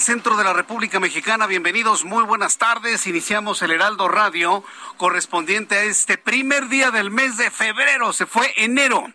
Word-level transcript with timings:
Centro 0.00 0.36
de 0.36 0.44
la 0.44 0.52
República 0.52 0.98
Mexicana. 0.98 1.46
Bienvenidos, 1.46 2.04
muy 2.04 2.24
buenas 2.24 2.58
tardes. 2.58 3.06
Iniciamos 3.06 3.62
el 3.62 3.70
Heraldo 3.70 4.08
Radio 4.08 4.64
correspondiente 4.96 5.76
a 5.76 5.84
este 5.84 6.18
primer 6.18 6.68
día 6.68 6.90
del 6.90 7.10
mes 7.12 7.36
de 7.36 7.50
febrero. 7.50 8.12
Se 8.12 8.26
fue 8.26 8.52
enero. 8.56 9.12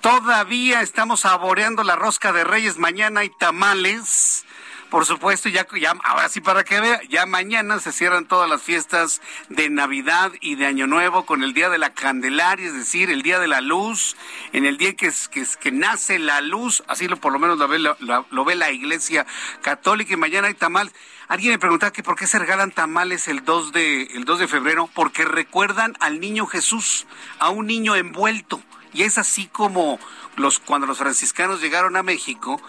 Todavía 0.00 0.80
estamos 0.80 1.20
saboreando 1.20 1.82
la 1.82 1.96
rosca 1.96 2.32
de 2.32 2.44
Reyes. 2.44 2.78
Mañana 2.78 3.20
hay 3.20 3.30
tamales. 3.38 4.45
Por 4.90 5.04
supuesto, 5.04 5.48
ya, 5.48 5.66
ya, 5.80 5.94
ahora 6.04 6.28
sí 6.28 6.40
para 6.40 6.62
que 6.62 6.80
vea, 6.80 7.00
ya 7.08 7.26
mañana 7.26 7.80
se 7.80 7.90
cierran 7.90 8.26
todas 8.26 8.48
las 8.48 8.62
fiestas 8.62 9.20
de 9.48 9.68
Navidad 9.68 10.32
y 10.40 10.54
de 10.54 10.66
Año 10.66 10.86
Nuevo 10.86 11.26
con 11.26 11.42
el 11.42 11.54
Día 11.54 11.68
de 11.68 11.78
la 11.78 11.92
Candelaria, 11.92 12.66
es 12.66 12.74
decir, 12.74 13.10
el 13.10 13.22
Día 13.22 13.40
de 13.40 13.48
la 13.48 13.60
Luz, 13.60 14.16
en 14.52 14.64
el 14.64 14.78
día 14.78 14.94
que, 14.94 15.10
que, 15.30 15.44
que 15.60 15.72
nace 15.72 16.20
la 16.20 16.40
luz, 16.40 16.84
así 16.86 17.08
lo 17.08 17.16
por 17.16 17.32
lo 17.32 17.40
menos 17.40 17.58
lo 17.58 17.66
ve, 17.66 17.80
lo, 17.80 17.96
lo 17.98 18.44
ve 18.44 18.54
la 18.54 18.70
Iglesia 18.70 19.26
Católica 19.60 20.12
y 20.12 20.16
mañana 20.16 20.46
hay 20.46 20.54
tamal. 20.54 20.92
Alguien 21.28 21.52
me 21.52 21.58
preguntaba 21.58 21.92
que 21.92 22.04
por 22.04 22.14
qué 22.14 22.28
se 22.28 22.38
regalan 22.38 22.70
tamales 22.70 23.26
el 23.26 23.44
2 23.44 23.72
de, 23.72 24.02
el 24.02 24.24
2 24.24 24.38
de 24.38 24.48
febrero, 24.48 24.88
porque 24.94 25.24
recuerdan 25.24 25.96
al 25.98 26.20
niño 26.20 26.46
Jesús, 26.46 27.06
a 27.40 27.50
un 27.50 27.66
niño 27.66 27.96
envuelto. 27.96 28.62
Y 28.92 29.02
es 29.02 29.18
así 29.18 29.46
como 29.46 29.98
los, 30.36 30.60
cuando 30.60 30.86
los 30.86 30.98
franciscanos 30.98 31.60
llegaron 31.60 31.96
a 31.96 32.04
México, 32.04 32.62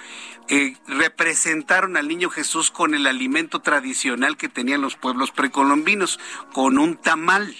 eh, 0.50 0.78
representaron 0.88 1.98
al 1.98 2.08
niño 2.08 2.30
Jesús 2.30 2.72
con 2.72 2.95
el 2.95 3.08
alimento 3.08 3.60
tradicional 3.60 4.38
que 4.38 4.48
tenían 4.49 4.82
los 4.82 4.95
pueblos 4.95 5.32
precolombinos, 5.32 6.20
con 6.54 6.77
un 6.77 6.95
tamal, 6.95 7.55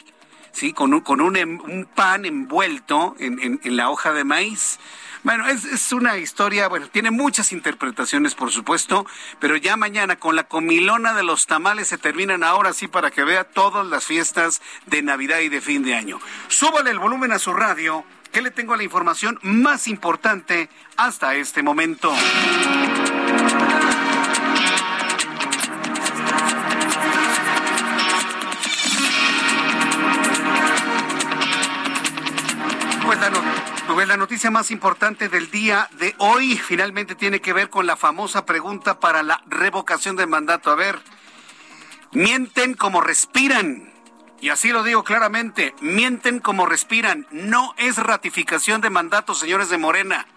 ¿sí? 0.54 0.74
con 0.74 0.94
un, 0.94 1.02
con 1.02 1.22
un, 1.22 1.38
un 1.38 1.86
pan 1.86 2.26
envuelto 2.26 3.16
en, 3.20 3.40
en, 3.40 3.60
en, 3.64 3.76
la 3.76 3.90
hoja 3.90 4.14
de 4.14 4.24
maíz. 4.24 4.80
Bueno, 5.24 5.48
es, 5.48 5.66
es, 5.66 5.92
una 5.92 6.18
historia, 6.18 6.70
bueno, 6.70 6.88
tiene 6.88 7.12
muchas 7.12 7.52
interpretaciones, 7.52 8.36
por 8.36 8.52
supuesto, 8.52 9.06
pero 9.40 9.58
ya 9.58 9.76
mañana 9.76 10.16
con 10.16 10.38
la 10.38 10.46
comilona 10.46 11.14
de 11.14 11.24
los 11.24 11.46
tamales 11.46 11.90
se 11.90 11.98
terminan 11.98 12.44
ahora 12.44 12.72
sí 12.72 12.88
para 12.88 13.12
que 13.12 13.26
vea 13.26 13.44
todas 13.44 13.86
las 13.86 14.06
fiestas 14.06 14.62
de 14.86 15.02
Navidad 15.02 15.40
y 15.40 15.50
de 15.50 15.60
fin 15.60 15.84
de 15.84 15.96
año. 15.96 16.20
Súbale 16.48 16.92
el 16.92 17.00
volumen 17.00 17.34
a 17.34 17.40
su 17.40 17.54
radio 17.54 18.06
que 18.38 18.44
le 18.44 18.52
tengo 18.52 18.76
la 18.76 18.84
información 18.84 19.40
más 19.42 19.88
importante 19.88 20.70
hasta 20.96 21.34
este 21.34 21.64
momento. 21.64 22.14
Pues 33.04 33.20
la, 33.20 33.32
pues 33.96 34.08
la, 34.08 34.18
noticia 34.18 34.52
más 34.52 34.70
importante 34.70 35.30
del 35.30 35.50
día 35.50 35.90
de 35.94 36.14
hoy 36.20 36.58
finalmente 36.58 37.16
tiene 37.16 37.42
que 37.42 37.54
ver 37.54 37.72
con 37.72 37.88
la 37.88 37.98
famosa 37.98 38.46
pregunta 38.46 39.00
para 39.00 39.24
la 39.24 39.42
revocación 39.48 40.16
del 40.16 40.28
mandato. 40.28 40.70
A 40.70 40.76
ver, 40.76 41.00
mienten 42.12 42.76
como 42.76 43.02
respiran. 43.02 43.87
Y 44.40 44.50
así 44.50 44.72
lo 44.72 44.84
digo 44.84 45.04
claramente, 45.04 45.74
mienten 45.82 46.40
como 46.40 46.66
respiran. 46.66 47.28
No 47.32 47.74
es 47.78 47.98
ratificación 47.98 48.82
de 48.82 48.90
mandato, 48.90 49.34
señores 49.34 49.70
de 49.70 49.78
Morena. 49.78 50.28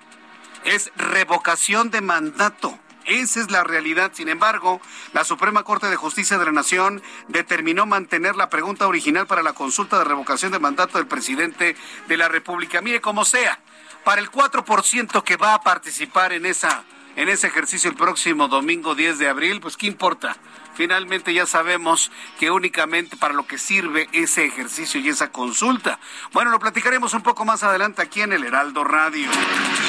Es 0.65 0.91
revocación 0.97 1.91
de 1.91 2.01
mandato. 2.01 2.79
Esa 3.05 3.41
es 3.41 3.51
la 3.51 3.65
realidad. 3.65 4.13
Sin 4.15 4.29
embargo, 4.29 4.81
la 5.13 5.25
Suprema 5.25 5.65
Corte 5.65 5.89
de 5.89 5.97
Justicia 5.97 6.39
de 6.39 6.45
la 6.45 6.53
Nación 6.53 7.03
determinó 7.29 7.85
mantener 7.85 8.37
la 8.37 8.49
pregunta 8.49 8.87
original 8.87 9.27
para 9.27 9.43
la 9.43 9.53
consulta 9.53 9.99
de 9.99 10.05
revocación 10.05 10.53
de 10.53 10.59
mandato 10.59 10.99
del 10.99 11.07
presidente 11.07 11.77
de 12.09 12.17
la 12.17 12.29
República. 12.29 12.81
Mire, 12.81 13.01
como 13.01 13.25
sea, 13.25 13.61
para 14.05 14.21
el 14.21 14.31
4% 14.31 15.23
que 15.23 15.37
va 15.37 15.55
a 15.55 15.61
participar 15.63 16.33
en 16.33 16.47
esa 16.47 16.85
en 17.17 17.29
ese 17.29 17.49
ejercicio 17.49 17.91
el 17.91 17.97
próximo 17.97 18.49
domingo 18.49 18.95
10 18.95 19.19
de 19.19 19.29
abril, 19.29 19.61
pues 19.61 19.77
qué 19.77 19.87
importa. 19.87 20.37
Finalmente 20.81 21.35
ya 21.35 21.45
sabemos 21.45 22.11
que 22.39 22.51
únicamente 22.51 23.15
para 23.19 23.35
lo 23.35 23.47
que 23.47 23.59
sirve 23.59 24.09
ese 24.13 24.47
ejercicio 24.47 24.99
y 24.99 25.11
esa 25.11 25.31
consulta. 25.31 26.01
Bueno, 26.33 26.51
lo 26.51 26.59
platicaremos 26.59 27.13
un 27.13 27.21
poco 27.21 27.45
más 27.45 27.63
adelante 27.63 28.01
aquí 28.01 28.23
en 28.23 28.33
el 28.33 28.45
Heraldo 28.45 28.83
Radio. 28.83 29.29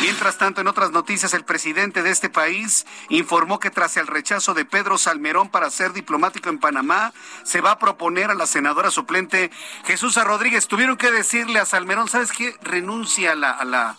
Mientras 0.01 0.37
tanto, 0.37 0.59
en 0.59 0.67
otras 0.67 0.91
noticias, 0.91 1.33
el 1.33 1.45
presidente 1.45 2.03
de 2.03 2.09
este 2.09 2.29
país 2.29 2.85
informó 3.07 3.57
que 3.57 3.71
tras 3.71 3.95
el 3.95 4.05
rechazo 4.05 4.53
de 4.53 4.65
Pedro 4.65 4.97
Salmerón 4.97 5.47
para 5.47 5.69
ser 5.69 5.93
diplomático 5.93 6.49
en 6.49 6.59
Panamá, 6.59 7.13
se 7.43 7.61
va 7.61 7.71
a 7.71 7.79
proponer 7.79 8.29
a 8.29 8.35
la 8.35 8.45
senadora 8.45 8.91
suplente 8.91 9.49
Jesús 9.85 10.21
Rodríguez. 10.21 10.67
Tuvieron 10.67 10.97
que 10.97 11.09
decirle 11.09 11.59
a 11.59 11.65
Salmerón, 11.65 12.09
¿sabes 12.09 12.33
qué? 12.33 12.53
Renuncia 12.63 13.31
a 13.31 13.35
la, 13.35 13.51
a 13.51 13.63
la 13.63 13.95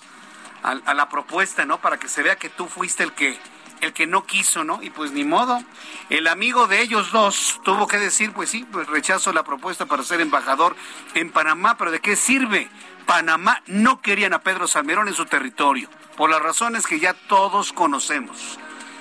a, 0.63 0.71
a, 0.73 0.93
la 0.93 1.09
propuesta, 1.09 1.65
¿no? 1.65 1.81
Para 1.81 1.99
que 1.99 2.09
se 2.09 2.23
vea 2.23 2.37
que 2.37 2.51
tú 2.51 2.67
fuiste 2.67 3.03
el 3.03 3.15
que 3.15 3.39
el 3.83 3.93
que 3.93 4.07
no 4.07 4.25
quiso, 4.25 4.65
¿no? 4.65 4.83
Y 4.83 4.91
pues 4.91 5.13
ni 5.13 5.25
modo. 5.25 5.63
El 6.09 6.29
amigo 6.29 6.69
de 6.69 6.81
ellos 6.81 7.13
dos 7.13 7.61
tuvo 7.65 7.87
que 7.87 7.99
decir, 7.99 8.33
pues 8.33 8.49
sí, 8.49 8.65
pues 8.71 8.87
rechazo 8.87 9.33
la 9.33 9.43
propuesta 9.43 9.87
para 9.87 10.05
ser 10.05 10.21
embajador 10.21 10.77
en 11.15 11.31
Panamá, 11.31 11.77
pero 11.77 11.91
¿de 11.91 12.01
qué 12.01 12.17
sirve? 12.17 12.71
Panamá 13.07 13.61
no 13.67 14.01
querían 14.01 14.33
a 14.33 14.41
Pedro 14.41 14.69
Salmerón 14.69 15.09
en 15.09 15.15
su 15.15 15.27
territorio, 15.27 15.91
por 16.17 16.31
las 16.31 16.41
razones 16.41 16.87
que 16.87 17.01
ya 17.01 17.15
todos 17.15 17.73
conocemos. 17.73 18.59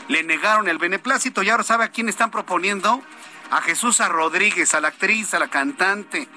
Le 0.08 0.24
negaron 0.24 0.68
el 0.68 0.80
beneplácito 0.80 1.44
y 1.44 1.50
ahora 1.50 1.63
sabe 1.63 1.86
a 1.86 1.90
quién 1.90 2.09
están 2.09 2.31
proponiendo. 2.31 3.02
A 3.52 3.62
Jesús 3.62 4.00
a 4.00 4.08
Rodríguez, 4.08 4.74
a 4.74 4.80
la 4.80 4.88
actriz, 4.88 5.34
a 5.34 5.40
la 5.40 5.50
cantante, 5.50 6.30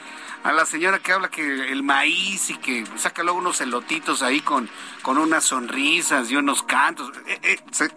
a 0.42 0.52
la 0.52 0.66
señora 0.66 0.98
que 0.98 1.12
habla 1.12 1.30
que 1.30 1.70
el 1.70 1.84
maíz 1.84 2.50
y 2.50 2.56
que 2.56 2.84
saca 2.96 3.22
luego 3.22 3.38
unos 3.38 3.60
elotitos 3.60 4.20
ahí 4.22 4.40
con, 4.40 4.68
con 5.00 5.18
unas 5.18 5.44
sonrisas 5.44 6.30
y 6.30 6.36
unos 6.36 6.64
cantos. 6.64 7.12
Eh, 7.26 7.38
eh, 7.42 7.88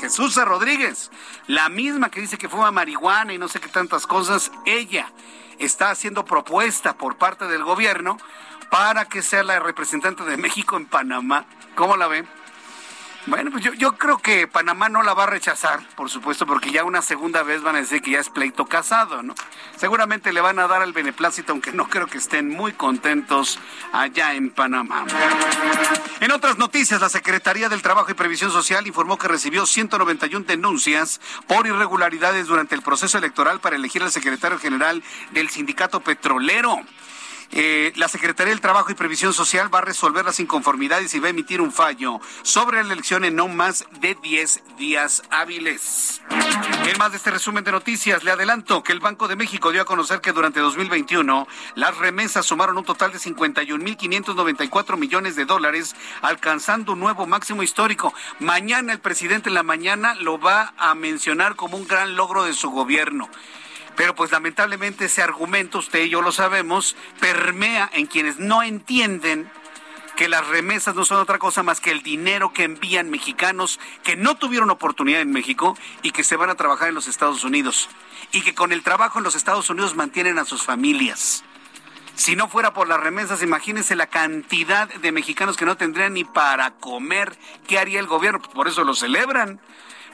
Jesús 0.00 0.36
Rodríguez, 0.36 1.10
la 1.46 1.68
misma 1.68 2.10
que 2.10 2.20
dice 2.20 2.38
que 2.38 2.48
fuma 2.48 2.70
marihuana 2.70 3.32
y 3.32 3.38
no 3.38 3.48
sé 3.48 3.60
qué 3.60 3.68
tantas 3.68 4.06
cosas, 4.06 4.52
ella 4.64 5.10
está 5.58 5.90
haciendo 5.90 6.24
propuesta 6.24 6.96
por 6.96 7.16
parte 7.16 7.46
del 7.46 7.64
gobierno 7.64 8.18
para 8.70 9.06
que 9.06 9.22
sea 9.22 9.42
la 9.42 9.58
representante 9.58 10.24
de 10.24 10.36
México 10.36 10.76
en 10.76 10.86
Panamá. 10.86 11.46
¿Cómo 11.74 11.96
la 11.96 12.08
ven? 12.08 12.28
Bueno, 13.26 13.50
pues 13.50 13.64
yo, 13.64 13.72
yo 13.74 13.98
creo 13.98 14.18
que 14.18 14.46
Panamá 14.46 14.88
no 14.88 15.02
la 15.02 15.12
va 15.12 15.24
a 15.24 15.26
rechazar, 15.26 15.80
por 15.96 16.08
supuesto, 16.08 16.46
porque 16.46 16.70
ya 16.70 16.84
una 16.84 17.02
segunda 17.02 17.42
vez 17.42 17.60
van 17.60 17.74
a 17.74 17.80
decir 17.80 18.00
que 18.00 18.12
ya 18.12 18.20
es 18.20 18.28
pleito 18.28 18.66
casado, 18.66 19.24
¿no? 19.24 19.34
Seguramente 19.76 20.32
le 20.32 20.40
van 20.40 20.60
a 20.60 20.68
dar 20.68 20.82
el 20.82 20.92
beneplácito, 20.92 21.50
aunque 21.50 21.72
no 21.72 21.88
creo 21.88 22.06
que 22.06 22.18
estén 22.18 22.48
muy 22.48 22.72
contentos 22.72 23.58
allá 23.92 24.34
en 24.34 24.50
Panamá. 24.50 25.06
En 26.20 26.30
otras 26.30 26.56
noticias, 26.56 27.00
la 27.00 27.08
Secretaría 27.08 27.68
del 27.68 27.82
Trabajo 27.82 28.12
y 28.12 28.14
Previsión 28.14 28.52
Social 28.52 28.86
informó 28.86 29.18
que 29.18 29.26
recibió 29.26 29.66
191 29.66 30.46
denuncias 30.46 31.20
por 31.48 31.66
irregularidades 31.66 32.46
durante 32.46 32.76
el 32.76 32.82
proceso 32.82 33.18
electoral 33.18 33.58
para 33.58 33.74
elegir 33.74 34.04
al 34.04 34.12
secretario 34.12 34.60
general 34.60 35.02
del 35.32 35.50
sindicato 35.50 35.98
petrolero. 35.98 36.80
Eh, 37.52 37.92
la 37.96 38.08
Secretaría 38.08 38.50
del 38.50 38.60
Trabajo 38.60 38.90
y 38.90 38.94
Previsión 38.94 39.32
Social 39.32 39.72
va 39.72 39.78
a 39.78 39.82
resolver 39.82 40.24
las 40.24 40.40
inconformidades 40.40 41.14
y 41.14 41.20
va 41.20 41.28
a 41.28 41.30
emitir 41.30 41.60
un 41.60 41.72
fallo 41.72 42.20
sobre 42.42 42.82
la 42.82 42.92
elección 42.92 43.24
en 43.24 43.36
no 43.36 43.48
más 43.48 43.84
de 44.00 44.16
10 44.22 44.62
días 44.78 45.22
hábiles. 45.30 46.22
En 46.86 46.98
más 46.98 47.10
de 47.10 47.18
este 47.18 47.30
resumen 47.30 47.64
de 47.64 47.72
noticias, 47.72 48.24
le 48.24 48.30
adelanto 48.30 48.82
que 48.82 48.92
el 48.92 49.00
Banco 49.00 49.28
de 49.28 49.36
México 49.36 49.72
dio 49.72 49.82
a 49.82 49.86
conocer 49.86 50.20
que 50.20 50.32
durante 50.32 50.60
2021 50.60 51.46
las 51.74 51.96
remesas 51.96 52.46
sumaron 52.46 52.78
un 52.78 52.84
total 52.84 53.12
de 53.12 53.18
51.594 53.18 54.96
millones 54.96 55.36
de 55.36 55.44
dólares, 55.44 55.96
alcanzando 56.22 56.92
un 56.92 57.00
nuevo 57.00 57.26
máximo 57.26 57.62
histórico. 57.62 58.14
Mañana 58.38 58.92
el 58.92 59.00
presidente 59.00 59.48
en 59.48 59.54
la 59.54 59.62
mañana 59.62 60.14
lo 60.14 60.38
va 60.38 60.74
a 60.76 60.94
mencionar 60.94 61.56
como 61.56 61.76
un 61.76 61.86
gran 61.86 62.16
logro 62.16 62.44
de 62.44 62.52
su 62.52 62.70
gobierno. 62.70 63.28
Pero 63.96 64.14
pues 64.14 64.30
lamentablemente 64.30 65.06
ese 65.06 65.22
argumento, 65.22 65.78
usted 65.78 66.04
y 66.04 66.10
yo 66.10 66.22
lo 66.22 66.32
sabemos, 66.32 66.96
permea 67.18 67.90
en 67.92 68.06
quienes 68.06 68.38
no 68.38 68.62
entienden 68.62 69.50
que 70.16 70.28
las 70.28 70.46
remesas 70.46 70.94
no 70.94 71.04
son 71.04 71.18
otra 71.18 71.38
cosa 71.38 71.62
más 71.62 71.80
que 71.80 71.90
el 71.90 72.02
dinero 72.02 72.52
que 72.52 72.64
envían 72.64 73.10
mexicanos 73.10 73.78
que 74.02 74.16
no 74.16 74.36
tuvieron 74.36 74.70
oportunidad 74.70 75.20
en 75.20 75.30
México 75.30 75.76
y 76.02 76.10
que 76.10 76.24
se 76.24 76.36
van 76.36 76.48
a 76.48 76.54
trabajar 76.54 76.88
en 76.88 76.94
los 76.94 77.06
Estados 77.06 77.44
Unidos 77.44 77.88
y 78.32 78.40
que 78.40 78.54
con 78.54 78.72
el 78.72 78.82
trabajo 78.82 79.18
en 79.18 79.24
los 79.24 79.36
Estados 79.36 79.68
Unidos 79.68 79.94
mantienen 79.94 80.38
a 80.38 80.46
sus 80.46 80.62
familias. 80.62 81.44
Si 82.14 82.34
no 82.34 82.48
fuera 82.48 82.72
por 82.72 82.88
las 82.88 82.98
remesas, 82.98 83.42
imagínense 83.42 83.94
la 83.94 84.06
cantidad 84.06 84.88
de 84.88 85.12
mexicanos 85.12 85.58
que 85.58 85.66
no 85.66 85.76
tendrían 85.76 86.14
ni 86.14 86.24
para 86.24 86.70
comer. 86.70 87.36
¿Qué 87.68 87.78
haría 87.78 88.00
el 88.00 88.06
gobierno? 88.06 88.40
Pues 88.40 88.54
por 88.54 88.68
eso 88.68 88.84
lo 88.84 88.94
celebran. 88.94 89.60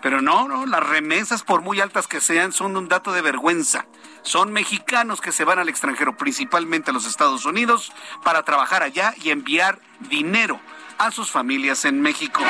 Pero 0.02 0.20
no, 0.20 0.48
no, 0.48 0.66
las 0.66 0.86
remesas, 0.86 1.42
por 1.42 1.62
muy 1.62 1.80
altas 1.80 2.08
que 2.08 2.20
sean, 2.20 2.52
son 2.52 2.76
un 2.76 2.88
dato 2.88 3.12
de 3.12 3.22
vergüenza. 3.22 3.86
Son 4.22 4.52
mexicanos 4.52 5.20
que 5.20 5.32
se 5.32 5.44
van 5.44 5.60
al 5.60 5.68
extranjero, 5.68 6.16
principalmente 6.16 6.90
a 6.90 6.94
los 6.94 7.06
Estados 7.06 7.46
Unidos, 7.46 7.92
para 8.24 8.42
trabajar 8.42 8.82
allá 8.82 9.14
y 9.22 9.30
enviar 9.30 9.78
dinero 10.00 10.60
a 11.02 11.10
sus 11.10 11.32
familias 11.32 11.84
en 11.84 12.00
México. 12.00 12.40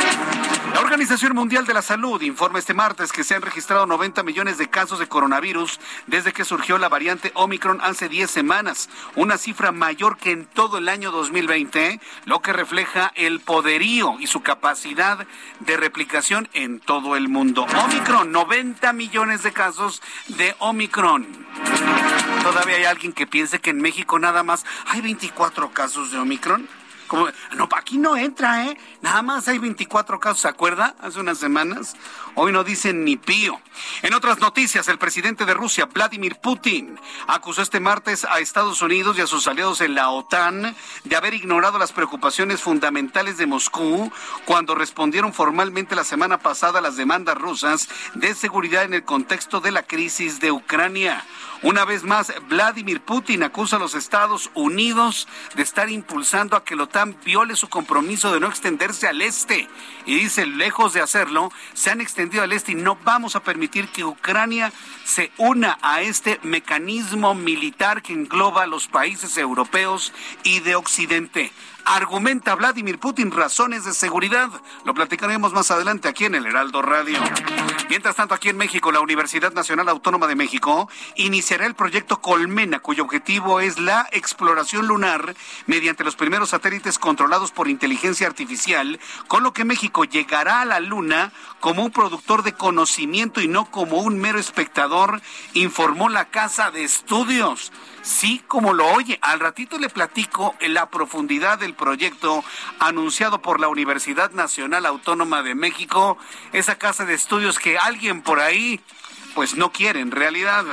La 0.75 0.81
Organización 0.81 1.35
Mundial 1.35 1.65
de 1.65 1.73
la 1.73 1.81
Salud 1.81 2.21
informa 2.21 2.59
este 2.59 2.75
martes 2.75 3.11
que 3.11 3.25
se 3.25 3.35
han 3.35 3.41
registrado 3.41 3.87
90 3.87 4.23
millones 4.25 4.59
de 4.59 4.69
casos 4.69 4.99
de 4.99 5.09
coronavirus 5.09 5.81
desde 6.07 6.35
que 6.35 6.45
surgió 6.45 6.77
la 6.77 6.91
variante 6.91 7.33
Omicron 7.35 7.81
hace 7.81 8.11
10 8.11 8.31
semanas, 8.31 8.91
una 9.17 9.39
cifra 9.39 9.73
mayor 9.73 10.19
que 10.19 10.33
en 10.33 10.45
todo 10.45 10.77
el 10.77 10.91
año 10.91 11.11
2020, 11.13 11.99
lo 12.27 12.43
que 12.43 12.53
refleja 12.53 13.11
el 13.15 13.41
poderío 13.41 14.17
y 14.21 14.27
su 14.27 14.43
capacidad 14.43 15.27
de 15.61 15.77
replicación 15.79 16.51
en 16.53 16.79
todo 16.79 17.17
el 17.17 17.31
mundo. 17.31 17.67
Omicron, 17.85 18.33
90 18.33 18.93
millones 18.93 19.43
de 19.45 19.53
casos 19.53 20.03
de 20.29 20.55
Omicron. 20.59 21.27
Todavía 22.43 22.77
hay 22.77 22.85
alguien 22.85 23.15
que 23.15 23.27
piense 23.27 23.61
que 23.61 23.71
en 23.71 23.81
México 23.81 24.19
nada 24.19 24.43
más 24.43 24.67
hay 24.89 25.01
24 25.01 25.71
casos 25.71 26.11
de 26.11 26.19
Omicron 26.19 26.69
no, 27.57 27.69
aquí 27.77 27.99
no 27.99 28.17
entra, 28.17 28.67
¿eh? 28.67 28.77
Nada 29.01 29.23
más 29.23 29.49
hay 29.49 29.59
24 29.59 30.19
casos, 30.21 30.41
¿se 30.41 30.49
acuerda? 30.49 30.95
Hace 31.01 31.21
unas 31.21 31.39
semanas. 31.39 31.95
Hoy 32.35 32.51
no 32.51 32.65
dicen 32.65 33.05
ni 33.05 33.17
pío. 33.17 33.61
En 34.01 34.15
otras 34.15 34.39
noticias, 34.39 34.89
el 34.89 34.99
presidente 34.99 35.45
de 35.45 35.53
Rusia, 35.53 35.85
Vladimir 35.85 36.37
Putin, 36.37 36.99
acusó 37.27 37.61
este 37.61 37.79
martes 37.79 38.25
a 38.25 38.41
Estados 38.41 38.81
Unidos 38.81 39.19
y 39.19 39.21
a 39.21 39.27
sus 39.27 39.47
aliados 39.47 39.83
en 39.83 39.95
la 39.95 40.09
OTAN 40.09 40.75
de 41.05 41.17
haber 41.17 41.35
ignorado 41.35 41.79
las 41.79 41.93
preocupaciones 41.93 42.63
fundamentales 42.63 43.37
de 43.37 43.47
Moscú 43.47 44.11
cuando 44.47 44.75
respondieron 44.75 45.35
formalmente 45.35 45.95
la 45.95 46.05
semana 46.05 46.39
pasada 46.39 46.79
a 46.79 46.83
las 46.83 46.97
demandas 46.97 47.37
rusas 47.37 47.89
de 48.15 48.35
seguridad 48.35 48.85
en 48.85 48.95
el 48.95 49.05
contexto 49.05 49.61
de 49.61 49.73
la 49.73 49.83
crisis 49.83 50.41
de 50.41 50.53
Ucrania. 50.53 51.25
Una 51.63 51.85
vez 51.85 52.03
más, 52.03 52.33
Vladimir 52.49 53.03
Putin 53.03 53.45
acusa 53.45 53.77
a 53.77 53.79
los 53.79 53.95
Estados 53.95 54.51
Unidos 54.55 55.29
de 55.55 55.63
estar 55.63 55.89
impulsando 55.91 56.57
a 56.57 56.65
que 56.65 56.75
la 56.75 56.85
OTAN 56.85 57.17
viole 57.25 57.55
su 57.55 57.69
compromiso 57.69 58.33
de 58.33 58.41
no 58.41 58.49
extenderse 58.49 59.07
al 59.07 59.23
este. 59.23 59.69
Y 60.05 60.17
dice, 60.17 60.45
lejos 60.45 60.93
de 60.93 61.03
hacerlo, 61.03 61.53
se 61.75 61.91
han 61.91 62.01
extendido 62.01 62.22
al 62.41 62.53
este 62.53 62.73
y 62.73 62.75
no 62.75 62.97
vamos 63.05 63.37
a 63.37 63.41
permitir 63.41 63.89
que 63.89 64.05
Ucrania 64.05 64.73
se 65.05 65.31
una 65.39 65.79
a 65.83 66.03
este 66.03 66.39
mecanismo 66.43 67.35
militar 67.35 68.03
que 68.03 68.13
engloba 68.13 68.63
a 68.63 68.67
los 68.67 68.89
países 68.89 69.37
europeos 69.37 70.13
y 70.45 70.61
de 70.61 70.77
Occidente. 70.77 71.53
Argumenta 71.85 72.55
Vladimir 72.55 72.99
Putin 72.99 73.31
razones 73.31 73.85
de 73.85 73.93
seguridad. 73.93 74.49
Lo 74.85 74.95
platicaremos 74.95 75.53
más 75.53 75.71
adelante 75.71 76.09
aquí 76.09 76.25
en 76.25 76.35
el 76.35 76.47
Heraldo 76.47 76.81
Radio. 76.81 77.19
Mientras 77.89 78.17
tanto, 78.17 78.35
aquí 78.35 78.49
en 78.49 78.57
México, 78.57 78.93
la 78.93 79.01
Universidad 79.01 79.53
Nacional 79.53 79.89
Autónoma 79.89 80.27
de 80.27 80.37
México 80.37 80.89
iniciará 81.17 81.67
el 81.67 81.75
proyecto 81.75 82.21
Colmena, 82.21 82.79
cuyo 82.79 83.05
objetivo 83.05 83.61
es 83.61 83.79
la 83.79 84.09
exploración 84.13 84.87
lunar 84.87 85.35
mediante 85.67 86.05
los 86.05 86.17
primeros 86.17 86.51
satélites 86.51 86.99
controlados 86.99 87.51
por 87.51 87.69
inteligencia 87.69 88.27
artificial, 88.27 89.01
con 89.29 89.43
lo 89.43 89.53
que 89.53 89.65
México 89.65 90.05
llegará 90.05 90.63
a 90.63 90.65
la 90.65 90.81
Luna 90.81 91.33
como 91.61 91.85
un 91.85 91.91
productor 91.91 92.43
de 92.43 92.55
conocimiento 92.55 93.41
y 93.41 93.49
no 93.49 93.71
como 93.71 93.99
un 93.99 94.19
mero 94.19 94.39
espectador, 94.39 95.21
informó 95.55 96.09
la 96.09 96.27
Casa 96.27 96.71
de 96.71 96.85
Estudios. 96.85 97.73
Sí, 98.03 98.43
como 98.49 98.73
lo 98.73 98.87
oye. 98.93 99.19
Al 99.23 99.39
ratito 99.39 99.79
le 99.79 99.89
platico 99.89 100.57
en 100.61 100.75
la 100.75 100.91
profundidad 100.91 101.59
del 101.59 101.75
proyecto 101.75 102.45
anunciado 102.81 103.41
por 103.41 103.61
la 103.61 103.69
Universidad 103.69 104.33
Nacional 104.33 104.87
Autónoma 104.87 105.43
de 105.43 105.55
México, 105.55 106.19
esa 106.53 106.77
casa 106.77 107.05
de 107.05 107.15
estudios 107.15 107.61
que 107.61 107.79
alguien 107.79 108.23
por 108.23 108.41
ahí 108.41 108.81
pues 109.35 109.57
no 109.57 109.73
quiere 109.73 110.01
en 110.01 110.11
realidad. 110.11 110.65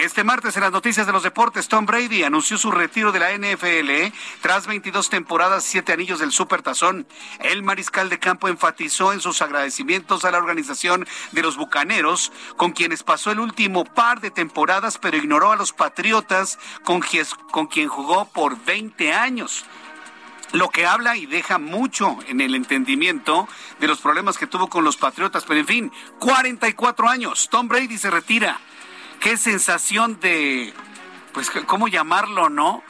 Este 0.00 0.24
martes 0.24 0.56
en 0.56 0.62
las 0.62 0.72
noticias 0.72 1.06
de 1.06 1.12
los 1.12 1.22
deportes, 1.22 1.68
Tom 1.68 1.86
Brady 1.86 2.22
anunció 2.22 2.56
su 2.56 2.70
retiro 2.70 3.12
de 3.12 3.18
la 3.18 3.36
NFL 3.36 4.14
tras 4.40 4.66
22 4.66 5.10
temporadas 5.10 5.66
y 5.66 5.70
7 5.72 5.92
anillos 5.92 6.20
del 6.20 6.32
Supertazón. 6.32 7.06
El 7.40 7.62
mariscal 7.62 8.08
de 8.08 8.18
campo 8.18 8.48
enfatizó 8.48 9.12
en 9.12 9.20
sus 9.20 9.42
agradecimientos 9.42 10.24
a 10.24 10.30
la 10.30 10.38
organización 10.38 11.06
de 11.32 11.42
los 11.42 11.56
Bucaneros, 11.56 12.32
con 12.56 12.72
quienes 12.72 13.02
pasó 13.02 13.32
el 13.32 13.40
último 13.40 13.84
par 13.84 14.20
de 14.20 14.30
temporadas, 14.30 14.98
pero 14.98 15.16
ignoró 15.16 15.52
a 15.52 15.56
los 15.56 15.72
Patriotas, 15.72 16.58
con, 16.84 17.02
con 17.50 17.66
quien 17.66 17.88
jugó 17.88 18.26
por 18.26 18.62
20 18.64 19.12
años 19.12 19.64
lo 20.52 20.70
que 20.70 20.86
habla 20.86 21.16
y 21.16 21.26
deja 21.26 21.58
mucho 21.58 22.18
en 22.26 22.40
el 22.40 22.54
entendimiento 22.54 23.48
de 23.80 23.88
los 23.88 24.00
problemas 24.00 24.38
que 24.38 24.46
tuvo 24.46 24.68
con 24.68 24.84
los 24.84 24.96
Patriotas. 24.96 25.44
Pero 25.44 25.60
en 25.60 25.66
fin, 25.66 25.92
44 26.18 27.08
años, 27.08 27.48
Tom 27.50 27.68
Brady 27.68 27.98
se 27.98 28.10
retira. 28.10 28.60
Qué 29.20 29.36
sensación 29.36 30.20
de, 30.20 30.72
pues, 31.32 31.50
¿cómo 31.66 31.88
llamarlo, 31.88 32.48
no? 32.48 32.82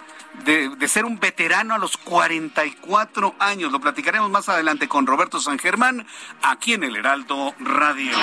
de, 0.45 0.89
ser 0.89 1.05
un 1.05 1.19
veterano 1.19 1.75
a 1.75 1.79
los 1.79 1.97
44 1.97 3.35
años. 3.39 3.73
Lo 3.73 3.81
platicaremos 3.81 4.31
más 4.31 4.49
adelante 4.49 4.88
con 4.88 5.07
Roberto 5.07 5.41
San 5.41 5.59
Germán, 5.59 6.07
aquí 6.43 6.75
en 6.75 6.85
el 6.85 6.97
Heraldo 6.97 7.55
Radio. 7.59 8.17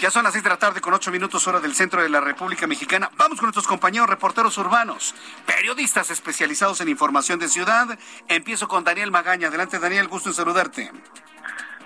Ya 0.00 0.10
son 0.10 0.24
las 0.24 0.32
6 0.32 0.44
de 0.44 0.48
la 0.48 0.56
tarde 0.56 0.80
con 0.80 0.94
8 0.94 1.10
minutos 1.10 1.46
hora 1.46 1.60
del 1.60 1.74
centro 1.74 2.02
de 2.02 2.08
la 2.08 2.22
República 2.22 2.66
Mexicana. 2.66 3.10
Vamos 3.18 3.38
con 3.38 3.48
nuestros 3.48 3.66
compañeros 3.66 4.08
reporteros 4.08 4.56
urbanos, 4.56 5.14
periodistas 5.44 6.10
especializados 6.10 6.80
en 6.80 6.88
información 6.88 7.38
de 7.38 7.50
ciudad. 7.50 7.98
Empiezo 8.26 8.66
con 8.66 8.82
Daniel 8.82 9.10
Magaña. 9.10 9.48
Adelante 9.48 9.78
Daniel, 9.78 10.08
gusto 10.08 10.30
en 10.30 10.34
saludarte. 10.34 10.90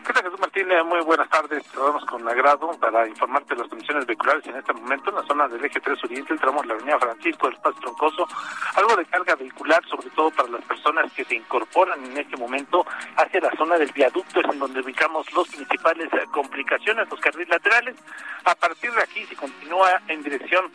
¿Qué 0.06 0.12
tal, 0.12 0.24
Jesús 0.24 0.38
Martínez? 0.38 0.84
Muy 0.84 1.00
buenas 1.00 1.30
tardes. 1.30 1.64
Te 1.64 1.78
con 2.06 2.28
agrado 2.28 2.70
para 2.78 3.08
informarte 3.08 3.54
de 3.54 3.60
las 3.60 3.70
condiciones 3.70 4.04
vehiculares 4.04 4.44
en 4.46 4.56
este 4.56 4.74
momento 4.74 5.08
en 5.08 5.16
la 5.16 5.22
zona 5.22 5.48
del 5.48 5.64
eje 5.64 5.80
3 5.80 6.04
Oriente, 6.04 6.34
el 6.34 6.40
tramo 6.40 6.62
la 6.62 6.74
avenida 6.74 6.98
Francisco 6.98 7.48
del 7.48 7.56
Paz 7.56 7.74
Troncoso. 7.80 8.28
Algo 8.74 8.96
de 8.96 9.06
carga 9.06 9.34
vehicular, 9.34 9.82
sobre 9.88 10.10
todo 10.10 10.30
para 10.32 10.50
las 10.50 10.62
personas 10.66 11.10
que 11.14 11.24
se 11.24 11.36
incorporan 11.36 12.04
en 12.04 12.18
este 12.18 12.36
momento 12.36 12.84
hacia 13.16 13.40
la 13.40 13.50
zona 13.56 13.78
del 13.78 13.90
viaducto, 13.92 14.40
es 14.40 14.46
en 14.52 14.58
donde 14.58 14.80
ubicamos 14.80 15.32
los 15.32 15.48
principales 15.48 16.12
eh, 16.12 16.26
complicaciones, 16.30 17.08
los 17.08 17.20
carriles 17.20 17.48
laterales. 17.48 17.96
A 18.44 18.54
partir 18.54 18.92
de 18.92 19.02
aquí 19.02 19.24
se 19.24 19.36
continúa 19.36 20.02
en 20.08 20.22
dirección 20.22 20.70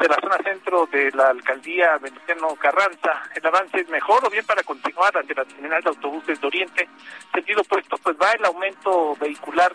de 0.00 0.08
la 0.08 0.16
zona 0.20 0.36
centro 0.44 0.86
de 0.86 1.10
la 1.12 1.28
alcaldía 1.30 1.98
Venustiano 1.98 2.54
Carranza. 2.56 3.22
El 3.34 3.46
avance 3.46 3.80
es 3.80 3.88
mejor 3.88 4.24
o 4.24 4.30
bien 4.30 4.44
para 4.44 4.62
continuar 4.62 5.16
hacia 5.16 5.34
la 5.34 5.44
terminal 5.44 5.82
de 5.82 5.88
autobuses 5.88 6.40
de 6.40 6.46
Oriente. 6.46 6.88
Sentido 7.32 7.62
opuesto, 7.62 7.96
pues 7.98 8.16
va 8.20 8.32
el 8.32 8.44
aumento 8.44 9.16
vehicular 9.16 9.74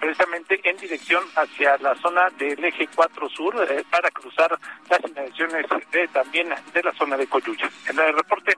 precisamente 0.00 0.60
en 0.64 0.76
dirección 0.78 1.22
hacia 1.36 1.76
la 1.78 1.94
zona 1.96 2.28
del 2.38 2.64
eje 2.64 2.88
4 2.94 3.28
sur 3.28 3.54
eh, 3.70 3.84
para 3.90 4.10
cruzar 4.10 4.58
las 4.88 5.00
inmediaciones 5.06 5.66
de, 5.92 6.08
también 6.08 6.54
de 6.72 6.82
la 6.82 6.92
zona 6.94 7.16
de 7.16 7.26
Coyuya. 7.26 7.70
En 7.86 7.98
el 7.98 8.14
reporte, 8.14 8.56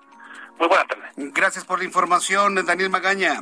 muy 0.59 0.69
buena 0.69 0.85
tarde. 0.85 1.11
Gracias 1.17 1.65
por 1.65 1.81
la 1.81 1.85
información, 1.85 2.65
Daniel 2.65 2.91
Magaña. 2.91 3.41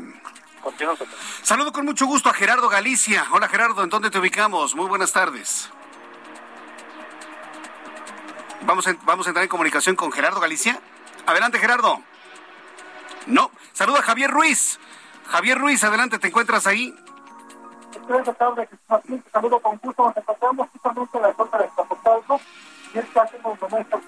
Continuamos. 0.63 1.01
Saludo 1.43 1.73
con 1.73 1.85
mucho 1.85 2.07
gusto 2.07 2.31
a 2.31 2.35
Gerardo 2.35 2.69
Galicia. 2.69 3.27
Hola 3.31 3.49
Gerardo, 3.49 3.83
¿en 3.83 3.91
dónde 3.91 4.11
te 4.11 4.19
ubicamos? 4.19 4.75
Muy 4.75 4.87
buenas 4.87 5.13
tardes. 5.13 5.71
Vamos 8.63 8.87
a, 8.87 8.97
vamos 9.05 9.27
a 9.27 9.31
entrar 9.31 9.43
en 9.43 9.49
comunicación 9.49 9.97
con 9.97 10.13
Gerardo 10.13 10.41
Galicia. 10.41 10.79
Adelante, 11.27 11.59
Gerardo. 11.59 12.01
No, 13.27 13.51
saluda 13.73 14.01
a 14.01 14.03
Javier 14.03 14.31
Ruiz. 14.31 14.79
Javier 15.27 15.59
Ruiz, 15.59 15.83
adelante, 15.85 16.19
¿te 16.19 16.29
encuentras 16.29 16.67
ahí? 16.67 16.95
Buenas 18.09 18.37
tardes, 18.37 18.69
Martín. 18.89 19.23
Saludo 19.33 19.61
con 19.61 19.79
gusto. 19.79 20.05
Nos 20.05 20.17
encontramos 20.17 20.69
justamente 20.73 21.17
en 21.17 21.23
la 21.23 21.35
zona 21.35 21.59
de 21.59 21.71
Zapotalco, 21.77 22.41
y 22.95 22.99
es 22.99 23.05
que 23.07 23.21
hace 23.21 23.37
unos 23.45 23.61
momentos 23.61 24.01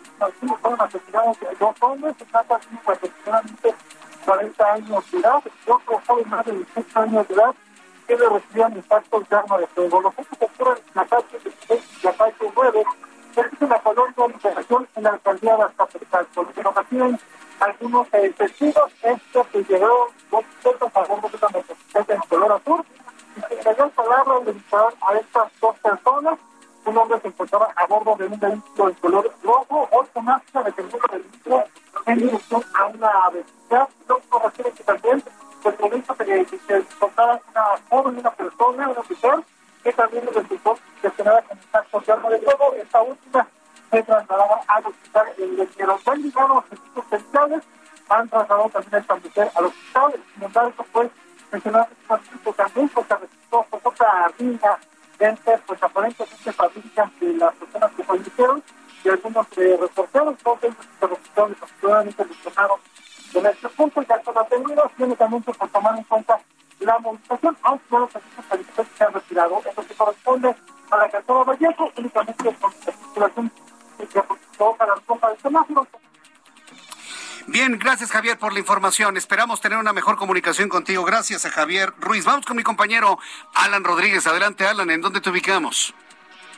fueron 0.60 0.80
asesinados 0.80 1.36
dos 1.58 1.76
hombres, 1.80 2.16
se 2.18 2.24
trata 2.26 2.58
de 2.58 2.76
aproximadamente 2.76 3.74
40 4.24 4.72
años 4.72 5.10
de 5.10 5.18
edad, 5.18 5.42
y 5.66 5.70
otro 5.70 6.02
joven 6.06 6.28
más 6.28 6.44
de 6.46 6.52
18 6.52 7.00
años 7.00 7.28
de 7.28 7.34
edad, 7.34 7.54
que 8.06 8.16
le 8.16 8.28
recibían 8.28 8.76
impactos 8.76 9.28
de 9.28 9.36
arma 9.36 9.58
de 9.58 9.66
fuego. 9.68 10.00
Los 10.00 10.14
hechos 10.18 10.38
ocurren 10.40 10.76
en 10.78 10.94
la 10.94 11.04
calle 11.06 11.26
16 11.68 11.82
y 12.02 12.06
la 12.06 12.12
calle 12.12 12.52
9, 12.54 12.84
es 13.40 13.60
una 13.60 13.78
colonia 13.78 14.14
de 14.16 14.28
liberación 14.28 14.88
en 14.96 15.02
la 15.02 15.10
alcaldía 15.10 15.56
de 15.56 15.62
Azcapotzalco. 15.62 16.30
Por 16.34 16.52
que 16.52 16.62
nos 16.62 16.74
algunos 17.60 18.06
eh, 18.12 18.34
testigos, 18.36 18.92
esto 19.02 19.46
que 19.52 19.62
llegaron 19.64 20.08
dos 20.30 20.44
personas 20.62 20.96
a 20.96 21.00
bordo 21.00 21.28
de 21.28 21.58
motocicleta 21.58 22.14
en 22.14 22.20
color 22.22 22.52
azul, 22.52 22.84
y 23.36 23.62
se 23.62 23.68
le 23.68 23.90
palabra 23.90 24.40
le 24.44 24.52
dispararon 24.52 24.94
a 25.00 25.14
estas 25.14 25.52
dos 25.60 25.78
personas. 25.78 26.38
Un 26.84 26.98
hombre 26.98 27.20
se 27.20 27.28
encontraba 27.28 27.72
a 27.76 27.86
bordo 27.86 28.16
de 28.16 28.26
un 28.26 28.40
vehículo 28.40 28.88
en 28.88 28.94
color 28.96 29.32
rojo, 29.44 29.88
otro 29.92 30.22
más 30.22 30.42
se 30.52 30.62
detendió 30.62 30.98
del 31.10 31.22
vehículo 31.22 31.64
en 32.06 32.18
dirección 32.18 32.64
a 32.74 32.86
una 32.86 33.30
vecindad. 33.30 33.88
Lo 34.08 34.16
que 34.18 34.38
refiere 34.44 34.72
que 34.72 34.82
también 34.82 35.22
pues 35.62 35.78
momento 35.78 36.16
que 36.16 36.44
se 36.66 36.76
encontraba 36.76 37.40
una 37.50 37.62
joven, 37.88 38.18
una 38.18 38.30
persona, 38.32 38.88
una 38.88 39.02
mujer, 39.08 39.44
que 39.82 39.92
también 39.92 40.26
resultó 40.26 40.78
lesionada 41.02 41.42
con 41.42 41.58
impactos 41.58 42.06
de 42.06 42.12
arma 42.12 42.30
de 42.30 42.38
fuego. 42.40 42.74
Esta 42.74 43.02
última 43.02 43.48
se 43.90 44.02
trasladaba 44.02 44.60
al 44.68 44.86
hospital 44.86 45.26
en 45.38 45.60
el 45.60 45.68
que 45.68 45.84
los 45.84 46.08
han 46.08 46.22
llegado 46.22 46.64
los 46.94 47.04
centrales, 47.08 47.62
han 48.08 48.28
trasladado 48.28 48.68
también 48.70 48.94
a 48.94 48.98
esta 48.98 49.14
mujer 49.14 49.50
al 49.54 49.64
hospital. 49.66 50.12
Sin 50.34 50.42
embargo, 50.42 50.86
pues, 50.92 51.10
mencionaba 51.50 51.88
que 51.88 52.52
también 52.52 52.88
se 52.88 53.00
resultó 53.00 53.66
pues, 53.70 53.82
otra 53.86 54.32
entre, 55.18 55.58
pues, 55.58 55.82
aparentemente 55.82 56.52
familias 56.52 57.20
de 57.20 57.34
las 57.34 57.54
personas 57.54 57.92
que 57.92 58.02
fallecieron 58.02 58.62
y 59.04 59.08
algunos 59.08 59.46
eh, 59.56 59.78
reporteros, 59.80 60.38
todos 60.38 60.64
ellos 60.64 60.76
se 60.98 61.06
resultaron 61.06 61.52
desafortunadamente 61.52 62.24
lesionados 62.24 62.80
en 63.34 63.46
este 63.46 63.68
punto 63.70 64.02
ya 64.02 64.22
son 64.22 64.36
atendidos 64.36 64.92
y 64.98 65.02
únicamente 65.02 65.52
por 65.54 65.68
tomar 65.70 65.96
en 65.96 66.04
cuenta 66.04 66.38
la 66.84 66.98
movilización, 66.98 67.56
aunque 67.62 67.84
no 67.90 67.98
los 68.00 68.10
servicios 68.12 68.86
se 68.96 69.04
han 69.04 69.12
retirado. 69.12 69.62
Eso 69.70 69.82
se 69.82 69.94
corresponde 69.94 70.54
a 70.90 70.96
la 70.96 71.10
calzada 71.10 71.44
Vallejo, 71.44 71.92
únicamente 71.96 72.52
por 72.52 72.70
la 72.70 72.92
circulación 72.92 73.52
que 73.98 74.22
para 74.78 74.94
la 74.94 75.00
compra 75.06 75.30
de 75.30 75.38
semáforos. 75.40 75.88
Bien, 77.46 77.78
gracias 77.78 78.10
Javier 78.10 78.38
por 78.38 78.52
la 78.52 78.60
información. 78.60 79.16
Esperamos 79.16 79.60
tener 79.60 79.78
una 79.78 79.92
mejor 79.92 80.16
comunicación 80.16 80.68
contigo. 80.68 81.04
Gracias 81.04 81.44
a 81.44 81.50
Javier 81.50 81.92
Ruiz. 81.98 82.24
Vamos 82.24 82.46
con 82.46 82.56
mi 82.56 82.62
compañero 82.62 83.18
Alan 83.54 83.84
Rodríguez. 83.84 84.26
Adelante, 84.26 84.66
Alan, 84.66 84.90
¿en 84.90 85.00
dónde 85.00 85.20
te 85.20 85.30
ubicamos? 85.30 85.94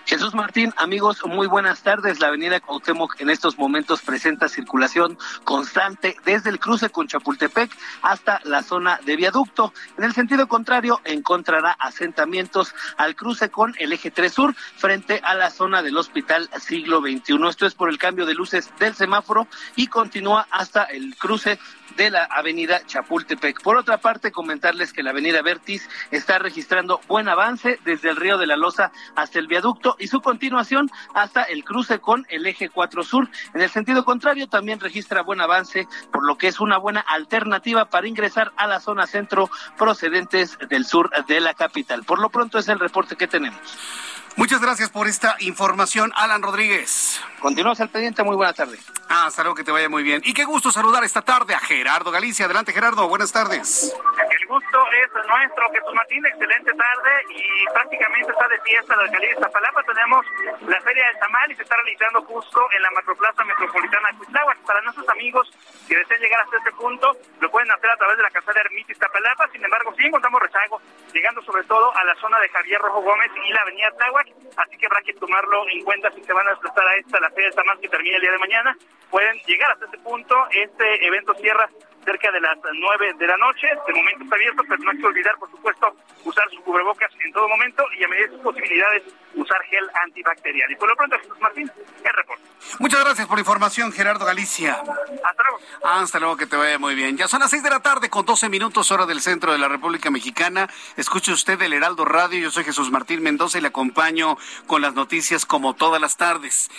Jesús 0.07 0.35
Martín, 0.35 0.75
amigos, 0.77 1.25
muy 1.25 1.47
buenas 1.47 1.83
tardes. 1.83 2.21
La 2.21 2.29
avenida 2.29 2.61
Cuauhtémoc 2.61 3.19
en 3.21 3.31
estos 3.31 3.57
momentos 3.57 4.03
presenta 4.03 4.51
circulación 4.51 5.17
constante 5.45 6.17
desde 6.27 6.51
el 6.51 6.61
cruce 6.61 6.91
con 6.91 7.09
Chapultepec 7.09 7.71
hasta 8.03 8.39
la 8.45 8.63
zona 8.63 9.01
de 9.07 9.17
viaducto. 9.17 9.73
En 9.97 10.05
el 10.05 10.13
sentido 10.13 10.47
contrario, 10.47 11.01
encontrará 11.05 11.75
asentamientos 11.79 12.75
al 12.99 13.17
cruce 13.17 13.49
con 13.49 13.75
el 13.79 13.95
eje 13.95 14.11
3 14.11 14.31
sur 14.31 14.55
frente 14.77 15.23
a 15.25 15.35
la 15.35 15.51
zona 15.51 15.83
del 15.83 15.97
Hospital 15.97 16.51
Siglo 16.61 17.01
XXI. 17.01 17.49
Esto 17.49 17.65
es 17.65 17.75
por 17.75 17.89
el 17.89 17.97
cambio 17.97 18.27
de 18.27 18.35
luces 18.35 18.71
del 18.79 18.95
semáforo 18.95 19.49
y 19.75 19.87
continúa 19.87 20.47
hasta 20.51 20.85
el 20.85 21.17
cruce 21.17 21.59
de 21.97 22.11
la 22.11 22.25
avenida 22.25 22.85
Chapultepec. 22.87 23.63
Por 23.63 23.77
otra 23.77 23.99
parte, 23.99 24.33
comentarles 24.33 24.93
que 24.93 25.03
la 25.03 25.11
avenida 25.11 25.43
Vertis 25.43 25.89
está 26.11 26.39
registrando 26.39 27.01
buen 27.09 27.29
avance 27.29 27.79
desde 27.85 28.11
el 28.11 28.17
río 28.17 28.39
de 28.39 28.47
la 28.47 28.57
Loza 28.57 28.93
hasta 29.17 29.39
el 29.39 29.47
viaducto 29.47 29.97
y 29.99 30.07
su 30.07 30.21
continuación 30.21 30.91
hasta 31.15 31.43
el 31.43 31.65
cruce 31.65 31.99
con 31.99 32.27
el 32.29 32.47
eje 32.47 32.69
4 32.69 33.03
sur. 33.03 33.29
En 33.55 33.61
el 33.61 33.71
sentido 33.71 34.05
contrario, 34.05 34.49
también 34.49 34.81
registra 34.81 35.23
buen 35.23 35.41
avance, 35.41 35.87
por 36.13 36.25
lo 36.25 36.37
que 36.37 36.49
es 36.49 36.61
una 36.61 36.79
buena 36.79 37.01
alternativa 37.01 37.87
para 37.87 38.09
ingresar 38.09 38.53
a 38.57 38.67
la 38.67 38.81
zona 38.81 39.07
centro 39.07 39.49
procedentes 39.77 40.59
del 40.69 40.85
sur 40.85 41.11
de 41.27 41.41
la 41.41 41.55
capital. 41.55 42.05
Por 42.05 42.21
lo 42.21 42.31
pronto 42.31 42.59
es 42.59 42.69
el 42.69 42.79
reporte 42.79 43.17
que 43.17 43.27
tenemos. 43.27 43.61
Muchas 44.37 44.61
gracias 44.61 44.91
por 44.91 45.07
esta 45.07 45.37
información, 45.39 46.13
Alan 46.17 46.43
Rodríguez. 46.43 47.23
Continuamos 47.41 47.81
al 47.81 47.89
pendiente, 47.89 48.23
muy 48.25 48.35
buena 48.35 48.53
tarde. 48.53 48.79
Ah, 49.09 49.27
hasta 49.27 49.43
luego, 49.43 49.55
que 49.55 49.63
te 49.63 49.71
vaya 49.71 49.89
muy 49.89 50.03
bien. 50.03 50.23
Y 50.25 50.35
qué 50.35 50.45
gusto 50.45 50.73
saludar 50.73 51.05
esta 51.05 51.23
tarde 51.23 51.55
a 51.55 51.61
Gerardo 51.61 52.11
Galicia. 52.11 52.47
Adelante, 52.47 52.73
Gerardo, 52.73 53.07
buenas 53.09 53.31
tardes. 53.33 53.95
El 53.95 54.47
gusto 54.49 54.79
es 54.93 55.27
nuestro, 55.29 55.71
Jesús 55.73 55.95
Martín, 55.95 56.27
excelente 56.27 56.73
tarde 56.73 57.11
y 57.31 57.65
prácticamente 57.73 58.33
está 58.33 58.49
de 58.49 58.61
fiesta 58.61 58.97
la 58.97 59.03
alcaldía 59.03 59.31
de 59.31 59.41
Zapalapa. 59.41 59.83
Tenemos 59.85 60.27
la 60.67 60.81
Feria 60.81 61.07
del 61.07 61.19
Tamal 61.19 61.53
y 61.53 61.55
se 61.55 61.63
está 61.63 61.77
realizando 61.77 62.23
justo 62.23 62.61
en 62.77 62.83
la 62.83 62.91
Macroplaza 62.91 63.45
Metropolitana 63.45 64.09
de 64.11 64.19
Cuitláhuac. 64.19 64.59
Para 64.67 64.81
nuestros 64.83 65.09
amigos 65.11 65.51
que 65.87 65.97
deseen 65.97 66.21
llegar 66.21 66.41
hasta 66.43 66.59
este 66.59 66.73
punto, 66.73 67.17
lo 67.41 67.51
pueden 67.51 67.71
hacer 67.71 67.91
a 67.91 67.97
través 67.97 68.17
de 68.17 68.23
la 68.23 68.31
Casa 68.31 68.53
de 68.53 68.61
Ermita 68.61 68.95
Zapalapa. 68.95 69.49
Sin 69.53 69.65
embargo, 69.65 69.95
sí 69.97 70.05
encontramos 70.07 70.43
rezago, 70.43 70.81
llegando 71.13 71.43
sobre 71.43 71.65
todo 71.65 71.95
a 71.97 72.05
la 72.05 72.15
zona 72.17 72.39
de 72.41 72.49
Javier 72.49 72.81
Rojo 72.81 73.03
Gómez 73.03 73.31
y 73.47 73.53
la 73.53 73.63
Avenida 73.63 73.91
Tláhuac 73.97 74.24
así 74.57 74.77
que 74.77 74.87
habrá 74.87 75.01
que 75.03 75.15
tomarlo 75.15 75.69
en 75.69 75.83
cuenta 75.85 76.11
si 76.13 76.23
se 76.23 76.33
van 76.33 76.47
a 76.47 76.51
desplazar 76.51 76.87
a 76.87 76.97
esta, 76.97 77.21
la 77.21 77.31
feria 77.31 77.51
de 77.51 77.57
Tamal 77.57 77.81
que 77.81 77.89
termina 77.89 78.17
el 78.17 78.23
día 78.23 78.33
de 78.33 78.39
mañana, 78.39 78.77
pueden 79.11 79.37
llegar 79.47 79.71
hasta 79.73 79.87
este 79.87 79.99
punto, 79.99 80.35
este 80.51 81.07
evento 81.07 81.35
cierra 81.35 81.69
cerca 82.05 82.31
de 82.31 82.41
las 82.41 82.59
9 82.73 83.15
de 83.19 83.27
la 83.27 83.37
noche. 83.39 83.67
De 83.87 83.95
momento 83.95 84.25
está 84.25 84.37
abierto, 84.37 84.63
pero 84.69 84.83
no 84.83 84.91
hay 84.91 84.99
que 84.99 85.07
olvidar, 85.07 85.37
por 85.39 85.51
supuesto, 85.51 85.97
usar 86.25 86.49
su 86.51 86.63
cubrebocas 86.63 87.11
en 87.25 87.33
todo 87.33 87.49
momento 87.49 87.85
y 87.99 88.05
a 88.05 88.09
medida 88.09 88.27
de 88.27 88.33
sus 88.33 88.43
posibilidades 88.43 89.03
usar 89.35 89.63
gel 89.65 89.91
antibacterial. 90.03 90.71
Y 90.71 90.77
por 90.77 90.89
lo 90.89 90.97
pronto, 90.97 91.19
Jesús 91.19 91.41
Martín, 91.41 91.71
el 92.05 92.13
reporte. 92.13 92.44
Muchas 92.79 93.01
gracias 93.01 93.27
por 93.27 93.37
la 93.37 93.43
información, 93.43 93.93
Gerardo 93.93 94.25
Galicia. 94.25 94.75
Hasta 94.75 95.43
luego. 95.43 95.59
Hasta 95.85 96.19
luego, 96.19 96.37
que 96.37 96.47
te 96.47 96.57
vaya 96.57 96.79
muy 96.79 96.95
bien. 96.95 97.17
Ya 97.17 97.29
son 97.29 97.41
las 97.41 97.51
6 97.51 97.63
de 97.63 97.71
la 97.71 97.81
tarde 97.81 98.11
con 98.11 98.27
12 98.27 98.49
minutos 98.49 98.91
hora 98.91 99.07
del 99.07 99.21
centro 99.21 99.53
de 99.53 99.59
la 99.59 99.69
República 99.69 100.11
Mexicana. 100.11 100.69
Escuche 100.97 101.33
usted 101.33 101.61
el 101.63 101.73
Heraldo 101.73 102.05
Radio. 102.05 102.41
Yo 102.41 102.51
soy 102.51 102.65
Jesús 102.65 102.91
Martín 102.91 103.23
Mendoza 103.23 103.59
y 103.59 103.61
le 103.61 103.69
acompaño 103.69 104.37
con 104.67 104.83
las 104.83 104.95
noticias 104.95 105.47
como 105.47 105.75
todas 105.75 106.01
las 106.01 106.17
tardes. 106.17 106.71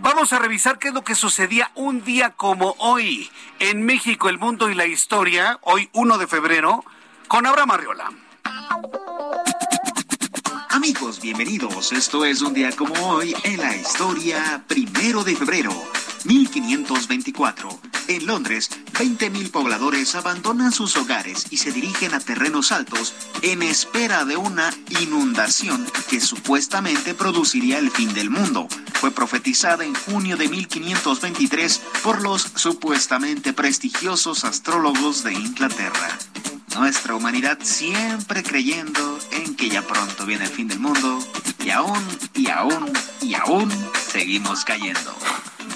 Vamos 0.00 0.32
a 0.32 0.38
revisar 0.38 0.78
qué 0.78 0.88
es 0.88 0.94
lo 0.94 1.04
que 1.04 1.14
sucedía 1.14 1.70
un 1.74 2.02
día 2.02 2.30
como 2.30 2.74
hoy 2.78 3.30
en 3.58 3.84
México, 3.84 4.28
el 4.28 4.38
mundo 4.38 4.70
y 4.70 4.74
la 4.74 4.86
historia, 4.86 5.58
hoy 5.62 5.90
1 5.92 6.18
de 6.18 6.26
febrero, 6.26 6.84
con 7.28 7.46
Abraham 7.46 7.72
Arriola. 7.72 8.10
Amigos, 10.82 11.20
bienvenidos. 11.20 11.92
Esto 11.92 12.24
es 12.24 12.42
un 12.42 12.54
día 12.54 12.72
como 12.72 12.92
hoy 13.06 13.36
en 13.44 13.58
la 13.58 13.76
historia, 13.76 14.64
primero 14.66 15.22
de 15.22 15.36
febrero, 15.36 15.70
1524. 16.24 17.68
En 18.08 18.26
Londres, 18.26 18.68
20.000 18.94 19.52
pobladores 19.52 20.16
abandonan 20.16 20.72
sus 20.72 20.96
hogares 20.96 21.46
y 21.50 21.58
se 21.58 21.70
dirigen 21.70 22.14
a 22.14 22.18
terrenos 22.18 22.72
altos 22.72 23.14
en 23.42 23.62
espera 23.62 24.24
de 24.24 24.36
una 24.36 24.74
inundación 25.00 25.86
que 26.10 26.20
supuestamente 26.20 27.14
produciría 27.14 27.78
el 27.78 27.92
fin 27.92 28.12
del 28.12 28.30
mundo. 28.30 28.66
Fue 28.94 29.12
profetizada 29.12 29.84
en 29.84 29.94
junio 29.94 30.36
de 30.36 30.48
1523 30.48 31.80
por 32.02 32.20
los 32.22 32.42
supuestamente 32.56 33.52
prestigiosos 33.52 34.42
astrólogos 34.42 35.22
de 35.22 35.32
Inglaterra. 35.32 36.18
Nuestra 36.74 37.14
humanidad 37.14 37.58
siempre 37.62 38.42
creyendo 38.42 39.18
en 39.30 39.54
que 39.56 39.68
ya 39.68 39.82
pronto 39.82 40.24
viene 40.24 40.44
el 40.44 40.50
fin 40.50 40.68
del 40.68 40.80
mundo 40.80 41.18
y 41.64 41.70
aún 41.70 42.02
y 42.34 42.48
aún 42.48 42.92
y 43.20 43.34
aún 43.34 43.70
seguimos 44.10 44.64
cayendo. 44.64 45.14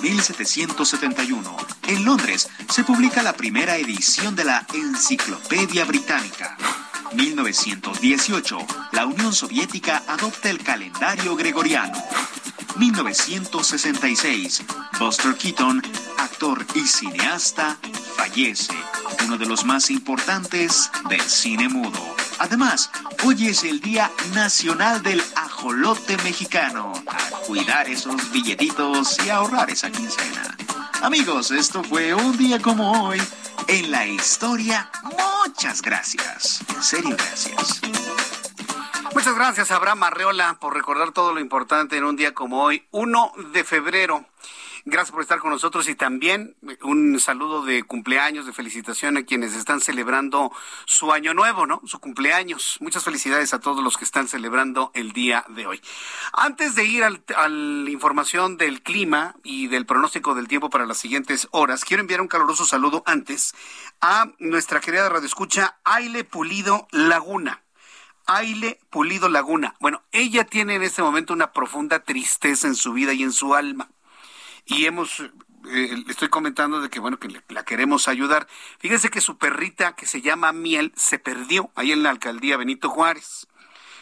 1771. 0.03 1.57
En 1.89 2.05
Londres 2.05 2.49
se 2.71 2.85
publica 2.85 3.23
la 3.23 3.35
primera 3.35 3.77
edición 3.77 4.35
de 4.35 4.45
la 4.45 4.67
Enciclopedia 4.73 5.85
Británica. 5.85 6.57
1918. 7.15 8.59
La 8.93 9.07
Unión 9.07 9.33
Soviética 9.33 10.03
adopta 10.07 10.51
el 10.51 10.63
calendario 10.63 11.37
gregoriano. 11.37 12.03
1966. 12.77 14.65
Buster 14.99 15.35
Keaton, 15.37 15.83
actor 16.19 16.65
y 16.75 16.81
cineasta, 16.81 17.77
fallece, 18.17 18.75
uno 19.25 19.39
de 19.39 19.47
los 19.47 19.65
más 19.65 19.91
importantes 19.91 20.91
del 21.09 21.23
cine 21.23 21.69
mudo. 21.69 22.17
Además, 22.39 22.91
hoy 23.25 23.49
es 23.49 23.65
el 23.65 23.81
Día 23.81 24.11
Nacional 24.35 25.03
del 25.03 25.23
Ajolote 25.35 26.17
Mexicano. 26.19 26.93
A 27.07 27.31
cuidar 27.47 27.89
esos 27.89 28.31
billetitos 28.31 29.17
y 29.25 29.31
ahorrar 29.31 29.71
esa 29.71 29.91
quincena. 29.91 30.57
Amigos, 31.07 31.53
esto 31.53 31.85
fue 31.85 32.13
un 32.13 32.37
día 32.37 32.61
como 32.61 33.05
hoy 33.05 33.23
en 33.69 33.93
la 33.93 34.09
historia. 34.09 34.91
Muchas 35.05 35.81
gracias. 35.81 36.65
Serio, 36.81 37.15
gracias. 37.17 37.81
Muchas 39.15 39.37
gracias, 39.37 39.71
Abraham 39.71 40.03
Arreola, 40.03 40.57
por 40.59 40.75
recordar 40.75 41.13
todo 41.13 41.33
lo 41.33 41.39
importante 41.39 41.97
en 41.97 42.03
un 42.03 42.17
día 42.17 42.35
como 42.35 42.61
hoy, 42.61 42.89
1 42.91 43.33
de 43.53 43.63
febrero. 43.63 44.25
Gracias 44.89 45.11
por 45.11 45.23
estar 45.23 45.41
con 45.41 45.51
nosotros 45.51 45.89
y 45.89 45.97
también 45.97 46.55
un 46.85 47.19
saludo 47.19 47.65
de 47.65 47.83
cumpleaños, 47.83 48.47
de 48.47 48.53
felicitación 48.53 49.17
a 49.17 49.25
quienes 49.25 49.57
están 49.57 49.81
celebrando 49.81 50.53
su 50.85 51.13
año 51.13 51.35
nuevo, 51.35 51.67
¿no? 51.67 51.83
Su 51.87 51.99
cumpleaños. 51.99 52.79
Muchas 52.79 53.03
felicidades 53.03 53.53
a 53.53 53.59
todos 53.59 53.83
los 53.83 53.97
que 53.97 54.05
están 54.05 54.29
celebrando 54.29 54.93
el 54.95 55.11
día 55.11 55.45
de 55.49 55.67
hoy. 55.67 55.83
Antes 56.33 56.77
de 56.77 56.85
ir 56.85 57.03
al, 57.03 57.25
a 57.35 57.49
la 57.49 57.91
información 57.91 58.59
del 58.59 58.81
clima 58.81 59.35
y 59.43 59.67
del 59.67 59.87
pronóstico 59.87 60.37
del 60.37 60.47
tiempo 60.47 60.71
para 60.71 60.87
las 60.87 60.99
siguientes 60.99 61.49
horas, 61.51 61.85
quiero 61.85 62.01
enviar 62.01 62.21
un 62.21 62.29
caluroso 62.29 62.65
saludo 62.65 63.03
antes 63.07 63.57
a 64.01 64.31
nuestra 64.39 64.79
querida 64.79 65.09
radioescucha 65.09 65.81
Aile 65.83 66.23
Pulido 66.23 66.87
Laguna. 66.93 67.65
Aile 68.27 68.79
Pulido 68.91 69.29
Laguna. 69.29 69.75
Bueno, 69.81 70.05
ella 70.13 70.45
tiene 70.45 70.77
en 70.77 70.85
este 70.85 71.03
momento 71.03 71.33
una 71.33 71.53
profunda 71.53 72.05
tristeza 72.05 72.69
en 72.69 72.77
su 72.77 72.93
vida 72.93 73.13
y 73.15 73.25
en 73.25 73.33
su 73.33 73.53
alma. 73.57 73.91
Y 74.67 74.87
hemos, 74.87 75.21
eh, 75.21 76.05
estoy 76.09 76.29
comentando 76.29 76.81
de 76.81 76.91
que, 76.91 77.01
bueno, 77.01 77.19
que 77.19 77.29
la 77.49 77.65
queremos 77.65 78.09
ayudar. 78.09 78.47
Fíjense 78.79 79.11
que 79.11 79.21
su 79.21 79.39
perrita, 79.39 79.95
que 79.95 80.07
se 80.07 80.21
llama 80.21 80.53
Miel, 80.53 80.93
se 80.97 81.19
perdió 81.19 81.71
ahí 81.75 81.93
en 81.93 82.03
la 82.03 82.11
alcaldía 82.11 82.57
Benito 82.57 82.91
Juárez. 82.91 83.47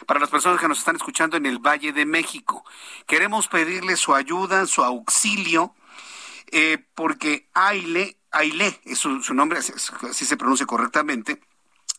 Para 0.07 0.19
las 0.19 0.29
personas 0.29 0.59
que 0.59 0.67
nos 0.67 0.79
están 0.79 0.95
escuchando 0.97 1.37
en 1.37 1.45
el 1.45 1.59
Valle 1.59 1.93
de 1.93 2.05
México, 2.05 2.65
queremos 3.07 3.47
pedirle 3.47 3.95
su 3.95 4.13
ayuda, 4.13 4.65
su 4.65 4.83
auxilio, 4.83 5.73
eh, 6.51 6.83
porque 6.95 7.49
Aile, 7.53 8.17
Aile, 8.31 8.79
es 8.83 8.99
su, 8.99 9.23
su 9.23 9.33
nombre, 9.33 9.59
así 9.59 10.25
se 10.25 10.37
pronuncia 10.37 10.65
correctamente, 10.65 11.41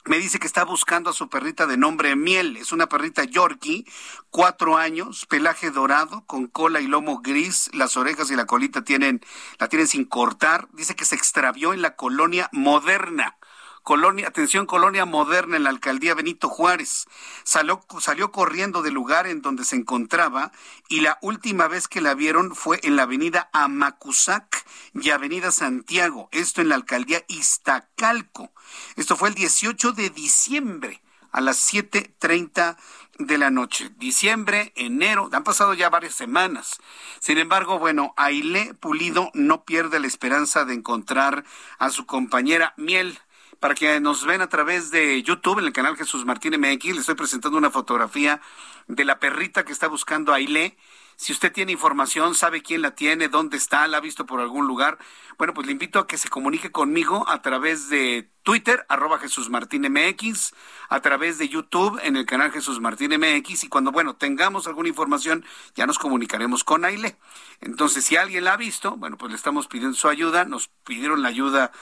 me 0.06 0.18
dice 0.18 0.38
que 0.38 0.46
está 0.46 0.64
buscando 0.64 1.10
a 1.10 1.12
su 1.12 1.28
perrita 1.28 1.66
de 1.66 1.76
nombre 1.76 2.14
Miel. 2.14 2.56
Es 2.56 2.72
una 2.72 2.88
perrita 2.88 3.24
Yorkie, 3.24 3.84
cuatro 4.30 4.76
años, 4.76 5.26
pelaje 5.26 5.70
dorado, 5.70 6.24
con 6.26 6.46
cola 6.46 6.80
y 6.80 6.86
lomo 6.86 7.20
gris. 7.20 7.70
Las 7.74 7.96
orejas 7.96 8.30
y 8.30 8.36
la 8.36 8.46
colita 8.46 8.82
tienen, 8.82 9.20
la 9.58 9.68
tienen 9.68 9.88
sin 9.88 10.04
cortar. 10.04 10.68
Dice 10.72 10.94
que 10.94 11.04
se 11.04 11.16
extravió 11.16 11.74
en 11.74 11.82
la 11.82 11.96
colonia 11.96 12.48
moderna. 12.52 13.36
Colonia, 13.82 14.26
atención, 14.26 14.66
colonia 14.66 15.04
moderna 15.04 15.56
en 15.56 15.62
la 15.62 15.70
alcaldía 15.70 16.14
Benito 16.14 16.48
Juárez. 16.48 17.06
Salió, 17.44 17.84
salió 18.00 18.32
corriendo 18.32 18.82
del 18.82 18.94
lugar 18.94 19.26
en 19.28 19.42
donde 19.42 19.64
se 19.64 19.76
encontraba 19.76 20.50
y 20.88 21.00
la 21.00 21.18
última 21.20 21.68
vez 21.68 21.86
que 21.86 22.00
la 22.00 22.14
vieron 22.14 22.54
fue 22.54 22.80
en 22.82 22.96
la 22.96 23.04
avenida 23.04 23.48
Amacuzac 23.52 24.66
y 24.92 25.10
avenida 25.10 25.52
Santiago, 25.52 26.28
esto 26.32 26.62
en 26.62 26.68
la 26.68 26.74
alcaldía 26.74 27.24
Iztacalco. 27.28 28.52
Esto 28.96 29.16
fue 29.16 29.30
el 29.30 29.34
18 29.34 29.92
de 29.92 30.10
diciembre 30.10 31.02
a 31.32 31.40
las 31.40 31.72
7.30 31.72 32.76
de 33.18 33.38
la 33.38 33.50
noche. 33.50 33.90
Diciembre, 33.96 34.72
enero, 34.76 35.28
han 35.32 35.44
pasado 35.44 35.74
ya 35.74 35.90
varias 35.90 36.14
semanas. 36.14 36.78
Sin 37.20 37.38
embargo, 37.38 37.78
bueno, 37.78 38.14
Aile 38.16 38.74
Pulido 38.74 39.30
no 39.34 39.64
pierde 39.64 40.00
la 40.00 40.06
esperanza 40.06 40.64
de 40.64 40.74
encontrar 40.74 41.44
a 41.78 41.90
su 41.90 42.06
compañera 42.06 42.74
Miel 42.76 43.18
para 43.60 43.74
que 43.74 44.00
nos 44.00 44.26
ven 44.26 44.42
a 44.42 44.48
través 44.48 44.90
de 44.90 45.22
YouTube, 45.22 45.58
en 45.58 45.64
el 45.64 45.72
canal 45.72 45.96
Jesús 45.96 46.24
Martín 46.26 46.60
MX, 46.60 46.84
le 46.84 47.00
estoy 47.00 47.14
presentando 47.14 47.56
una 47.56 47.70
fotografía 47.70 48.40
de 48.86 49.04
la 49.04 49.18
perrita 49.18 49.64
que 49.64 49.72
está 49.72 49.88
buscando 49.88 50.32
a 50.32 50.36
Aile. 50.36 50.76
Si 51.16 51.32
usted 51.32 51.50
tiene 51.50 51.72
información, 51.72 52.34
sabe 52.34 52.62
quién 52.62 52.82
la 52.82 52.94
tiene, 52.94 53.28
dónde 53.28 53.56
está, 53.56 53.88
la 53.88 53.96
ha 53.96 54.00
visto 54.00 54.26
por 54.26 54.40
algún 54.40 54.66
lugar, 54.66 54.98
bueno, 55.38 55.54
pues 55.54 55.66
le 55.66 55.72
invito 55.72 55.98
a 55.98 56.06
que 56.06 56.18
se 56.18 56.28
comunique 56.28 56.70
conmigo 56.70 57.26
a 57.26 57.40
través 57.40 57.88
de 57.88 58.30
Twitter, 58.42 58.84
arroba 58.90 59.18
Jesús 59.18 59.48
Martín 59.48 59.90
MX, 59.90 60.52
a 60.90 61.00
través 61.00 61.38
de 61.38 61.48
YouTube 61.48 61.98
en 62.02 62.16
el 62.16 62.26
canal 62.26 62.52
Jesús 62.52 62.80
Martín 62.80 63.12
MX 63.18 63.64
y 63.64 63.68
cuando, 63.68 63.92
bueno, 63.92 64.16
tengamos 64.16 64.66
alguna 64.66 64.90
información, 64.90 65.44
ya 65.74 65.86
nos 65.86 65.98
comunicaremos 65.98 66.64
con 66.64 66.84
Aile. 66.84 67.16
Entonces, 67.62 68.04
si 68.04 68.16
alguien 68.16 68.44
la 68.44 68.52
ha 68.52 68.56
visto, 68.58 68.96
bueno, 68.96 69.16
pues 69.16 69.30
le 69.30 69.36
estamos 69.36 69.68
pidiendo 69.68 69.96
su 69.96 70.08
ayuda, 70.08 70.44
nos 70.44 70.68
pidieron 70.84 71.22
la 71.22 71.28
ayuda 71.28 71.72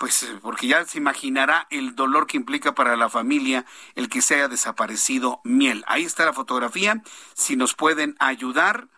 pues 0.00 0.22
eh, 0.22 0.38
porque 0.40 0.66
ya 0.66 0.86
se 0.86 0.96
imaginará 0.96 1.66
el 1.68 1.94
dolor 1.94 2.26
que 2.26 2.38
implica 2.38 2.74
para 2.74 2.96
la 2.96 3.10
familia 3.10 3.66
el 3.94 4.08
que 4.08 4.22
se 4.22 4.36
haya 4.36 4.48
desaparecido 4.48 5.42
miel. 5.44 5.84
Ahí 5.86 6.04
está 6.04 6.24
la 6.24 6.32
fotografía. 6.32 7.02
Si 7.34 7.54
nos 7.54 7.74
pueden 7.74 8.16
ayudar 8.18 8.88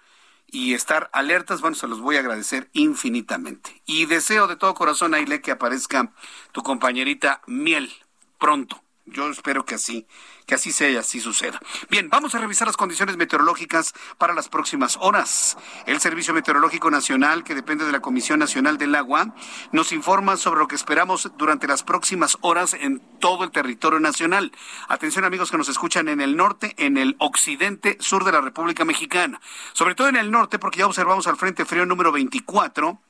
y 0.47 0.75
estar 0.75 1.11
alertas, 1.13 1.61
bueno, 1.61 1.75
se 1.75 1.89
los 1.89 2.01
voy 2.01 2.17
a 2.17 2.21
agradecer 2.21 2.71
infinitamente. 2.73 3.83
Y 3.85 4.07
deseo 4.07 4.47
de 4.47 4.55
todo 4.55 4.75
corazón, 4.75 5.15
Aile, 5.15 5.41
que 5.41 5.51
aparezca 5.51 6.13
tu 6.53 6.63
compañerita 6.63 7.43
miel 7.49 7.93
pronto. 8.39 8.81
Yo 9.05 9.29
espero 9.29 9.65
que 9.65 9.75
así, 9.75 10.07
que 10.47 10.55
así 10.55 10.71
sea 10.71 11.01
así 11.01 11.19
suceda. 11.19 11.61
Bien, 11.91 12.09
vamos 12.09 12.37
a 12.37 12.39
revisar 12.39 12.69
las 12.69 12.77
condiciones 12.77 13.17
meteorológicas 13.17 13.95
para 14.17 14.33
las 14.33 14.49
próximas 14.49 14.97
horas. 15.01 15.57
El 15.87 16.01
Servicio 16.01 16.33
Meteorológico 16.33 16.89
Nacional, 16.89 17.43
que 17.43 17.57
depende 17.57 17.85
de 17.85 17.91
la 17.91 17.99
Comisión 17.99 18.39
Nacional 18.39 18.79
del 18.79 18.95
Agua, 18.95 19.35
nos 19.73 19.91
informa 19.91 20.37
sobre 20.37 20.61
lo 20.61 20.69
que 20.69 20.77
esperamos 20.77 21.33
durante 21.37 21.67
las 21.67 21.83
próximas 21.83 22.39
horas 22.43 22.75
en 22.75 23.01
todo 23.19 23.43
el 23.43 23.51
territorio 23.51 23.99
nacional. 23.99 24.53
Atención 24.87 25.25
amigos 25.25 25.51
que 25.51 25.59
nos 25.59 25.69
escuchan 25.69 26.09
en 26.09 26.21
el 26.21 26.37
norte, 26.37 26.75
en 26.79 26.97
el 26.97 27.17
occidente, 27.19 27.97
sur 27.99 28.23
de 28.23 28.31
la 28.31 28.41
República 28.41 28.85
Mexicana. 28.85 29.41
Sobre 29.73 29.97
todo 29.97 30.09
en 30.09 30.17
el 30.17 30.31
norte, 30.31 30.61
porque 30.61 30.79
ya 30.79 30.87
observamos 30.87 31.27
al 31.27 31.37
Frente 31.37 31.65
Frío 31.65 31.87
número 31.87 32.13
24 32.13 33.01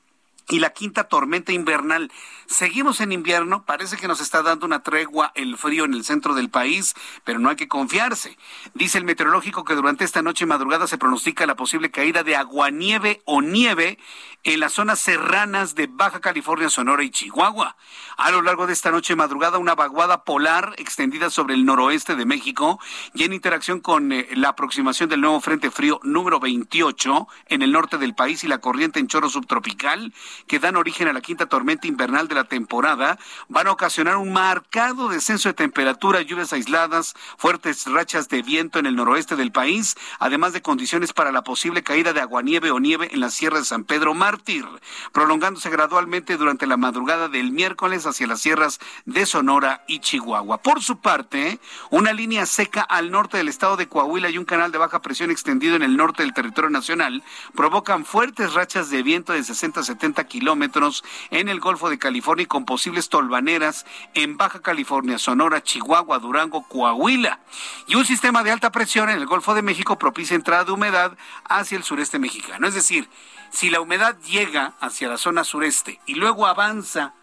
y 0.48 0.58
la 0.58 0.70
quinta 0.70 1.04
tormenta 1.04 1.52
invernal. 1.52 2.10
Seguimos 2.46 3.00
en 3.00 3.12
invierno, 3.12 3.64
parece 3.64 3.96
que 3.96 4.08
nos 4.08 4.20
está 4.20 4.42
dando 4.42 4.66
una 4.66 4.82
tregua 4.82 5.32
el 5.34 5.56
frío 5.56 5.84
en 5.84 5.94
el 5.94 6.04
centro 6.04 6.34
del 6.34 6.50
país, 6.50 6.94
pero 7.24 7.38
no 7.38 7.48
hay 7.48 7.56
que 7.56 7.68
confiarse. 7.68 8.36
Dice 8.74 8.98
el 8.98 9.04
meteorológico 9.04 9.64
que 9.64 9.74
durante 9.74 10.04
esta 10.04 10.22
noche 10.22 10.44
y 10.44 10.48
madrugada 10.48 10.86
se 10.86 10.98
pronostica 10.98 11.46
la 11.46 11.56
posible 11.56 11.90
caída 11.90 12.22
de 12.22 12.36
aguanieve 12.36 13.22
o 13.24 13.40
nieve 13.40 13.98
en 14.44 14.60
las 14.60 14.72
zonas 14.72 14.98
serranas 14.98 15.74
de 15.74 15.86
Baja 15.86 16.20
California, 16.20 16.68
Sonora 16.68 17.04
y 17.04 17.10
Chihuahua. 17.10 17.76
A 18.24 18.30
lo 18.30 18.40
largo 18.40 18.68
de 18.68 18.72
esta 18.72 18.92
noche 18.92 19.16
madrugada, 19.16 19.58
una 19.58 19.74
vaguada 19.74 20.22
polar 20.22 20.76
extendida 20.78 21.28
sobre 21.28 21.54
el 21.54 21.64
noroeste 21.64 22.14
de 22.14 22.24
México 22.24 22.78
y 23.14 23.24
en 23.24 23.32
interacción 23.32 23.80
con 23.80 24.12
eh, 24.12 24.28
la 24.36 24.50
aproximación 24.50 25.08
del 25.08 25.22
nuevo 25.22 25.40
Frente 25.40 25.72
Frío 25.72 25.98
número 26.04 26.38
28 26.38 27.26
en 27.48 27.62
el 27.62 27.72
norte 27.72 27.98
del 27.98 28.14
país 28.14 28.44
y 28.44 28.46
la 28.46 28.58
corriente 28.58 29.00
en 29.00 29.08
chorro 29.08 29.28
subtropical 29.28 30.14
que 30.46 30.60
dan 30.60 30.76
origen 30.76 31.08
a 31.08 31.12
la 31.12 31.20
quinta 31.20 31.46
tormenta 31.46 31.88
invernal 31.88 32.28
de 32.28 32.36
la 32.36 32.44
temporada 32.44 33.18
van 33.48 33.66
a 33.66 33.72
ocasionar 33.72 34.18
un 34.18 34.32
marcado 34.32 35.08
descenso 35.08 35.48
de 35.48 35.54
temperatura, 35.54 36.22
lluvias 36.22 36.52
aisladas, 36.52 37.14
fuertes 37.36 37.86
rachas 37.86 38.28
de 38.28 38.42
viento 38.42 38.78
en 38.78 38.86
el 38.86 38.94
noroeste 38.94 39.34
del 39.34 39.50
país, 39.50 39.96
además 40.20 40.52
de 40.52 40.62
condiciones 40.62 41.12
para 41.12 41.32
la 41.32 41.42
posible 41.42 41.82
caída 41.82 42.12
de 42.12 42.20
aguanieve 42.20 42.70
o 42.70 42.78
nieve 42.78 43.08
en 43.10 43.18
la 43.18 43.30
Sierra 43.30 43.58
de 43.58 43.64
San 43.64 43.82
Pedro 43.82 44.14
Mártir, 44.14 44.64
prolongándose 45.10 45.70
gradualmente 45.70 46.36
durante 46.36 46.68
la 46.68 46.76
madrugada 46.76 47.26
del 47.26 47.50
miércoles 47.50 48.06
hacia 48.12 48.26
las 48.26 48.40
sierras 48.40 48.78
de 49.04 49.26
Sonora 49.26 49.84
y 49.88 49.98
Chihuahua. 49.98 50.58
Por 50.58 50.82
su 50.82 51.00
parte, 51.00 51.58
una 51.90 52.12
línea 52.12 52.46
seca 52.46 52.82
al 52.82 53.10
norte 53.10 53.38
del 53.38 53.48
estado 53.48 53.76
de 53.76 53.88
Coahuila 53.88 54.30
y 54.30 54.38
un 54.38 54.44
canal 54.44 54.70
de 54.70 54.78
baja 54.78 55.02
presión 55.02 55.30
extendido 55.30 55.76
en 55.76 55.82
el 55.82 55.96
norte 55.96 56.22
del 56.22 56.32
territorio 56.32 56.70
nacional 56.70 57.22
provocan 57.54 58.04
fuertes 58.04 58.54
rachas 58.54 58.90
de 58.90 59.02
viento 59.02 59.32
de 59.32 59.42
60 59.42 59.80
a 59.80 59.82
70 59.82 60.24
kilómetros 60.24 61.04
en 61.30 61.48
el 61.48 61.60
Golfo 61.60 61.90
de 61.90 61.98
California 61.98 62.44
y 62.44 62.46
con 62.46 62.64
posibles 62.64 63.08
tolvaneras 63.08 63.84
en 64.14 64.36
Baja 64.36 64.60
California, 64.60 65.18
Sonora, 65.18 65.62
Chihuahua, 65.62 66.18
Durango, 66.18 66.62
Coahuila. 66.68 67.40
Y 67.86 67.96
un 67.96 68.04
sistema 68.04 68.42
de 68.42 68.50
alta 68.50 68.70
presión 68.70 69.08
en 69.10 69.18
el 69.18 69.26
Golfo 69.26 69.54
de 69.54 69.62
México 69.62 69.98
propicia 69.98 70.34
entrada 70.34 70.64
de 70.64 70.72
humedad 70.72 71.16
hacia 71.44 71.76
el 71.76 71.84
sureste 71.84 72.18
mexicano. 72.18 72.66
Es 72.66 72.74
decir, 72.74 73.08
si 73.50 73.70
la 73.70 73.80
humedad 73.80 74.16
llega 74.20 74.74
hacia 74.80 75.08
la 75.08 75.18
zona 75.18 75.44
sureste 75.44 76.00
y 76.06 76.14
luego 76.14 76.46
avanza 76.46 77.14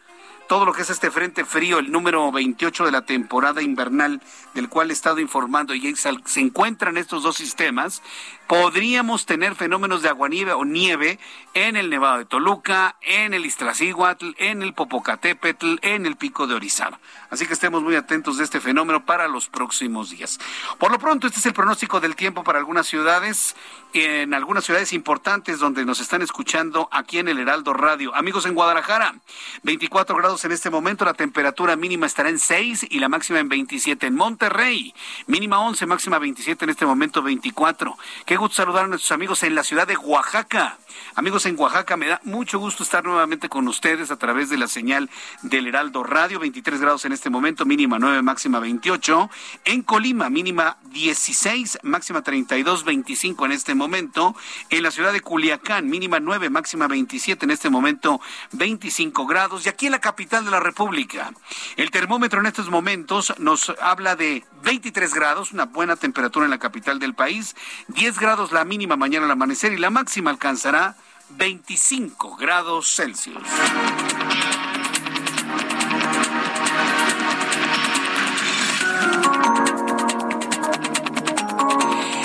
todo 0.50 0.66
lo 0.66 0.74
que 0.74 0.82
es 0.82 0.90
este 0.90 1.12
frente 1.12 1.46
frío, 1.46 1.78
el 1.78 1.92
número 1.92 2.32
28 2.32 2.86
de 2.86 2.92
la 2.92 3.04
temporada 3.04 3.62
invernal, 3.62 4.20
del 4.56 4.68
cual 4.68 4.90
he 4.90 4.94
estado 4.94 5.20
informando, 5.20 5.76
y 5.76 5.96
se 5.96 6.40
encuentran 6.40 6.98
estos 6.98 7.22
dos 7.22 7.36
sistemas, 7.36 8.02
podríamos 8.48 9.28
tener 9.28 9.54
fenómenos 9.54 10.02
de 10.02 10.10
aguanieve 10.10 10.54
o 10.54 10.66
nieve 10.66 11.20
en 11.54 11.78
el 11.78 11.92
Nevado 11.92 12.18
de 12.18 12.26
Toluca, 12.26 12.96
en 13.02 13.36
el 13.36 13.46
Iztaccíhuatl, 13.46 14.32
en 14.38 14.64
el 14.64 14.74
Popocatépetl, 14.74 15.76
en 15.84 16.08
el 16.08 16.16
Pico 16.16 16.48
de 16.48 16.56
Orizaba. 16.56 17.00
Así 17.30 17.46
que 17.46 17.54
estemos 17.54 17.84
muy 17.84 17.96
atentos 17.96 18.40
de 18.40 18.44
este 18.44 18.60
fenómeno 18.60 19.06
para 19.06 19.28
los 19.28 19.50
próximos 19.50 20.10
días. 20.10 20.40
Por 20.80 20.92
lo 20.92 20.98
pronto, 20.98 21.28
este 21.28 21.40
es 21.40 21.46
el 21.46 21.54
pronóstico 21.54 22.00
del 22.00 22.16
tiempo 22.16 22.44
para 22.44 22.58
algunas 22.58 22.88
ciudades, 22.88 23.56
en 23.94 24.34
algunas 24.34 24.66
ciudades 24.66 24.94
importantes 24.94 25.60
donde 25.60 25.86
nos 25.86 26.00
están 26.00 26.22
escuchando 26.22 26.90
aquí 26.92 27.20
en 27.20 27.28
el 27.28 27.40
Heraldo 27.40 27.74
Radio. 27.74 28.14
Amigos 28.16 28.46
en 28.46 28.54
Guadalajara, 28.54 29.16
24 29.64 30.16
grados 30.16 30.46
en 30.46 30.52
este 30.52 30.70
momento, 30.70 31.06
la 31.06 31.14
temperatura 31.14 31.76
mínima 31.76 32.06
estará 32.06 32.30
en 32.30 32.40
6 32.40 32.88
y 32.90 33.00
la 33.00 33.10
máxima 33.10 33.40
en 33.40 33.50
27. 33.50 34.08
En 34.08 34.16
Monterrey, 34.16 34.94
mínima 35.28 35.60
11, 35.60 35.86
máxima 35.86 36.20
27, 36.20 36.66
en 36.66 36.70
este 36.72 36.86
momento 36.86 37.22
24. 37.22 37.98
Qué 38.26 38.36
gusto 38.36 38.58
saludar 38.58 38.86
a 38.86 38.88
nuestros 38.88 39.12
amigos 39.12 39.42
en 39.44 39.56
la 39.56 39.64
ciudad 39.64 39.88
de 39.88 39.98
Oaxaca. 39.98 40.78
Amigos 41.16 41.46
en 41.46 41.60
Oaxaca, 41.60 41.98
me 41.98 42.08
da 42.08 42.22
mucho 42.24 42.60
gusto 42.60 42.84
estar 42.84 43.04
nuevamente 43.04 43.50
con 43.50 43.68
ustedes 43.68 44.12
a 44.12 44.18
través 44.18 44.50
de 44.50 44.58
la 44.58 44.68
señal 44.68 45.10
del 45.42 45.68
Heraldo 45.68 46.04
Radio, 46.04 46.40
23 46.40 46.80
grados 46.82 47.06
en 47.06 47.12
este 47.12 47.30
momento, 47.30 47.66
mínima 47.66 48.00
9, 48.00 48.22
máxima 48.22 48.60
28. 48.60 49.30
En 49.66 49.82
Colima, 49.82 50.30
mínima 50.30 50.78
16, 50.92 51.80
máxima 51.84 52.22
32, 52.22 52.84
25 52.84 53.46
en 53.46 53.52
este 53.52 53.76
momento. 53.76 54.36
En 54.70 54.84
la 54.84 54.92
ciudad 54.92 55.14
de 55.14 55.22
Culiacán, 55.22 55.90
mínima 55.90 56.20
9, 56.20 56.50
máxima 56.50 56.88
27 56.88 57.46
en 57.46 57.52
este 57.52 57.70
momento, 57.70 58.22
25 58.54 59.26
grados. 59.26 59.66
Y 59.66 59.70
aquí 59.70 59.88
en 59.88 59.94
la 59.94 60.00
capital 60.00 60.46
de 60.46 60.52
la 60.52 60.60
República, 60.60 61.34
el 61.78 61.92
termómetro 61.92 62.40
en 62.40 62.46
estos 62.46 62.70
momentos 62.70 63.34
nos 63.38 63.74
habla 63.82 64.16
de 64.16 64.46
23 64.64 65.14
grados, 65.14 65.52
una 65.52 65.66
buena 65.66 65.96
temperatura 65.96 66.46
en 66.46 66.52
la 66.52 66.60
capital 66.60 67.00
del 67.00 67.14
país, 67.14 67.56
10 67.88 68.20
grados 68.20 68.52
la 68.52 68.66
mínima 68.66 68.96
mañana 68.96 69.26
al 69.26 69.32
amanecer 69.32 69.74
y 69.74 69.78
la 69.78 69.90
máxima 69.90 70.32
alcanzará 70.32 70.89
25 71.32 72.36
grados 72.36 72.94
Celsius. 72.96 73.44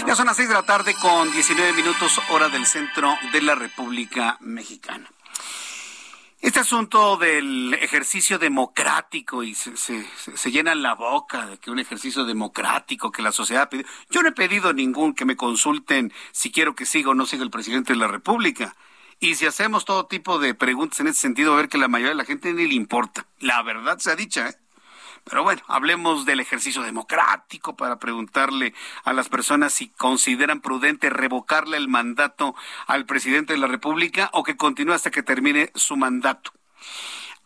Ya 0.06 0.16
son 0.16 0.26
las 0.26 0.36
6 0.36 0.48
de 0.48 0.54
la 0.54 0.62
tarde 0.62 0.94
con 1.00 1.30
19 1.30 1.72
minutos 1.72 2.20
hora 2.30 2.48
del 2.48 2.66
centro 2.66 3.14
de 3.32 3.42
la 3.42 3.54
República 3.54 4.36
Mexicana. 4.40 5.10
Este 6.40 6.60
asunto 6.60 7.16
del 7.16 7.72
ejercicio 7.72 8.38
democrático 8.38 9.42
y 9.42 9.54
se, 9.54 9.78
se, 9.78 10.04
se, 10.16 10.50
llena 10.50 10.74
la 10.74 10.94
boca 10.94 11.46
de 11.46 11.56
que 11.56 11.70
un 11.70 11.78
ejercicio 11.78 12.24
democrático 12.24 13.10
que 13.10 13.22
la 13.22 13.32
sociedad 13.32 13.70
pide. 13.70 13.86
Yo 14.10 14.20
no 14.20 14.28
he 14.28 14.32
pedido 14.32 14.74
ningún 14.74 15.14
que 15.14 15.24
me 15.24 15.36
consulten 15.36 16.12
si 16.32 16.52
quiero 16.52 16.74
que 16.74 16.84
siga 16.84 17.10
o 17.10 17.14
no 17.14 17.24
siga 17.24 17.44
el 17.44 17.50
presidente 17.50 17.94
de 17.94 17.98
la 17.98 18.08
República. 18.08 18.76
Y 19.20 19.36
si 19.36 19.46
hacemos 19.46 19.84
todo 19.84 20.06
tipo 20.06 20.38
de 20.38 20.54
preguntas 20.54 21.00
en 21.00 21.08
ese 21.08 21.20
sentido, 21.20 21.52
a 21.52 21.56
ver 21.56 21.68
que 21.68 21.78
la 21.78 21.88
mayoría 21.88 22.10
de 22.10 22.16
la 22.16 22.24
gente 22.24 22.52
ni 22.52 22.66
le 22.66 22.74
importa. 22.74 23.26
La 23.40 23.62
verdad 23.62 23.98
se 23.98 24.10
ha 24.10 24.16
dicha, 24.16 24.48
¿eh? 24.48 24.56
Pero 25.24 25.42
bueno, 25.42 25.62
hablemos 25.68 26.26
del 26.26 26.40
ejercicio 26.40 26.82
democrático 26.82 27.76
para 27.76 27.98
preguntarle 27.98 28.74
a 29.04 29.14
las 29.14 29.30
personas 29.30 29.72
si 29.72 29.88
consideran 29.88 30.60
prudente 30.60 31.08
revocarle 31.08 31.78
el 31.78 31.88
mandato 31.88 32.54
al 32.86 33.06
presidente 33.06 33.54
de 33.54 33.58
la 33.58 33.66
República 33.66 34.28
o 34.34 34.42
que 34.42 34.58
continúe 34.58 34.92
hasta 34.92 35.10
que 35.10 35.22
termine 35.22 35.72
su 35.74 35.96
mandato. 35.96 36.52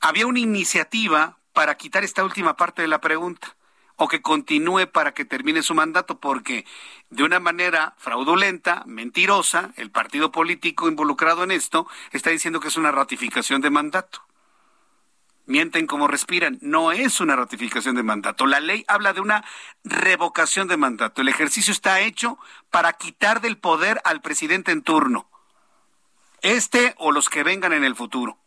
Había 0.00 0.26
una 0.26 0.40
iniciativa 0.40 1.38
para 1.52 1.76
quitar 1.76 2.02
esta 2.02 2.24
última 2.24 2.57
parte 2.57 2.83
de 2.83 2.88
la 2.88 3.00
pregunta 3.00 3.54
o 3.98 4.08
que 4.08 4.22
continúe 4.22 4.87
para 4.87 5.12
que 5.12 5.24
termine 5.24 5.62
su 5.62 5.74
mandato, 5.74 6.18
porque 6.18 6.64
de 7.11 7.24
una 7.24 7.40
manera 7.40 7.94
fraudulenta, 7.98 8.84
mentirosa, 8.87 9.72
el 9.76 9.90
partido 9.90 10.30
político 10.32 10.88
involucrado 10.88 11.42
en 11.42 11.50
esto 11.50 11.87
está 12.12 12.30
diciendo 12.30 12.61
que 12.61 12.68
es 12.68 12.76
una 12.76 12.92
ratificación 12.92 13.61
de 13.61 13.70
mandato 13.70 14.22
mienten 15.48 15.87
como 15.87 16.06
respiran. 16.06 16.58
No 16.61 16.92
es 16.92 17.20
una 17.20 17.34
ratificación 17.34 17.96
de 17.96 18.02
mandato. 18.02 18.46
La 18.46 18.61
ley 18.61 18.84
habla 18.87 19.14
de 19.14 19.20
una 19.20 19.44
revocación 19.82 20.68
de 20.68 20.76
mandato. 20.76 21.22
El 21.22 21.28
ejercicio 21.28 21.72
está 21.72 22.00
hecho 22.00 22.38
para 22.70 22.92
quitar 22.92 23.40
del 23.40 23.56
poder 23.56 24.00
al 24.04 24.20
presidente 24.20 24.70
en 24.72 24.82
turno. 24.82 25.28
Este 26.42 26.94
o 26.98 27.11
los 27.11 27.30
que 27.30 27.42
vengan 27.42 27.72
en 27.72 27.82
el 27.82 27.96
futuro. 27.96 28.38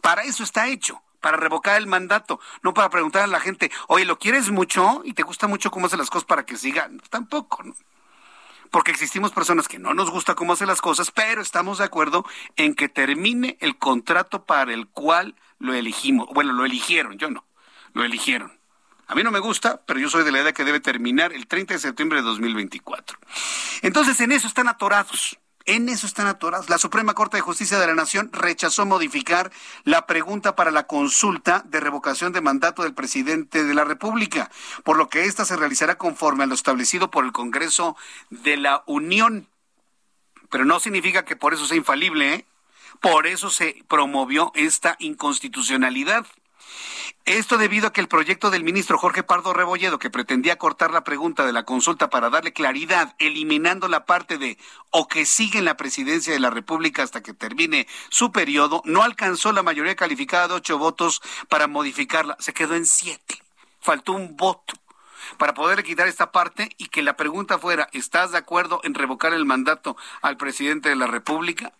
Para 0.00 0.22
eso 0.22 0.44
está 0.44 0.68
hecho 0.68 1.02
para 1.20 1.36
revocar 1.36 1.76
el 1.76 1.86
mandato, 1.86 2.40
no 2.62 2.74
para 2.74 2.90
preguntar 2.90 3.22
a 3.22 3.26
la 3.26 3.40
gente, 3.40 3.70
oye, 3.88 4.04
¿lo 4.04 4.18
quieres 4.18 4.50
mucho 4.50 5.02
y 5.04 5.12
te 5.12 5.22
gusta 5.22 5.46
mucho 5.46 5.70
cómo 5.70 5.86
hace 5.86 5.96
las 5.96 6.10
cosas 6.10 6.26
para 6.26 6.44
que 6.44 6.56
sigan? 6.56 7.00
Tampoco, 7.10 7.62
¿no? 7.62 7.74
Porque 8.70 8.92
existimos 8.92 9.32
personas 9.32 9.66
que 9.66 9.80
no 9.80 9.94
nos 9.94 10.10
gusta 10.10 10.36
cómo 10.36 10.52
hace 10.52 10.64
las 10.64 10.80
cosas, 10.80 11.10
pero 11.10 11.42
estamos 11.42 11.78
de 11.78 11.84
acuerdo 11.84 12.24
en 12.56 12.74
que 12.74 12.88
termine 12.88 13.56
el 13.60 13.78
contrato 13.78 14.44
para 14.44 14.72
el 14.72 14.86
cual 14.86 15.34
lo 15.58 15.74
elegimos. 15.74 16.28
Bueno, 16.32 16.52
lo 16.52 16.64
eligieron, 16.64 17.18
yo 17.18 17.30
no, 17.30 17.44
lo 17.94 18.04
eligieron. 18.04 18.60
A 19.08 19.16
mí 19.16 19.24
no 19.24 19.32
me 19.32 19.40
gusta, 19.40 19.82
pero 19.86 19.98
yo 19.98 20.08
soy 20.08 20.22
de 20.22 20.30
la 20.30 20.40
idea 20.40 20.52
que 20.52 20.64
debe 20.64 20.78
terminar 20.78 21.32
el 21.32 21.48
30 21.48 21.74
de 21.74 21.80
septiembre 21.80 22.20
de 22.20 22.24
2024. 22.24 23.18
Entonces, 23.82 24.20
en 24.20 24.30
eso 24.30 24.46
están 24.46 24.68
atorados. 24.68 25.36
En 25.70 25.88
eso 25.88 26.08
están 26.08 26.26
atorados. 26.26 26.68
La 26.68 26.78
Suprema 26.78 27.14
Corte 27.14 27.36
de 27.36 27.42
Justicia 27.42 27.78
de 27.78 27.86
la 27.86 27.94
Nación 27.94 28.30
rechazó 28.32 28.86
modificar 28.86 29.52
la 29.84 30.04
pregunta 30.04 30.56
para 30.56 30.72
la 30.72 30.88
consulta 30.88 31.62
de 31.64 31.78
revocación 31.78 32.32
de 32.32 32.40
mandato 32.40 32.82
del 32.82 32.92
presidente 32.92 33.62
de 33.62 33.72
la 33.72 33.84
República, 33.84 34.50
por 34.82 34.96
lo 34.96 35.08
que 35.08 35.26
ésta 35.26 35.44
se 35.44 35.54
realizará 35.54 35.96
conforme 35.96 36.42
a 36.42 36.48
lo 36.48 36.54
establecido 36.54 37.12
por 37.12 37.24
el 37.24 37.30
Congreso 37.30 37.96
de 38.30 38.56
la 38.56 38.82
Unión. 38.86 39.46
Pero 40.50 40.64
no 40.64 40.80
significa 40.80 41.24
que 41.24 41.36
por 41.36 41.54
eso 41.54 41.64
sea 41.68 41.76
infalible, 41.76 42.34
¿eh? 42.34 42.46
Por 43.00 43.28
eso 43.28 43.48
se 43.48 43.84
promovió 43.86 44.50
esta 44.56 44.96
inconstitucionalidad. 44.98 46.26
Esto 47.30 47.58
debido 47.58 47.86
a 47.86 47.92
que 47.92 48.00
el 48.00 48.08
proyecto 48.08 48.50
del 48.50 48.64
ministro 48.64 48.98
Jorge 48.98 49.22
Pardo 49.22 49.52
Rebolledo, 49.52 50.00
que 50.00 50.10
pretendía 50.10 50.58
cortar 50.58 50.90
la 50.90 51.04
pregunta 51.04 51.46
de 51.46 51.52
la 51.52 51.62
consulta 51.62 52.10
para 52.10 52.28
darle 52.28 52.52
claridad, 52.52 53.14
eliminando 53.20 53.86
la 53.86 54.04
parte 54.04 54.36
de 54.36 54.58
o 54.90 55.06
que 55.06 55.24
sigue 55.24 55.60
en 55.60 55.64
la 55.64 55.76
presidencia 55.76 56.32
de 56.32 56.40
la 56.40 56.50
República 56.50 57.04
hasta 57.04 57.22
que 57.22 57.32
termine 57.32 57.86
su 58.08 58.32
periodo, 58.32 58.82
no 58.84 59.04
alcanzó 59.04 59.52
la 59.52 59.62
mayoría 59.62 59.94
calificada 59.94 60.48
de 60.48 60.54
ocho 60.54 60.76
votos 60.76 61.22
para 61.48 61.68
modificarla. 61.68 62.36
Se 62.40 62.52
quedó 62.52 62.74
en 62.74 62.84
siete. 62.84 63.40
Faltó 63.80 64.10
un 64.10 64.36
voto 64.36 64.74
para 65.38 65.54
poderle 65.54 65.84
quitar 65.84 66.08
esta 66.08 66.32
parte 66.32 66.70
y 66.78 66.88
que 66.88 67.04
la 67.04 67.16
pregunta 67.16 67.60
fuera, 67.60 67.88
¿estás 67.92 68.32
de 68.32 68.38
acuerdo 68.38 68.80
en 68.82 68.94
revocar 68.94 69.32
el 69.34 69.44
mandato 69.44 69.96
al 70.20 70.36
presidente 70.36 70.88
de 70.88 70.96
la 70.96 71.06
República? 71.06 71.72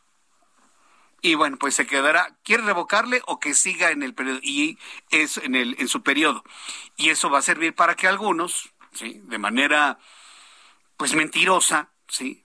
Y 1.23 1.35
bueno, 1.35 1.57
pues 1.59 1.75
se 1.75 1.87
quedará, 1.87 2.37
quiere 2.43 2.63
revocarle 2.63 3.23
o 3.27 3.41
que 3.41 3.55
siga 3.55 3.91
en 3.91 4.03
el 4.03 4.15
periodo 4.15 4.41
y 4.43 4.79
es 5.11 5.37
en 5.39 5.55
el 5.55 5.77
en 5.79 5.89
su 5.89 6.03
periodo. 6.03 6.45
Y 6.97 7.11
eso 7.11 7.31
va 7.31 7.39
a 7.39 7.43
servir 7.43 7.75
para 7.75 7.97
que 7.97 8.07
algunos, 8.09 8.73
sí, 8.93 9.21
de 9.25 9.39
manera 9.39 9.99
pues 10.97 11.15
mentirosa, 11.15 11.91
sí, 12.09 12.45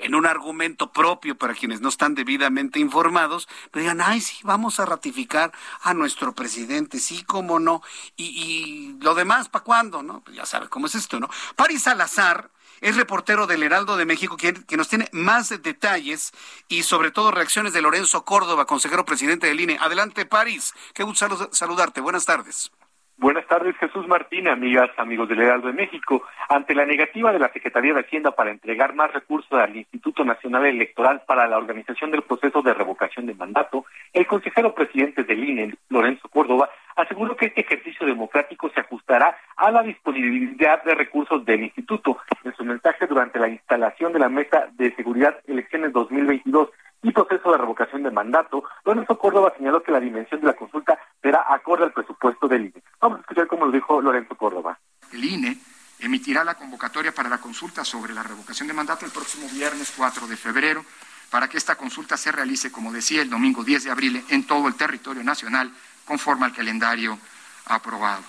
en 0.00 0.14
un 0.14 0.26
argumento 0.26 0.92
propio 0.92 1.36
para 1.36 1.54
quienes 1.54 1.80
no 1.80 1.88
están 1.88 2.14
debidamente 2.14 2.78
informados, 2.78 3.48
pues 3.70 3.84
digan, 3.84 4.00
ay, 4.00 4.20
sí, 4.20 4.38
vamos 4.42 4.80
a 4.80 4.86
ratificar 4.86 5.52
a 5.82 5.94
nuestro 5.94 6.34
presidente, 6.34 6.98
sí, 6.98 7.24
cómo 7.24 7.58
no, 7.58 7.82
y, 8.16 8.24
y 8.24 9.02
lo 9.02 9.14
demás, 9.14 9.48
¿para 9.48 9.64
cuándo? 9.64 10.02
¿No? 10.02 10.20
Pues 10.20 10.36
ya 10.36 10.46
sabe 10.46 10.68
cómo 10.68 10.86
es 10.86 10.94
esto, 10.94 11.20
¿no? 11.20 11.28
Paris 11.56 11.82
Salazar, 11.82 12.50
es 12.80 12.96
reportero 12.96 13.46
del 13.46 13.62
Heraldo 13.62 13.96
de 13.96 14.06
México, 14.06 14.36
que, 14.36 14.54
que 14.54 14.76
nos 14.76 14.88
tiene 14.88 15.08
más 15.12 15.50
detalles 15.62 16.32
y 16.68 16.82
sobre 16.82 17.10
todo 17.10 17.30
reacciones 17.30 17.72
de 17.72 17.82
Lorenzo 17.82 18.24
Córdoba, 18.24 18.66
consejero 18.66 19.04
presidente 19.04 19.48
del 19.48 19.60
INE. 19.60 19.76
Adelante, 19.80 20.24
París. 20.24 20.72
Qué 20.94 21.02
gusto 21.02 21.50
saludarte. 21.52 22.00
Buenas 22.00 22.24
tardes. 22.24 22.70
Buenas 23.20 23.46
tardes, 23.48 23.76
Jesús 23.76 24.08
Martín, 24.08 24.48
amigas, 24.48 24.88
amigos 24.96 25.28
del 25.28 25.42
Heraldo 25.42 25.66
de 25.66 25.74
México. 25.74 26.22
Ante 26.48 26.74
la 26.74 26.86
negativa 26.86 27.30
de 27.34 27.38
la 27.38 27.52
Secretaría 27.52 27.92
de 27.92 28.00
Hacienda 28.00 28.30
para 28.30 28.50
entregar 28.50 28.94
más 28.94 29.12
recursos 29.12 29.52
al 29.52 29.76
Instituto 29.76 30.24
Nacional 30.24 30.64
Electoral 30.64 31.20
para 31.26 31.46
la 31.46 31.58
organización 31.58 32.10
del 32.10 32.22
proceso 32.22 32.62
de 32.62 32.72
revocación 32.72 33.26
de 33.26 33.34
mandato, 33.34 33.84
el 34.14 34.26
consejero 34.26 34.74
presidente 34.74 35.22
del 35.24 35.46
INE, 35.46 35.74
Lorenzo 35.90 36.30
Córdoba, 36.30 36.70
aseguró 36.96 37.36
que 37.36 37.46
este 37.46 37.60
ejercicio 37.60 38.06
democrático 38.06 38.70
se 38.70 38.80
ajustará 38.80 39.36
a 39.54 39.70
la 39.70 39.82
disponibilidad 39.82 40.82
de 40.84 40.94
recursos 40.94 41.44
del 41.44 41.64
instituto. 41.64 42.16
En 42.42 42.54
su 42.54 42.64
mensaje 42.64 43.06
durante 43.06 43.38
la 43.38 43.48
instalación 43.48 44.14
de 44.14 44.18
la 44.18 44.30
Mesa 44.30 44.70
de 44.78 44.94
Seguridad 44.96 45.36
Elecciones 45.46 45.92
2022 45.92 46.70
y 47.02 47.12
proceso 47.12 47.52
de 47.52 47.58
revocación 47.58 48.02
de 48.02 48.10
mandato, 48.10 48.64
Lorenzo 48.84 49.18
Córdoba 49.18 49.52
señaló 49.56 49.82
que 49.82 49.92
la 49.92 50.00
dimensión 50.00 50.40
de 50.40 50.48
la 50.48 50.54
consulta 50.54 50.98
será 51.22 51.46
acorde 51.48 51.84
al 51.84 51.92
presupuesto 51.92 52.46
del 52.46 52.66
INE. 52.66 52.82
Vamos 53.00 53.18
a 53.18 53.20
escuchar 53.22 53.46
cómo 53.46 53.66
lo 53.66 53.72
dijo 53.72 54.00
Lorenzo 54.00 54.34
Córdoba. 54.36 54.78
El 55.12 55.24
INE 55.24 55.58
emitirá 55.98 56.44
la 56.44 56.54
convocatoria 56.54 57.12
para 57.12 57.28
la 57.28 57.38
consulta 57.38 57.84
sobre 57.84 58.12
la 58.12 58.22
revocación 58.22 58.68
de 58.68 58.74
mandato 58.74 59.04
el 59.04 59.12
próximo 59.12 59.48
viernes 59.48 59.92
4 59.96 60.26
de 60.26 60.36
febrero 60.36 60.84
para 61.30 61.48
que 61.48 61.58
esta 61.58 61.76
consulta 61.76 62.16
se 62.16 62.32
realice, 62.32 62.72
como 62.72 62.92
decía, 62.92 63.22
el 63.22 63.30
domingo 63.30 63.64
10 63.64 63.84
de 63.84 63.90
abril 63.90 64.24
en 64.28 64.46
todo 64.46 64.68
el 64.68 64.74
territorio 64.74 65.22
nacional 65.22 65.72
conforme 66.04 66.46
al 66.46 66.52
calendario 66.52 67.18
aprobado 67.66 68.22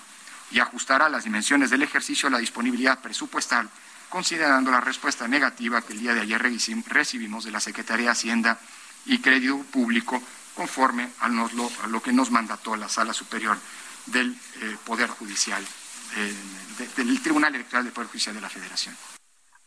y 0.52 0.60
ajustará 0.60 1.08
las 1.08 1.24
dimensiones 1.24 1.70
del 1.70 1.82
ejercicio 1.82 2.28
a 2.28 2.32
la 2.32 2.38
disponibilidad 2.38 3.00
presupuestal 3.00 3.68
considerando 4.12 4.70
la 4.70 4.82
respuesta 4.82 5.26
negativa 5.26 5.80
que 5.80 5.94
el 5.94 6.00
día 6.00 6.12
de 6.12 6.20
ayer 6.20 6.38
recibimos 6.86 7.44
de 7.46 7.50
la 7.50 7.60
Secretaría 7.60 8.06
de 8.06 8.12
Hacienda 8.12 8.58
y 9.06 9.22
Crédito 9.22 9.58
Público 9.72 10.20
conforme 10.54 11.08
a, 11.20 11.28
lo, 11.30 12.02
que 12.02 12.12
nos 12.12 12.30
mandató 12.30 12.76
la 12.76 12.90
Sala 12.90 13.14
Superior 13.14 13.56
del 14.04 14.32
eh, 14.32 14.76
Poder 14.84 15.08
Judicial, 15.08 15.62
eh, 15.62 16.34
del 16.98 17.22
Tribunal 17.22 17.54
Electoral 17.54 17.84
del 17.84 17.94
Poder 17.94 18.10
Judicial 18.10 18.34
de 18.34 18.42
la 18.42 18.50
Federación. 18.50 18.94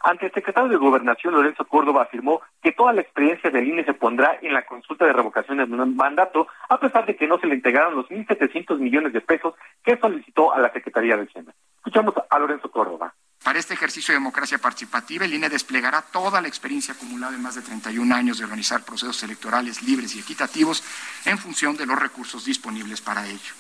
Ante 0.02 0.28
el 0.28 0.32
secretario 0.32 0.70
de 0.70 0.78
Gobernación, 0.78 1.34
Lorenzo 1.34 1.66
Córdoba, 1.66 2.04
afirmó 2.04 2.42
que 2.62 2.72
toda 2.72 2.94
la 2.94 3.02
experiencia 3.02 3.50
del 3.50 3.68
INE 3.68 3.84
se 3.84 3.96
pondrá 3.96 4.38
en 4.44 4.54
la 4.54 4.64
consulta 4.64 5.06
de 5.06 5.14
revocación 5.14 5.58
de 5.58 5.66
mandato, 5.66 6.48
a 6.70 6.80
pesar 6.80 7.08
de 7.08 7.16
que 7.16 7.28
no 7.28 7.40
se 7.40 7.48
le 7.48 7.56
integraron 7.56 7.96
los 7.96 8.08
1.700 8.10 8.78
millones 8.78 9.12
de 9.14 9.22
pesos 9.22 9.56
que 9.84 9.98
solicitó 9.98 10.54
a 10.54 10.60
la 10.60 10.72
Secretaría 10.72 11.18
de 11.18 11.24
Hacienda. 11.24 11.56
Escuchamos 11.78 12.14
a 12.30 12.38
Lorenzo 12.38 12.70
Córdoba. 12.70 13.16
Para 13.46 13.60
este 13.60 13.76
ejercicio 13.76 14.12
de 14.12 14.16
democracia 14.16 14.58
participativa, 14.58 15.24
el 15.24 15.36
INE 15.36 15.50
desplegará 15.50 16.02
toda 16.02 16.42
la 16.42 16.48
experiencia 16.48 16.96
acumulada 16.96 17.36
en 17.36 17.44
más 17.44 17.54
de 17.54 17.62
31 17.62 18.16
años 18.16 18.40
de 18.40 18.44
organizar 18.44 18.84
procesos 18.84 19.22
electorales 19.22 19.84
libres 19.84 20.16
y 20.16 20.20
equitativos 20.20 20.82
en 21.26 21.38
función 21.38 21.78
de 21.78 21.86
los 21.86 22.00
recursos 22.00 22.44
disponibles 22.44 23.02
para 23.02 23.28
ello. 23.28 23.54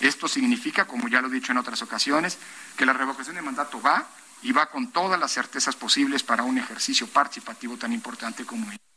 Esto 0.00 0.26
significa, 0.26 0.86
como 0.86 1.06
ya 1.06 1.20
lo 1.20 1.28
he 1.28 1.30
dicho 1.30 1.52
en 1.52 1.58
otras 1.58 1.80
ocasiones, 1.82 2.36
que 2.76 2.84
la 2.84 2.94
revocación 2.94 3.36
de 3.36 3.42
mandato 3.42 3.80
va 3.80 4.08
y 4.42 4.50
va 4.50 4.66
con 4.66 4.90
todas 4.90 5.20
las 5.20 5.30
certezas 5.30 5.76
posibles 5.76 6.24
para 6.24 6.42
un 6.42 6.58
ejercicio 6.58 7.06
participativo 7.06 7.76
tan 7.76 7.92
importante 7.92 8.44
como 8.44 8.72
este. 8.72 8.91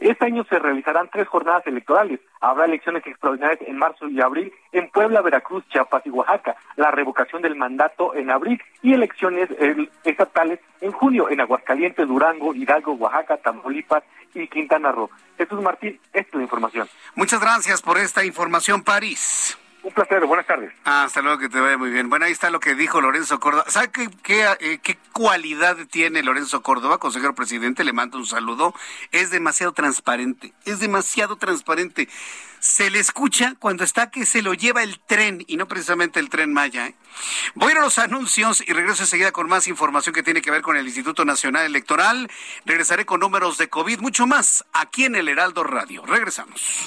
Este 0.00 0.24
año 0.24 0.44
se 0.48 0.58
realizarán 0.58 1.10
tres 1.12 1.28
jornadas 1.28 1.66
electorales. 1.66 2.20
Habrá 2.40 2.64
elecciones 2.64 3.06
extraordinarias 3.06 3.60
en 3.66 3.76
marzo 3.76 4.08
y 4.08 4.20
abril 4.20 4.50
en 4.72 4.88
Puebla, 4.90 5.20
Veracruz, 5.20 5.62
Chiapas 5.68 6.04
y 6.06 6.10
Oaxaca, 6.10 6.56
la 6.76 6.90
revocación 6.90 7.42
del 7.42 7.54
mandato 7.54 8.14
en 8.14 8.30
abril 8.30 8.60
y 8.82 8.94
elecciones 8.94 9.50
estatales 10.04 10.58
en 10.80 10.92
junio 10.92 11.28
en 11.28 11.42
Aguascalientes, 11.42 12.08
Durango, 12.08 12.54
Hidalgo, 12.54 12.92
Oaxaca, 12.94 13.36
Tamaulipas 13.36 14.02
y 14.34 14.48
Quintana 14.48 14.90
Roo. 14.90 15.10
Jesús 15.36 15.60
Martín, 15.60 16.00
esta 16.14 16.28
es 16.28 16.34
la 16.34 16.42
información. 16.42 16.88
Muchas 17.14 17.40
gracias 17.40 17.82
por 17.82 17.98
esta 17.98 18.24
información, 18.24 18.82
París. 18.82 19.58
Un 19.82 19.92
placer, 19.92 20.24
buenas 20.26 20.46
tardes. 20.46 20.72
Ah, 20.84 21.04
hasta 21.04 21.22
luego, 21.22 21.38
que 21.38 21.48
te 21.48 21.58
vaya 21.58 21.78
muy 21.78 21.90
bien. 21.90 22.10
Bueno, 22.10 22.26
ahí 22.26 22.32
está 22.32 22.50
lo 22.50 22.60
que 22.60 22.74
dijo 22.74 23.00
Lorenzo 23.00 23.40
Córdoba. 23.40 23.64
¿Sabe 23.68 23.90
qué, 23.90 24.10
qué, 24.22 24.46
eh, 24.60 24.78
qué, 24.82 24.98
cualidad 25.12 25.76
tiene 25.90 26.22
Lorenzo 26.22 26.62
Córdoba, 26.62 26.98
consejero 26.98 27.34
presidente? 27.34 27.82
Le 27.82 27.94
mando 27.94 28.18
un 28.18 28.26
saludo. 28.26 28.74
Es 29.10 29.30
demasiado 29.30 29.72
transparente, 29.72 30.52
es 30.66 30.80
demasiado 30.80 31.36
transparente. 31.36 32.08
Se 32.58 32.90
le 32.90 32.98
escucha 32.98 33.54
cuando 33.58 33.84
está 33.84 34.10
que 34.10 34.26
se 34.26 34.42
lo 34.42 34.52
lleva 34.52 34.82
el 34.82 35.00
tren 35.00 35.44
y 35.46 35.56
no 35.56 35.66
precisamente 35.66 36.20
el 36.20 36.28
tren 36.28 36.52
Maya. 36.52 36.88
¿eh? 36.88 36.94
Voy 37.54 37.72
a 37.72 37.80
los 37.80 37.98
anuncios 37.98 38.62
y 38.66 38.74
regreso 38.74 39.04
enseguida 39.04 39.32
con 39.32 39.48
más 39.48 39.66
información 39.66 40.14
que 40.14 40.22
tiene 40.22 40.42
que 40.42 40.50
ver 40.50 40.60
con 40.60 40.76
el 40.76 40.84
Instituto 40.84 41.24
Nacional 41.24 41.64
Electoral. 41.64 42.30
Regresaré 42.66 43.06
con 43.06 43.20
números 43.20 43.56
de 43.56 43.70
COVID, 43.70 44.00
mucho 44.00 44.26
más 44.26 44.62
aquí 44.74 45.06
en 45.06 45.14
el 45.14 45.28
Heraldo 45.28 45.64
Radio. 45.64 46.04
Regresamos. 46.04 46.86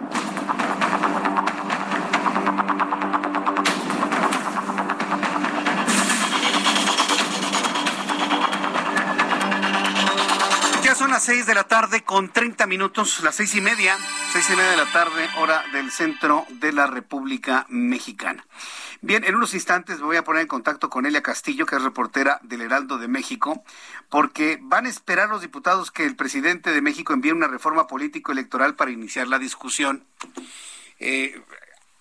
Seis 11.21 11.45
de 11.45 11.53
la 11.53 11.65
tarde 11.65 12.03
con 12.03 12.29
30 12.29 12.65
minutos, 12.65 13.19
las 13.21 13.35
seis 13.35 13.53
y 13.53 13.61
media, 13.61 13.95
seis 14.33 14.49
y 14.49 14.55
media 14.55 14.71
de 14.71 14.77
la 14.77 14.91
tarde, 14.91 15.29
hora 15.37 15.63
del 15.71 15.91
centro 15.91 16.47
de 16.49 16.73
la 16.73 16.87
República 16.87 17.67
Mexicana. 17.69 18.47
Bien, 19.01 19.23
en 19.23 19.35
unos 19.35 19.53
instantes 19.53 19.99
me 19.99 20.05
voy 20.05 20.17
a 20.17 20.23
poner 20.23 20.41
en 20.41 20.47
contacto 20.47 20.89
con 20.89 21.05
Elia 21.05 21.21
Castillo, 21.21 21.67
que 21.67 21.75
es 21.75 21.83
reportera 21.83 22.39
del 22.41 22.61
Heraldo 22.61 22.97
de 22.97 23.07
México, 23.07 23.63
porque 24.09 24.57
van 24.63 24.87
a 24.87 24.89
esperar 24.89 25.29
los 25.29 25.41
diputados 25.41 25.91
que 25.91 26.05
el 26.05 26.15
presidente 26.15 26.71
de 26.71 26.81
México 26.81 27.13
envíe 27.13 27.31
una 27.31 27.47
reforma 27.47 27.85
político-electoral 27.85 28.73
para 28.73 28.89
iniciar 28.89 29.27
la 29.27 29.37
discusión. 29.37 30.03
Eh, 30.99 31.39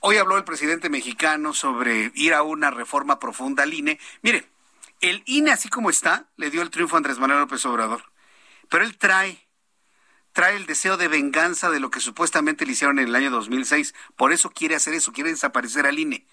hoy 0.01 0.17
habló 0.17 0.39
el 0.39 0.45
presidente 0.45 0.89
mexicano 0.89 1.53
sobre 1.53 2.11
ir 2.15 2.33
a 2.33 2.43
una 2.43 2.71
reforma 2.71 3.19
profunda 3.19 3.65
al 3.65 3.75
INE. 3.75 4.01
Mire, 4.23 4.49
el 5.03 5.23
INE 5.27 5.53
así 5.53 5.69
como 5.69 5.91
está, 5.91 6.25
le 6.39 6.51
dio 6.51 6.63
el 6.63 6.71
triunfo 6.71 6.97
a 6.97 6.99
Andrés 6.99 7.19
Manuel 7.19 7.41
López 7.41 7.65
Obrador, 7.67 8.10
pero 8.71 8.85
él 8.85 8.97
trae 8.97 9.47
trae 10.33 10.57
el 10.57 10.67
deseo 10.67 10.97
de 10.97 11.09
venganza 11.09 11.71
de 11.71 11.81
lo 11.81 11.91
que 11.91 12.01
supuestamente 12.01 12.65
le 12.65 12.73
hicieron 12.73 12.99
en 12.99 13.09
el 13.09 13.17
año 13.17 13.31
2006. 13.31 13.95
Por 14.17 14.33
eso 14.33 14.51
quiere 14.51 14.77
hacer 14.77 14.95
eso, 14.95 15.13
quiere 15.13 15.31
desaparecer 15.31 15.87
al 15.87 15.99
INE. 15.99 16.27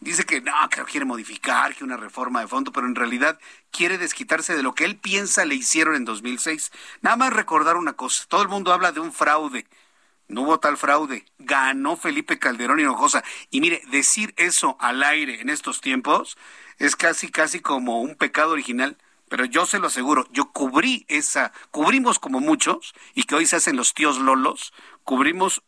Dice 0.00 0.24
que 0.24 0.42
no, 0.42 0.52
que 0.68 0.82
quiere 0.84 1.06
modificar, 1.06 1.74
que 1.74 1.84
una 1.84 1.96
reforma 1.96 2.40
de 2.40 2.48
fondo, 2.48 2.70
pero 2.70 2.86
en 2.86 2.94
realidad 2.94 3.38
quiere 3.70 3.96
desquitarse 3.96 4.54
de 4.54 4.62
lo 4.62 4.74
que 4.74 4.84
él 4.84 4.96
piensa 4.96 5.44
le 5.46 5.54
hicieron 5.54 5.94
en 5.94 6.04
2006. 6.04 6.70
Nada 7.00 7.16
más 7.16 7.32
recordar 7.32 7.76
una 7.76 7.94
cosa, 7.94 8.24
todo 8.28 8.42
el 8.42 8.48
mundo 8.48 8.72
habla 8.72 8.92
de 8.92 9.00
un 9.00 9.12
fraude. 9.12 9.66
No 10.28 10.42
hubo 10.42 10.58
tal 10.58 10.76
fraude. 10.76 11.24
Ganó 11.38 11.96
Felipe 11.96 12.38
Calderón 12.38 12.80
Hinojosa. 12.80 13.22
Y 13.50 13.60
mire, 13.60 13.80
decir 13.90 14.34
eso 14.36 14.76
al 14.80 15.02
aire 15.04 15.40
en 15.40 15.48
estos 15.50 15.80
tiempos 15.80 16.36
es 16.78 16.96
casi, 16.96 17.30
casi 17.30 17.60
como 17.60 18.00
un 18.00 18.16
pecado 18.16 18.50
original. 18.52 18.98
Pero 19.28 19.44
yo 19.44 19.66
se 19.66 19.78
lo 19.78 19.88
aseguro, 19.88 20.26
yo 20.30 20.52
cubrí 20.52 21.04
esa, 21.08 21.52
cubrimos 21.70 22.18
como 22.18 22.40
muchos, 22.40 22.94
y 23.14 23.24
que 23.24 23.34
hoy 23.34 23.46
se 23.46 23.56
hacen 23.56 23.76
los 23.76 23.92
tíos 23.92 24.18
Lolos, 24.18 24.72
cubrimos 25.02 25.62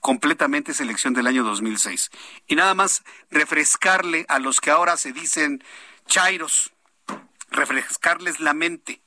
completamente 0.00 0.72
esa 0.72 0.82
elección 0.82 1.14
del 1.14 1.26
año 1.26 1.44
2006. 1.44 2.10
Y 2.46 2.56
nada 2.56 2.74
más 2.74 3.04
refrescarle 3.30 4.24
a 4.28 4.38
los 4.38 4.60
que 4.60 4.70
ahora 4.70 4.96
se 4.96 5.12
dicen 5.12 5.62
chairos, 6.06 6.72
refrescarles 7.50 8.40
la 8.40 8.54
mente. 8.54 9.00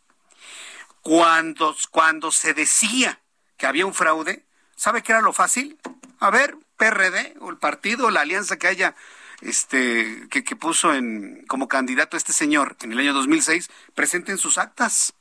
Cuando, 1.02 1.76
cuando 1.90 2.32
se 2.32 2.54
decía 2.54 3.20
que 3.58 3.66
había 3.66 3.86
un 3.86 3.94
fraude, 3.94 4.46
¿sabe 4.76 5.02
qué 5.02 5.12
era 5.12 5.22
lo 5.22 5.34
fácil? 5.34 5.78
A 6.20 6.30
ver, 6.30 6.56
PRD 6.78 7.36
o 7.40 7.50
el 7.50 7.58
partido, 7.58 8.10
la 8.12 8.22
alianza 8.22 8.58
que 8.58 8.68
haya 8.68 8.96
este 9.42 10.28
que, 10.30 10.44
que 10.44 10.56
puso 10.56 10.94
en 10.94 11.46
como 11.48 11.68
candidato 11.68 12.18
este 12.18 12.34
señor 12.34 12.78
en 12.82 12.92
el 12.92 13.00
año 13.00 13.14
2006, 13.14 13.70
presenten 13.94 14.38
sus 14.38 14.58
actas. 14.58 15.14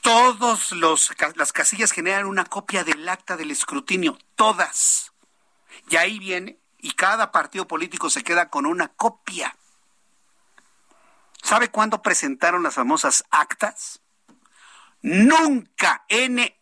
Todos 0.00 0.72
los 0.72 1.12
las 1.36 1.52
casillas 1.52 1.92
generan 1.92 2.26
una 2.26 2.44
copia 2.44 2.84
del 2.84 3.08
acta 3.08 3.36
del 3.36 3.50
escrutinio, 3.50 4.18
todas. 4.34 5.12
Y 5.88 5.96
ahí 5.96 6.18
viene 6.18 6.58
y 6.78 6.92
cada 6.92 7.30
partido 7.30 7.66
político 7.68 8.10
se 8.10 8.24
queda 8.24 8.50
con 8.50 8.66
una 8.66 8.88
copia. 8.88 9.56
¿Sabe 11.42 11.68
cuándo 11.70 12.02
presentaron 12.02 12.62
las 12.62 12.74
famosas 12.74 13.24
actas? 13.30 14.00
Nunca, 15.02 16.04
N-U-N-C-A, 16.08 16.52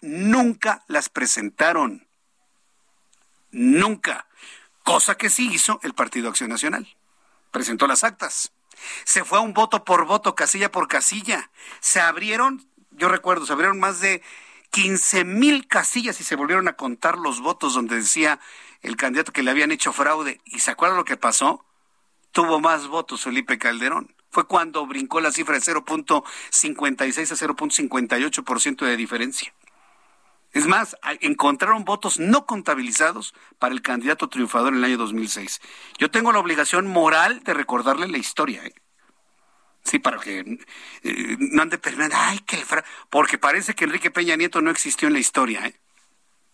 nunca 0.00 0.84
las 0.86 1.08
presentaron. 1.08 2.06
Nunca. 3.50 4.25
Cosa 4.86 5.16
que 5.16 5.30
sí 5.30 5.52
hizo 5.52 5.80
el 5.82 5.94
Partido 5.94 6.28
Acción 6.28 6.48
Nacional. 6.48 6.86
Presentó 7.50 7.88
las 7.88 8.04
actas. 8.04 8.52
Se 9.04 9.24
fue 9.24 9.38
a 9.38 9.40
un 9.40 9.52
voto 9.52 9.84
por 9.84 10.06
voto, 10.06 10.36
casilla 10.36 10.70
por 10.70 10.86
casilla. 10.86 11.50
Se 11.80 12.00
abrieron, 12.00 12.64
yo 12.92 13.08
recuerdo, 13.08 13.46
se 13.46 13.52
abrieron 13.52 13.80
más 13.80 13.98
de 13.98 14.22
15 14.70 15.24
mil 15.24 15.66
casillas 15.66 16.20
y 16.20 16.24
se 16.24 16.36
volvieron 16.36 16.68
a 16.68 16.74
contar 16.74 17.18
los 17.18 17.40
votos 17.40 17.74
donde 17.74 17.96
decía 17.96 18.38
el 18.80 18.96
candidato 18.96 19.32
que 19.32 19.42
le 19.42 19.50
habían 19.50 19.72
hecho 19.72 19.92
fraude. 19.92 20.40
¿Y 20.44 20.60
se 20.60 20.70
acuerdan 20.70 20.98
lo 20.98 21.04
que 21.04 21.16
pasó? 21.16 21.64
Tuvo 22.30 22.60
más 22.60 22.86
votos 22.86 23.24
Felipe 23.24 23.58
Calderón. 23.58 24.14
Fue 24.30 24.46
cuando 24.46 24.86
brincó 24.86 25.20
la 25.20 25.32
cifra 25.32 25.56
de 25.56 25.62
0.56 25.62 27.32
a 27.32 27.34
0.58% 27.34 28.86
de 28.86 28.96
diferencia. 28.96 29.52
Es 30.56 30.66
más, 30.66 30.96
encontraron 31.20 31.84
votos 31.84 32.18
no 32.18 32.46
contabilizados 32.46 33.34
para 33.58 33.74
el 33.74 33.82
candidato 33.82 34.30
triunfador 34.30 34.72
en 34.72 34.78
el 34.78 34.84
año 34.84 34.96
2006. 34.96 35.60
Yo 35.98 36.10
tengo 36.10 36.32
la 36.32 36.38
obligación 36.38 36.86
moral 36.86 37.42
de 37.44 37.52
recordarle 37.52 38.08
la 38.08 38.16
historia. 38.16 38.64
¿eh? 38.64 38.74
Sí, 39.82 39.98
para 39.98 40.18
que 40.18 40.58
eh, 41.02 41.36
no 41.38 41.60
ande 41.60 41.76
perdiendo. 41.76 42.16
Ay, 42.18 42.38
que 42.38 42.56
porque 43.10 43.36
parece 43.36 43.74
que 43.74 43.84
Enrique 43.84 44.10
Peña 44.10 44.34
Nieto 44.36 44.62
no 44.62 44.70
existió 44.70 45.08
en 45.08 45.12
la 45.12 45.20
historia. 45.20 45.66
¿eh? 45.66 45.78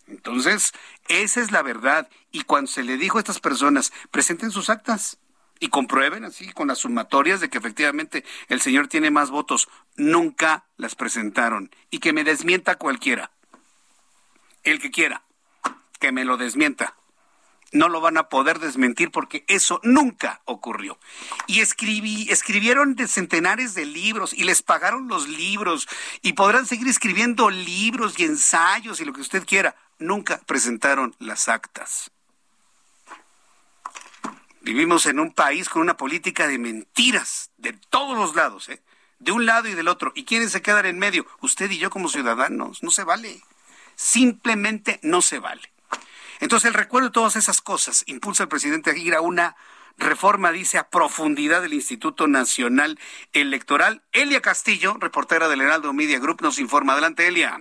Entonces, 0.07 0.73
esa 1.07 1.39
es 1.39 1.53
la 1.53 1.61
verdad. 1.61 2.09
Y 2.29 2.41
cuando 2.41 2.69
se 2.69 2.83
le 2.83 2.97
dijo 2.97 3.19
a 3.19 3.21
estas 3.21 3.39
personas, 3.39 3.93
presenten 4.11 4.51
sus 4.51 4.69
actas, 4.69 5.17
y 5.61 5.69
comprueben 5.69 6.25
así 6.25 6.51
con 6.51 6.67
las 6.67 6.79
sumatorias 6.79 7.39
de 7.39 7.49
que 7.49 7.57
efectivamente 7.57 8.25
el 8.49 8.59
señor 8.59 8.89
tiene 8.89 9.11
más 9.11 9.29
votos. 9.29 9.69
Nunca 9.95 10.65
las 10.75 10.93
presentaron. 10.93 11.71
Y 11.89 11.99
que 11.99 12.11
me 12.11 12.25
desmienta 12.25 12.75
cualquiera. 12.75 13.31
El 14.63 14.79
que 14.79 14.91
quiera. 14.91 15.23
Que 15.99 16.11
me 16.11 16.25
lo 16.25 16.37
desmienta 16.37 16.95
no 17.73 17.89
lo 17.89 17.99
van 17.99 18.17
a 18.17 18.29
poder 18.29 18.59
desmentir 18.59 19.11
porque 19.11 19.43
eso 19.47 19.81
nunca 19.83 20.41
ocurrió. 20.45 20.97
Y 21.47 21.59
escribí, 21.59 22.27
escribieron 22.29 22.95
de 22.95 23.07
centenares 23.07 23.73
de 23.73 23.85
libros 23.85 24.33
y 24.33 24.43
les 24.43 24.61
pagaron 24.61 25.07
los 25.07 25.27
libros 25.27 25.89
y 26.21 26.33
podrán 26.33 26.65
seguir 26.65 26.87
escribiendo 26.87 27.49
libros 27.49 28.17
y 28.17 28.23
ensayos 28.23 29.01
y 29.01 29.05
lo 29.05 29.13
que 29.13 29.21
usted 29.21 29.45
quiera. 29.45 29.75
Nunca 29.99 30.39
presentaron 30.45 31.15
las 31.19 31.49
actas. 31.49 32.11
Vivimos 34.61 35.05
en 35.07 35.19
un 35.19 35.33
país 35.33 35.67
con 35.67 35.81
una 35.81 35.97
política 35.97 36.47
de 36.47 36.57
mentiras 36.57 37.51
de 37.57 37.73
todos 37.73 38.17
los 38.17 38.33
lados, 38.35 38.69
¿eh? 38.69 38.81
de 39.19 39.31
un 39.31 39.45
lado 39.45 39.67
y 39.67 39.73
del 39.73 39.87
otro. 39.87 40.13
¿Y 40.15 40.23
quiénes 40.23 40.51
se 40.51 40.61
quedan 40.61 40.85
en 40.85 40.99
medio? 40.99 41.25
Usted 41.41 41.69
y 41.71 41.79
yo 41.79 41.89
como 41.89 42.07
ciudadanos. 42.07 42.83
No 42.83 42.91
se 42.91 43.03
vale. 43.03 43.41
Simplemente 43.95 44.99
no 45.03 45.21
se 45.21 45.39
vale. 45.39 45.61
Entonces, 46.39 46.67
el 46.67 46.73
recuerdo 46.73 47.07
de 47.07 47.13
todas 47.13 47.35
esas 47.35 47.61
cosas 47.61 48.03
impulsa 48.07 48.43
al 48.43 48.49
presidente 48.49 48.91
a 48.91 48.97
ir 48.97 49.15
a 49.15 49.21
una 49.21 49.55
reforma, 49.97 50.51
dice, 50.51 50.77
a 50.77 50.89
profundidad 50.89 51.61
del 51.61 51.73
Instituto 51.73 52.27
Nacional 52.27 52.99
Electoral. 53.31 54.01
Elia 54.11 54.41
Castillo, 54.41 54.95
reportera 54.99 55.47
del 55.47 55.61
Heraldo 55.61 55.93
Media 55.93 56.19
Group, 56.19 56.41
nos 56.41 56.59
informa. 56.59 56.93
Adelante, 56.93 57.27
Elia. 57.27 57.57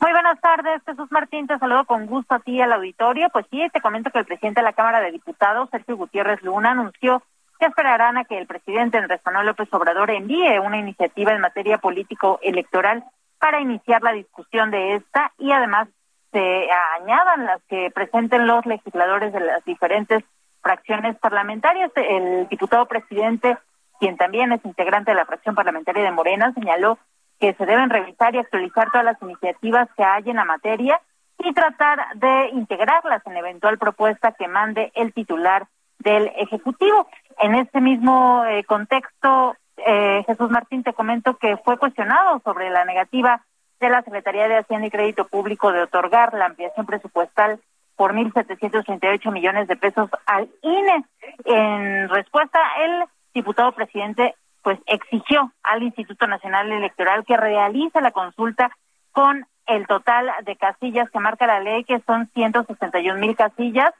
Muy 0.00 0.12
buenas 0.12 0.40
tardes, 0.40 0.80
Jesús 0.86 1.12
Martín, 1.12 1.46
te 1.46 1.58
saludo 1.58 1.84
con 1.84 2.06
gusto 2.06 2.34
a 2.34 2.38
ti 2.40 2.58
al 2.60 2.72
auditorio. 2.72 3.28
Pues 3.30 3.44
sí, 3.50 3.60
te 3.70 3.82
comento 3.82 4.10
que 4.10 4.18
el 4.18 4.24
presidente 4.24 4.60
de 4.60 4.64
la 4.64 4.72
Cámara 4.72 5.00
de 5.00 5.12
Diputados, 5.12 5.68
Sergio 5.70 5.96
Gutiérrez 5.96 6.40
Luna, 6.42 6.70
anunció 6.70 7.22
que 7.58 7.66
esperarán 7.66 8.16
a 8.16 8.24
que 8.24 8.38
el 8.38 8.46
presidente 8.46 8.96
Andrés 8.96 9.20
Manuel 9.26 9.48
López 9.48 9.68
Obrador 9.72 10.10
envíe 10.10 10.58
una 10.58 10.78
iniciativa 10.78 11.32
en 11.32 11.42
materia 11.42 11.76
político-electoral 11.76 13.04
para 13.40 13.60
iniciar 13.60 14.02
la 14.02 14.12
discusión 14.12 14.70
de 14.70 14.96
esta 14.96 15.32
y 15.38 15.50
además 15.50 15.88
se 16.30 16.68
añadan 17.00 17.46
las 17.46 17.60
que 17.68 17.90
presenten 17.90 18.46
los 18.46 18.64
legisladores 18.66 19.32
de 19.32 19.40
las 19.40 19.64
diferentes 19.64 20.22
fracciones 20.62 21.16
parlamentarias. 21.18 21.90
El 21.96 22.46
diputado 22.48 22.86
presidente, 22.86 23.58
quien 23.98 24.16
también 24.16 24.52
es 24.52 24.64
integrante 24.64 25.10
de 25.10 25.16
la 25.16 25.24
fracción 25.24 25.54
parlamentaria 25.54 26.04
de 26.04 26.12
Morena, 26.12 26.52
señaló 26.52 26.98
que 27.40 27.54
se 27.54 27.66
deben 27.66 27.90
revisar 27.90 28.34
y 28.34 28.38
actualizar 28.38 28.90
todas 28.92 29.04
las 29.04 29.22
iniciativas 29.22 29.88
que 29.96 30.04
hay 30.04 30.28
en 30.28 30.36
la 30.36 30.44
materia 30.44 31.00
y 31.38 31.52
tratar 31.54 32.14
de 32.16 32.50
integrarlas 32.50 33.26
en 33.26 33.36
eventual 33.38 33.78
propuesta 33.78 34.32
que 34.32 34.46
mande 34.46 34.92
el 34.94 35.14
titular 35.14 35.66
del 35.98 36.30
Ejecutivo. 36.36 37.08
En 37.38 37.54
este 37.54 37.80
mismo 37.80 38.44
eh, 38.44 38.62
contexto, 38.64 39.56
eh, 39.86 40.24
Jesús 40.26 40.50
Martín, 40.50 40.82
te 40.82 40.92
comento 40.92 41.36
que 41.36 41.56
fue 41.58 41.78
cuestionado 41.78 42.40
sobre 42.44 42.70
la 42.70 42.84
negativa 42.84 43.44
de 43.80 43.88
la 43.88 44.02
Secretaría 44.02 44.48
de 44.48 44.58
Hacienda 44.58 44.86
y 44.86 44.90
Crédito 44.90 45.26
Público 45.26 45.72
de 45.72 45.82
otorgar 45.82 46.34
la 46.34 46.46
ampliación 46.46 46.86
presupuestal 46.86 47.60
por 47.96 48.14
1.738 48.14 49.32
millones 49.32 49.68
de 49.68 49.76
pesos 49.76 50.10
al 50.26 50.48
INE. 50.62 51.04
En 51.44 52.08
respuesta, 52.08 52.58
el 52.84 53.04
diputado 53.34 53.72
presidente 53.72 54.34
pues 54.62 54.78
exigió 54.86 55.52
al 55.62 55.82
Instituto 55.82 56.26
Nacional 56.26 56.70
Electoral 56.70 57.24
que 57.24 57.36
realice 57.36 58.00
la 58.00 58.10
consulta 58.10 58.70
con 59.12 59.46
el 59.66 59.86
total 59.86 60.30
de 60.44 60.56
casillas 60.56 61.10
que 61.10 61.20
marca 61.20 61.46
la 61.46 61.60
ley, 61.60 61.84
que 61.84 62.00
son 62.00 62.28
161 62.34 63.18
mil 63.18 63.36
casillas, 63.36 63.92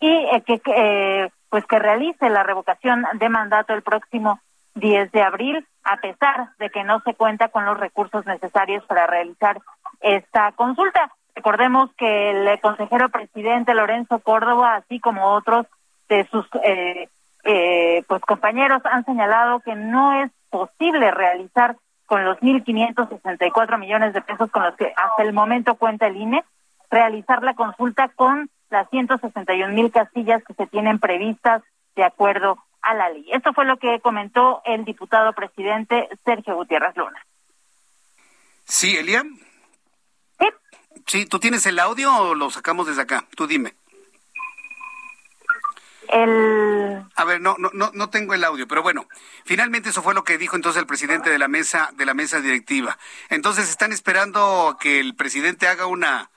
y 0.00 0.08
eh, 0.08 0.42
que 0.46 0.60
eh, 0.66 1.30
pues 1.48 1.64
que 1.66 1.78
realice 1.78 2.28
la 2.28 2.42
revocación 2.42 3.06
de 3.14 3.28
mandato 3.28 3.74
el 3.74 3.82
próximo 3.82 4.40
10 4.76 5.10
de 5.10 5.22
abril, 5.22 5.66
a 5.84 5.96
pesar 5.96 6.50
de 6.58 6.70
que 6.70 6.84
no 6.84 7.00
se 7.00 7.14
cuenta 7.14 7.48
con 7.48 7.64
los 7.64 7.78
recursos 7.78 8.24
necesarios 8.26 8.84
para 8.84 9.06
realizar 9.06 9.60
esta 10.00 10.52
consulta. 10.52 11.10
Recordemos 11.34 11.90
que 11.96 12.30
el 12.30 12.60
consejero 12.60 13.08
presidente 13.08 13.74
Lorenzo 13.74 14.20
Córdoba, 14.20 14.76
así 14.76 15.00
como 15.00 15.32
otros 15.32 15.66
de 16.08 16.26
sus 16.28 16.46
eh, 16.62 17.08
eh, 17.44 18.04
pues 18.06 18.22
compañeros, 18.22 18.82
han 18.84 19.04
señalado 19.04 19.60
que 19.60 19.74
no 19.74 20.22
es 20.22 20.30
posible 20.50 21.10
realizar 21.10 21.76
con 22.06 22.24
los 22.24 22.38
1.564 22.38 23.78
millones 23.78 24.14
de 24.14 24.22
pesos 24.22 24.50
con 24.50 24.62
los 24.62 24.76
que 24.76 24.92
hasta 24.96 25.22
el 25.22 25.32
momento 25.32 25.74
cuenta 25.74 26.06
el 26.06 26.16
INE, 26.16 26.44
realizar 26.90 27.42
la 27.42 27.54
consulta 27.54 28.08
con 28.08 28.48
las 28.70 28.88
161 28.90 29.74
mil 29.74 29.90
casillas 29.90 30.42
que 30.44 30.54
se 30.54 30.66
tienen 30.66 30.98
previstas 30.98 31.62
de 31.96 32.04
acuerdo 32.04 32.58
a 32.86 32.94
la 32.94 33.08
ley. 33.10 33.26
Esto 33.32 33.52
fue 33.52 33.64
lo 33.64 33.78
que 33.78 34.00
comentó 34.00 34.62
el 34.64 34.84
diputado 34.84 35.32
presidente 35.32 36.08
Sergio 36.24 36.54
Gutiérrez 36.54 36.96
Luna. 36.96 37.26
Sí, 38.64 38.96
Elian. 38.96 39.38
Sí. 40.38 40.46
Sí, 41.06 41.26
¿tú 41.26 41.40
tienes 41.40 41.66
el 41.66 41.78
audio 41.80 42.14
o 42.16 42.34
lo 42.34 42.48
sacamos 42.50 42.86
desde 42.86 43.02
acá? 43.02 43.24
Tú 43.36 43.46
dime. 43.46 43.74
El... 46.08 47.04
A 47.16 47.24
ver, 47.24 47.40
no, 47.40 47.56
no, 47.58 47.70
no, 47.74 47.90
no 47.92 48.10
tengo 48.10 48.34
el 48.34 48.44
audio, 48.44 48.68
pero 48.68 48.84
bueno, 48.84 49.08
finalmente 49.44 49.88
eso 49.88 50.02
fue 50.02 50.14
lo 50.14 50.22
que 50.22 50.38
dijo 50.38 50.54
entonces 50.54 50.80
el 50.80 50.86
presidente 50.86 51.30
de 51.30 51.38
la 51.40 51.48
mesa, 51.48 51.90
de 51.94 52.06
la 52.06 52.14
mesa 52.14 52.40
directiva. 52.40 52.96
Entonces 53.28 53.68
están 53.68 53.90
esperando 53.90 54.76
que 54.78 55.00
el 55.00 55.16
presidente 55.16 55.66
haga 55.66 55.86
una, 55.86 56.30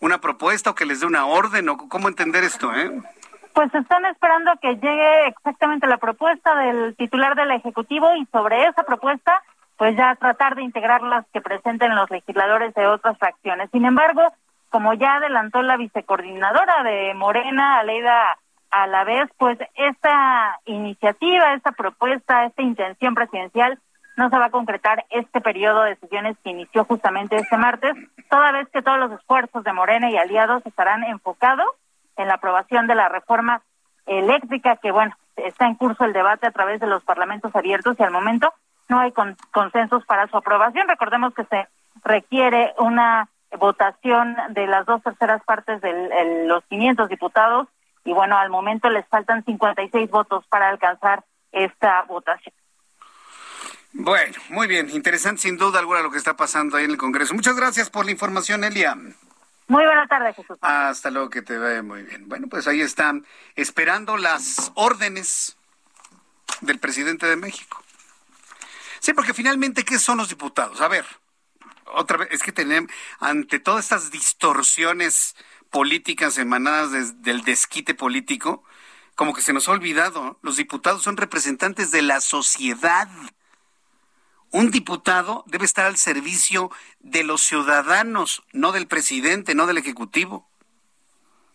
una 0.00 0.20
propuesta 0.20 0.68
o 0.68 0.74
que 0.74 0.84
les 0.84 1.00
dé 1.00 1.06
una 1.06 1.24
orden 1.24 1.70
o 1.70 1.78
cómo 1.88 2.08
entender 2.08 2.44
esto, 2.44 2.74
¿eh? 2.74 2.92
Pues 3.54 3.74
están 3.74 4.04
esperando 4.06 4.52
que 4.60 4.76
llegue 4.76 5.26
exactamente 5.26 5.86
la 5.86 5.98
propuesta 5.98 6.54
del 6.54 6.94
titular 6.96 7.34
del 7.34 7.50
Ejecutivo 7.50 8.14
y 8.14 8.26
sobre 8.26 8.66
esa 8.66 8.84
propuesta, 8.84 9.42
pues 9.76 9.96
ya 9.96 10.14
tratar 10.14 10.54
de 10.54 10.62
integrar 10.62 11.02
las 11.02 11.26
que 11.32 11.40
presenten 11.40 11.94
los 11.94 12.10
legisladores 12.10 12.74
de 12.74 12.86
otras 12.86 13.18
fracciones. 13.18 13.70
Sin 13.70 13.84
embargo, 13.84 14.22
como 14.70 14.94
ya 14.94 15.14
adelantó 15.14 15.62
la 15.62 15.76
vicecoordinadora 15.76 16.82
de 16.84 17.12
Morena, 17.14 17.78
Aleida 17.78 18.38
a 18.70 18.86
la 18.86 19.04
vez, 19.04 19.28
pues 19.36 19.58
esta 19.74 20.60
iniciativa, 20.64 21.54
esta 21.54 21.72
propuesta, 21.72 22.44
esta 22.44 22.62
intención 22.62 23.14
presidencial 23.14 23.78
no 24.16 24.30
se 24.30 24.38
va 24.38 24.46
a 24.46 24.50
concretar 24.50 25.04
este 25.10 25.40
periodo 25.40 25.82
de 25.82 25.96
sesiones 25.96 26.36
que 26.44 26.50
inició 26.50 26.84
justamente 26.84 27.36
este 27.36 27.56
martes, 27.56 27.94
toda 28.28 28.52
vez 28.52 28.68
que 28.68 28.82
todos 28.82 28.98
los 28.98 29.12
esfuerzos 29.12 29.64
de 29.64 29.72
Morena 29.72 30.10
y 30.10 30.16
aliados 30.16 30.64
estarán 30.66 31.04
enfocados 31.04 31.66
en 32.20 32.28
la 32.28 32.34
aprobación 32.34 32.86
de 32.86 32.94
la 32.94 33.08
reforma 33.08 33.62
eléctrica, 34.06 34.76
que 34.76 34.92
bueno, 34.92 35.16
está 35.36 35.66
en 35.66 35.74
curso 35.74 36.04
el 36.04 36.12
debate 36.12 36.46
a 36.46 36.52
través 36.52 36.80
de 36.80 36.86
los 36.86 37.02
parlamentos 37.04 37.54
abiertos 37.54 37.96
y 37.98 38.02
al 38.02 38.10
momento 38.10 38.52
no 38.88 38.98
hay 38.98 39.12
consensos 39.52 40.04
para 40.04 40.26
su 40.28 40.36
aprobación. 40.36 40.88
Recordemos 40.88 41.32
que 41.34 41.44
se 41.44 41.68
requiere 42.04 42.74
una 42.78 43.28
votación 43.58 44.36
de 44.50 44.66
las 44.66 44.86
dos 44.86 45.02
terceras 45.02 45.42
partes 45.44 45.80
de 45.80 46.46
los 46.46 46.64
500 46.66 47.08
diputados 47.08 47.68
y 48.04 48.12
bueno, 48.12 48.36
al 48.36 48.50
momento 48.50 48.88
les 48.90 49.06
faltan 49.08 49.44
56 49.44 50.10
votos 50.10 50.44
para 50.48 50.68
alcanzar 50.68 51.24
esta 51.52 52.02
votación. 52.02 52.54
Bueno, 53.92 54.34
muy 54.50 54.68
bien, 54.68 54.88
interesante 54.90 55.42
sin 55.42 55.56
duda 55.56 55.80
alguna 55.80 56.00
lo 56.00 56.10
que 56.10 56.18
está 56.18 56.36
pasando 56.36 56.76
ahí 56.76 56.84
en 56.84 56.92
el 56.92 56.96
Congreso. 56.96 57.34
Muchas 57.34 57.56
gracias 57.56 57.90
por 57.90 58.04
la 58.04 58.12
información, 58.12 58.62
Elia. 58.62 58.96
Muy 59.70 59.84
buena 59.84 60.08
tarde, 60.08 60.34
Jesús. 60.34 60.58
Hasta 60.62 61.12
luego, 61.12 61.30
que 61.30 61.42
te 61.42 61.56
vaya 61.56 61.80
muy 61.80 62.02
bien. 62.02 62.28
Bueno, 62.28 62.48
pues 62.48 62.66
ahí 62.66 62.80
están, 62.80 63.24
esperando 63.54 64.16
las 64.16 64.72
órdenes 64.74 65.56
del 66.60 66.80
presidente 66.80 67.26
de 67.26 67.36
México. 67.36 67.80
Sí, 68.98 69.12
porque 69.12 69.32
finalmente, 69.32 69.84
¿qué 69.84 70.00
son 70.00 70.18
los 70.18 70.28
diputados? 70.28 70.80
A 70.80 70.88
ver, 70.88 71.04
otra 71.84 72.16
vez, 72.16 72.30
es 72.32 72.42
que 72.42 72.50
tenemos, 72.50 72.90
ante 73.20 73.60
todas 73.60 73.84
estas 73.84 74.10
distorsiones 74.10 75.36
políticas 75.70 76.36
emanadas 76.38 77.22
del 77.22 77.42
desquite 77.42 77.94
político, 77.94 78.64
como 79.14 79.34
que 79.34 79.40
se 79.40 79.52
nos 79.52 79.68
ha 79.68 79.72
olvidado, 79.72 80.40
los 80.42 80.56
diputados 80.56 81.02
son 81.02 81.16
representantes 81.16 81.92
de 81.92 82.02
la 82.02 82.20
sociedad 82.20 83.08
un 84.52 84.70
diputado 84.70 85.44
debe 85.46 85.64
estar 85.64 85.86
al 85.86 85.96
servicio 85.96 86.70
de 86.98 87.22
los 87.22 87.42
ciudadanos, 87.42 88.42
no 88.52 88.72
del 88.72 88.88
presidente, 88.88 89.54
no 89.54 89.66
del 89.66 89.78
ejecutivo. 89.78 90.48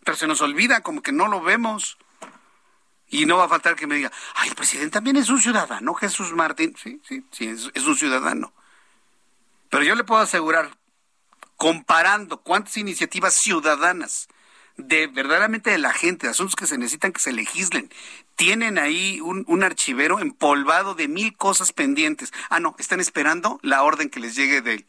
Pero 0.03 0.17
se 0.17 0.27
nos 0.27 0.41
olvida, 0.41 0.81
como 0.81 1.01
que 1.01 1.11
no 1.11 1.27
lo 1.27 1.41
vemos. 1.41 1.97
Y 3.07 3.25
no 3.25 3.37
va 3.37 3.45
a 3.45 3.49
faltar 3.49 3.75
que 3.75 3.85
me 3.87 3.95
diga, 3.95 4.11
ay, 4.35 4.49
el 4.49 4.55
presidente 4.55 4.91
también 4.91 5.17
es 5.17 5.29
un 5.29 5.41
ciudadano, 5.41 5.93
Jesús 5.93 6.31
Martín. 6.33 6.75
Sí, 6.81 7.01
sí, 7.07 7.25
sí, 7.31 7.47
es, 7.47 7.85
un 7.85 7.95
ciudadano. 7.95 8.53
Pero 9.69 9.83
yo 9.83 9.95
le 9.95 10.03
puedo 10.03 10.21
asegurar, 10.21 10.77
comparando 11.57 12.41
cuántas 12.41 12.77
iniciativas 12.77 13.33
ciudadanas 13.33 14.27
de 14.77 15.07
verdaderamente 15.07 15.69
de 15.69 15.77
la 15.77 15.93
gente, 15.93 16.27
de 16.27 16.31
asuntos 16.31 16.55
que 16.55 16.67
se 16.67 16.77
necesitan 16.77 17.11
que 17.11 17.21
se 17.21 17.33
legislen. 17.33 17.91
Tienen 18.35 18.77
ahí 18.77 19.21
un, 19.21 19.63
archivero 19.63 20.19
empolvado 20.19 20.93
de 20.93 21.07
mil 21.07 21.35
cosas 21.37 21.71
pendientes. 21.71 22.33
Ah, 22.49 22.59
no, 22.59 22.75
están 22.79 22.99
esperando 22.99 23.59
la 23.61 23.83
orden 23.83 24.09
que 24.09 24.19
les 24.19 24.35
llegue 24.35 24.61
del, 24.61 24.85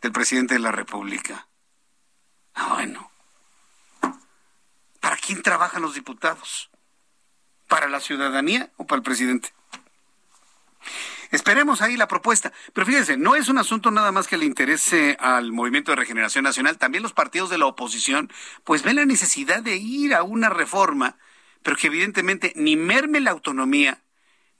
del 0.00 0.12
presidente 0.12 0.54
de 0.54 0.60
la 0.60 0.72
República. 0.72 1.48
Ah, 2.54 2.74
bueno. 2.74 3.10
¿Para 5.00 5.16
quién 5.16 5.42
trabajan 5.42 5.82
los 5.82 5.94
diputados? 5.94 6.70
¿Para 7.68 7.88
la 7.88 8.00
ciudadanía 8.00 8.70
o 8.76 8.86
para 8.86 8.98
el 8.98 9.02
presidente? 9.02 9.52
Esperemos 11.30 11.82
ahí 11.82 11.96
la 11.96 12.06
propuesta. 12.06 12.52
Pero 12.72 12.86
fíjense, 12.86 13.16
no 13.16 13.34
es 13.34 13.48
un 13.48 13.58
asunto 13.58 13.90
nada 13.90 14.12
más 14.12 14.28
que 14.28 14.36
le 14.36 14.44
interese 14.44 15.16
al 15.18 15.50
Movimiento 15.50 15.90
de 15.90 15.96
Regeneración 15.96 16.44
Nacional. 16.44 16.78
También 16.78 17.02
los 17.02 17.12
partidos 17.12 17.50
de 17.50 17.58
la 17.58 17.66
oposición, 17.66 18.32
pues 18.62 18.84
ven 18.84 18.96
la 18.96 19.04
necesidad 19.04 19.60
de 19.60 19.76
ir 19.76 20.14
a 20.14 20.22
una 20.22 20.48
reforma, 20.48 21.16
pero 21.64 21.76
que 21.76 21.88
evidentemente 21.88 22.52
ni 22.54 22.76
merme 22.76 23.18
la 23.18 23.32
autonomía, 23.32 24.02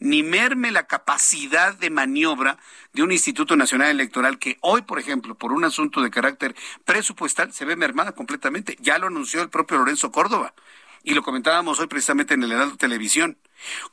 ni 0.01 0.25
merme 0.25 0.73
la 0.73 0.89
capacidad 0.89 1.75
de 1.75 1.91
maniobra 1.91 2.59
de 2.93 3.05
un 3.05 3.13
Instituto 3.13 3.57
Nacional 3.57 3.91
Electoral 3.91 4.39
que 4.39 4.59
hoy, 4.63 4.83
por 4.83 4.99
ejemplo, 4.99 5.37
por 5.37 5.53
un 5.53 5.65
asunto 5.65 6.01
de 6.01 6.11
carácter 6.11 6.57
presupuestal, 6.85 7.53
se 7.53 7.65
ve 7.65 7.77
mermada 7.77 8.13
completamente. 8.13 8.77
Ya 8.81 8.99
lo 8.99 9.07
anunció 9.07 9.43
el 9.43 9.51
propio 9.51 9.79
Lorenzo 9.79 10.11
Córdoba 10.11 10.55
y 11.05 11.13
lo 11.13 11.23
comentábamos 11.23 11.79
hoy 11.79 11.87
precisamente 11.87 12.35
en 12.35 12.43
el 12.43 12.53
Heraldo 12.53 12.77
Televisión. 12.77 13.39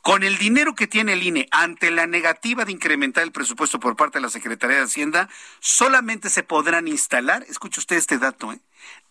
Con 0.01 0.23
el 0.23 0.37
dinero 0.37 0.73
que 0.73 0.87
tiene 0.87 1.13
el 1.13 1.23
INE 1.23 1.47
ante 1.51 1.91
la 1.91 2.07
negativa 2.07 2.63
de 2.63 2.71
incrementar 2.71 3.23
el 3.23 3.33
presupuesto 3.33 3.79
por 3.79 3.97
parte 3.97 4.19
de 4.19 4.23
la 4.23 4.29
Secretaría 4.29 4.77
de 4.77 4.83
Hacienda, 4.83 5.29
solamente 5.59 6.29
se 6.29 6.43
podrán 6.43 6.87
instalar, 6.87 7.43
escuche 7.49 7.81
usted 7.81 7.97
este 7.97 8.17
dato, 8.17 8.53
¿eh? 8.53 8.59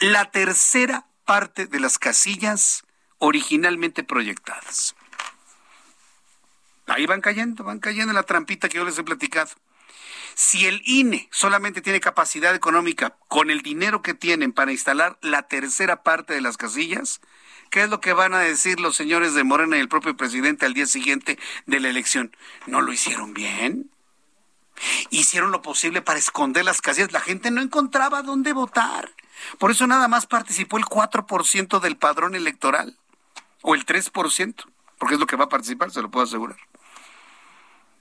la 0.00 0.30
tercera 0.30 1.06
parte 1.26 1.66
de 1.66 1.80
las 1.80 1.98
casillas 1.98 2.84
originalmente 3.20 4.02
proyectadas. 4.02 4.96
Ahí 6.86 7.06
van 7.06 7.20
cayendo, 7.20 7.62
van 7.62 7.78
cayendo 7.78 8.10
en 8.10 8.16
la 8.16 8.24
trampita 8.24 8.68
que 8.68 8.78
yo 8.78 8.84
les 8.84 8.98
he 8.98 9.04
platicado. 9.04 9.50
Si 10.34 10.66
el 10.66 10.82
INE 10.84 11.28
solamente 11.30 11.82
tiene 11.82 12.00
capacidad 12.00 12.54
económica 12.54 13.16
con 13.28 13.50
el 13.50 13.62
dinero 13.62 14.02
que 14.02 14.14
tienen 14.14 14.52
para 14.52 14.72
instalar 14.72 15.18
la 15.20 15.42
tercera 15.42 16.02
parte 16.02 16.34
de 16.34 16.40
las 16.40 16.56
casillas, 16.56 17.20
¿qué 17.70 17.82
es 17.82 17.90
lo 17.90 18.00
que 18.00 18.12
van 18.12 18.34
a 18.34 18.40
decir 18.40 18.80
los 18.80 18.96
señores 18.96 19.34
de 19.34 19.44
Morena 19.44 19.76
y 19.76 19.80
el 19.80 19.88
propio 19.88 20.16
presidente 20.16 20.66
al 20.66 20.74
día 20.74 20.86
siguiente 20.86 21.38
de 21.66 21.80
la 21.80 21.88
elección? 21.88 22.36
¿No 22.66 22.80
lo 22.80 22.92
hicieron 22.92 23.34
bien? 23.34 23.90
Hicieron 25.10 25.50
lo 25.52 25.62
posible 25.62 26.00
para 26.02 26.18
esconder 26.18 26.64
las 26.64 26.80
casillas. 26.80 27.12
La 27.12 27.20
gente 27.20 27.50
no 27.50 27.60
encontraba 27.60 28.22
dónde 28.22 28.52
votar. 28.52 29.12
Por 29.58 29.70
eso 29.70 29.86
nada 29.86 30.08
más 30.08 30.26
participó 30.26 30.78
el 30.78 30.84
4% 30.84 31.80
del 31.80 31.96
padrón 31.96 32.34
electoral. 32.34 32.96
O 33.62 33.74
el 33.74 33.84
3%, 33.84 34.64
porque 34.98 35.14
es 35.14 35.20
lo 35.20 35.26
que 35.26 35.36
va 35.36 35.44
a 35.44 35.48
participar, 35.48 35.90
se 35.90 36.02
lo 36.02 36.10
puedo 36.10 36.24
asegurar. 36.24 36.56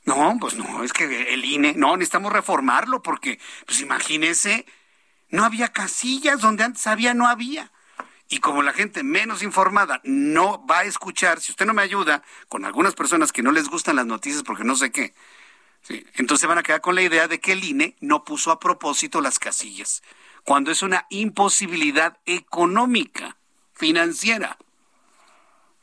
No, 0.05 0.37
pues 0.39 0.55
no, 0.55 0.83
es 0.83 0.93
que 0.93 1.33
el 1.33 1.45
INE, 1.45 1.73
no, 1.75 1.95
necesitamos 1.95 2.33
reformarlo 2.33 3.03
porque, 3.03 3.39
pues 3.65 3.81
imagínese, 3.81 4.65
no 5.29 5.43
había 5.43 5.69
casillas 5.69 6.41
donde 6.41 6.63
antes 6.63 6.87
había, 6.87 7.13
no 7.13 7.27
había. 7.27 7.71
Y 8.27 8.39
como 8.39 8.61
la 8.61 8.73
gente 8.73 9.03
menos 9.03 9.41
informada 9.41 10.01
no 10.03 10.65
va 10.65 10.79
a 10.79 10.83
escuchar, 10.83 11.41
si 11.41 11.51
usted 11.51 11.65
no 11.65 11.73
me 11.73 11.81
ayuda, 11.81 12.23
con 12.47 12.63
algunas 12.63 12.93
personas 12.93 13.31
que 13.31 13.41
no 13.41 13.51
les 13.51 13.69
gustan 13.69 13.95
las 13.95 14.05
noticias 14.05 14.43
porque 14.43 14.63
no 14.63 14.75
sé 14.75 14.91
qué, 14.91 15.13
¿sí? 15.81 16.05
entonces 16.15 16.47
van 16.47 16.59
a 16.59 16.63
quedar 16.63 16.81
con 16.81 16.95
la 16.95 17.01
idea 17.01 17.27
de 17.27 17.39
que 17.39 17.53
el 17.53 17.63
INE 17.63 17.95
no 18.01 18.23
puso 18.23 18.51
a 18.51 18.59
propósito 18.59 19.19
las 19.21 19.39
casillas, 19.39 20.03
cuando 20.43 20.71
es 20.71 20.83
una 20.83 21.05
imposibilidad 21.09 22.17
económica, 22.25 23.37
financiera. 23.73 24.57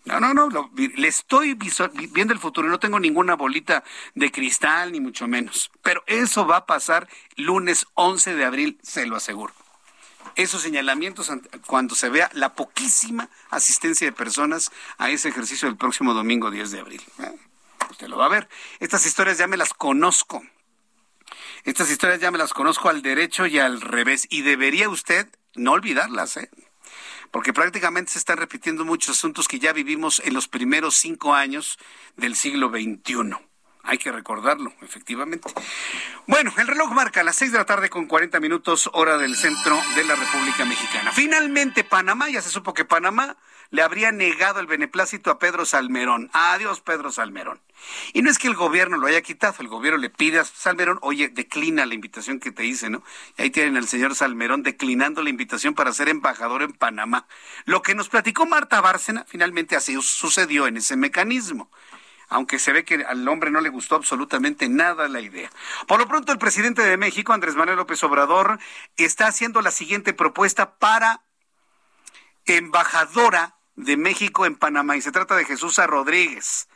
No, 0.06 0.20
no, 0.20 0.32
no, 0.32 0.70
le 0.76 1.08
estoy 1.08 1.54
viendo 1.54 2.32
el 2.32 2.38
futuro, 2.38 2.68
no 2.68 2.78
tengo 2.78 3.00
ninguna 3.00 3.34
bolita 3.34 3.82
de 4.14 4.30
cristal, 4.30 4.92
ni 4.92 5.00
mucho 5.00 5.26
menos. 5.26 5.72
Pero 5.82 6.04
eso 6.06 6.46
va 6.46 6.58
a 6.58 6.66
pasar 6.66 7.08
lunes 7.34 7.86
11 7.94 8.36
de 8.36 8.44
abril, 8.44 8.78
se 8.82 9.04
lo 9.04 9.16
aseguro. 9.16 9.52
Esos 10.36 10.62
señalamientos 10.62 11.32
cuando 11.66 11.96
se 11.96 12.08
vea 12.08 12.30
la 12.34 12.54
poquísima 12.54 13.28
asistencia 13.50 14.06
de 14.06 14.12
personas 14.12 14.70
a 14.96 15.10
ese 15.10 15.30
ejercicio 15.30 15.66
del 15.66 15.76
próximo 15.76 16.14
domingo 16.14 16.52
10 16.52 16.70
de 16.70 16.80
abril. 16.80 17.02
Eh, 17.18 17.34
usted 17.90 18.06
lo 18.06 18.16
va 18.16 18.26
a 18.26 18.30
ver. 18.30 18.48
Estas 18.78 19.06
historias 19.06 19.38
ya 19.38 19.48
me 19.48 19.56
las 19.56 19.74
conozco. 19.74 20.44
Estas 21.64 21.90
historias 21.90 22.20
ya 22.20 22.30
me 22.30 22.38
las 22.38 22.52
conozco 22.52 22.90
al 22.90 23.02
derecho 23.02 23.46
y 23.46 23.58
al 23.58 23.80
revés. 23.80 24.28
Y 24.30 24.42
debería 24.42 24.88
usted 24.88 25.26
no 25.56 25.72
olvidarlas, 25.72 26.36
¿eh? 26.36 26.48
Porque 27.30 27.52
prácticamente 27.52 28.12
se 28.12 28.18
están 28.18 28.38
repitiendo 28.38 28.84
muchos 28.84 29.16
asuntos 29.16 29.48
que 29.48 29.58
ya 29.58 29.72
vivimos 29.72 30.22
en 30.24 30.34
los 30.34 30.48
primeros 30.48 30.96
cinco 30.96 31.34
años 31.34 31.78
del 32.16 32.36
siglo 32.36 32.68
XXI. 32.70 33.36
Hay 33.82 33.98
que 33.98 34.10
recordarlo, 34.10 34.72
efectivamente. 34.82 35.48
Bueno, 36.26 36.52
el 36.58 36.66
reloj 36.66 36.90
marca 36.90 37.22
las 37.22 37.36
seis 37.36 37.52
de 37.52 37.58
la 37.58 37.66
tarde 37.66 37.88
con 37.88 38.06
40 38.06 38.40
minutos, 38.40 38.90
hora 38.92 39.16
del 39.16 39.36
centro 39.36 39.80
de 39.94 40.02
la 40.02 40.16
República 40.16 40.64
Mexicana. 40.64 41.12
Finalmente, 41.12 41.84
Panamá, 41.84 42.28
ya 42.28 42.42
se 42.42 42.50
supo 42.50 42.74
que 42.74 42.84
Panamá 42.84 43.36
le 43.70 43.82
habría 43.82 44.12
negado 44.12 44.60
el 44.60 44.66
beneplácito 44.66 45.30
a 45.30 45.38
Pedro 45.38 45.64
Salmerón. 45.64 46.30
Adiós, 46.32 46.80
Pedro 46.80 47.12
Salmerón. 47.12 47.60
Y 48.12 48.22
no 48.22 48.30
es 48.30 48.38
que 48.38 48.48
el 48.48 48.54
gobierno 48.54 48.96
lo 48.96 49.06
haya 49.06 49.22
quitado, 49.22 49.56
el 49.60 49.68
gobierno 49.68 49.98
le 49.98 50.10
pide 50.10 50.38
a 50.38 50.44
Salmerón, 50.44 50.98
oye, 51.02 51.28
declina 51.28 51.86
la 51.86 51.94
invitación 51.94 52.40
que 52.40 52.50
te 52.50 52.64
hice, 52.64 52.90
¿no? 52.90 53.02
Y 53.36 53.42
ahí 53.42 53.50
tienen 53.50 53.76
al 53.76 53.86
señor 53.86 54.14
Salmerón 54.14 54.62
declinando 54.62 55.22
la 55.22 55.30
invitación 55.30 55.74
para 55.74 55.92
ser 55.92 56.08
embajador 56.08 56.62
en 56.62 56.72
Panamá. 56.72 57.26
Lo 57.64 57.82
que 57.82 57.94
nos 57.94 58.08
platicó 58.08 58.46
Marta 58.46 58.80
Bárcena, 58.80 59.24
finalmente 59.28 59.76
así 59.76 59.96
sucedió 60.00 60.66
en 60.66 60.78
ese 60.78 60.96
mecanismo 60.96 61.70
aunque 62.28 62.58
se 62.58 62.72
ve 62.72 62.84
que 62.84 63.04
al 63.04 63.26
hombre 63.28 63.50
no 63.50 63.60
le 63.60 63.68
gustó 63.68 63.94
absolutamente 63.94 64.68
nada 64.68 65.08
la 65.08 65.20
idea. 65.20 65.50
Por 65.86 66.00
lo 66.00 66.08
pronto, 66.08 66.32
el 66.32 66.38
presidente 66.38 66.82
de 66.82 66.96
México, 66.96 67.32
Andrés 67.32 67.54
Manuel 67.54 67.76
López 67.76 68.02
Obrador, 68.02 68.58
está 68.96 69.28
haciendo 69.28 69.62
la 69.62 69.70
siguiente 69.70 70.12
propuesta 70.12 70.76
para 70.78 71.22
embajadora 72.46 73.55
de 73.76 73.96
México 73.96 74.46
en 74.46 74.56
Panamá 74.56 74.96
y 74.96 75.02
se 75.02 75.12
trata 75.12 75.36
de 75.36 75.44
Jesús 75.44 75.76
Rodríguez. 75.76 76.68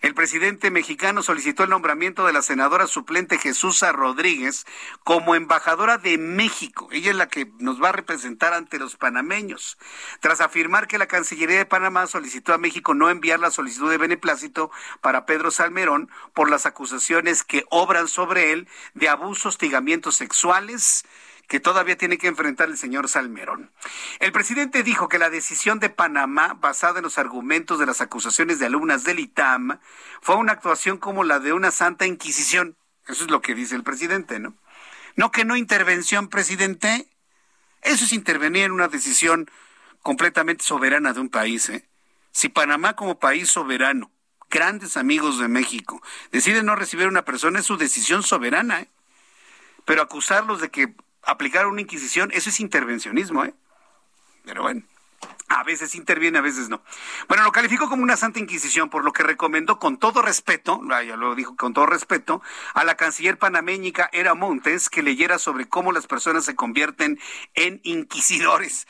El 0.00 0.14
presidente 0.14 0.70
mexicano 0.70 1.22
solicitó 1.22 1.64
el 1.64 1.70
nombramiento 1.70 2.26
de 2.26 2.32
la 2.32 2.42
senadora 2.42 2.86
suplente 2.86 3.38
Jesús 3.38 3.80
Rodríguez 3.80 4.66
como 5.04 5.34
embajadora 5.34 5.98
de 5.98 6.18
México. 6.18 6.88
Ella 6.90 7.10
es 7.10 7.16
la 7.16 7.28
que 7.28 7.50
nos 7.58 7.82
va 7.82 7.90
a 7.90 7.92
representar 7.92 8.54
ante 8.54 8.78
los 8.78 8.96
panameños. 8.96 9.78
Tras 10.20 10.40
afirmar 10.40 10.88
que 10.88 10.98
la 10.98 11.06
Cancillería 11.06 11.58
de 11.58 11.66
Panamá 11.66 12.06
solicitó 12.06 12.54
a 12.54 12.58
México 12.58 12.94
no 12.94 13.10
enviar 13.10 13.40
la 13.40 13.50
solicitud 13.50 13.90
de 13.90 13.98
beneplácito 13.98 14.70
para 15.00 15.26
Pedro 15.26 15.50
Salmerón 15.50 16.10
por 16.34 16.50
las 16.50 16.66
acusaciones 16.66 17.44
que 17.44 17.64
obran 17.70 18.08
sobre 18.08 18.52
él 18.52 18.68
de 18.94 19.08
abusos, 19.08 19.46
hostigamientos 19.46 20.16
sexuales, 20.16 21.04
que 21.48 21.60
todavía 21.60 21.96
tiene 21.96 22.18
que 22.18 22.28
enfrentar 22.28 22.68
el 22.68 22.76
señor 22.76 23.08
Salmerón. 23.08 23.72
El 24.20 24.32
presidente 24.32 24.82
dijo 24.82 25.08
que 25.08 25.18
la 25.18 25.30
decisión 25.30 25.80
de 25.80 25.88
Panamá, 25.88 26.54
basada 26.60 26.98
en 26.98 27.04
los 27.04 27.16
argumentos 27.16 27.78
de 27.78 27.86
las 27.86 28.02
acusaciones 28.02 28.58
de 28.58 28.66
alumnas 28.66 29.02
del 29.04 29.18
ITAM, 29.18 29.80
fue 30.20 30.36
una 30.36 30.52
actuación 30.52 30.98
como 30.98 31.24
la 31.24 31.40
de 31.40 31.54
una 31.54 31.70
santa 31.70 32.06
inquisición. 32.06 32.76
Eso 33.06 33.24
es 33.24 33.30
lo 33.30 33.40
que 33.40 33.54
dice 33.54 33.74
el 33.74 33.82
presidente, 33.82 34.38
¿no? 34.38 34.54
No 35.16 35.32
que 35.32 35.46
no 35.46 35.56
intervención, 35.56 36.28
presidente. 36.28 37.08
Eso 37.80 38.04
es 38.04 38.12
intervenir 38.12 38.64
en 38.64 38.72
una 38.72 38.88
decisión 38.88 39.50
completamente 40.02 40.64
soberana 40.64 41.14
de 41.14 41.20
un 41.20 41.30
país, 41.30 41.70
¿eh? 41.70 41.88
Si 42.30 42.50
Panamá 42.50 42.94
como 42.94 43.18
país 43.18 43.50
soberano, 43.50 44.12
grandes 44.50 44.98
amigos 44.98 45.38
de 45.38 45.48
México, 45.48 46.02
decide 46.30 46.62
no 46.62 46.76
recibir 46.76 47.06
a 47.06 47.08
una 47.08 47.24
persona, 47.24 47.60
es 47.60 47.66
su 47.66 47.78
decisión 47.78 48.22
soberana, 48.22 48.82
¿eh? 48.82 48.88
Pero 49.86 50.02
acusarlos 50.02 50.60
de 50.60 50.68
que 50.68 50.94
aplicar 51.28 51.66
una 51.66 51.82
inquisición, 51.82 52.30
eso 52.32 52.50
es 52.50 52.58
intervencionismo, 52.58 53.44
¿eh? 53.44 53.54
Pero 54.44 54.62
bueno. 54.62 54.82
A 55.50 55.64
veces 55.64 55.94
interviene, 55.94 56.38
a 56.38 56.42
veces 56.42 56.68
no. 56.68 56.82
Bueno, 57.26 57.42
lo 57.42 57.52
calificó 57.52 57.88
como 57.88 58.02
una 58.02 58.18
santa 58.18 58.38
inquisición, 58.38 58.90
por 58.90 59.02
lo 59.02 59.14
que 59.14 59.22
recomendó 59.22 59.78
con 59.78 59.98
todo 59.98 60.20
respeto, 60.20 60.80
ya 60.88 61.16
lo 61.16 61.34
dijo 61.34 61.56
con 61.56 61.72
todo 61.72 61.86
respeto, 61.86 62.42
a 62.74 62.84
la 62.84 62.96
canciller 62.96 63.38
panameñica 63.38 64.10
Era 64.12 64.34
Montes 64.34 64.90
que 64.90 65.02
leyera 65.02 65.38
sobre 65.38 65.66
cómo 65.66 65.90
las 65.90 66.06
personas 66.06 66.44
se 66.44 66.54
convierten 66.54 67.18
en 67.54 67.80
inquisidores. 67.82 68.86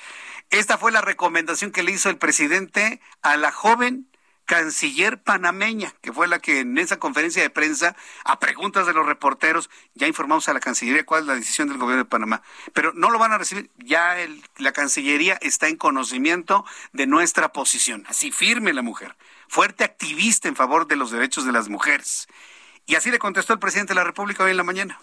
Esta 0.50 0.78
fue 0.78 0.90
la 0.90 1.00
recomendación 1.00 1.70
que 1.70 1.84
le 1.84 1.92
hizo 1.92 2.10
el 2.10 2.18
presidente 2.18 3.00
a 3.22 3.36
la 3.36 3.52
joven 3.52 4.08
canciller 4.48 5.22
panameña, 5.22 5.92
que 6.00 6.10
fue 6.10 6.26
la 6.26 6.38
que 6.38 6.60
en 6.60 6.78
esa 6.78 6.98
conferencia 6.98 7.42
de 7.42 7.50
prensa, 7.50 7.94
a 8.24 8.40
preguntas 8.40 8.86
de 8.86 8.94
los 8.94 9.04
reporteros, 9.04 9.68
ya 9.94 10.06
informamos 10.06 10.48
a 10.48 10.54
la 10.54 10.60
Cancillería 10.60 11.04
cuál 11.04 11.20
es 11.20 11.26
la 11.26 11.34
decisión 11.34 11.68
del 11.68 11.76
gobierno 11.76 12.04
de 12.04 12.08
Panamá. 12.08 12.40
Pero 12.72 12.94
no 12.94 13.10
lo 13.10 13.18
van 13.18 13.32
a 13.32 13.38
recibir, 13.38 13.70
ya 13.76 14.16
la 14.56 14.72
Cancillería 14.72 15.38
está 15.42 15.68
en 15.68 15.76
conocimiento 15.76 16.64
de 16.94 17.06
nuestra 17.06 17.52
posición. 17.52 18.06
Así 18.08 18.32
firme 18.32 18.72
la 18.72 18.80
mujer, 18.80 19.16
fuerte 19.48 19.84
activista 19.84 20.48
en 20.48 20.56
favor 20.56 20.88
de 20.88 20.96
los 20.96 21.10
derechos 21.10 21.44
de 21.44 21.52
las 21.52 21.68
mujeres. 21.68 22.26
Y 22.86 22.94
así 22.94 23.10
le 23.10 23.18
contestó 23.18 23.52
el 23.52 23.58
presidente 23.58 23.90
de 23.90 23.96
la 23.96 24.04
República 24.04 24.44
hoy 24.44 24.52
en 24.52 24.56
la 24.56 24.64
mañana. 24.64 24.98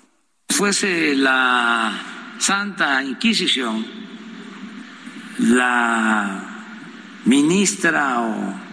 Fuese 0.49 1.13
la 1.13 2.33
Santa 2.39 3.03
Inquisición, 3.03 3.85
la 5.37 6.65
ministra 7.25 8.21
o 8.21 8.64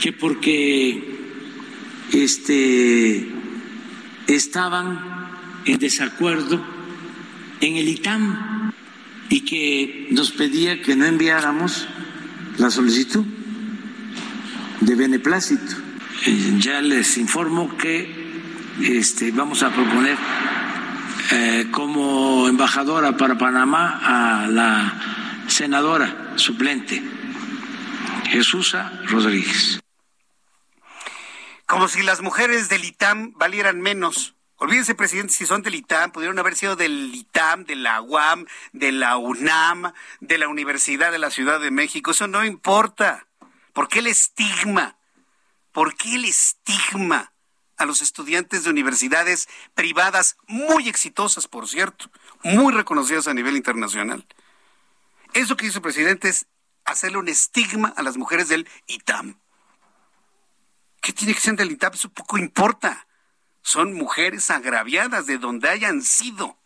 que 0.00 0.12
porque 0.12 1.18
este 2.12 3.28
estaban 4.28 5.00
en 5.64 5.78
desacuerdo 5.78 6.64
en 7.60 7.76
el 7.76 7.88
ITAM 7.88 8.72
y 9.28 9.40
que 9.40 10.08
nos 10.10 10.30
pedía 10.30 10.80
que 10.82 10.94
no 10.94 11.06
enviáramos 11.06 11.88
la 12.58 12.70
solicitud 12.70 13.24
de 14.80 14.94
beneplácito. 14.94 15.74
Eh, 16.26 16.56
ya 16.58 16.80
les 16.80 17.16
informo 17.18 17.76
que 17.76 18.08
este, 18.82 19.30
vamos 19.32 19.62
a 19.62 19.72
proponer 19.72 20.16
eh, 21.30 21.66
como 21.70 22.48
embajadora 22.48 23.16
para 23.16 23.36
Panamá 23.36 24.00
a 24.02 24.46
la 24.46 25.46
senadora 25.46 26.32
suplente 26.36 27.02
Jesusa 28.30 29.00
Rodríguez. 29.06 29.80
Como 31.66 31.88
si 31.88 32.02
las 32.02 32.22
mujeres 32.22 32.68
del 32.68 32.84
ITAM 32.84 33.32
valieran 33.36 33.80
menos. 33.80 34.34
Olvídense, 34.56 34.94
presidente, 34.94 35.34
si 35.34 35.46
son 35.46 35.62
del 35.62 35.74
ITAM, 35.74 36.12
pudieron 36.12 36.38
haber 36.38 36.56
sido 36.56 36.76
del 36.76 37.14
ITAM, 37.14 37.64
de 37.64 37.76
la 37.76 38.00
UAM, 38.00 38.46
de 38.72 38.90
la 38.92 39.16
UNAM, 39.18 39.92
de 40.20 40.38
la 40.38 40.48
Universidad 40.48 41.12
de 41.12 41.18
la 41.18 41.30
Ciudad 41.30 41.60
de 41.60 41.70
México. 41.70 42.10
Eso 42.10 42.26
no 42.26 42.44
importa. 42.44 43.26
¿Por 43.72 43.88
qué 43.88 44.00
el 44.00 44.06
estigma? 44.08 44.96
¿Por 45.72 45.94
qué 45.94 46.14
el 46.16 46.24
estigma 46.24 47.32
a 47.78 47.86
los 47.86 48.02
estudiantes 48.02 48.64
de 48.64 48.70
universidades 48.70 49.48
privadas 49.74 50.36
muy 50.46 50.88
exitosas, 50.88 51.48
por 51.48 51.68
cierto, 51.68 52.10
muy 52.42 52.72
reconocidas 52.74 53.28
a 53.28 53.34
nivel 53.34 53.56
internacional? 53.56 54.26
Eso 55.32 55.56
que 55.56 55.66
hizo 55.66 55.78
el 55.78 55.82
presidente 55.82 56.28
es 56.28 56.46
hacerle 56.84 57.18
un 57.18 57.28
estigma 57.28 57.92
a 57.96 58.02
las 58.02 58.16
mujeres 58.16 58.48
del 58.48 58.68
ITAM. 58.86 59.38
¿Qué 61.00 61.12
tiene 61.12 61.34
que 61.34 61.40
ser 61.40 61.54
del 61.54 61.70
ITAM? 61.70 61.94
Eso 61.94 62.10
poco 62.10 62.38
importa. 62.38 63.06
Son 63.62 63.94
mujeres 63.94 64.50
agraviadas 64.50 65.26
de 65.26 65.38
donde 65.38 65.68
hayan 65.68 66.02
sido. 66.02 66.56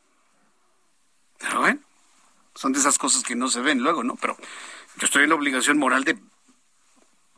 Pero 1.39 1.65
son 2.55 2.73
de 2.73 2.79
esas 2.79 2.99
cosas 2.99 3.23
que 3.23 3.35
no 3.35 3.49
se 3.49 3.61
ven 3.61 3.81
luego, 3.81 4.05
¿no? 4.05 4.17
Pero 4.17 4.37
yo 4.97 5.07
estoy 5.07 5.25
en 5.25 5.31
la 5.31 5.35
obligación 5.35 5.79
moral 5.79 6.05
de 6.05 6.19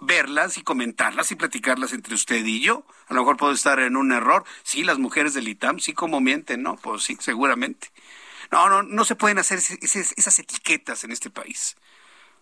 verlas 0.05 0.59
y 0.59 0.63
comentarlas 0.63 1.31
y 1.33 1.37
platicarlas 1.37 1.93
entre 1.93 2.15
usted 2.15 2.45
y 2.45 2.61
yo. 2.61 2.87
A 3.09 3.15
lo 3.15 3.21
mejor 3.21 3.37
puedo 3.37 3.53
estar 3.53 3.79
en 3.79 3.97
un 3.97 4.13
error. 4.13 4.45
Sí, 4.63 4.85
las 4.85 4.99
mujeres 4.99 5.35
del 5.35 5.49
ITAM, 5.49 5.79
sí 5.81 5.93
como 5.93 6.21
mienten, 6.21 6.63
¿no? 6.63 6.77
Pues 6.77 7.03
sí, 7.03 7.17
seguramente. 7.21 7.91
No, 8.51 8.69
no, 8.69 8.83
no 8.83 9.05
se 9.05 9.17
pueden 9.17 9.39
hacer 9.39 9.59
esas 9.59 10.39
etiquetas 10.39 11.05
en 11.05 11.13
este 11.13 11.31
país. 11.31 11.77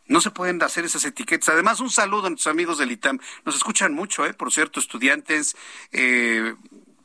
No 0.06 0.20
se 0.20 0.30
pueden 0.30 0.62
hacer 0.62 0.84
esas 0.84 1.04
etiquetas. 1.04 1.48
Además, 1.50 1.80
un 1.80 1.90
saludo 1.90 2.26
a 2.26 2.30
nuestros 2.30 2.52
amigos 2.52 2.78
del 2.78 2.90
ITAM. 2.90 3.18
Nos 3.44 3.54
escuchan 3.54 3.94
mucho, 3.94 4.26
¿eh? 4.26 4.34
Por 4.34 4.52
cierto, 4.52 4.80
estudiantes, 4.80 5.56
eh, 5.92 6.54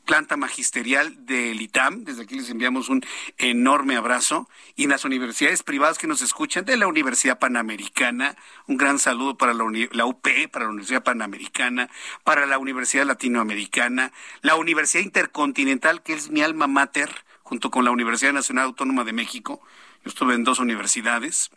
planta 0.08 0.38
magisterial 0.38 1.26
del 1.26 1.60
ITAM. 1.60 2.04
Desde 2.04 2.22
aquí 2.22 2.36
les 2.36 2.48
enviamos 2.48 2.88
un 2.88 3.04
enorme 3.36 3.94
abrazo. 3.94 4.48
Y 4.74 4.86
las 4.86 5.04
universidades 5.04 5.62
privadas 5.62 5.98
que 5.98 6.06
nos 6.06 6.22
escuchan, 6.22 6.64
de 6.64 6.78
la 6.78 6.86
Universidad 6.86 7.38
Panamericana, 7.38 8.34
un 8.66 8.78
gran 8.78 8.98
saludo 8.98 9.36
para 9.36 9.52
la, 9.52 9.64
UP, 9.64 10.26
para 10.50 10.64
la 10.64 10.70
Universidad 10.70 11.04
Panamericana, 11.04 11.90
para 12.24 12.46
la 12.46 12.56
Universidad 12.56 13.04
Latinoamericana, 13.04 14.10
la 14.40 14.56
Universidad 14.56 15.04
Intercontinental, 15.04 16.02
que 16.02 16.14
es 16.14 16.30
mi 16.30 16.40
alma 16.40 16.66
mater, 16.66 17.10
junto 17.42 17.70
con 17.70 17.84
la 17.84 17.90
Universidad 17.90 18.32
Nacional 18.32 18.64
Autónoma 18.64 19.04
de 19.04 19.12
México. 19.12 19.60
Yo 20.04 20.08
estuve 20.08 20.34
en 20.34 20.42
dos 20.42 20.58
universidades 20.58 21.50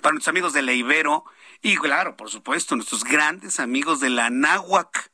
para 0.00 0.14
nuestros 0.14 0.32
amigos 0.32 0.54
de 0.54 0.62
la 0.62 0.72
Ibero 0.72 1.24
y 1.60 1.76
claro, 1.76 2.16
por 2.16 2.30
supuesto, 2.30 2.76
nuestros 2.76 3.04
grandes 3.04 3.60
amigos 3.60 4.00
de 4.00 4.08
la 4.08 4.30
Náhuac. 4.30 5.10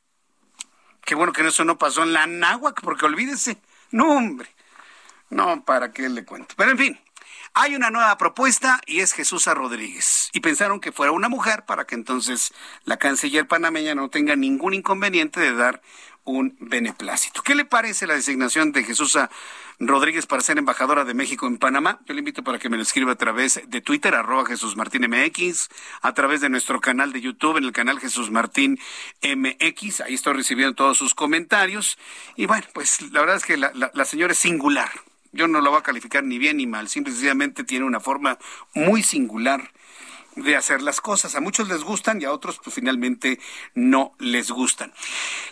Qué 1.04 1.14
bueno 1.14 1.32
que 1.32 1.46
eso 1.46 1.64
no 1.64 1.78
pasó 1.78 2.02
en 2.02 2.12
la 2.12 2.26
Náhuac, 2.26 2.80
porque 2.82 3.04
olvídese, 3.04 3.58
no 3.90 4.10
hombre, 4.10 4.48
no, 5.30 5.64
¿para 5.64 5.92
qué 5.92 6.08
le 6.08 6.24
cuento? 6.24 6.54
Pero 6.56 6.70
en 6.70 6.78
fin, 6.78 7.00
hay 7.52 7.74
una 7.76 7.90
nueva 7.90 8.16
propuesta 8.18 8.80
y 8.86 9.00
es 9.00 9.12
Jesús 9.12 9.46
Rodríguez. 9.46 10.30
Y 10.32 10.40
pensaron 10.40 10.80
que 10.80 10.92
fuera 10.92 11.12
una 11.12 11.28
mujer 11.28 11.64
para 11.64 11.86
que 11.86 11.94
entonces 11.94 12.52
la 12.84 12.96
canciller 12.96 13.46
panameña 13.46 13.94
no 13.94 14.10
tenga 14.10 14.34
ningún 14.34 14.74
inconveniente 14.74 15.40
de 15.40 15.54
dar 15.54 15.82
un 16.24 16.56
beneplácito. 16.58 17.42
¿Qué 17.42 17.54
le 17.54 17.64
parece 17.64 18.06
la 18.06 18.14
designación 18.14 18.72
de 18.72 18.84
Jesús 18.84 19.16
Rodríguez 19.78 20.26
para 20.26 20.42
ser 20.42 20.58
embajadora 20.58 21.04
de 21.04 21.14
México 21.14 21.46
en 21.46 21.58
Panamá. 21.58 21.98
Yo 22.06 22.14
le 22.14 22.20
invito 22.20 22.44
para 22.44 22.58
que 22.58 22.68
me 22.68 22.76
lo 22.76 22.82
escriba 22.82 23.12
a 23.12 23.16
través 23.16 23.60
de 23.66 23.80
Twitter, 23.80 24.14
arroba 24.14 24.46
Jesús 24.46 24.76
Martín 24.76 25.02
MX, 25.08 25.68
a 26.00 26.14
través 26.14 26.40
de 26.40 26.48
nuestro 26.48 26.80
canal 26.80 27.12
de 27.12 27.20
YouTube, 27.20 27.56
en 27.56 27.64
el 27.64 27.72
canal 27.72 27.98
Jesús 27.98 28.30
Martín 28.30 28.78
MX. 29.22 30.02
Ahí 30.02 30.14
estoy 30.14 30.34
recibiendo 30.34 30.74
todos 30.74 30.96
sus 30.96 31.14
comentarios. 31.14 31.98
Y 32.36 32.46
bueno, 32.46 32.66
pues 32.72 33.02
la 33.12 33.20
verdad 33.20 33.36
es 33.36 33.44
que 33.44 33.56
la, 33.56 33.72
la 33.74 34.04
señora 34.04 34.32
es 34.32 34.38
singular. 34.38 34.90
Yo 35.32 35.48
no 35.48 35.60
la 35.60 35.70
voy 35.70 35.80
a 35.80 35.82
calificar 35.82 36.22
ni 36.22 36.38
bien 36.38 36.58
ni 36.58 36.66
mal, 36.68 36.88
simplemente 36.88 37.64
tiene 37.64 37.84
una 37.84 37.98
forma 37.98 38.38
muy 38.72 39.02
singular 39.02 39.72
de 40.36 40.56
hacer 40.56 40.82
las 40.82 41.00
cosas. 41.00 41.34
A 41.34 41.40
muchos 41.40 41.68
les 41.68 41.82
gustan 41.82 42.20
y 42.20 42.24
a 42.24 42.32
otros 42.32 42.60
pues 42.62 42.74
finalmente 42.74 43.38
no 43.74 44.14
les 44.18 44.50
gustan. 44.50 44.92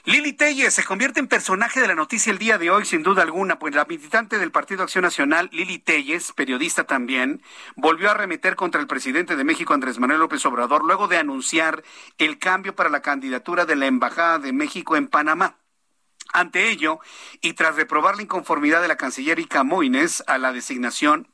Lili 0.04 0.32
Telles 0.32 0.74
se 0.74 0.84
convierte 0.84 1.20
en 1.20 1.28
personaje 1.28 1.80
de 1.80 1.88
la 1.88 1.94
noticia 1.94 2.30
el 2.32 2.38
día 2.38 2.58
de 2.58 2.70
hoy, 2.70 2.84
sin 2.84 3.02
duda 3.02 3.22
alguna, 3.22 3.58
pues 3.58 3.74
la 3.74 3.84
militante 3.84 4.38
del 4.38 4.50
Partido 4.50 4.82
Acción 4.82 5.02
Nacional, 5.02 5.48
Lili 5.52 5.78
Telles, 5.78 6.32
periodista 6.32 6.84
también, 6.84 7.42
volvió 7.76 8.08
a 8.08 8.12
arremeter 8.12 8.56
contra 8.56 8.80
el 8.80 8.86
presidente 8.86 9.36
de 9.36 9.44
México, 9.44 9.74
Andrés 9.74 9.98
Manuel 9.98 10.20
López 10.20 10.44
Obrador, 10.46 10.84
luego 10.84 11.08
de 11.08 11.18
anunciar 11.18 11.82
el 12.18 12.38
cambio 12.38 12.74
para 12.74 12.90
la 12.90 13.02
candidatura 13.02 13.64
de 13.64 13.76
la 13.76 13.86
Embajada 13.86 14.38
de 14.38 14.52
México 14.52 14.96
en 14.96 15.08
Panamá. 15.08 15.58
Ante 16.32 16.70
ello, 16.70 17.00
y 17.40 17.52
tras 17.52 17.76
reprobar 17.76 18.16
la 18.16 18.22
inconformidad 18.22 18.80
de 18.80 18.88
la 18.88 18.96
canciller 18.96 19.38
Moines 19.64 20.24
a 20.26 20.38
la 20.38 20.52
designación 20.52 21.28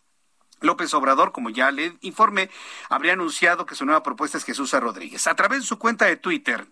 López 0.60 0.92
Obrador, 0.94 1.32
como 1.32 1.50
ya 1.50 1.70
le 1.70 1.96
informé, 2.00 2.50
habría 2.88 3.12
anunciado 3.12 3.66
que 3.66 3.74
su 3.74 3.84
nueva 3.84 4.02
propuesta 4.02 4.38
es 4.38 4.44
Jesús 4.44 4.72
Rodríguez. 4.72 5.26
A 5.26 5.34
través 5.34 5.60
de 5.60 5.66
su 5.66 5.78
cuenta 5.78 6.06
de 6.06 6.16
Twitter, 6.16 6.66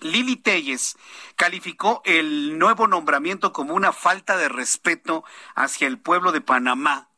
Lili 0.00 0.36
Telles 0.36 0.96
calificó 1.36 2.02
el 2.04 2.58
nuevo 2.58 2.86
nombramiento 2.86 3.52
como 3.52 3.74
una 3.74 3.92
falta 3.92 4.36
de 4.36 4.48
respeto 4.48 5.24
hacia 5.54 5.86
el 5.86 5.98
pueblo 5.98 6.32
de 6.32 6.40
Panamá. 6.40 7.08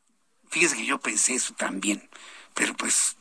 Fíjese 0.49 0.77
que 0.77 0.85
yo 0.85 0.99
pensé 0.99 1.35
eso 1.35 1.53
también, 1.53 2.09
pero 2.53 2.73
pues... 2.75 3.15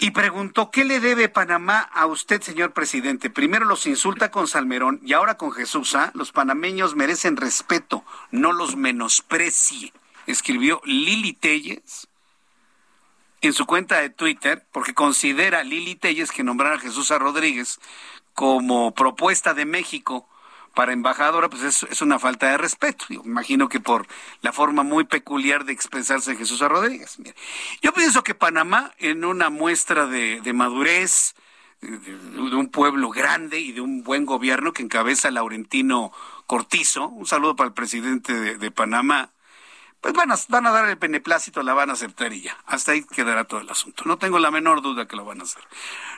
Y 0.00 0.12
preguntó, 0.12 0.70
¿qué 0.70 0.84
le 0.84 1.00
debe 1.00 1.28
Panamá 1.28 1.80
a 1.80 2.06
usted, 2.06 2.40
señor 2.40 2.72
presidente? 2.72 3.30
Primero 3.30 3.64
los 3.64 3.84
insulta 3.84 4.30
con 4.30 4.46
Salmerón 4.46 5.00
y 5.02 5.12
ahora 5.12 5.36
con 5.36 5.50
Jesús. 5.50 5.96
¿ah? 5.96 6.12
Los 6.14 6.30
panameños 6.30 6.94
merecen 6.94 7.36
respeto, 7.36 8.04
no 8.30 8.52
los 8.52 8.76
menosprecie 8.76 9.92
escribió 10.28 10.80
Lili 10.84 11.32
Telles 11.32 12.06
en 13.40 13.52
su 13.52 13.66
cuenta 13.66 14.00
de 14.00 14.10
Twitter, 14.10 14.64
porque 14.72 14.94
considera 14.94 15.64
Lili 15.64 15.94
Telles 15.94 16.30
que 16.30 16.44
nombrar 16.44 16.74
a 16.74 16.78
Jesús 16.78 17.08
Rodríguez 17.10 17.80
como 18.34 18.94
propuesta 18.94 19.54
de 19.54 19.64
México 19.64 20.28
para 20.74 20.92
embajadora, 20.92 21.48
pues 21.48 21.82
es, 21.90 22.02
una 22.02 22.18
falta 22.18 22.50
de 22.50 22.58
respeto. 22.58 23.06
Yo 23.08 23.22
imagino 23.24 23.68
que 23.68 23.80
por 23.80 24.06
la 24.42 24.52
forma 24.52 24.82
muy 24.82 25.04
peculiar 25.04 25.64
de 25.64 25.72
expresarse 25.72 26.36
Jesús 26.36 26.60
Rodríguez. 26.60 27.18
yo 27.82 27.92
pienso 27.92 28.22
que 28.22 28.34
Panamá, 28.34 28.92
en 28.98 29.24
una 29.24 29.50
muestra 29.50 30.06
de, 30.06 30.40
madurez, 30.52 31.34
de, 31.80 32.54
un 32.54 32.68
pueblo 32.68 33.10
grande 33.10 33.58
y 33.58 33.72
de 33.72 33.80
un 33.80 34.04
buen 34.04 34.26
gobierno 34.26 34.72
que 34.72 34.82
encabeza 34.82 35.30
Laurentino 35.30 36.12
Cortizo, 36.46 37.08
un 37.08 37.26
saludo 37.26 37.56
para 37.56 37.68
el 37.68 37.74
presidente 37.74 38.58
de 38.58 38.70
Panamá, 38.70 39.30
pues 40.00 40.14
van 40.14 40.30
a, 40.66 40.70
dar 40.70 40.88
el 40.88 40.96
beneplácito, 40.96 41.62
la 41.62 41.74
van 41.74 41.90
a 41.90 41.94
aceptar 41.94 42.32
y 42.32 42.42
ya. 42.42 42.56
Hasta 42.66 42.92
ahí 42.92 43.04
quedará 43.04 43.44
todo 43.44 43.60
el 43.60 43.68
asunto. 43.68 44.04
No 44.06 44.16
tengo 44.16 44.38
la 44.38 44.50
menor 44.50 44.80
duda 44.80 45.08
que 45.08 45.16
lo 45.16 45.24
van 45.24 45.40
a 45.40 45.44
hacer. 45.44 45.62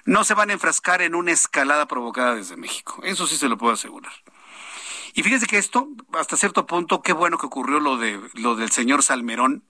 No 0.04 0.24
se 0.24 0.34
van 0.34 0.50
a 0.50 0.52
enfrascar 0.52 1.00
en 1.00 1.14
una 1.14 1.32
escalada 1.32 1.86
provocada 1.86 2.34
desde 2.34 2.56
México. 2.56 3.00
Eso 3.04 3.26
sí 3.26 3.36
se 3.36 3.48
lo 3.48 3.56
puedo 3.56 3.72
asegurar. 3.72 4.12
Y 5.14 5.22
fíjese 5.22 5.46
que 5.46 5.58
esto, 5.58 5.88
hasta 6.12 6.36
cierto 6.36 6.66
punto, 6.66 7.02
qué 7.02 7.12
bueno 7.12 7.38
que 7.38 7.46
ocurrió 7.46 7.80
lo 7.80 7.96
de 7.96 8.20
lo 8.34 8.54
del 8.54 8.70
señor 8.70 9.02
Salmerón, 9.02 9.64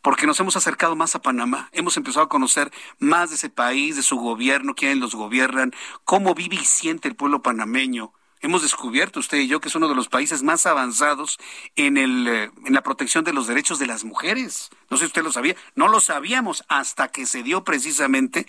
porque 0.00 0.26
nos 0.26 0.40
hemos 0.40 0.56
acercado 0.56 0.96
más 0.96 1.14
a 1.14 1.22
Panamá, 1.22 1.68
hemos 1.72 1.96
empezado 1.96 2.26
a 2.26 2.28
conocer 2.28 2.72
más 2.98 3.30
de 3.30 3.36
ese 3.36 3.50
país, 3.50 3.94
de 3.94 4.02
su 4.02 4.16
gobierno, 4.16 4.74
quiénes 4.74 4.98
los 4.98 5.14
gobiernan, 5.14 5.72
cómo 6.04 6.34
vive 6.34 6.56
y 6.56 6.64
siente 6.64 7.06
el 7.06 7.14
pueblo 7.14 7.42
panameño 7.42 8.12
hemos 8.42 8.62
descubierto 8.62 9.20
usted 9.20 9.38
y 9.38 9.48
yo 9.48 9.60
que 9.60 9.68
es 9.68 9.74
uno 9.74 9.88
de 9.88 9.94
los 9.94 10.08
países 10.08 10.42
más 10.42 10.66
avanzados 10.66 11.38
en, 11.76 11.96
el, 11.96 12.28
eh, 12.28 12.50
en 12.66 12.74
la 12.74 12.82
protección 12.82 13.24
de 13.24 13.32
los 13.32 13.46
derechos 13.46 13.78
de 13.78 13.86
las 13.86 14.04
mujeres. 14.04 14.70
No 14.90 14.96
sé 14.96 15.04
si 15.04 15.06
usted 15.06 15.22
lo 15.22 15.32
sabía, 15.32 15.56
no 15.74 15.88
lo 15.88 16.00
sabíamos 16.00 16.64
hasta 16.68 17.08
que 17.08 17.26
se 17.26 17.42
dio 17.42 17.64
precisamente 17.64 18.46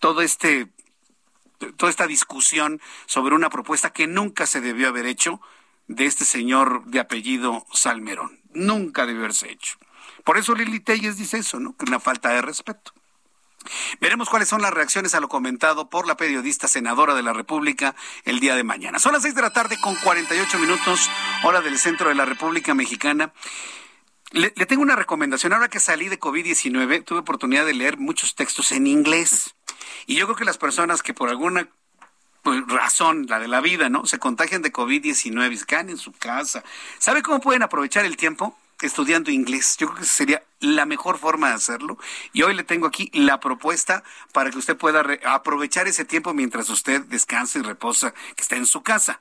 todo 0.00 0.22
este 0.22 0.68
toda 1.76 1.88
esta 1.88 2.06
discusión 2.06 2.80
sobre 3.06 3.34
una 3.34 3.48
propuesta 3.48 3.92
que 3.92 4.06
nunca 4.06 4.44
se 4.44 4.60
debió 4.60 4.88
haber 4.88 5.06
hecho 5.06 5.40
de 5.86 6.04
este 6.06 6.24
señor 6.24 6.84
de 6.86 7.00
apellido 7.00 7.64
Salmerón. 7.72 8.40
Nunca 8.52 9.06
debió 9.06 9.20
haberse 9.20 9.50
hecho. 9.50 9.78
Por 10.24 10.36
eso 10.36 10.54
Lili 10.54 10.80
Telles 10.80 11.16
dice 11.16 11.38
eso, 11.38 11.60
¿no? 11.60 11.76
Que 11.76 11.84
una 11.84 12.00
falta 12.00 12.30
de 12.30 12.42
respeto. 12.42 12.92
Veremos 14.00 14.28
cuáles 14.28 14.48
son 14.48 14.62
las 14.62 14.72
reacciones 14.72 15.14
a 15.14 15.20
lo 15.20 15.28
comentado 15.28 15.88
por 15.88 16.06
la 16.06 16.16
periodista 16.16 16.68
senadora 16.68 17.14
de 17.14 17.22
la 17.22 17.32
República 17.32 17.94
el 18.24 18.40
día 18.40 18.56
de 18.56 18.64
mañana. 18.64 18.98
Son 18.98 19.12
las 19.12 19.22
seis 19.22 19.34
de 19.34 19.42
la 19.42 19.52
tarde 19.52 19.78
con 19.80 19.94
48 19.96 20.58
minutos, 20.58 21.10
hora 21.42 21.60
del 21.60 21.78
centro 21.78 22.08
de 22.08 22.14
la 22.14 22.24
República 22.24 22.74
Mexicana. 22.74 23.32
Le, 24.34 24.50
tengo 24.50 24.82
una 24.82 24.96
recomendación. 24.96 25.52
Ahora 25.52 25.68
que 25.68 25.78
salí 25.78 26.08
de 26.08 26.18
COVID-19, 26.18 27.04
tuve 27.04 27.20
oportunidad 27.20 27.64
de 27.64 27.74
leer 27.74 27.98
muchos 27.98 28.34
textos 28.34 28.72
en 28.72 28.88
inglés. 28.88 29.54
Y 30.06 30.16
yo 30.16 30.26
creo 30.26 30.36
que 30.36 30.44
las 30.44 30.58
personas 30.58 31.02
que 31.02 31.14
por 31.14 31.28
alguna 31.28 31.68
pues, 32.42 32.62
razón, 32.66 33.26
la 33.28 33.38
de 33.38 33.46
la 33.46 33.60
vida, 33.60 33.88
¿no? 33.88 34.06
Se 34.06 34.18
contagian 34.18 34.60
de 34.60 34.72
COVID-19 34.72 35.52
y 35.52 35.56
se 35.56 35.66
quedan 35.66 35.88
en 35.88 35.98
su 35.98 36.12
casa. 36.12 36.64
¿Sabe 36.98 37.22
cómo 37.22 37.40
pueden 37.40 37.62
aprovechar 37.62 38.04
el 38.04 38.16
tiempo? 38.16 38.58
Estudiando 38.82 39.30
inglés. 39.30 39.76
Yo 39.78 39.86
creo 39.86 40.00
que 40.00 40.04
sería 40.04 40.42
la 40.64 40.86
mejor 40.86 41.18
forma 41.18 41.48
de 41.48 41.54
hacerlo. 41.54 41.98
Y 42.32 42.42
hoy 42.42 42.54
le 42.54 42.64
tengo 42.64 42.86
aquí 42.86 43.10
la 43.12 43.40
propuesta 43.40 44.02
para 44.32 44.50
que 44.50 44.58
usted 44.58 44.76
pueda 44.76 45.04
aprovechar 45.26 45.86
ese 45.88 46.04
tiempo 46.04 46.34
mientras 46.34 46.68
usted 46.70 47.02
descansa 47.02 47.58
y 47.58 47.62
reposa, 47.62 48.12
que 48.36 48.42
está 48.42 48.56
en 48.56 48.66
su 48.66 48.82
casa. 48.82 49.20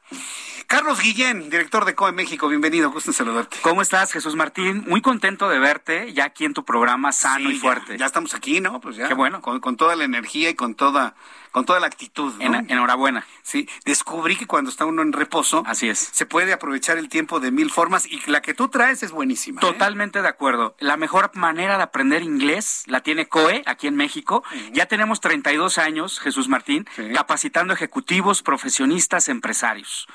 Carlos 0.68 1.00
Guillén, 1.02 1.50
director 1.50 1.86
de 1.86 1.96
COE 1.96 2.12
México, 2.12 2.48
bienvenido, 2.48 2.90
gusto 2.92 3.12
en 3.12 3.14
saludarte. 3.16 3.58
¿Cómo 3.62 3.82
estás, 3.82 4.12
Jesús 4.12 4.36
Martín? 4.36 4.86
Muy 4.88 5.02
contento 5.02 5.50
de 5.50 5.60
verte 5.60 6.14
ya 6.14 6.26
aquí 6.26 6.46
en 6.46 6.54
tu 6.54 6.64
programa 6.66 7.12
sano 7.12 7.50
Sí, 7.50 7.56
y 7.56 7.60
fuerte. 7.60 7.94
Ya, 7.94 7.98
ya 8.00 8.06
estamos 8.06 8.34
aquí, 8.34 8.62
¿no? 8.62 8.80
Pues 8.82 8.96
ya. 8.96 9.08
Qué 9.08 9.14
bueno. 9.14 9.42
Con, 9.42 9.60
con 9.60 9.78
toda 9.78 9.96
la 9.96 10.04
energía 10.06 10.50
y 10.50 10.56
con 10.56 10.76
toda, 10.76 11.16
con 11.52 11.66
toda 11.66 11.80
la 11.80 11.88
actitud. 11.88 12.34
¿no? 12.36 12.44
En- 12.58 12.70
enhorabuena. 12.72 13.26
Sí, 13.44 13.68
descubrí 13.86 14.36
que 14.36 14.48
cuando 14.48 14.70
está 14.72 14.86
uno 14.86 15.02
en 15.02 15.12
reposo, 15.14 15.64
Así 15.68 15.90
es. 15.90 16.00
se 16.00 16.26
puede 16.26 16.54
aprovechar 16.54 16.98
el 16.98 17.10
tiempo 17.10 17.40
de 17.40 17.52
mil 17.52 17.70
formas 17.70 18.06
y 18.06 18.22
la 18.32 18.42
que 18.42 18.54
tú 18.54 18.70
traes 18.70 19.04
es 19.04 19.12
buenísima. 19.12 19.60
¿eh? 19.60 19.62
Totalmente 19.62 20.22
de 20.22 20.28
acuerdo. 20.28 20.76
La 20.80 20.98
mejor 20.98 21.26
manera 21.34 21.78
de 21.78 21.84
aprender 21.84 22.22
inglés 22.22 22.84
la 22.88 23.02
tiene 23.02 23.28
COE 23.28 23.64
aquí 23.66 23.88
en 23.88 23.96
México. 23.96 24.44
Ya 24.72 24.86
tenemos 24.86 25.20
32 25.20 25.78
años, 25.78 26.20
Jesús 26.20 26.48
Martín, 26.48 26.88
capacitando 27.14 27.74
ejecutivos, 27.74 28.44
profesionistas, 28.44 29.30
empresarios. 29.30 30.08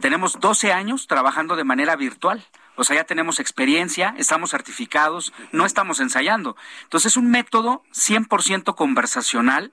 Tenemos 0.00 0.38
12 0.40 0.72
años 0.72 1.06
trabajando 1.06 1.56
de 1.56 1.64
manera 1.64 1.96
virtual. 1.96 2.44
O 2.76 2.84
sea, 2.84 2.94
ya 2.94 3.04
tenemos 3.04 3.40
experiencia, 3.40 4.14
estamos 4.18 4.50
certificados, 4.50 5.32
no 5.50 5.66
estamos 5.66 5.98
ensayando. 5.98 6.56
Entonces 6.84 7.12
es 7.12 7.16
un 7.16 7.28
método 7.28 7.82
100% 7.92 8.76
conversacional, 8.76 9.72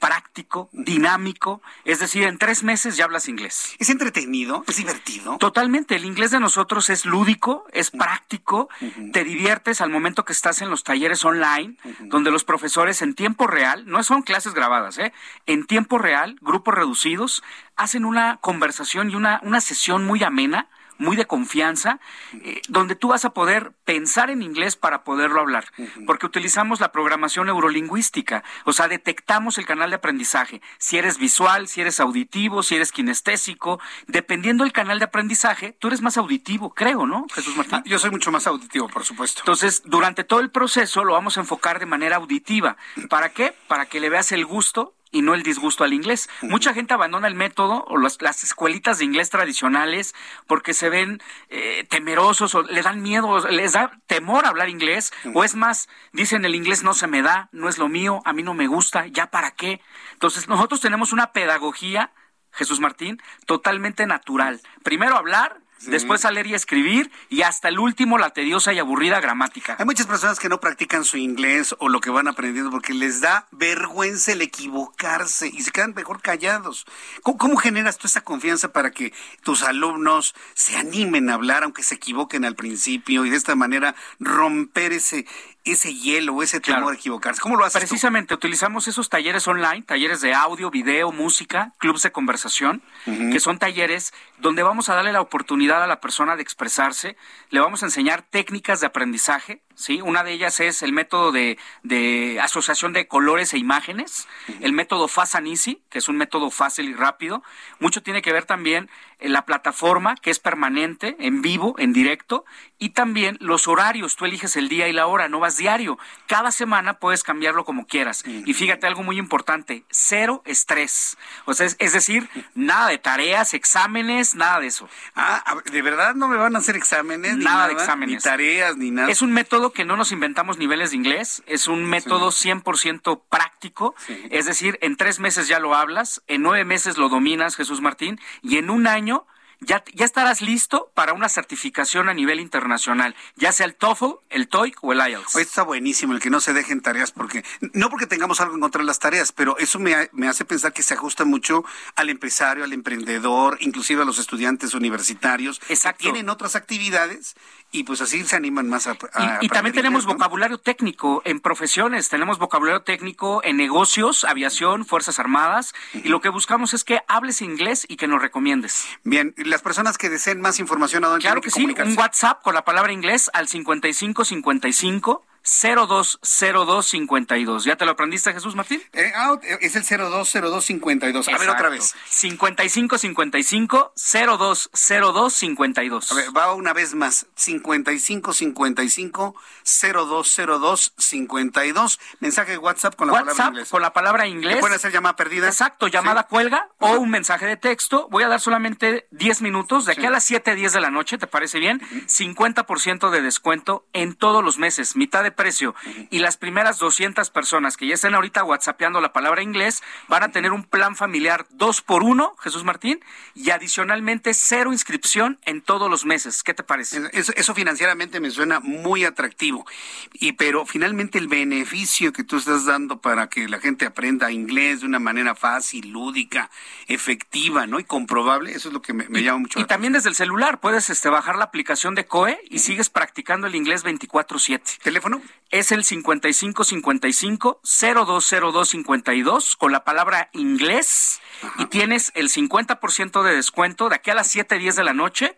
práctico, 0.00 0.68
dinámico, 0.72 1.62
es 1.84 2.00
decir, 2.00 2.24
en 2.24 2.38
tres 2.38 2.64
meses 2.64 2.96
ya 2.96 3.04
hablas 3.04 3.28
inglés. 3.28 3.76
Es 3.78 3.90
entretenido, 3.90 4.64
es 4.66 4.76
divertido. 4.76 5.36
Totalmente, 5.38 5.94
el 5.94 6.04
inglés 6.04 6.32
de 6.32 6.40
nosotros 6.40 6.90
es 6.90 7.04
lúdico, 7.04 7.66
es 7.72 7.90
práctico, 7.90 8.68
te 9.12 9.22
diviertes 9.22 9.80
al 9.80 9.90
momento 9.90 10.24
que 10.24 10.32
estás 10.32 10.62
en 10.62 10.70
los 10.70 10.82
talleres 10.82 11.24
online, 11.24 11.76
donde 12.00 12.30
los 12.30 12.44
profesores 12.44 13.02
en 13.02 13.14
tiempo 13.14 13.46
real, 13.46 13.84
no 13.86 14.02
son 14.02 14.22
clases 14.22 14.54
grabadas, 14.54 14.98
¿eh? 14.98 15.12
en 15.46 15.66
tiempo 15.66 15.98
real, 15.98 16.36
grupos 16.40 16.74
reducidos, 16.74 17.42
hacen 17.76 18.04
una 18.04 18.38
conversación 18.38 19.10
y 19.10 19.14
una, 19.14 19.40
una 19.44 19.60
sesión 19.60 20.04
muy 20.04 20.24
amena 20.24 20.68
muy 21.00 21.16
de 21.16 21.26
confianza, 21.26 21.98
eh, 22.44 22.60
donde 22.68 22.94
tú 22.94 23.08
vas 23.08 23.24
a 23.24 23.30
poder 23.30 23.72
pensar 23.84 24.30
en 24.30 24.42
inglés 24.42 24.76
para 24.76 25.02
poderlo 25.02 25.40
hablar, 25.40 25.64
porque 26.06 26.26
utilizamos 26.26 26.78
la 26.78 26.92
programación 26.92 27.46
neurolingüística, 27.46 28.44
o 28.64 28.72
sea, 28.72 28.86
detectamos 28.86 29.58
el 29.58 29.66
canal 29.66 29.90
de 29.90 29.96
aprendizaje, 29.96 30.60
si 30.78 30.98
eres 30.98 31.18
visual, 31.18 31.66
si 31.66 31.80
eres 31.80 31.98
auditivo, 32.00 32.62
si 32.62 32.76
eres 32.76 32.92
kinestésico, 32.92 33.80
dependiendo 34.06 34.64
del 34.64 34.72
canal 34.72 34.98
de 34.98 35.06
aprendizaje, 35.06 35.74
tú 35.78 35.88
eres 35.88 36.02
más 36.02 36.16
auditivo, 36.16 36.74
creo, 36.74 37.06
¿no, 37.06 37.26
Jesús 37.34 37.56
Martín? 37.56 37.82
Yo 37.84 37.98
soy 37.98 38.10
mucho 38.10 38.30
más 38.30 38.46
auditivo, 38.46 38.88
por 38.88 39.04
supuesto. 39.04 39.40
Entonces, 39.40 39.82
durante 39.84 40.22
todo 40.22 40.40
el 40.40 40.50
proceso 40.50 41.04
lo 41.04 41.14
vamos 41.14 41.36
a 41.36 41.40
enfocar 41.40 41.78
de 41.78 41.86
manera 41.86 42.16
auditiva. 42.16 42.76
¿Para 43.08 43.30
qué? 43.30 43.54
Para 43.66 43.86
que 43.86 44.00
le 44.00 44.10
veas 44.10 44.32
el 44.32 44.44
gusto 44.44 44.94
y 45.10 45.22
no 45.22 45.34
el 45.34 45.42
disgusto 45.42 45.84
al 45.84 45.92
inglés. 45.92 46.28
Mucha 46.42 46.72
gente 46.74 46.94
abandona 46.94 47.28
el 47.28 47.34
método 47.34 47.84
o 47.88 47.98
las, 47.98 48.20
las 48.20 48.44
escuelitas 48.44 48.98
de 48.98 49.04
inglés 49.04 49.30
tradicionales 49.30 50.14
porque 50.46 50.74
se 50.74 50.88
ven 50.88 51.20
eh, 51.48 51.84
temerosos 51.88 52.54
o 52.54 52.62
le 52.62 52.82
dan 52.82 53.02
miedo, 53.02 53.48
les 53.48 53.72
da 53.72 53.98
temor 54.06 54.46
hablar 54.46 54.68
inglés 54.68 55.12
o 55.34 55.44
es 55.44 55.54
más, 55.54 55.88
dicen 56.12 56.44
el 56.44 56.54
inglés 56.54 56.82
no 56.82 56.94
se 56.94 57.06
me 57.06 57.22
da, 57.22 57.48
no 57.52 57.68
es 57.68 57.78
lo 57.78 57.88
mío, 57.88 58.22
a 58.24 58.32
mí 58.32 58.42
no 58.42 58.54
me 58.54 58.66
gusta, 58.66 59.06
ya 59.06 59.30
para 59.30 59.52
qué. 59.52 59.80
Entonces 60.12 60.48
nosotros 60.48 60.80
tenemos 60.80 61.12
una 61.12 61.32
pedagogía, 61.32 62.12
Jesús 62.52 62.80
Martín, 62.80 63.20
totalmente 63.46 64.06
natural. 64.06 64.60
Primero 64.82 65.16
hablar, 65.16 65.60
después 65.86 66.24
a 66.24 66.30
leer 66.30 66.46
y 66.46 66.54
escribir 66.54 67.10
y 67.28 67.42
hasta 67.42 67.68
el 67.68 67.78
último 67.78 68.18
la 68.18 68.30
tediosa 68.30 68.72
y 68.72 68.78
aburrida 68.78 69.20
gramática. 69.20 69.76
Hay 69.78 69.86
muchas 69.86 70.06
personas 70.06 70.38
que 70.38 70.48
no 70.48 70.60
practican 70.60 71.04
su 71.04 71.16
inglés 71.16 71.74
o 71.78 71.88
lo 71.88 72.00
que 72.00 72.10
van 72.10 72.28
aprendiendo 72.28 72.70
porque 72.70 72.94
les 72.94 73.20
da 73.20 73.46
vergüenza 73.50 74.32
el 74.32 74.42
equivocarse 74.42 75.48
y 75.48 75.62
se 75.62 75.70
quedan 75.70 75.94
mejor 75.94 76.22
callados. 76.22 76.86
¿Cómo, 77.22 77.38
cómo 77.38 77.56
generas 77.56 77.98
tú 77.98 78.06
esa 78.06 78.22
confianza 78.22 78.72
para 78.72 78.90
que 78.90 79.12
tus 79.42 79.62
alumnos 79.62 80.34
se 80.54 80.76
animen 80.76 81.30
a 81.30 81.34
hablar 81.34 81.62
aunque 81.62 81.82
se 81.82 81.94
equivoquen 81.96 82.44
al 82.44 82.56
principio 82.56 83.24
y 83.24 83.30
de 83.30 83.36
esta 83.36 83.54
manera 83.54 83.94
romper 84.18 84.92
ese 84.92 85.26
ese 85.64 85.94
hielo, 85.94 86.42
ese 86.42 86.60
temor 86.60 86.80
Claro. 86.80 86.90
a 86.92 86.94
equivocarse? 86.94 87.40
¿Cómo 87.40 87.56
lo 87.56 87.64
haces 87.64 87.80
tú? 87.82 87.88
Precisamente 87.88 88.34
utilizamos 88.34 88.88
esos 88.88 89.08
talleres 89.08 89.46
online, 89.46 89.82
talleres 89.82 90.20
de 90.20 90.32
audio, 90.34 90.70
video, 90.70 91.12
música, 91.12 91.72
clubs 91.78 92.02
de 92.02 92.12
conversación, 92.12 92.82
que 93.04 93.40
son 93.40 93.58
talleres 93.58 94.12
donde 94.38 94.62
vamos 94.62 94.88
a 94.88 94.94
darle 94.94 95.12
la 95.12 95.20
oportunidad 95.20 95.82
a 95.82 95.86
la 95.86 96.00
persona 96.00 96.36
de 96.36 96.42
expresarse, 96.42 97.16
le 97.50 97.60
vamos 97.60 97.82
a 97.82 97.86
enseñar 97.86 98.22
técnicas 98.22 98.80
de 98.80 98.86
aprendizaje, 98.86 99.60
¿sí? 99.80 100.00
Una 100.00 100.22
de 100.22 100.32
ellas 100.32 100.60
es 100.60 100.82
el 100.82 100.92
método 100.92 101.32
de, 101.32 101.58
de 101.82 102.38
asociación 102.40 102.92
de 102.92 103.08
colores 103.08 103.54
e 103.54 103.58
imágenes, 103.58 104.28
el 104.60 104.72
método 104.72 105.08
Fast 105.08 105.34
and 105.34 105.48
Easy, 105.48 105.82
que 105.88 105.98
es 105.98 106.08
un 106.08 106.16
método 106.16 106.50
fácil 106.50 106.88
y 106.88 106.94
rápido. 106.94 107.42
Mucho 107.78 108.02
tiene 108.02 108.22
que 108.22 108.32
ver 108.32 108.44
también 108.44 108.90
en 109.20 109.32
la 109.32 109.44
plataforma, 109.44 110.14
que 110.16 110.30
es 110.30 110.38
permanente, 110.38 111.16
en 111.20 111.42
vivo, 111.42 111.74
en 111.78 111.92
directo, 111.92 112.44
y 112.78 112.90
también 112.90 113.36
los 113.40 113.68
horarios, 113.68 114.16
tú 114.16 114.24
eliges 114.24 114.56
el 114.56 114.68
día 114.68 114.88
y 114.88 114.92
la 114.92 115.06
hora, 115.06 115.28
no 115.28 115.40
vas 115.40 115.58
diario. 115.58 115.98
Cada 116.26 116.50
semana 116.50 116.94
puedes 116.94 117.22
cambiarlo 117.22 117.64
como 117.64 117.86
quieras. 117.86 118.24
Y 118.26 118.54
fíjate 118.54 118.86
algo 118.86 119.02
muy 119.02 119.18
importante, 119.18 119.84
cero 119.90 120.42
estrés. 120.46 121.18
O 121.44 121.52
sea, 121.52 121.66
es, 121.66 121.76
es 121.78 121.92
decir, 121.92 122.28
nada 122.54 122.88
de 122.88 122.96
tareas, 122.96 123.52
exámenes, 123.52 124.34
nada 124.34 124.60
de 124.60 124.68
eso. 124.68 124.88
Ah, 125.14 125.56
¿de 125.70 125.82
verdad 125.82 126.14
no 126.14 126.28
me 126.28 126.36
van 126.36 126.56
a 126.56 126.60
hacer 126.60 126.76
exámenes? 126.76 127.36
ni 127.36 127.44
Nada 127.44 127.68
de 127.68 127.74
exámenes. 127.74 128.16
Ni 128.16 128.22
tareas, 128.22 128.76
ni 128.76 128.90
nada. 128.90 129.10
Es 129.10 129.20
un 129.20 129.32
método 129.32 129.69
que 129.72 129.84
no 129.84 129.96
nos 129.96 130.12
inventamos 130.12 130.58
niveles 130.58 130.90
de 130.90 130.96
inglés, 130.96 131.42
es 131.46 131.66
un 131.68 131.84
método 131.84 132.30
100% 132.30 133.22
práctico, 133.28 133.94
es 134.30 134.46
decir, 134.46 134.78
en 134.82 134.96
tres 134.96 135.20
meses 135.20 135.48
ya 135.48 135.58
lo 135.60 135.74
hablas, 135.74 136.22
en 136.26 136.42
nueve 136.42 136.64
meses 136.64 136.96
lo 136.98 137.08
dominas, 137.08 137.56
Jesús 137.56 137.80
Martín, 137.80 138.20
y 138.42 138.56
en 138.58 138.70
un 138.70 138.86
año 138.86 139.26
ya, 139.62 139.84
ya 139.92 140.06
estarás 140.06 140.40
listo 140.40 140.90
para 140.94 141.12
una 141.12 141.28
certificación 141.28 142.08
a 142.08 142.14
nivel 142.14 142.40
internacional, 142.40 143.14
ya 143.36 143.52
sea 143.52 143.66
el 143.66 143.74
TOEFL, 143.74 144.12
el 144.30 144.48
TOEIC 144.48 144.82
o 144.82 144.92
el 144.94 145.00
IELTS. 145.06 145.36
Está 145.36 145.64
buenísimo 145.64 146.14
el 146.14 146.20
que 146.20 146.30
no 146.30 146.40
se 146.40 146.54
dejen 146.54 146.80
tareas, 146.80 147.12
porque 147.12 147.44
no 147.74 147.90
porque 147.90 148.06
tengamos 148.06 148.40
algo 148.40 148.54
en 148.54 148.60
contra 148.62 148.80
de 148.80 148.86
las 148.86 148.98
tareas, 149.00 149.32
pero 149.32 149.58
eso 149.58 149.78
me, 149.78 149.94
ha- 149.94 150.08
me 150.12 150.28
hace 150.28 150.46
pensar 150.46 150.72
que 150.72 150.82
se 150.82 150.94
ajusta 150.94 151.26
mucho 151.26 151.62
al 151.94 152.08
empresario, 152.08 152.64
al 152.64 152.72
emprendedor, 152.72 153.58
inclusive 153.60 154.00
a 154.00 154.06
los 154.06 154.18
estudiantes 154.18 154.72
universitarios, 154.72 155.60
Exacto. 155.68 155.98
que 155.98 156.04
tienen 156.04 156.30
otras 156.30 156.56
actividades 156.56 157.34
y 157.72 157.84
pues 157.84 158.00
así 158.00 158.24
se 158.24 158.36
animan 158.36 158.68
más 158.68 158.86
a, 158.86 158.96
a 159.12 159.38
Y, 159.40 159.48
también 159.48 159.74
tenemos 159.74 160.06
vocabulario 160.06 160.58
técnico 160.58 161.22
en 161.24 161.40
profesiones, 161.40 162.08
tenemos 162.08 162.38
vocabulario 162.38 162.82
técnico 162.82 163.42
en 163.44 163.56
negocios, 163.56 164.24
aviación, 164.24 164.84
Fuerzas 164.84 165.18
Armadas, 165.18 165.74
y 165.94 166.08
lo 166.08 166.20
que 166.20 166.28
buscamos 166.28 166.74
es 166.74 166.84
que 166.84 167.00
hables 167.08 167.42
inglés 167.42 167.86
y 167.88 167.96
que 167.96 168.06
nos 168.08 168.20
recomiendes. 168.20 168.86
Bien, 169.04 169.34
y 169.36 169.44
las 169.44 169.62
personas 169.62 169.98
que 169.98 170.08
deseen 170.08 170.40
más 170.40 170.58
información, 170.58 171.04
¿a 171.04 171.08
dónde 171.08 171.22
Claro 171.22 171.40
que 171.40 171.50
sí, 171.50 171.64
un 171.64 171.98
WhatsApp 171.98 172.42
con 172.42 172.54
la 172.54 172.64
palabra 172.64 172.92
inglés 172.92 173.30
al 173.32 173.48
5555 173.48 175.24
020252. 175.44 177.64
¿Ya 177.64 177.76
te 177.76 177.84
lo 177.84 177.92
aprendiste, 177.92 178.32
Jesús 178.32 178.54
Martín? 178.54 178.82
Eh, 178.92 179.12
ah, 179.14 179.38
es 179.60 179.76
el 179.76 179.84
020252. 179.84 181.28
A 181.28 181.38
ver, 181.38 181.50
otra 181.50 181.68
vez. 181.68 181.94
5555 182.08 183.92
020252. 183.96 186.12
A 186.12 186.14
ver, 186.14 186.36
va 186.36 186.54
una 186.54 186.72
vez 186.72 186.94
más. 186.94 187.26
5555 187.34 189.34
020252. 189.64 192.00
Mensaje 192.20 192.52
de 192.52 192.58
WhatsApp 192.58 192.94
con 192.94 193.08
la 193.08 193.14
palabra 193.14 193.46
inglés. 193.48 193.68
con 193.68 193.82
la 193.82 193.92
palabra 193.92 194.26
inglés. 194.26 194.54
¿Le 194.54 194.60
pueden 194.60 194.76
hacer 194.76 194.92
llamada 194.92 195.16
perdida? 195.16 195.48
Exacto, 195.48 195.88
llamada 195.88 196.24
cuelga 196.24 196.68
o 196.78 196.92
un 196.92 197.10
mensaje 197.10 197.46
de 197.46 197.56
texto. 197.56 198.08
Voy 198.10 198.24
a 198.24 198.28
dar 198.28 198.40
solamente 198.40 199.06
10 199.10 199.42
minutos, 199.42 199.86
de 199.86 199.92
aquí 199.92 200.06
a 200.06 200.10
las 200.10 200.24
7, 200.24 200.54
10 200.54 200.72
de 200.72 200.80
la 200.80 200.90
noche, 200.90 201.18
¿te 201.18 201.26
parece 201.26 201.58
bien? 201.58 201.80
50% 201.80 203.10
de 203.10 203.22
descuento 203.22 203.86
en 203.92 204.14
todos 204.14 204.44
los 204.44 204.58
meses, 204.58 204.96
mitad 204.96 205.22
de 205.22 205.32
precio. 205.40 205.74
Y 206.10 206.18
las 206.18 206.36
primeras 206.36 206.78
200 206.78 207.30
personas 207.30 207.78
que 207.78 207.86
ya 207.86 207.94
estén 207.94 208.14
ahorita 208.14 208.44
whatsappeando 208.44 209.00
la 209.00 209.14
palabra 209.14 209.42
inglés 209.42 209.82
van 210.06 210.22
a 210.22 210.32
tener 210.32 210.52
un 210.52 210.64
plan 210.64 210.96
familiar 210.96 211.46
dos 211.48 211.80
por 211.80 212.02
uno, 212.02 212.36
Jesús 212.42 212.62
Martín, 212.62 213.00
y 213.34 213.48
adicionalmente 213.48 214.34
cero 214.34 214.70
inscripción 214.70 215.38
en 215.46 215.62
todos 215.62 215.88
los 215.90 216.04
meses. 216.04 216.42
¿Qué 216.42 216.52
te 216.52 216.62
parece? 216.62 217.08
Eso, 217.14 217.32
eso 217.34 217.54
financieramente 217.54 218.20
me 218.20 218.30
suena 218.30 218.60
muy 218.60 219.06
atractivo. 219.06 219.66
Y 220.12 220.32
pero 220.32 220.66
finalmente 220.66 221.16
el 221.16 221.28
beneficio 221.28 222.12
que 222.12 222.22
tú 222.22 222.36
estás 222.36 222.66
dando 222.66 223.00
para 223.00 223.28
que 223.28 223.48
la 223.48 223.60
gente 223.60 223.86
aprenda 223.86 224.30
inglés 224.30 224.80
de 224.80 224.86
una 224.86 224.98
manera 224.98 225.34
fácil, 225.34 225.88
lúdica, 225.88 226.50
efectiva, 226.86 227.66
¿no? 227.66 227.80
Y 227.80 227.84
comprobable, 227.84 228.52
eso 228.52 228.68
es 228.68 228.74
lo 228.74 228.82
que 228.82 228.92
me, 228.92 229.08
me 229.08 229.22
llama 229.22 229.38
mucho 229.38 229.58
Y 229.58 229.64
también 229.64 229.94
desde 229.94 230.10
el 230.10 230.14
celular 230.14 230.60
puedes 230.60 230.90
este, 230.90 231.08
bajar 231.08 231.36
la 231.36 231.44
aplicación 231.44 231.94
de 231.94 232.04
COE 232.04 232.38
y 232.50 232.58
sigues 232.58 232.90
practicando 232.90 233.46
el 233.46 233.54
inglés 233.54 233.84
24/7. 233.84 234.78
¿Teléfono? 234.82 235.19
Es 235.50 235.72
el 235.72 235.84
5555 235.84 237.60
020252 237.62 239.56
con 239.56 239.72
la 239.72 239.84
palabra 239.84 240.30
inglés. 240.32 241.20
Y 241.58 241.66
tienes 241.66 242.12
el 242.14 242.28
50% 242.28 243.22
de 243.22 243.34
descuento 243.34 243.88
de 243.88 243.96
aquí 243.96 244.10
a 244.10 244.14
las 244.14 244.34
7:10 244.34 244.76
de 244.76 244.84
la 244.84 244.92
noche, 244.92 245.36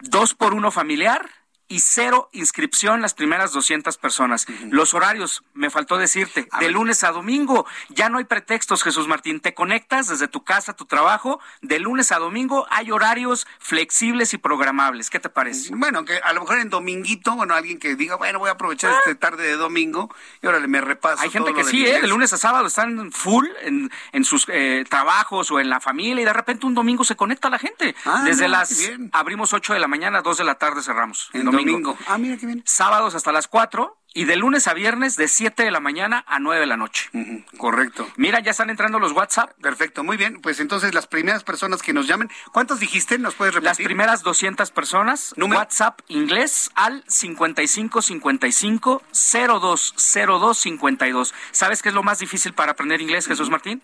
dos 0.00 0.34
por 0.34 0.54
uno 0.54 0.70
familiar 0.70 1.41
y 1.72 1.80
cero 1.80 2.28
inscripción 2.32 3.00
las 3.00 3.14
primeras 3.14 3.52
200 3.52 3.96
personas. 3.96 4.46
Los 4.68 4.92
horarios, 4.92 5.42
me 5.54 5.70
faltó 5.70 5.96
decirte, 5.96 6.46
de 6.60 6.70
lunes 6.70 7.02
a 7.02 7.12
domingo. 7.12 7.64
Ya 7.88 8.08
no 8.10 8.18
hay 8.18 8.24
pretextos, 8.24 8.82
Jesús 8.82 9.08
Martín. 9.08 9.40
Te 9.40 9.54
conectas 9.54 10.08
desde 10.08 10.28
tu 10.28 10.44
casa, 10.44 10.74
tu 10.74 10.84
trabajo. 10.84 11.40
De 11.62 11.78
lunes 11.78 12.12
a 12.12 12.18
domingo 12.18 12.66
hay 12.70 12.90
horarios 12.90 13.46
flexibles 13.58 14.34
y 14.34 14.38
programables. 14.38 15.08
¿Qué 15.08 15.18
te 15.18 15.30
parece? 15.30 15.74
Bueno, 15.74 16.04
que 16.04 16.16
a 16.18 16.32
lo 16.34 16.42
mejor 16.42 16.58
en 16.58 16.68
dominguito, 16.68 17.34
bueno, 17.36 17.54
alguien 17.54 17.78
que 17.78 17.94
diga, 17.96 18.16
bueno, 18.16 18.38
voy 18.38 18.48
a 18.50 18.52
aprovechar 18.52 18.92
Ah. 18.92 18.98
esta 19.06 19.14
tarde 19.18 19.44
de 19.46 19.56
domingo 19.56 20.14
y 20.42 20.46
órale, 20.46 20.68
me 20.68 20.80
repaso. 20.82 21.22
Hay 21.22 21.30
gente 21.30 21.50
todo 21.52 21.56
que 21.56 21.62
lo 21.62 21.68
sí, 21.70 21.86
¿eh? 21.86 22.02
de 22.02 22.08
lunes 22.08 22.32
a 22.34 22.36
sábado 22.36 22.66
están 22.66 23.10
full 23.12 23.46
en, 23.62 23.90
en 24.12 24.24
sus 24.24 24.44
eh, 24.48 24.84
trabajos 24.90 25.50
o 25.50 25.58
en 25.60 25.70
la 25.70 25.80
familia 25.80 26.20
y 26.20 26.24
de 26.26 26.32
repente 26.32 26.66
un 26.66 26.74
domingo 26.74 27.04
se 27.04 27.16
conecta 27.16 27.48
la 27.48 27.58
gente. 27.58 27.94
Ah, 28.04 28.22
Desde 28.26 28.48
las... 28.48 28.76
bien. 28.78 29.08
Abrimos 29.14 29.54
8 29.54 29.72
de 29.72 29.80
la 29.80 29.88
mañana, 29.88 30.20
2 30.20 30.36
de 30.36 30.44
la 30.44 30.56
tarde 30.56 30.82
cerramos. 30.82 31.30
En 31.32 31.44
domingo. 31.46 31.61
Ah, 32.06 32.18
mira 32.18 32.36
qué 32.36 32.46
bien. 32.46 32.62
Sábados 32.66 33.14
hasta 33.14 33.32
las 33.32 33.48
4 33.48 33.96
y 34.14 34.24
de 34.24 34.36
lunes 34.36 34.68
a 34.68 34.74
viernes 34.74 35.16
de 35.16 35.28
7 35.28 35.64
de 35.64 35.70
la 35.70 35.80
mañana 35.80 36.24
a 36.26 36.38
9 36.38 36.60
de 36.60 36.66
la 36.66 36.76
noche. 36.76 37.10
Correcto. 37.56 38.06
Mira, 38.16 38.40
ya 38.40 38.50
están 38.50 38.70
entrando 38.70 38.98
los 38.98 39.12
WhatsApp. 39.12 39.52
Perfecto, 39.60 40.04
muy 40.04 40.16
bien. 40.16 40.40
Pues 40.40 40.60
entonces 40.60 40.94
las 40.94 41.06
primeras 41.06 41.44
personas 41.44 41.82
que 41.82 41.92
nos 41.92 42.06
llamen, 42.06 42.30
¿cuántas 42.52 42.80
dijiste? 42.80 43.18
¿Nos 43.18 43.34
puedes 43.34 43.54
repetir? 43.54 43.70
Las 43.70 43.78
primeras 43.78 44.22
200 44.22 44.70
personas, 44.70 45.34
WhatsApp 45.36 46.00
inglés 46.08 46.70
al 46.74 47.04
5555 47.08 49.02
020252. 49.12 51.34
¿Sabes 51.50 51.82
qué 51.82 51.88
es 51.88 51.94
lo 51.94 52.02
más 52.02 52.18
difícil 52.18 52.52
para 52.52 52.72
aprender 52.72 53.00
inglés, 53.00 53.26
Jesús 53.26 53.50
Martín? 53.50 53.82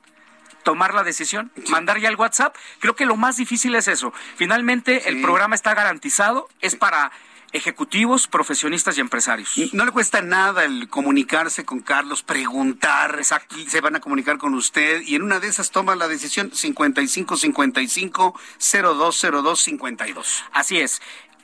tomar 0.64 0.92
la 0.92 1.02
decisión, 1.02 1.50
mandar 1.70 1.98
ya 1.98 2.10
el 2.10 2.16
WhatsApp. 2.16 2.54
Creo 2.80 2.94
que 2.94 3.06
lo 3.06 3.16
más 3.16 3.38
difícil 3.38 3.74
es 3.74 3.88
eso. 3.88 4.12
Finalmente, 4.36 5.08
el 5.08 5.22
programa 5.22 5.54
está 5.54 5.72
garantizado, 5.72 6.46
es 6.60 6.76
para 6.76 7.10
ejecutivos, 7.52 8.26
profesionistas 8.26 8.98
y 8.98 9.00
empresarios. 9.00 9.54
No 9.72 9.84
le 9.84 9.92
cuesta 9.92 10.22
nada 10.22 10.64
el 10.64 10.88
comunicarse 10.88 11.64
con 11.64 11.80
Carlos, 11.80 12.22
preguntar, 12.22 13.16
Exacto. 13.18 13.56
se 13.68 13.80
van 13.80 13.96
a 13.96 14.00
comunicar 14.00 14.38
con 14.38 14.54
usted 14.54 15.02
y 15.02 15.14
en 15.14 15.22
una 15.22 15.40
de 15.40 15.48
esas 15.48 15.70
toma 15.70 15.96
la 15.96 16.08
decisión 16.08 16.50
5555 16.52 18.34
020252. 18.58 20.44
Así 20.52 20.78
es. 20.78 21.00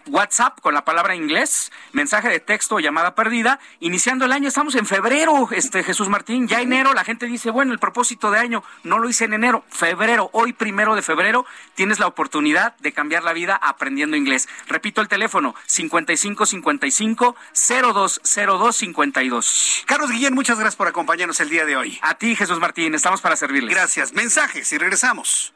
WhatsApp 0.06 0.60
con 0.60 0.74
la 0.74 0.84
palabra 0.84 1.14
inglés, 1.14 1.72
mensaje 1.92 2.28
de 2.28 2.40
texto 2.40 2.76
o 2.76 2.80
llamada 2.80 3.14
perdida. 3.14 3.58
Iniciando 3.80 4.24
el 4.24 4.32
año, 4.32 4.48
estamos 4.48 4.74
en 4.74 4.86
febrero, 4.86 5.48
este 5.50 5.82
Jesús 5.82 6.08
Martín, 6.08 6.48
ya 6.48 6.60
enero, 6.60 6.94
la 6.94 7.04
gente 7.04 7.26
dice, 7.26 7.50
bueno, 7.50 7.72
el 7.72 7.78
propósito 7.78 8.30
de 8.30 8.38
año 8.38 8.62
no 8.82 8.98
lo 8.98 9.08
hice 9.08 9.24
en 9.24 9.34
enero, 9.34 9.64
febrero, 9.68 10.30
hoy 10.32 10.52
primero 10.52 10.94
de 10.94 11.02
febrero, 11.02 11.46
tienes 11.74 11.98
la 11.98 12.06
oportunidad 12.06 12.76
de 12.78 12.92
cambiar 12.92 13.22
la 13.22 13.32
vida 13.32 13.56
aprendiendo 13.56 14.16
inglés. 14.16 14.48
Repito 14.68 15.00
el 15.00 15.08
teléfono, 15.08 15.54
5555 15.66 17.36
020252. 17.52 19.84
Carlos 19.86 20.10
Guillén, 20.10 20.34
muchas 20.34 20.58
gracias 20.58 20.76
por 20.76 20.88
acompañarnos 20.88 21.40
el 21.40 21.50
día 21.50 21.64
de 21.64 21.76
hoy. 21.76 21.98
A 22.02 22.14
ti, 22.14 22.36
Jesús 22.36 22.60
Martín, 22.60 22.94
estamos 22.94 23.20
para 23.20 23.36
servirles. 23.36 23.74
Gracias. 23.74 24.12
Mensajes 24.12 24.72
y 24.72 24.78
regresamos. 24.78 25.52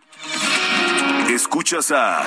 Escuchas 1.28 1.92
a 1.92 2.26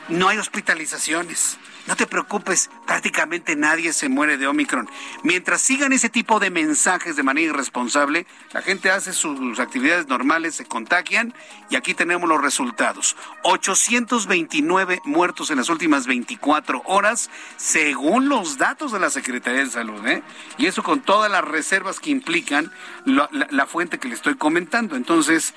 no 0.08 0.28
hay 0.28 0.38
hospitalizaciones. 0.38 1.58
No 1.88 1.96
te 1.96 2.06
preocupes, 2.06 2.68
prácticamente 2.86 3.56
nadie 3.56 3.94
se 3.94 4.10
muere 4.10 4.36
de 4.36 4.46
Omicron. 4.46 4.90
Mientras 5.22 5.62
sigan 5.62 5.94
ese 5.94 6.10
tipo 6.10 6.38
de 6.38 6.50
mensajes 6.50 7.16
de 7.16 7.22
manera 7.22 7.52
irresponsable, 7.52 8.26
la 8.52 8.60
gente 8.60 8.90
hace 8.90 9.14
sus 9.14 9.58
actividades 9.58 10.06
normales, 10.06 10.54
se 10.54 10.66
contagian 10.66 11.32
y 11.70 11.76
aquí 11.76 11.94
tenemos 11.94 12.28
los 12.28 12.42
resultados. 12.42 13.16
829 13.42 15.00
muertos 15.06 15.50
en 15.50 15.56
las 15.56 15.70
últimas 15.70 16.06
24 16.06 16.82
horas, 16.84 17.30
según 17.56 18.28
los 18.28 18.58
datos 18.58 18.92
de 18.92 19.00
la 19.00 19.08
Secretaría 19.08 19.60
de 19.60 19.70
Salud. 19.70 20.06
¿eh? 20.06 20.22
Y 20.58 20.66
eso 20.66 20.82
con 20.82 21.00
todas 21.00 21.30
las 21.30 21.42
reservas 21.42 22.00
que 22.00 22.10
implican 22.10 22.70
la, 23.06 23.30
la 23.32 23.66
fuente 23.66 23.98
que 23.98 24.08
le 24.08 24.14
estoy 24.14 24.34
comentando. 24.34 24.94
Entonces, 24.94 25.54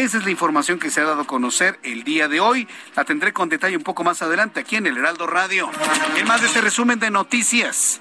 esa 0.00 0.18
es 0.18 0.24
la 0.24 0.30
información 0.30 0.78
que 0.78 0.90
se 0.90 1.00
ha 1.00 1.04
dado 1.04 1.22
a 1.22 1.26
conocer 1.26 1.78
el 1.82 2.02
día 2.02 2.26
de 2.26 2.40
hoy. 2.40 2.66
La 2.96 3.04
tendré 3.04 3.32
con 3.32 3.48
detalle 3.48 3.76
un 3.76 3.82
poco 3.82 4.04
más 4.04 4.22
adelante 4.22 4.60
aquí 4.60 4.76
en 4.76 4.86
el 4.86 4.96
Heraldo 4.96 5.26
Radio. 5.26 5.70
En 6.16 6.26
más 6.26 6.40
de 6.40 6.46
este 6.46 6.62
resumen 6.62 6.98
de 6.98 7.10
noticias. 7.10 8.00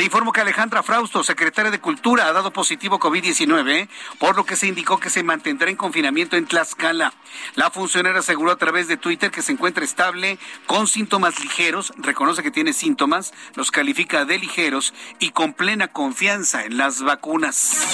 Le 0.00 0.06
informo 0.06 0.32
que 0.32 0.40
Alejandra 0.40 0.82
Frausto, 0.82 1.22
secretaria 1.22 1.70
de 1.70 1.78
Cultura, 1.78 2.26
ha 2.26 2.32
dado 2.32 2.54
positivo 2.54 2.98
COVID-19, 2.98 3.86
por 4.18 4.34
lo 4.34 4.46
que 4.46 4.56
se 4.56 4.66
indicó 4.66 4.98
que 4.98 5.10
se 5.10 5.22
mantendrá 5.22 5.68
en 5.68 5.76
confinamiento 5.76 6.38
en 6.38 6.46
Tlaxcala. 6.46 7.12
La 7.54 7.70
funcionaria 7.70 8.20
aseguró 8.20 8.50
a 8.50 8.56
través 8.56 8.88
de 8.88 8.96
Twitter 8.96 9.30
que 9.30 9.42
se 9.42 9.52
encuentra 9.52 9.84
estable, 9.84 10.38
con 10.64 10.88
síntomas 10.88 11.38
ligeros, 11.40 11.92
reconoce 11.98 12.42
que 12.42 12.50
tiene 12.50 12.72
síntomas, 12.72 13.34
los 13.56 13.70
califica 13.70 14.24
de 14.24 14.38
ligeros 14.38 14.94
y 15.18 15.32
con 15.32 15.52
plena 15.52 15.88
confianza 15.88 16.64
en 16.64 16.78
las 16.78 17.02
vacunas. 17.02 17.86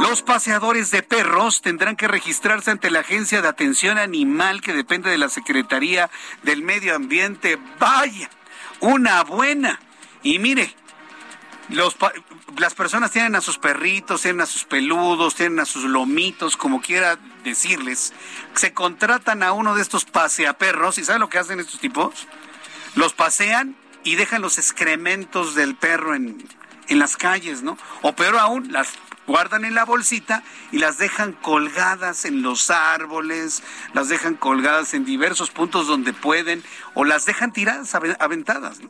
Los 0.00 0.22
paseadores 0.22 0.90
de 0.90 1.04
perros 1.04 1.62
tendrán 1.62 1.94
que 1.94 2.08
registrarse 2.08 2.72
ante 2.72 2.90
la 2.90 2.98
Agencia 2.98 3.42
de 3.42 3.46
Atención 3.46 3.96
Animal 3.96 4.60
que 4.60 4.72
depende 4.72 5.10
de 5.10 5.18
la 5.18 5.28
Secretaría 5.28 6.10
del 6.42 6.62
Medio 6.62 6.96
Ambiente. 6.96 7.60
Vaya, 7.78 8.28
una 8.80 9.22
buena. 9.22 9.78
Y 10.24 10.40
mire, 10.40 10.74
las 11.68 12.74
personas 12.74 13.10
tienen 13.10 13.34
a 13.34 13.40
sus 13.40 13.58
perritos, 13.58 14.22
tienen 14.22 14.40
a 14.40 14.46
sus 14.46 14.64
peludos, 14.64 15.34
tienen 15.34 15.60
a 15.60 15.64
sus 15.64 15.84
lomitos, 15.84 16.56
como 16.56 16.80
quiera 16.80 17.18
decirles. 17.44 18.12
Se 18.54 18.72
contratan 18.72 19.42
a 19.42 19.52
uno 19.52 19.74
de 19.74 19.82
estos 19.82 20.04
paseaperros 20.04 20.98
y 20.98 21.04
¿saben 21.04 21.20
lo 21.20 21.28
que 21.28 21.38
hacen 21.38 21.60
estos 21.60 21.80
tipos? 21.80 22.26
Los 22.94 23.14
pasean 23.14 23.76
y 24.04 24.14
dejan 24.14 24.42
los 24.42 24.58
excrementos 24.58 25.54
del 25.54 25.74
perro 25.74 26.14
en, 26.14 26.46
en 26.88 26.98
las 26.98 27.16
calles, 27.16 27.62
¿no? 27.62 27.76
O 28.02 28.14
peor 28.14 28.36
aún, 28.36 28.72
las 28.72 28.92
guardan 29.26 29.64
en 29.64 29.74
la 29.74 29.84
bolsita 29.84 30.42
y 30.70 30.78
las 30.78 30.98
dejan 30.98 31.32
colgadas 31.32 32.24
en 32.24 32.42
los 32.42 32.70
árboles, 32.70 33.62
las 33.92 34.08
dejan 34.08 34.36
colgadas 34.36 34.94
en 34.94 35.04
diversos 35.04 35.50
puntos 35.50 35.88
donde 35.88 36.12
pueden 36.12 36.62
o 36.94 37.04
las 37.04 37.26
dejan 37.26 37.52
tiradas, 37.52 37.94
aventadas. 37.94 38.80
¿no? 38.80 38.88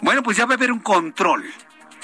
Bueno, 0.00 0.22
pues 0.22 0.36
ya 0.36 0.46
va 0.46 0.54
a 0.54 0.56
haber 0.56 0.72
un 0.72 0.80
control 0.80 1.44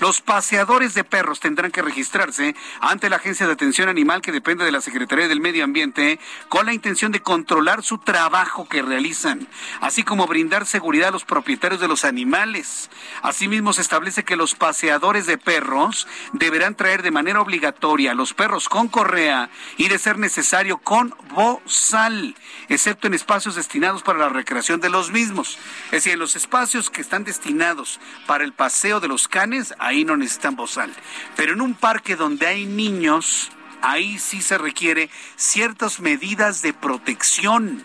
los 0.00 0.20
paseadores 0.20 0.94
de 0.94 1.04
perros 1.04 1.40
tendrán 1.40 1.70
que 1.70 1.82
registrarse 1.82 2.54
ante 2.80 3.08
la 3.08 3.16
Agencia 3.16 3.46
de 3.46 3.52
Atención 3.52 3.88
Animal 3.88 4.22
que 4.22 4.32
depende 4.32 4.64
de 4.64 4.72
la 4.72 4.80
Secretaría 4.80 5.28
del 5.28 5.40
Medio 5.40 5.64
Ambiente 5.64 6.18
con 6.48 6.66
la 6.66 6.72
intención 6.72 7.12
de 7.12 7.20
controlar 7.20 7.82
su 7.82 7.98
trabajo 7.98 8.68
que 8.68 8.82
realizan, 8.82 9.46
así 9.80 10.02
como 10.02 10.26
brindar 10.26 10.66
seguridad 10.66 11.08
a 11.08 11.12
los 11.12 11.24
propietarios 11.24 11.80
de 11.80 11.88
los 11.88 12.04
animales. 12.04 12.90
Asimismo, 13.22 13.72
se 13.72 13.82
establece 13.82 14.24
que 14.24 14.36
los 14.36 14.54
paseadores 14.54 15.26
de 15.26 15.38
perros 15.38 16.06
deberán 16.32 16.74
traer 16.74 17.02
de 17.02 17.10
manera 17.10 17.40
obligatoria 17.40 18.14
los 18.14 18.34
perros 18.34 18.68
con 18.68 18.88
correa 18.88 19.50
y, 19.76 19.88
de 19.88 19.98
ser 19.98 20.18
necesario, 20.18 20.78
con 20.78 21.14
bozal, 21.34 22.34
excepto 22.68 23.06
en 23.06 23.14
espacios 23.14 23.54
destinados 23.54 24.02
para 24.02 24.18
la 24.18 24.28
recreación 24.28 24.80
de 24.80 24.90
los 24.90 25.10
mismos. 25.10 25.58
Es 25.86 25.92
decir, 25.92 26.14
en 26.14 26.18
los 26.18 26.36
espacios 26.36 26.90
que 26.90 27.00
están 27.00 27.24
destinados 27.24 28.00
para 28.26 28.44
el 28.44 28.52
paseo 28.52 29.00
de 29.00 29.08
los 29.08 29.28
canes, 29.28 29.74
ahí 29.84 30.04
no 30.04 30.16
necesitan 30.16 30.56
bozal. 30.56 30.92
Pero 31.36 31.52
en 31.52 31.60
un 31.60 31.74
parque 31.74 32.16
donde 32.16 32.46
hay 32.46 32.66
niños, 32.66 33.50
ahí 33.82 34.18
sí 34.18 34.40
se 34.40 34.58
requiere 34.58 35.10
ciertas 35.36 36.00
medidas 36.00 36.62
de 36.62 36.72
protección. 36.72 37.84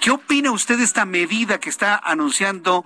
¿Qué 0.00 0.10
opina 0.10 0.50
usted 0.52 0.76
de 0.76 0.84
esta 0.84 1.04
medida 1.06 1.58
que 1.58 1.70
está 1.70 1.96
anunciando 1.96 2.84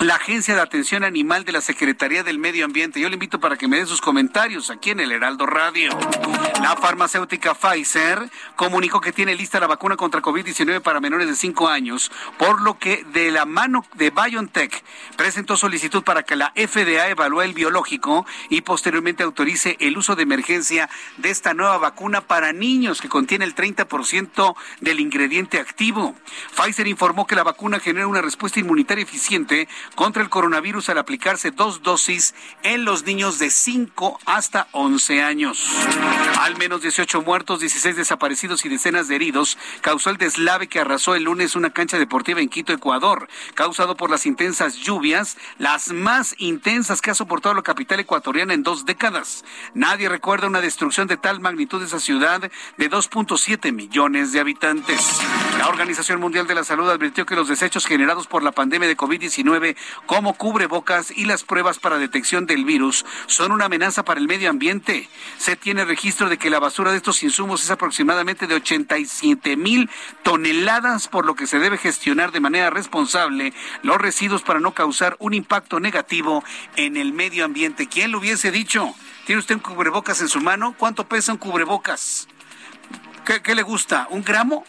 la 0.00 0.16
Agencia 0.16 0.54
de 0.54 0.60
Atención 0.60 1.04
Animal 1.04 1.44
de 1.44 1.52
la 1.52 1.60
Secretaría 1.60 2.22
del 2.22 2.38
Medio 2.38 2.64
Ambiente. 2.64 3.00
Yo 3.00 3.08
le 3.08 3.14
invito 3.14 3.40
para 3.40 3.56
que 3.56 3.66
me 3.66 3.78
dé 3.78 3.86
sus 3.86 4.00
comentarios 4.00 4.70
aquí 4.70 4.90
en 4.90 5.00
el 5.00 5.10
Heraldo 5.10 5.46
Radio. 5.46 5.90
La 6.60 6.76
farmacéutica 6.76 7.54
Pfizer 7.54 8.30
comunicó 8.56 9.00
que 9.00 9.12
tiene 9.12 9.34
lista 9.34 9.58
la 9.58 9.66
vacuna 9.66 9.96
contra 9.96 10.20
COVID-19 10.20 10.82
para 10.82 11.00
menores 11.00 11.28
de 11.28 11.34
5 11.34 11.68
años, 11.68 12.10
por 12.38 12.60
lo 12.60 12.78
que 12.78 13.04
de 13.12 13.30
la 13.30 13.46
mano 13.46 13.86
de 13.94 14.10
BioNTech 14.10 14.84
presentó 15.16 15.56
solicitud 15.56 16.02
para 16.02 16.24
que 16.24 16.36
la 16.36 16.52
FDA 16.54 17.08
evalúe 17.08 17.42
el 17.42 17.54
biológico 17.54 18.26
y 18.50 18.60
posteriormente 18.62 19.22
autorice 19.22 19.76
el 19.80 19.96
uso 19.96 20.14
de 20.14 20.24
emergencia 20.24 20.90
de 21.16 21.30
esta 21.30 21.54
nueva 21.54 21.78
vacuna 21.78 22.20
para 22.20 22.52
niños 22.52 23.00
que 23.00 23.08
contiene 23.08 23.44
el 23.44 23.54
30% 23.54 24.56
del 24.80 25.00
ingrediente 25.00 25.58
activo. 25.58 26.14
Pfizer 26.54 26.86
informó 26.86 27.26
que 27.26 27.36
la 27.36 27.44
vacuna 27.44 27.80
genera 27.80 28.06
una 28.06 28.22
respuesta 28.22 28.60
inmunitaria 28.60 29.04
eficiente 29.04 29.68
contra 29.94 30.22
el 30.22 30.28
coronavirus 30.28 30.88
al 30.88 30.98
aplicarse 30.98 31.50
dos 31.50 31.82
dosis 31.82 32.34
en 32.62 32.84
los 32.84 33.04
niños 33.04 33.38
de 33.38 33.50
5 33.50 34.18
hasta 34.26 34.68
11 34.72 35.22
años. 35.22 35.70
Al 36.40 36.56
menos 36.56 36.82
18 36.82 37.22
muertos, 37.22 37.60
16 37.60 37.96
desaparecidos 37.96 38.64
y 38.64 38.68
decenas 38.68 39.08
de 39.08 39.16
heridos 39.16 39.58
causó 39.80 40.10
el 40.10 40.16
deslave 40.16 40.68
que 40.68 40.80
arrasó 40.80 41.14
el 41.14 41.24
lunes 41.24 41.56
una 41.56 41.70
cancha 41.70 41.98
deportiva 41.98 42.40
en 42.40 42.48
Quito, 42.48 42.72
Ecuador, 42.72 43.28
causado 43.54 43.96
por 43.96 44.10
las 44.10 44.26
intensas 44.26 44.76
lluvias, 44.76 45.36
las 45.58 45.92
más 45.92 46.34
intensas 46.38 47.00
que 47.00 47.10
ha 47.10 47.14
soportado 47.14 47.54
la 47.54 47.62
capital 47.62 48.00
ecuatoriana 48.00 48.54
en 48.54 48.62
dos 48.62 48.84
décadas. 48.86 49.44
Nadie 49.74 50.08
recuerda 50.08 50.46
una 50.46 50.60
destrucción 50.60 51.06
de 51.08 51.16
tal 51.16 51.40
magnitud 51.40 51.80
de 51.80 51.86
esa 51.86 52.00
ciudad 52.00 52.40
de 52.40 52.90
2.7 52.90 53.72
millones 53.72 54.32
de 54.32 54.40
habitantes. 54.40 55.20
La 55.58 55.68
Organización 55.68 56.20
Mundial 56.20 56.46
de 56.46 56.54
la 56.54 56.64
Salud 56.64 56.88
advirtió 56.90 57.26
que 57.26 57.36
los 57.36 57.48
desechos 57.48 57.86
generados 57.86 58.26
por 58.26 58.42
la 58.42 58.52
pandemia 58.52 58.88
de 58.88 58.96
COVID-19 58.96 59.75
como 60.06 60.34
cubrebocas 60.34 61.10
y 61.10 61.24
las 61.24 61.44
pruebas 61.44 61.78
para 61.78 61.98
detección 61.98 62.46
del 62.46 62.64
virus 62.64 63.04
son 63.26 63.52
una 63.52 63.66
amenaza 63.66 64.04
para 64.04 64.20
el 64.20 64.28
medio 64.28 64.50
ambiente. 64.50 65.08
Se 65.38 65.56
tiene 65.56 65.84
registro 65.84 66.28
de 66.28 66.38
que 66.38 66.50
la 66.50 66.58
basura 66.58 66.90
de 66.90 66.98
estos 66.98 67.22
insumos 67.22 67.64
es 67.64 67.70
aproximadamente 67.70 68.46
de 68.46 68.54
87 68.54 69.56
mil 69.56 69.90
toneladas, 70.22 71.08
por 71.08 71.26
lo 71.26 71.34
que 71.34 71.46
se 71.46 71.58
debe 71.58 71.78
gestionar 71.78 72.32
de 72.32 72.40
manera 72.40 72.70
responsable 72.70 73.52
los 73.82 73.98
residuos 73.98 74.42
para 74.42 74.60
no 74.60 74.72
causar 74.72 75.16
un 75.18 75.34
impacto 75.34 75.80
negativo 75.80 76.44
en 76.76 76.96
el 76.96 77.12
medio 77.12 77.44
ambiente. 77.44 77.88
¿Quién 77.88 78.12
lo 78.12 78.18
hubiese 78.18 78.50
dicho? 78.50 78.94
¿Tiene 79.26 79.40
usted 79.40 79.56
un 79.56 79.60
cubrebocas 79.60 80.20
en 80.20 80.28
su 80.28 80.40
mano? 80.40 80.74
¿Cuánto 80.78 81.08
pesa 81.08 81.32
un 81.32 81.38
cubrebocas? 81.38 82.28
¿Qué, 83.24 83.42
qué 83.42 83.54
le 83.54 83.62
gusta? 83.62 84.06
¿Un 84.10 84.22
gramo? 84.22 84.64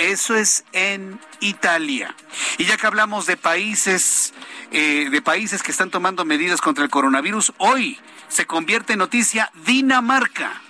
Eso 0.00 0.34
es 0.34 0.64
en 0.72 1.20
Italia. 1.40 2.16
Y 2.56 2.64
ya 2.64 2.78
que 2.78 2.86
hablamos 2.86 3.26
de 3.26 3.36
países, 3.36 4.32
eh, 4.72 5.08
de 5.10 5.20
países 5.20 5.62
que 5.62 5.70
están 5.70 5.90
tomando 5.90 6.24
medidas 6.24 6.62
contra 6.62 6.84
el 6.84 6.88
coronavirus, 6.90 7.52
hoy 7.58 7.98
se 8.28 8.46
convierte 8.46 8.94
en 8.94 9.00
noticia 9.00 9.52
Dinamarca. 9.66 10.62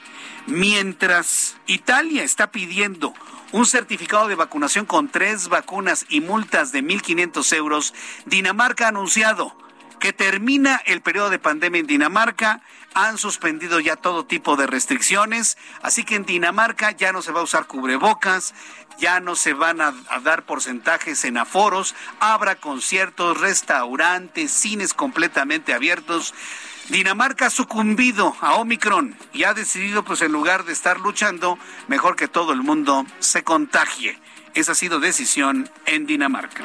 Mientras 0.48 1.56
Italia 1.68 2.24
está 2.24 2.50
pidiendo 2.50 3.14
un 3.52 3.66
certificado 3.66 4.26
de 4.26 4.34
vacunación 4.34 4.84
con 4.84 5.08
tres 5.08 5.48
vacunas 5.48 6.06
y 6.08 6.20
multas 6.20 6.72
de 6.72 6.82
1.500 6.82 7.56
euros, 7.56 7.94
Dinamarca 8.26 8.86
ha 8.86 8.88
anunciado 8.88 9.56
que 10.00 10.12
termina 10.12 10.82
el 10.86 11.02
periodo 11.02 11.30
de 11.30 11.38
pandemia 11.38 11.78
en 11.78 11.86
Dinamarca. 11.86 12.62
Han 12.94 13.18
suspendido 13.18 13.78
ya 13.78 13.96
todo 13.96 14.24
tipo 14.24 14.56
de 14.56 14.66
restricciones, 14.66 15.56
así 15.80 16.04
que 16.04 16.16
en 16.16 16.24
Dinamarca 16.24 16.90
ya 16.90 17.12
no 17.12 17.22
se 17.22 17.30
va 17.30 17.40
a 17.40 17.44
usar 17.44 17.66
cubrebocas, 17.66 18.52
ya 18.98 19.20
no 19.20 19.34
se 19.36 19.54
van 19.54 19.80
a, 19.80 19.92
dar 20.22 20.44
porcentajes 20.44 21.24
en 21.24 21.38
aforos, 21.38 21.94
habrá 22.20 22.56
conciertos, 22.56 23.40
restaurantes, 23.40 24.50
cines 24.50 24.92
completamente 24.92 25.72
abiertos. 25.72 26.34
Dinamarca 26.88 27.46
ha 27.46 27.50
sucumbido 27.50 28.36
a 28.40 28.54
Omicron 28.54 29.16
y 29.32 29.44
ha 29.44 29.54
decidido, 29.54 30.04
pues 30.04 30.20
en 30.22 30.32
lugar 30.32 30.64
de 30.64 30.72
estar 30.72 30.98
luchando, 31.00 31.58
mejor 31.88 32.16
que 32.16 32.28
todo 32.28 32.52
el 32.52 32.62
mundo 32.62 33.06
se 33.20 33.44
contagie. 33.44 34.18
Esa 34.54 34.72
ha 34.72 34.74
sido 34.74 34.98
decisión 34.98 35.70
en 35.86 36.06
Dinamarca. 36.06 36.64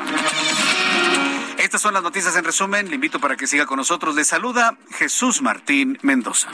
Estas 1.65 1.81
son 1.81 1.95
las 1.95 2.03
noticias 2.03 2.35
en 2.35 2.43
resumen. 2.45 2.89
Le 2.89 2.93
invito 2.93 3.19
para 3.19 3.35
que 3.35 3.47
siga 3.47 3.65
con 3.65 3.77
nosotros. 3.77 4.13
Le 4.13 4.23
saluda 4.23 4.77
Jesús 4.91 5.41
Martín 5.41 5.97
Mendoza. 6.03 6.47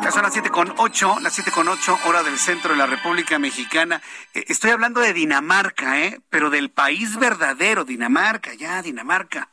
Ya 0.00 0.12
son 0.12 0.22
las 0.22 0.32
siete 0.32 0.48
con 0.48 0.72
ocho, 0.76 1.18
las 1.18 1.32
siete 1.32 1.50
con 1.50 1.66
ocho, 1.66 1.98
hora 2.06 2.22
del 2.22 2.38
centro 2.38 2.70
de 2.70 2.76
la 2.76 2.86
República 2.86 3.40
Mexicana. 3.40 4.00
Eh, 4.32 4.44
estoy 4.46 4.70
hablando 4.70 5.00
de 5.00 5.12
Dinamarca, 5.12 5.98
¿eh? 5.98 6.20
Pero 6.30 6.50
del 6.50 6.70
país 6.70 7.18
verdadero, 7.18 7.84
Dinamarca, 7.84 8.54
ya, 8.54 8.80
Dinamarca. 8.80 9.50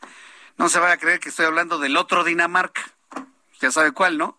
No 0.56 0.70
se 0.70 0.78
vaya 0.78 0.93
a 0.93 0.98
creer 0.98 1.20
que 1.20 1.30
estoy 1.30 1.48
hablando 1.48 1.80
del 1.80 1.98
otro 1.98 2.24
Dinamarca. 2.24 2.91
Ya 3.60 3.72
sabe 3.72 3.91
cuál, 3.91 4.20
¿no? 4.20 4.38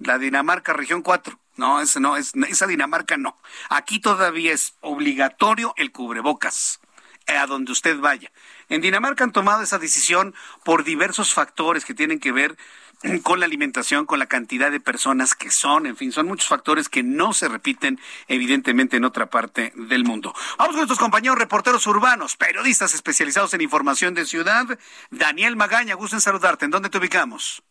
La 0.00 0.18
Dinamarca, 0.18 0.72
región 0.72 1.02
4. 1.02 1.38
No, 1.54 1.80
ese 1.80 2.00
no, 2.00 2.16
es, 2.16 2.32
esa 2.48 2.66
Dinamarca 2.66 3.16
no. 3.16 3.36
Aquí 3.70 4.00
todavía 4.00 4.52
es 4.52 4.74
obligatorio 4.80 5.72
el 5.76 5.92
cubrebocas 5.92 6.80
a 7.26 7.46
donde 7.46 7.72
usted 7.72 7.98
vaya. 7.98 8.30
En 8.68 8.80
Dinamarca 8.80 9.24
han 9.24 9.32
tomado 9.32 9.62
esa 9.62 9.78
decisión 9.78 10.34
por 10.64 10.84
diversos 10.84 11.34
factores 11.34 11.84
que 11.84 11.94
tienen 11.94 12.20
que 12.20 12.32
ver 12.32 12.56
con 13.22 13.40
la 13.40 13.46
alimentación, 13.46 14.06
con 14.06 14.18
la 14.18 14.26
cantidad 14.26 14.70
de 14.70 14.80
personas 14.80 15.34
que 15.34 15.50
son, 15.50 15.86
en 15.86 15.96
fin, 15.96 16.12
son 16.12 16.26
muchos 16.26 16.48
factores 16.48 16.88
que 16.88 17.02
no 17.02 17.32
se 17.32 17.48
repiten 17.48 17.98
evidentemente 18.28 18.96
en 18.96 19.04
otra 19.04 19.26
parte 19.26 19.72
del 19.74 20.04
mundo. 20.04 20.32
Vamos 20.58 20.72
con 20.72 20.76
nuestros 20.76 20.98
compañeros 20.98 21.38
reporteros 21.38 21.86
urbanos, 21.86 22.36
periodistas 22.36 22.94
especializados 22.94 23.54
en 23.54 23.60
información 23.60 24.14
de 24.14 24.24
ciudad. 24.24 24.66
Daniel 25.10 25.56
Magaña, 25.56 25.94
gusto 25.94 26.16
en 26.16 26.20
saludarte. 26.20 26.64
¿En 26.64 26.70
dónde 26.70 26.90
te 26.90 26.98
ubicamos? 26.98 27.62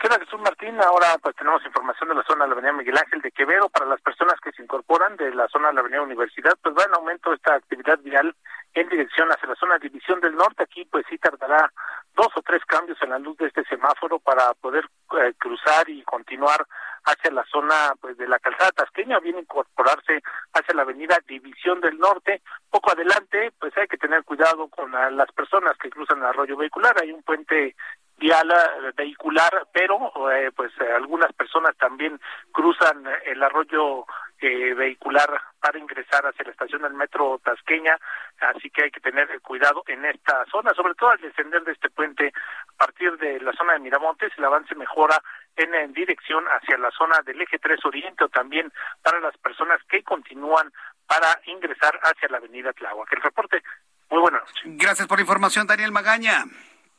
¿Qué 0.00 0.08
tal, 0.08 0.20
Jesús 0.20 0.40
Martín? 0.40 0.80
Ahora 0.80 1.18
pues 1.22 1.34
tenemos 1.36 1.64
información 1.64 2.08
de 2.08 2.14
la 2.16 2.24
zona 2.24 2.44
de 2.44 2.48
la 2.48 2.52
Avenida 2.54 2.72
Miguel 2.72 2.98
Ángel 2.98 3.20
de 3.20 3.30
Quevedo. 3.30 3.68
Para 3.68 3.86
las 3.86 4.00
personas 4.00 4.34
que 4.40 4.52
se 4.52 4.62
incorporan 4.62 5.16
de 5.16 5.34
la 5.34 5.48
zona 5.48 5.68
de 5.68 5.74
la 5.74 5.80
Avenida 5.80 6.02
Universidad, 6.02 6.54
pues 6.62 6.74
va 6.76 6.84
en 6.84 6.94
aumento 6.94 7.32
esta 7.32 7.54
actividad 7.54 7.98
vial 8.00 8.34
en 8.74 8.88
dirección 8.88 9.28
hacia 9.30 9.48
la 9.48 9.54
zona 9.56 9.78
División 9.78 10.20
del 10.20 10.34
Norte. 10.34 10.62
Aquí 10.62 10.84
pues 10.84 11.04
sí 11.08 11.18
tardará 11.18 11.72
dos 12.14 12.28
o 12.36 12.42
tres 12.42 12.64
cambios 12.66 12.98
en 13.02 13.10
la 13.10 13.18
luz 13.18 13.36
de 13.38 13.46
este 13.46 13.64
semáforo 13.64 14.18
para 14.18 14.52
poder 14.54 14.84
eh, 15.20 15.32
cruzar 15.38 15.88
y 15.88 16.02
continuar 16.02 16.66
hacia 17.04 17.30
la 17.30 17.44
zona 17.44 17.94
pues 18.00 18.16
de 18.18 18.28
la 18.28 18.38
calzada 18.38 18.70
tasqueña, 18.72 19.20
bien 19.20 19.38
incorporarse 19.38 20.22
hacia 20.52 20.74
la 20.74 20.82
avenida 20.82 21.18
División 21.26 21.80
del 21.80 21.98
Norte. 21.98 22.42
Poco 22.70 22.92
adelante, 22.92 23.52
pues 23.58 23.76
hay 23.78 23.86
que 23.86 23.96
tener 23.96 24.24
cuidado 24.24 24.68
con 24.68 24.92
la, 24.92 25.10
las 25.10 25.30
personas 25.32 25.76
que 25.78 25.90
cruzan 25.90 26.18
el 26.18 26.26
arroyo 26.26 26.56
vehicular. 26.56 26.96
Hay 27.00 27.12
un 27.12 27.22
puente 27.22 27.74
vial 28.18 28.52
vehicular, 28.96 29.68
pero 29.72 30.12
eh, 30.32 30.50
pues 30.54 30.72
eh, 30.80 30.92
algunas 30.92 31.32
personas 31.34 31.76
también 31.76 32.20
cruzan 32.52 33.04
el 33.24 33.42
arroyo 33.42 34.04
eh, 34.40 34.74
vehicular 34.74 35.28
para 35.60 35.78
ingresar 35.78 36.24
hacia 36.26 36.44
la 36.44 36.52
estación 36.52 36.82
del 36.82 36.94
metro 36.94 37.40
Tasqueña, 37.44 37.98
así 38.40 38.70
que 38.70 38.84
hay 38.84 38.90
que 38.90 39.00
tener 39.00 39.40
cuidado 39.40 39.82
en 39.86 40.04
esta 40.04 40.44
zona, 40.50 40.72
sobre 40.74 40.94
todo 40.94 41.10
al 41.10 41.20
descender 41.20 41.62
de 41.64 41.72
este 41.72 41.90
puente 41.90 42.32
a 42.68 42.76
partir 42.76 43.16
de 43.18 43.40
la 43.40 43.52
zona 43.52 43.72
de 43.72 43.80
Miramontes, 43.80 44.32
el 44.36 44.44
avance 44.44 44.74
mejora 44.74 45.20
en, 45.56 45.74
en 45.74 45.92
dirección 45.92 46.44
hacia 46.46 46.78
la 46.78 46.90
zona 46.92 47.20
del 47.24 47.40
eje 47.40 47.58
3 47.58 47.84
Oriente 47.84 48.24
o 48.24 48.28
también 48.28 48.72
para 49.02 49.20
las 49.20 49.36
personas 49.38 49.80
que 49.88 50.02
continúan 50.02 50.72
para 51.06 51.40
ingresar 51.46 51.98
hacia 52.02 52.28
la 52.28 52.38
avenida 52.38 52.72
Tláhuac. 52.72 53.12
El 53.12 53.22
reporte, 53.22 53.62
muy 54.10 54.20
buenas 54.20 54.42
noches. 54.42 54.62
Gracias 54.76 55.08
por 55.08 55.18
la 55.18 55.22
información, 55.22 55.66
Daniel 55.66 55.90
Magaña. 55.90 56.44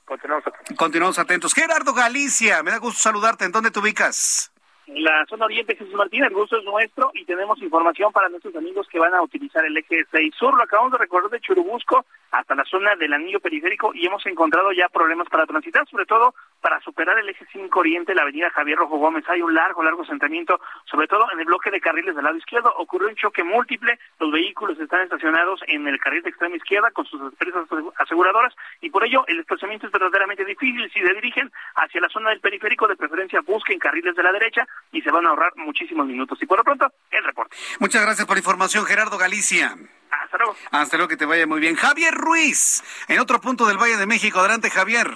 Continuamos 0.04 0.48
atentos. 0.48 0.78
Continuamos 0.78 1.20
atentos. 1.20 1.54
Gerardo 1.54 1.94
Galicia, 1.94 2.64
me 2.64 2.72
da 2.72 2.80
gusto 2.80 3.00
saludarte. 3.00 3.46
¿En 3.46 3.52
dónde 3.52 3.72
te 3.72 3.80
ubicas? 3.80 4.52
La 4.96 5.24
zona 5.28 5.46
oriente 5.46 5.76
Jesús 5.76 5.94
Martín, 5.94 6.24
el 6.24 6.34
gusto 6.34 6.58
es 6.58 6.64
nuestro 6.64 7.12
y 7.14 7.24
tenemos 7.24 7.62
información 7.62 8.12
para 8.12 8.28
nuestros 8.28 8.56
amigos 8.56 8.88
que 8.88 8.98
van 8.98 9.14
a 9.14 9.22
utilizar 9.22 9.64
el 9.64 9.78
eje 9.78 10.04
6 10.12 10.34
sur. 10.34 10.56
Lo 10.56 10.64
acabamos 10.64 10.92
de 10.94 10.98
recorrer 10.98 11.30
de 11.30 11.40
Churubusco 11.40 12.06
hasta 12.32 12.56
la 12.56 12.66
zona 12.66 12.96
del 12.96 13.14
anillo 13.14 13.40
periférico 13.40 13.92
y 13.94 14.08
hemos 14.08 14.26
encontrado 14.26 14.72
ya 14.72 14.90
problemas 14.90 15.30
para 15.30 15.46
transitar, 15.46 15.88
sobre 15.88 16.06
todo 16.06 16.34
para 16.60 16.80
superar 16.82 17.20
el 17.20 17.30
eje 17.30 17.46
5 17.52 17.80
oriente, 17.80 18.16
la 18.16 18.24
avenida 18.24 18.50
Javier 18.50 18.80
Rojo 18.80 18.98
Gómez. 18.98 19.26
Hay 19.30 19.44
un 19.44 19.54
largo, 19.54 19.84
largo 19.84 20.02
asentamiento, 20.02 20.60
sobre 20.86 21.08
todo 21.08 21.28
en 21.34 21.40
el 21.40 21.46
bloque 21.46 21.70
de 21.70 21.82
carriles 21.82 22.16
del 22.16 22.26
lado 22.26 22.38
izquierdo. 22.38 22.74
Ocurrió 22.78 23.10
un 23.10 23.16
choque 23.16 23.44
múltiple, 23.44 24.00
los 24.20 24.32
vehículos 24.32 24.80
están 24.80 25.02
estacionados 25.02 25.62
en 25.68 25.88
el 25.88 26.00
carril 26.00 26.24
de 26.24 26.30
extrema 26.30 26.56
izquierda 26.56 26.90
con 26.92 27.06
sus 27.06 27.22
empresas 27.22 27.68
aseguradoras 27.98 28.56
y 28.82 28.90
por 28.90 29.06
ello 29.06 29.24
el 29.28 29.40
estacionamiento 29.40 29.86
es 29.86 29.94
verdaderamente 29.94 30.46
difícil. 30.46 30.90
Si 30.92 31.00
se 31.00 31.14
dirigen 31.14 31.52
hacia 31.76 32.02
la 32.02 32.10
zona 32.10 32.32
del 32.32 32.42
periférico, 32.42 32.88
de 32.88 32.96
preferencia 32.96 33.42
busquen 33.42 33.78
carriles 33.78 34.16
de 34.16 34.24
la 34.24 34.32
derecha 34.32 34.68
y 34.92 35.02
se 35.02 35.12
van 35.12 35.26
a 35.26 35.30
ahorrar 35.30 35.54
muchísimos 35.56 36.08
minutos. 36.08 36.38
Y 36.42 36.46
por 36.46 36.58
lo 36.58 36.64
pronto, 36.64 36.92
el 37.12 37.24
reporte. 37.24 37.56
Muchas 37.80 38.02
gracias 38.02 38.26
por 38.26 38.36
la 38.36 38.40
información, 38.40 38.86
Gerardo 38.86 39.18
Galicia. 39.18 39.76
Hasta 40.10 40.38
luego. 40.38 40.56
Hasta 40.72 40.98
luego, 40.98 41.10
que 41.10 41.18
te 41.18 41.26
vaya 41.26 41.46
muy 41.46 41.60
bien. 41.60 41.76
Javier 41.76 42.14
Ruiz, 42.14 42.84
en 43.08 43.20
otro 43.20 43.40
punto 43.40 43.66
del 43.68 43.78
Valle 43.78 43.98
de 43.98 44.06
México. 44.06 44.40
Adelante, 44.40 44.70
Javier. 44.70 45.12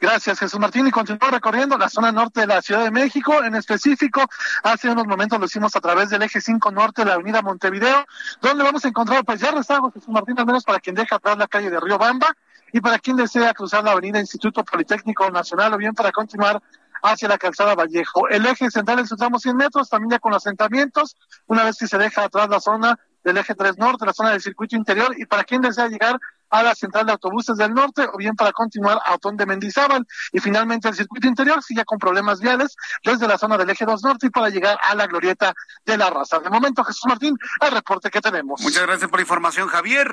Gracias, 0.00 0.38
Jesús 0.38 0.60
Martín. 0.60 0.86
Y 0.86 0.90
continúo 0.90 1.30
recorriendo 1.30 1.76
la 1.76 1.88
zona 1.88 2.12
norte 2.12 2.40
de 2.40 2.46
la 2.46 2.62
Ciudad 2.62 2.84
de 2.84 2.90
México. 2.90 3.42
En 3.42 3.56
específico, 3.56 4.22
hace 4.62 4.88
unos 4.88 5.06
momentos 5.06 5.40
lo 5.40 5.46
hicimos 5.46 5.74
a 5.74 5.80
través 5.80 6.10
del 6.10 6.22
eje 6.22 6.40
5 6.40 6.70
norte 6.70 7.02
de 7.02 7.08
la 7.08 7.14
avenida 7.14 7.42
Montevideo, 7.42 8.06
donde 8.40 8.62
vamos 8.62 8.84
a 8.84 8.88
encontrar 8.88 9.24
pues 9.24 9.40
ya 9.40 9.50
rezagos, 9.50 9.92
Jesús 9.94 10.08
Martín, 10.10 10.38
al 10.38 10.46
menos 10.46 10.64
para 10.64 10.78
quien 10.78 10.94
deja 10.94 11.16
atrás 11.16 11.36
la 11.36 11.48
calle 11.48 11.70
de 11.70 11.80
Río 11.80 11.98
Bamba 11.98 12.28
y 12.72 12.80
para 12.80 12.98
quien 12.98 13.16
desea 13.16 13.52
cruzar 13.54 13.82
la 13.82 13.92
avenida 13.92 14.20
Instituto 14.20 14.64
Politécnico 14.64 15.28
Nacional 15.30 15.74
o 15.74 15.78
bien 15.78 15.94
para 15.94 16.12
continuar 16.12 16.62
hacia 17.02 17.28
la 17.28 17.38
calzada 17.38 17.74
Vallejo. 17.74 18.28
El 18.28 18.46
eje 18.46 18.70
central 18.70 19.00
en 19.00 19.06
su 19.06 19.16
tramo 19.16 19.38
100 19.38 19.56
metros, 19.56 19.88
también 19.88 20.10
ya 20.10 20.18
con 20.18 20.34
asentamientos, 20.34 21.16
una 21.46 21.64
vez 21.64 21.76
que 21.78 21.86
se 21.86 21.98
deja 21.98 22.24
atrás 22.24 22.48
la 22.48 22.60
zona 22.60 22.98
del 23.24 23.36
eje 23.36 23.54
3 23.54 23.78
norte, 23.78 24.06
la 24.06 24.12
zona 24.12 24.30
del 24.30 24.40
circuito 24.40 24.76
interior, 24.76 25.14
y 25.18 25.26
para 25.26 25.44
quien 25.44 25.60
desea 25.60 25.88
llegar 25.88 26.18
a 26.50 26.62
la 26.62 26.74
central 26.74 27.06
de 27.06 27.12
autobuses 27.12 27.56
del 27.56 27.74
norte 27.74 28.06
o 28.10 28.16
bien 28.16 28.34
para 28.34 28.52
continuar 28.52 29.00
a 29.04 29.14
Otón 29.14 29.36
de 29.36 29.46
Mendizábal 29.46 30.06
y 30.32 30.40
finalmente 30.40 30.88
el 30.88 30.94
circuito 30.94 31.28
interior 31.28 31.62
sigue 31.62 31.84
con 31.84 31.98
problemas 31.98 32.40
viales 32.40 32.74
desde 33.04 33.28
la 33.28 33.38
zona 33.38 33.58
del 33.58 33.68
eje 33.70 33.84
2 33.84 34.02
norte 34.02 34.28
y 34.28 34.30
para 34.30 34.48
llegar 34.48 34.78
a 34.82 34.94
la 34.94 35.06
glorieta 35.06 35.52
de 35.84 35.96
la 35.96 36.10
raza. 36.10 36.38
De 36.38 36.50
momento, 36.50 36.84
Jesús 36.84 37.04
Martín, 37.06 37.36
el 37.60 37.70
reporte 37.70 38.10
que 38.10 38.20
tenemos. 38.20 38.60
Muchas 38.62 38.86
gracias 38.86 39.10
por 39.10 39.18
la 39.18 39.22
información, 39.22 39.68
Javier. 39.68 40.08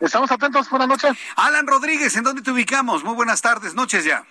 Estamos 0.00 0.30
atentos, 0.30 0.68
buenas 0.70 0.88
noches. 0.88 1.16
Alan 1.36 1.66
Rodríguez, 1.66 2.16
¿en 2.16 2.24
dónde 2.24 2.42
te 2.42 2.50
ubicamos? 2.50 3.04
Muy 3.04 3.14
buenas 3.14 3.40
tardes, 3.40 3.74
noches 3.74 4.04
ya. 4.04 4.24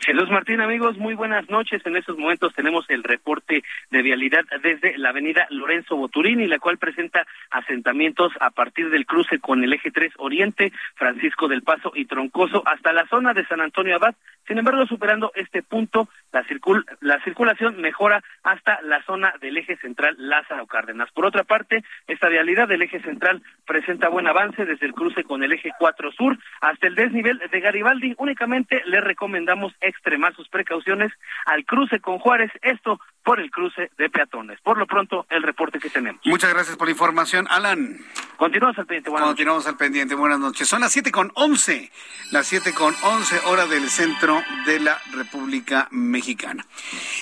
Jesús 0.00 0.30
Martín, 0.30 0.60
amigos, 0.60 0.98
muy 0.98 1.14
buenas 1.14 1.48
noches. 1.48 1.80
En 1.86 1.96
estos 1.96 2.18
momentos 2.18 2.54
tenemos 2.54 2.84
el 2.88 3.02
reporte 3.02 3.62
de 3.90 4.02
vialidad 4.02 4.44
desde 4.62 4.98
la 4.98 5.10
avenida 5.10 5.46
Lorenzo 5.50 5.96
Boturini, 5.96 6.46
la 6.46 6.58
cual 6.58 6.76
presenta 6.76 7.26
asentamientos 7.50 8.32
a 8.40 8.50
partir 8.50 8.90
del 8.90 9.06
cruce 9.06 9.38
con 9.38 9.64
el 9.64 9.72
eje 9.72 9.90
3 9.90 10.12
Oriente, 10.18 10.72
Francisco 10.94 11.48
del 11.48 11.62
Paso 11.62 11.92
y 11.94 12.04
Troncoso 12.04 12.62
hasta 12.66 12.92
la 12.92 13.06
zona 13.06 13.32
de 13.32 13.46
San 13.46 13.60
Antonio 13.60 13.96
Abad. 13.96 14.14
Sin 14.46 14.58
embargo, 14.58 14.84
superando 14.86 15.32
este 15.34 15.62
punto, 15.62 16.08
la, 16.32 16.44
circul 16.44 16.84
la 17.00 17.18
circulación 17.24 17.80
mejora 17.80 18.22
hasta 18.42 18.82
la 18.82 19.02
zona 19.04 19.32
del 19.40 19.56
eje 19.56 19.76
central 19.76 20.16
Lázaro 20.18 20.66
Cárdenas. 20.66 21.10
Por 21.12 21.24
otra 21.24 21.44
parte, 21.44 21.82
esta 22.06 22.28
vialidad 22.28 22.68
del 22.68 22.82
eje 22.82 23.00
central 23.00 23.42
presenta 23.66 24.10
buen 24.10 24.26
avance 24.26 24.66
desde 24.66 24.84
el 24.84 24.92
cruce 24.92 25.24
con 25.24 25.42
el 25.42 25.52
eje 25.52 25.70
4 25.78 26.12
Sur 26.12 26.38
hasta 26.60 26.86
el 26.86 26.94
desnivel 26.94 27.40
de 27.50 27.60
Garibaldi. 27.60 28.14
Únicamente 28.18 28.82
le 28.84 29.00
recomendamos 29.00 29.72
extremar 29.88 30.34
sus 30.34 30.48
precauciones 30.48 31.12
al 31.46 31.64
cruce 31.64 32.00
con 32.00 32.18
Juárez, 32.18 32.50
esto 32.62 33.00
por 33.22 33.40
el 33.40 33.50
cruce 33.50 33.90
de 33.96 34.10
peatones. 34.10 34.60
Por 34.60 34.78
lo 34.78 34.86
pronto, 34.86 35.26
el 35.30 35.42
reporte 35.42 35.78
que 35.78 35.90
tenemos. 35.90 36.20
Muchas 36.24 36.52
gracias 36.52 36.76
por 36.76 36.86
la 36.86 36.92
información, 36.92 37.46
Alan. 37.50 37.98
Continuamos 38.36 38.78
al 38.78 38.86
pendiente. 38.86 39.10
Buenas 39.10 39.28
Continuamos 39.28 39.66
al 39.66 39.76
pendiente. 39.76 40.14
Buenas 40.14 40.38
noches. 40.38 40.68
Son 40.68 40.80
las 40.80 40.92
siete 40.92 41.10
con 41.10 41.32
once, 41.34 41.90
las 42.32 42.46
siete 42.46 42.74
con 42.74 42.94
once 43.02 43.38
hora 43.46 43.66
del 43.66 43.88
centro 43.88 44.42
de 44.66 44.80
la 44.80 44.98
República 45.12 45.88
Mexicana. 45.90 46.64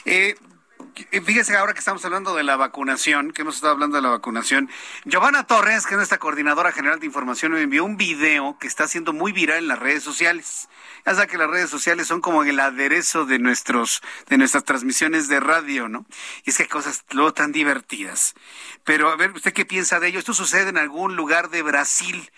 Eh, 0.05 0.35
Fíjese 0.95 1.57
ahora 1.57 1.73
que 1.73 1.79
estamos 1.79 2.05
hablando 2.05 2.35
de 2.35 2.43
la 2.43 2.57
vacunación, 2.57 3.33
que 3.33 3.43
hemos 3.43 3.55
estado 3.55 3.73
hablando 3.73 3.97
de 3.97 4.03
la 4.03 4.11
vacunación. 4.11 4.69
Giovanna 5.07 5.47
Torres, 5.47 5.87
que 5.87 5.95
es 5.95 5.97
nuestra 5.97 6.19
coordinadora 6.19 6.71
general 6.71 7.01
de 7.01 7.07
información, 7.07 7.53
me 7.53 7.63
envió 7.63 7.85
un 7.85 7.97
video 7.97 8.59
que 8.59 8.67
está 8.67 8.87
siendo 8.87 9.15
muy 9.15 9.33
viral 9.33 9.59
en 9.59 9.69
las 9.69 9.79
redes 9.79 10.03
sociales. 10.03 10.69
Ya 11.07 11.15
sabe 11.15 11.29
que 11.29 11.39
las 11.39 11.49
redes 11.49 11.71
sociales 11.71 12.07
son 12.09 12.21
como 12.21 12.45
el 12.45 12.61
aderezo 12.61 13.25
de 13.25 13.39
nuestros, 13.39 14.03
de 14.29 14.37
nuestras 14.37 14.65
transmisiones 14.65 15.29
de 15.29 15.41
radio, 15.41 15.89
¿no? 15.89 16.05
Y 16.45 16.51
es 16.51 16.59
que 16.59 16.69
cosas 16.69 17.05
luego 17.11 17.33
tan 17.33 17.53
divertidas. 17.53 18.35
Pero 18.85 19.09
a 19.11 19.17
ver, 19.17 19.31
¿usted 19.33 19.55
qué 19.55 19.65
piensa 19.65 19.99
de 19.99 20.09
ello? 20.09 20.19
Esto 20.19 20.35
sucede 20.35 20.69
en 20.69 20.79
algún 20.79 21.17
lugar 21.17 21.49
de 21.49 21.63
Brasil 21.63 22.31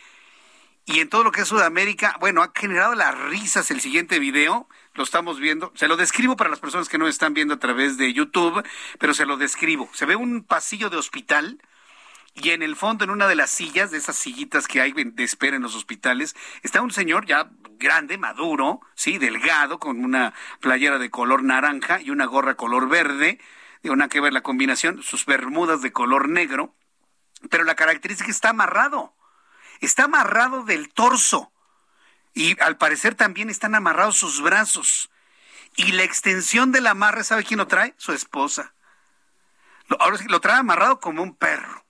y 0.87 1.01
en 1.01 1.09
todo 1.09 1.25
lo 1.25 1.33
que 1.33 1.41
es 1.41 1.49
Sudamérica. 1.49 2.17
Bueno, 2.21 2.43
ha 2.43 2.53
generado 2.55 2.95
las 2.95 3.19
risas 3.19 3.71
el 3.73 3.81
siguiente 3.81 4.21
video 4.21 4.69
lo 4.95 5.05
estamos 5.05 5.39
viendo. 5.41 5.73
Se 5.75 5.89
lo 5.89 5.97
describo 5.97 6.37
para 6.37 6.51
las 6.51 6.61
personas 6.61 6.89
que 6.89 6.99
no 6.99 7.07
están 7.07 7.35
viendo 7.35 7.55
a 7.55 7.59
través 7.59 7.97
de 7.99 8.13
YouTube, 8.13 8.65
pero 8.99 9.15
se 9.15 9.27
lo 9.27 9.37
describo. 9.37 9.89
Se 9.93 10.07
ve 10.07 10.17
un 10.17 10.45
pasillo 10.45 10.91
de 10.91 10.97
hospital 10.97 11.61
y 12.35 12.51
en 12.51 12.63
el 12.63 12.75
fondo, 12.75 13.05
en 13.05 13.11
una 13.11 13.29
de 13.29 13.37
las 13.37 13.51
sillas, 13.51 13.93
de 13.93 13.99
esas 13.99 14.17
sillitas 14.17 14.67
que 14.67 14.81
hay 14.81 14.93
de 14.93 15.23
espera 15.23 15.57
en 15.57 15.63
los 15.63 15.77
hospitales, 15.77 16.35
está 16.63 16.83
un 16.83 16.91
señor 16.91 17.27
ya 17.27 17.49
grande, 17.79 18.19
maduro, 18.19 18.81
sí, 18.97 19.19
delgado, 19.19 19.79
con 19.79 20.05
una 20.05 20.35
playera 20.61 20.99
de 20.99 21.11
color 21.11 21.45
naranja 21.45 22.01
y 22.01 22.11
una 22.11 22.25
gorra 22.27 22.57
color 22.57 22.89
verde. 22.89 23.39
Digo, 23.83 23.95
nada 23.95 24.09
que 24.09 24.21
ver 24.21 24.33
la 24.33 24.43
combinación, 24.43 25.03
sus 25.03 25.27
bermudas 25.27 25.81
de 25.81 25.93
color 25.93 26.29
negro. 26.29 26.75
Pero 27.51 27.63
la 27.63 27.77
característica 27.77 28.31
está 28.31 28.51
amarrado. 28.51 29.15
Está 29.81 30.05
amarrado 30.05 30.65
del 30.65 30.89
torso 30.89 31.53
y 32.35 32.61
al 32.61 32.77
parecer 32.77 33.15
también 33.15 33.49
están 33.49 33.75
amarrados 33.75 34.17
sus 34.17 34.43
brazos. 34.43 35.11
Y 35.77 35.93
la 35.93 36.03
extensión 36.03 36.73
del 36.73 36.87
amarre, 36.87 37.25
¿sabe 37.25 37.45
quién 37.45 37.59
lo 37.59 37.67
trae? 37.67 37.95
Su 37.97 38.13
esposa. 38.13 38.75
ahora 39.99 40.19
sí, 40.19 40.25
lo 40.29 40.41
trae 40.41 40.59
amarrado 40.59 41.01
como 41.01 41.23
un 41.23 41.35
perro, 41.35 41.85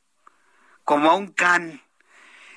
como 0.84 1.11
a 1.11 1.14
un 1.14 1.28
can. 1.28 1.82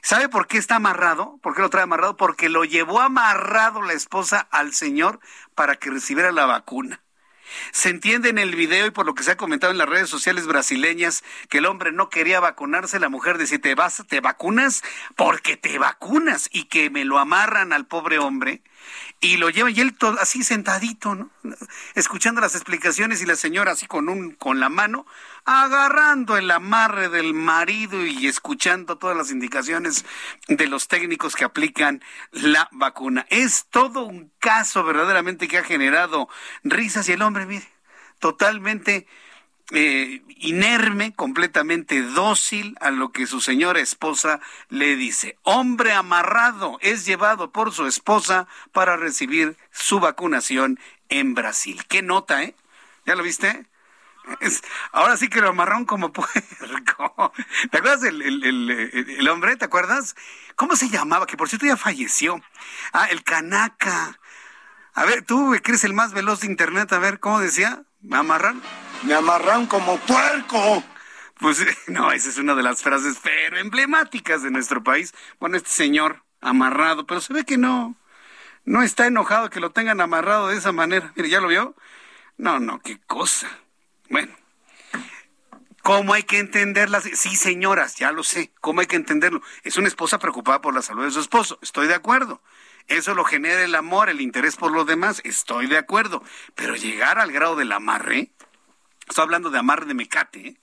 ¿Sabe 0.01 0.29
por 0.29 0.47
qué 0.47 0.57
está 0.57 0.75
amarrado? 0.75 1.37
¿Por 1.41 1.55
qué 1.55 1.61
lo 1.61 1.69
trae 1.69 1.83
amarrado? 1.83 2.15
Porque 2.17 2.49
lo 2.49 2.63
llevó 2.63 3.01
amarrado 3.01 3.81
la 3.81 3.93
esposa 3.93 4.47
al 4.51 4.73
señor 4.73 5.19
para 5.55 5.75
que 5.75 5.89
recibiera 5.89 6.31
la 6.31 6.45
vacuna. 6.45 7.01
Se 7.71 7.89
entiende 7.89 8.29
en 8.29 8.37
el 8.37 8.55
video 8.55 8.85
y 8.85 8.91
por 8.91 9.05
lo 9.05 9.13
que 9.13 9.23
se 9.23 9.31
ha 9.31 9.37
comentado 9.37 9.71
en 9.71 9.77
las 9.77 9.89
redes 9.89 10.09
sociales 10.09 10.47
brasileñas 10.47 11.23
que 11.49 11.59
el 11.59 11.65
hombre 11.65 11.91
no 11.91 12.09
quería 12.09 12.39
vacunarse, 12.39 12.99
la 12.99 13.09
mujer 13.09 13.37
decía, 13.37 13.59
te 13.59 13.75
vas, 13.75 14.03
te 14.07 14.21
vacunas 14.21 14.83
porque 15.15 15.57
te 15.57 15.77
vacunas 15.77 16.49
y 16.51 16.65
que 16.65 16.89
me 16.89 17.05
lo 17.05 17.19
amarran 17.19 17.73
al 17.73 17.85
pobre 17.85 18.19
hombre 18.19 18.61
y 19.19 19.37
lo 19.37 19.49
lleva 19.49 19.69
y 19.71 19.79
él 19.79 19.95
así 20.19 20.43
sentadito, 20.43 21.15
¿no? 21.15 21.29
Escuchando 21.95 22.41
las 22.41 22.55
explicaciones 22.55 23.21
y 23.21 23.25
la 23.25 23.35
señora 23.35 23.71
así 23.71 23.87
con 23.87 24.09
un 24.09 24.31
con 24.31 24.59
la 24.59 24.69
mano 24.69 25.05
agarrando 25.45 26.35
el 26.37 26.51
amarre 26.51 27.09
del 27.09 27.33
marido 27.33 28.05
y 28.05 28.27
escuchando 28.27 28.97
todas 28.97 29.15
las 29.15 29.31
indicaciones 29.31 30.05
de 30.47 30.67
los 30.67 30.87
técnicos 30.87 31.35
que 31.35 31.45
aplican 31.45 32.03
la 32.31 32.67
vacuna. 32.71 33.25
Es 33.29 33.65
todo 33.69 34.03
un 34.03 34.31
caso 34.39 34.83
verdaderamente 34.83 35.47
que 35.47 35.57
ha 35.57 35.63
generado 35.63 36.27
risas 36.63 37.07
y 37.07 37.13
el 37.13 37.21
hombre, 37.21 37.45
mire, 37.45 37.67
totalmente 38.19 39.07
eh, 39.71 40.21
inerme, 40.37 41.13
completamente 41.13 42.01
dócil 42.01 42.77
a 42.79 42.89
lo 42.89 43.11
que 43.11 43.27
su 43.27 43.41
señora 43.41 43.79
esposa 43.81 44.39
le 44.69 44.95
dice. 44.95 45.37
Hombre 45.43 45.91
amarrado 45.91 46.77
es 46.81 47.05
llevado 47.05 47.51
por 47.51 47.73
su 47.73 47.85
esposa 47.85 48.47
para 48.71 48.95
recibir 48.95 49.57
su 49.71 49.99
vacunación 49.99 50.79
en 51.09 51.33
Brasil. 51.33 51.85
¿Qué 51.87 52.01
nota, 52.01 52.43
eh? 52.43 52.55
¿Ya 53.05 53.15
lo 53.15 53.23
viste? 53.23 53.65
ahora 54.91 55.15
sí 55.15 55.29
que 55.29 55.41
lo 55.41 55.49
amarraron 55.49 55.85
como 55.85 56.11
puerco. 56.13 57.33
¿Te 57.71 57.77
acuerdas 57.77 58.03
el, 58.03 58.21
el, 58.21 59.29
hombre? 59.29 59.55
¿Te 59.55 59.65
acuerdas? 59.65 60.15
¿Cómo 60.55 60.75
se 60.75 60.89
llamaba? 60.89 61.25
Que 61.25 61.37
por 61.37 61.49
cierto 61.49 61.65
ya 61.65 61.77
falleció. 61.77 62.41
Ah, 62.93 63.07
el 63.09 63.23
canaca. 63.23 64.19
A 64.93 65.05
ver, 65.05 65.23
tú 65.23 65.55
que 65.63 65.71
eres 65.71 65.83
el 65.83 65.93
más 65.93 66.13
veloz 66.13 66.41
de 66.41 66.47
internet, 66.47 66.91
a 66.91 66.99
ver, 66.99 67.19
¿cómo 67.19 67.39
decía? 67.39 67.83
¿Me 68.01 68.17
amarran? 68.17 68.61
Me 69.03 69.13
amarran 69.13 69.67
como 69.67 69.97
puerco. 69.99 70.83
Pues 71.39 71.63
no, 71.87 72.11
esa 72.11 72.29
es 72.29 72.37
una 72.37 72.55
de 72.55 72.63
las 72.63 72.81
frases 72.81 73.17
pero 73.21 73.57
emblemáticas 73.57 74.43
de 74.43 74.51
nuestro 74.51 74.83
país. 74.83 75.13
Bueno, 75.39 75.57
este 75.57 75.69
señor 75.69 76.23
amarrado, 76.41 77.05
pero 77.05 77.21
se 77.21 77.33
ve 77.33 77.45
que 77.45 77.57
no, 77.57 77.95
no 78.65 78.83
está 78.83 79.07
enojado 79.07 79.49
que 79.49 79.59
lo 79.59 79.71
tengan 79.71 80.01
amarrado 80.01 80.47
de 80.47 80.57
esa 80.57 80.71
manera. 80.71 81.11
Mire, 81.15 81.29
¿ya 81.29 81.39
lo 81.39 81.47
vio? 81.47 81.75
No, 82.37 82.59
no, 82.59 82.79
qué 82.79 82.99
cosa. 82.99 83.47
Bueno, 84.09 84.33
¿cómo 85.81 86.13
hay 86.13 86.23
que 86.23 86.39
entenderlas? 86.39 87.03
Sí, 87.13 87.35
señoras, 87.35 87.95
ya 87.95 88.11
lo 88.11 88.23
sé, 88.23 88.51
¿cómo 88.61 88.81
hay 88.81 88.87
que 88.87 88.95
entenderlo? 88.95 89.41
Es 89.63 89.77
una 89.77 89.87
esposa 89.87 90.19
preocupada 90.19 90.61
por 90.61 90.73
la 90.73 90.81
salud 90.81 91.03
de 91.05 91.11
su 91.11 91.19
esposo, 91.19 91.59
estoy 91.61 91.87
de 91.87 91.95
acuerdo. 91.95 92.41
Eso 92.87 93.13
lo 93.15 93.25
genera 93.25 93.63
el 93.63 93.75
amor, 93.75 94.09
el 94.09 94.21
interés 94.21 94.55
por 94.55 94.71
los 94.71 94.87
demás, 94.87 95.21
estoy 95.25 95.67
de 95.67 95.77
acuerdo. 95.77 96.23
Pero 96.55 96.75
llegar 96.75 97.19
al 97.19 97.33
grado 97.33 97.57
del 97.57 97.73
amarre, 97.73 98.31
Estoy 99.07 99.23
hablando 99.23 99.49
de 99.49 99.59
amarre 99.59 99.85
de 99.85 99.93
mecate. 99.93 100.47
¿eh? 100.47 100.57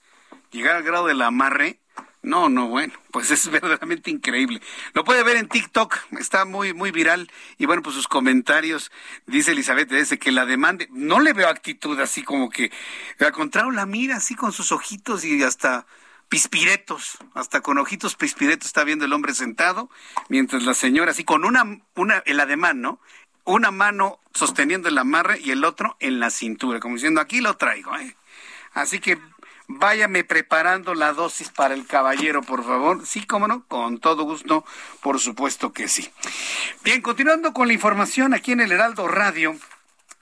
Llegar 0.51 0.75
al 0.75 0.83
grado 0.83 1.07
del 1.07 1.21
amarre. 1.21 1.79
No, 2.21 2.49
no, 2.49 2.67
bueno, 2.67 2.93
pues 3.11 3.29
es 3.29 3.49
verdaderamente 3.49 4.09
increíble. 4.09 4.61
Lo 4.93 5.03
puede 5.03 5.23
ver 5.23 5.37
en 5.37 5.47
TikTok, 5.47 5.95
está 6.19 6.45
muy, 6.45 6.73
muy 6.73 6.91
viral. 6.91 7.29
Y 7.57 7.67
bueno, 7.67 7.83
pues 7.83 7.95
sus 7.95 8.07
comentarios, 8.07 8.91
dice 9.27 9.51
Elizabeth, 9.51 9.89
dice 9.89 10.17
que 10.17 10.31
la 10.31 10.45
demande, 10.45 10.87
no 10.91 11.19
le 11.19 11.33
veo 11.33 11.47
actitud 11.47 11.99
así 11.99 12.23
como 12.23 12.49
que, 12.49 12.71
al 13.19 13.31
contrario, 13.31 13.71
la 13.71 13.85
mira 13.85 14.17
así 14.17 14.35
con 14.35 14.51
sus 14.51 14.71
ojitos 14.71 15.23
y 15.23 15.43
hasta 15.43 15.85
pispiretos, 16.27 17.19
hasta 17.35 17.61
con 17.61 17.77
ojitos 17.77 18.15
pispiretos 18.15 18.67
está 18.67 18.83
viendo 18.83 19.05
el 19.05 19.13
hombre 19.13 19.35
sentado, 19.35 19.91
mientras 20.27 20.63
la 20.63 20.73
señora 20.73 21.11
así 21.11 21.23
con 21.23 21.45
una, 21.45 21.79
una, 21.95 22.23
el 22.25 22.39
ademán, 22.39 22.81
¿no? 22.81 22.99
Una 23.43 23.69
mano 23.69 24.19
sosteniendo 24.33 24.89
el 24.89 24.97
amarre 24.97 25.39
y 25.39 25.51
el 25.51 25.63
otro 25.63 25.95
en 25.99 26.19
la 26.19 26.31
cintura, 26.31 26.79
como 26.79 26.95
diciendo, 26.95 27.21
aquí 27.21 27.41
lo 27.41 27.55
traigo, 27.57 27.95
¿eh? 27.97 28.15
Así 28.75 28.99
que 28.99 29.17
váyame 29.67 30.23
preparando 30.23 30.93
la 30.93 31.13
dosis 31.13 31.49
para 31.49 31.73
el 31.73 31.87
caballero, 31.87 32.43
por 32.43 32.63
favor. 32.63 33.05
Sí, 33.07 33.25
cómo 33.25 33.47
no, 33.47 33.65
con 33.67 33.99
todo 33.99 34.23
gusto, 34.23 34.63
por 35.01 35.19
supuesto 35.19 35.73
que 35.73 35.87
sí. 35.87 36.09
Bien, 36.83 37.01
continuando 37.01 37.53
con 37.53 37.67
la 37.67 37.73
información 37.73 38.33
aquí 38.33 38.51
en 38.51 38.61
el 38.61 38.71
Heraldo 38.71 39.07
Radio. 39.07 39.55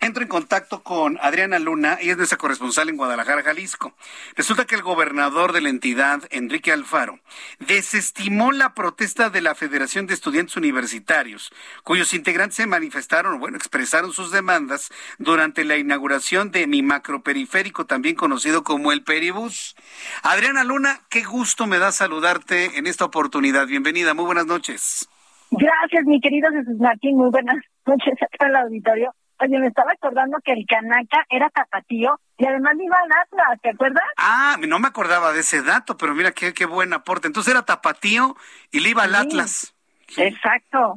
Entro 0.04 0.22
en 0.22 0.28
contacto 0.28 0.84
con 0.84 1.18
Adriana 1.22 1.60
Luna, 1.60 1.98
ella 2.02 2.12
es 2.12 2.18
nuestra 2.18 2.38
corresponsal 2.38 2.90
en 2.90 2.98
Guadalajara, 2.98 3.42
Jalisco. 3.42 3.94
Resulta 4.36 4.66
que 4.66 4.76
el 4.76 4.82
gobernador 4.82 5.54
de 5.54 5.62
la 5.62 5.70
entidad, 5.70 6.24
Enrique 6.30 6.74
Alfaro, 6.74 7.20
desestimó 7.60 8.52
la 8.52 8.74
protesta 8.74 9.30
de 9.30 9.40
la 9.40 9.56
Federación 9.56 10.06
de 10.06 10.14
Estudiantes 10.14 10.58
Universitarios, 10.58 11.54
cuyos 11.86 12.14
integrantes 12.14 12.58
se 12.58 12.68
manifestaron, 12.68 13.40
bueno, 13.40 13.56
expresaron 13.56 14.12
sus 14.12 14.30
demandas 14.30 14.92
durante 15.20 15.64
la 15.64 15.78
inauguración 15.78 16.52
de 16.52 16.68
mi 16.68 16.82
macroperiférico, 16.82 17.86
también 17.86 18.16
conocido 18.16 18.66
como 18.66 18.92
el 18.92 19.06
Peribús. 19.06 19.74
Adriana 20.22 20.66
Luna, 20.66 21.00
qué 21.10 21.24
gusto 21.24 21.66
me 21.66 21.80
da 21.80 21.94
saludarte 21.94 22.78
en 22.78 22.88
esta 22.88 23.06
oportunidad. 23.06 23.68
Bienvenida, 23.68 24.14
muy 24.14 24.26
buenas 24.26 24.48
noches. 24.48 25.08
Gracias, 25.50 26.04
mi 26.06 26.20
querido 26.20 26.50
Jesús 26.52 26.78
Martín, 26.78 27.16
muy 27.16 27.30
buenas 27.30 27.56
noches 27.86 28.16
a 28.22 28.46
el 28.48 28.56
auditorio. 28.58 29.14
Oye, 29.44 29.60
me 29.60 29.68
estaba 29.68 29.92
acordando 29.92 30.38
que 30.44 30.54
el 30.54 30.66
Canaca 30.66 31.26
era 31.30 31.50
tapatío 31.50 32.18
y 32.38 32.46
además 32.46 32.76
iba 32.82 32.96
al 32.98 33.12
Atlas, 33.12 33.60
¿te 33.62 33.70
acuerdas? 33.72 34.04
Ah, 34.16 34.56
no 34.66 34.80
me 34.80 34.88
acordaba 34.88 35.34
de 35.34 35.42
ese 35.42 35.62
dato, 35.62 35.98
pero 35.98 36.16
mira 36.16 36.32
qué, 36.32 36.54
qué 36.54 36.66
buen 36.66 36.94
aporte. 36.94 37.28
Entonces 37.28 37.52
era 37.52 37.66
tapatío 37.66 38.38
y 38.72 38.80
le 38.80 38.90
iba 38.90 39.04
al 39.04 39.16
Atlas. 39.16 39.76
Exacto. 40.16 40.96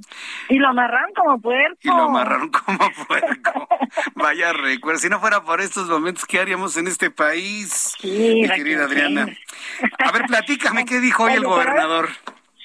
Y 0.48 0.58
lo 0.58 0.68
amarraron 0.68 1.10
como 1.14 1.40
puerco. 1.40 1.78
Y 1.80 1.88
lo 1.88 2.02
amarraron 2.02 2.50
como 2.50 2.78
puerco. 3.08 3.68
Vaya 4.14 4.52
recuerdo. 4.52 5.00
Si 5.00 5.08
no 5.08 5.18
fuera 5.18 5.42
por 5.42 5.60
estos 5.60 5.88
momentos, 5.88 6.24
¿qué 6.24 6.38
haríamos 6.38 6.76
en 6.76 6.86
este 6.86 7.10
país? 7.10 7.96
Sí, 7.98 8.42
mi 8.42 8.48
querida 8.48 8.84
Adriana. 8.84 9.26
A 10.04 10.12
ver, 10.12 10.22
platícame, 10.26 10.84
¿qué 10.84 11.00
dijo 11.00 11.24
hoy 11.24 11.32
el 11.32 11.44
gobernador? 11.44 12.10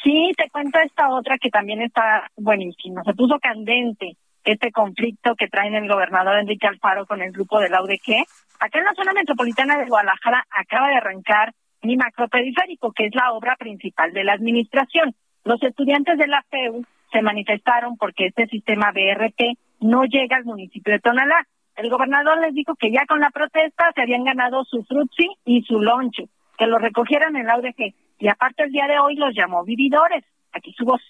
Sí, 0.03 0.32
te 0.38 0.47
cuento 0.51 0.77
esta 0.79 1.09
otra 1.09 1.38
que 1.39 1.49
también 1.49 1.82
está 1.82 2.29
buenísima. 2.36 3.03
Se 3.03 3.13
puso 3.13 3.39
candente 3.39 4.17
este 4.43 4.71
conflicto 4.71 5.35
que 5.35 5.47
traen 5.47 5.75
el 5.75 5.87
gobernador 5.87 6.39
Enrique 6.39 6.67
Alfaro 6.67 7.05
con 7.05 7.21
el 7.21 7.31
grupo 7.31 7.59
de 7.59 7.69
la 7.69 7.81
UDG. 7.81 8.25
Acá 8.59 8.79
en 8.79 8.85
la 8.85 8.93
zona 8.93 9.13
metropolitana 9.13 9.77
de 9.77 9.85
Guadalajara 9.85 10.45
acaba 10.49 10.89
de 10.89 10.95
arrancar 10.95 11.53
mi 11.83 11.97
macroperiférico, 11.97 12.91
que 12.91 13.07
es 13.07 13.15
la 13.15 13.31
obra 13.31 13.55
principal 13.55 14.13
de 14.13 14.23
la 14.23 14.33
administración. 14.33 15.15
Los 15.43 15.61
estudiantes 15.63 16.17
de 16.17 16.27
la 16.27 16.43
FEU 16.49 16.85
se 17.11 17.21
manifestaron 17.21 17.97
porque 17.97 18.27
este 18.27 18.47
sistema 18.47 18.91
BRT 18.91 19.57
no 19.79 20.03
llega 20.03 20.37
al 20.37 20.45
municipio 20.45 20.93
de 20.93 20.99
Tonalá. 20.99 21.47
El 21.75 21.89
gobernador 21.89 22.39
les 22.39 22.53
dijo 22.53 22.75
que 22.75 22.91
ya 22.91 23.05
con 23.07 23.19
la 23.19 23.31
protesta 23.31 23.91
se 23.95 24.01
habían 24.01 24.23
ganado 24.23 24.63
su 24.65 24.83
frutzi 24.83 25.29
y 25.45 25.63
su 25.63 25.79
lonche, 25.81 26.29
que 26.57 26.67
lo 26.67 26.77
recogieran 26.77 27.35
en 27.35 27.47
la 27.47 27.57
UDG. 27.57 27.93
Y 28.19 28.27
aparte 28.27 28.63
el 28.63 28.72
día 28.72 28.88
de 28.88 28.99
hoy 28.99 29.15
los 29.15 29.34
llamó 29.34 29.63
vividores. 29.63 30.23
Aquí 30.53 30.73
su 30.73 30.85
voz. 30.85 31.01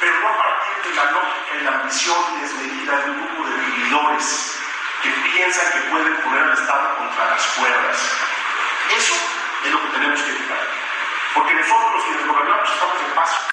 Pero 0.00 0.12
la 0.94 1.45
la 1.62 1.80
ambición 1.80 2.16
desmedida 2.40 3.04
de 3.04 3.10
un 3.10 3.26
grupo 3.26 3.48
de 3.48 3.56
vividores 3.56 4.60
que 5.02 5.10
piensan 5.10 5.72
que 5.72 5.90
pueden 5.90 6.14
poner 6.22 6.42
al 6.42 6.52
Estado 6.52 6.96
contra 6.98 7.30
las 7.30 7.46
cuerdas. 7.58 7.98
Eso 8.96 9.14
es 9.64 9.72
lo 9.72 9.80
que 9.82 9.88
tenemos 9.98 10.22
que 10.22 10.30
evitar 10.30 10.86
porque 11.36 11.54
nosotros 11.54 12.04
quienes 12.04 12.26
gobernamos 12.26 12.72
estamos 12.72 12.96
en 13.08 13.14
paz. 13.14 13.50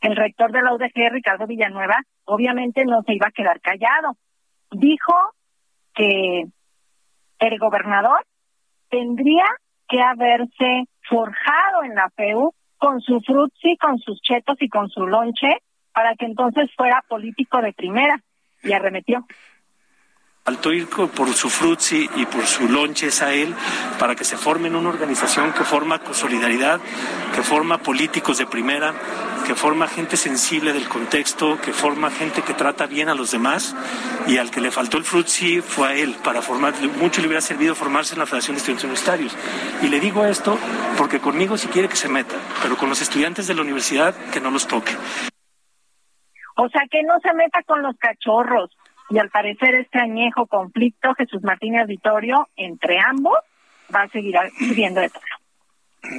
El 0.00 0.16
rector 0.16 0.52
de 0.52 0.62
la 0.62 0.74
UDG, 0.74 1.12
Ricardo 1.12 1.46
Villanueva, 1.46 1.96
obviamente 2.24 2.84
no 2.84 3.02
se 3.02 3.14
iba 3.14 3.28
a 3.28 3.32
quedar 3.32 3.60
callado. 3.60 4.16
Dijo 4.70 5.14
que 5.94 6.44
el 7.38 7.58
gobernador 7.58 8.24
tendría 8.90 9.46
que 9.88 10.00
haberse 10.00 10.84
forjado 11.08 11.84
en 11.84 11.94
la 11.94 12.10
FEU 12.10 12.52
con 12.76 13.00
su 13.00 13.20
frutzi, 13.20 13.76
con 13.76 13.98
sus 13.98 14.20
chetos 14.20 14.56
y 14.60 14.68
con 14.68 14.88
su 14.88 15.06
lonche 15.06 15.58
para 15.92 16.14
que 16.14 16.26
entonces 16.26 16.70
fuera 16.76 17.02
político 17.08 17.60
de 17.60 17.72
primera 17.72 18.20
y 18.62 18.72
arremetió. 18.72 19.26
Faltó 20.44 20.72
ir 20.72 20.88
por 20.88 21.32
su 21.34 21.50
frutzi 21.50 22.08
y 22.16 22.24
por 22.24 22.46
su 22.46 22.66
lonches 22.66 23.20
a 23.20 23.32
él 23.32 23.54
para 23.98 24.16
que 24.16 24.24
se 24.24 24.38
formen 24.38 24.74
una 24.74 24.88
organización 24.88 25.52
que 25.52 25.64
forma 25.64 26.00
solidaridad, 26.12 26.80
que 27.34 27.42
forma 27.42 27.78
políticos 27.78 28.38
de 28.38 28.46
primera, 28.46 28.94
que 29.46 29.54
forma 29.54 29.86
gente 29.86 30.16
sensible 30.16 30.72
del 30.72 30.88
contexto, 30.88 31.60
que 31.60 31.72
forma 31.72 32.10
gente 32.10 32.42
que 32.42 32.54
trata 32.54 32.86
bien 32.86 33.10
a 33.10 33.14
los 33.14 33.30
demás 33.30 33.76
y 34.26 34.38
al 34.38 34.50
que 34.50 34.62
le 34.62 34.70
faltó 34.70 34.96
el 34.96 35.04
frutzi 35.04 35.60
fue 35.60 35.88
a 35.88 35.94
él 35.94 36.16
para 36.24 36.40
formar, 36.40 36.74
mucho 36.98 37.20
le 37.20 37.26
hubiera 37.26 37.42
servido 37.42 37.74
formarse 37.74 38.14
en 38.14 38.20
la 38.20 38.26
Federación 38.26 38.54
de 38.54 38.58
Estudiantes 38.60 38.84
Universitarios. 38.84 39.36
Y 39.82 39.88
le 39.88 40.00
digo 40.00 40.24
esto 40.24 40.58
porque 40.96 41.20
conmigo 41.20 41.58
si 41.58 41.68
quiere 41.68 41.88
que 41.88 41.96
se 41.96 42.08
meta, 42.08 42.36
pero 42.62 42.76
con 42.76 42.88
los 42.88 43.02
estudiantes 43.02 43.46
de 43.46 43.54
la 43.54 43.62
universidad 43.62 44.14
que 44.32 44.40
no 44.40 44.50
los 44.50 44.66
toque. 44.66 44.92
O 46.62 46.68
sea, 46.68 46.82
que 46.90 47.02
no 47.02 47.18
se 47.20 47.32
meta 47.32 47.62
con 47.62 47.82
los 47.82 47.96
cachorros, 47.96 48.70
y 49.08 49.18
al 49.18 49.30
parecer 49.30 49.74
este 49.76 49.98
añejo 49.98 50.46
conflicto 50.46 51.14
Jesús 51.14 51.42
Martínez 51.42 51.86
Vitorio 51.86 52.48
entre 52.54 52.98
ambos 53.00 53.38
va 53.94 54.02
a 54.02 54.08
seguir 54.08 54.36
subiendo 54.58 55.00
de 55.00 55.08
tono. 55.08 55.24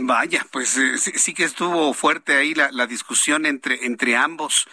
Vaya, 0.03 0.41
pues 0.51 0.77
eh, 0.77 0.97
sí, 0.97 1.33
que 1.35 1.43
estuvo 1.43 1.93
fuerte 1.93 2.35
ahí 2.35 2.55
la, 2.55 2.71
la, 2.71 2.87
discusión 2.87 3.45
entre, 3.45 3.85
entre 3.85 4.15
ambos. 4.15 4.67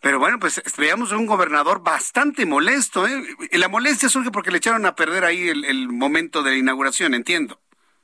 Pero 0.00 0.18
bueno, 0.18 0.38
pues 0.38 0.62
veamos 0.78 1.12
un 1.12 1.26
gobernador 1.26 1.82
bastante 1.82 2.46
molesto. 2.46 3.06
¿eh? 3.06 3.22
La 3.52 3.68
molestia 3.68 4.08
surge 4.08 4.30
porque 4.30 4.50
le 4.50 4.56
echaron 4.56 4.86
a 4.86 4.94
perder 4.94 5.24
ahí 5.24 5.48
el, 5.48 5.64
el 5.66 5.88
momento 5.88 6.42
de 6.42 6.52
la 6.52 6.56
inauguración, 6.56 7.12
entiendo. 7.14 7.60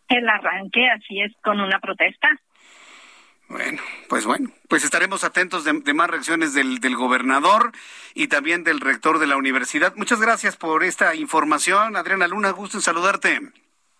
El 0.08 0.28
arranque, 0.28 0.86
así 0.90 1.20
es, 1.20 1.32
con 1.42 1.60
una 1.60 1.80
protesta. 1.80 2.28
Bueno, 3.48 3.80
pues 4.08 4.26
bueno, 4.26 4.50
pues 4.68 4.82
estaremos 4.84 5.22
atentos 5.22 5.64
de, 5.64 5.94
más 5.94 6.10
reacciones 6.10 6.52
del, 6.52 6.80
del, 6.80 6.96
gobernador 6.96 7.70
y 8.14 8.26
también 8.26 8.64
del 8.64 8.80
rector 8.80 9.20
de 9.20 9.28
la 9.28 9.36
universidad. 9.36 9.94
Muchas 9.94 10.20
gracias 10.20 10.56
por 10.56 10.82
esta 10.82 11.14
información. 11.14 11.96
Adriana 11.96 12.26
Luna, 12.26 12.50
gusto 12.50 12.78
en 12.78 12.82
saludarte. 12.82 13.40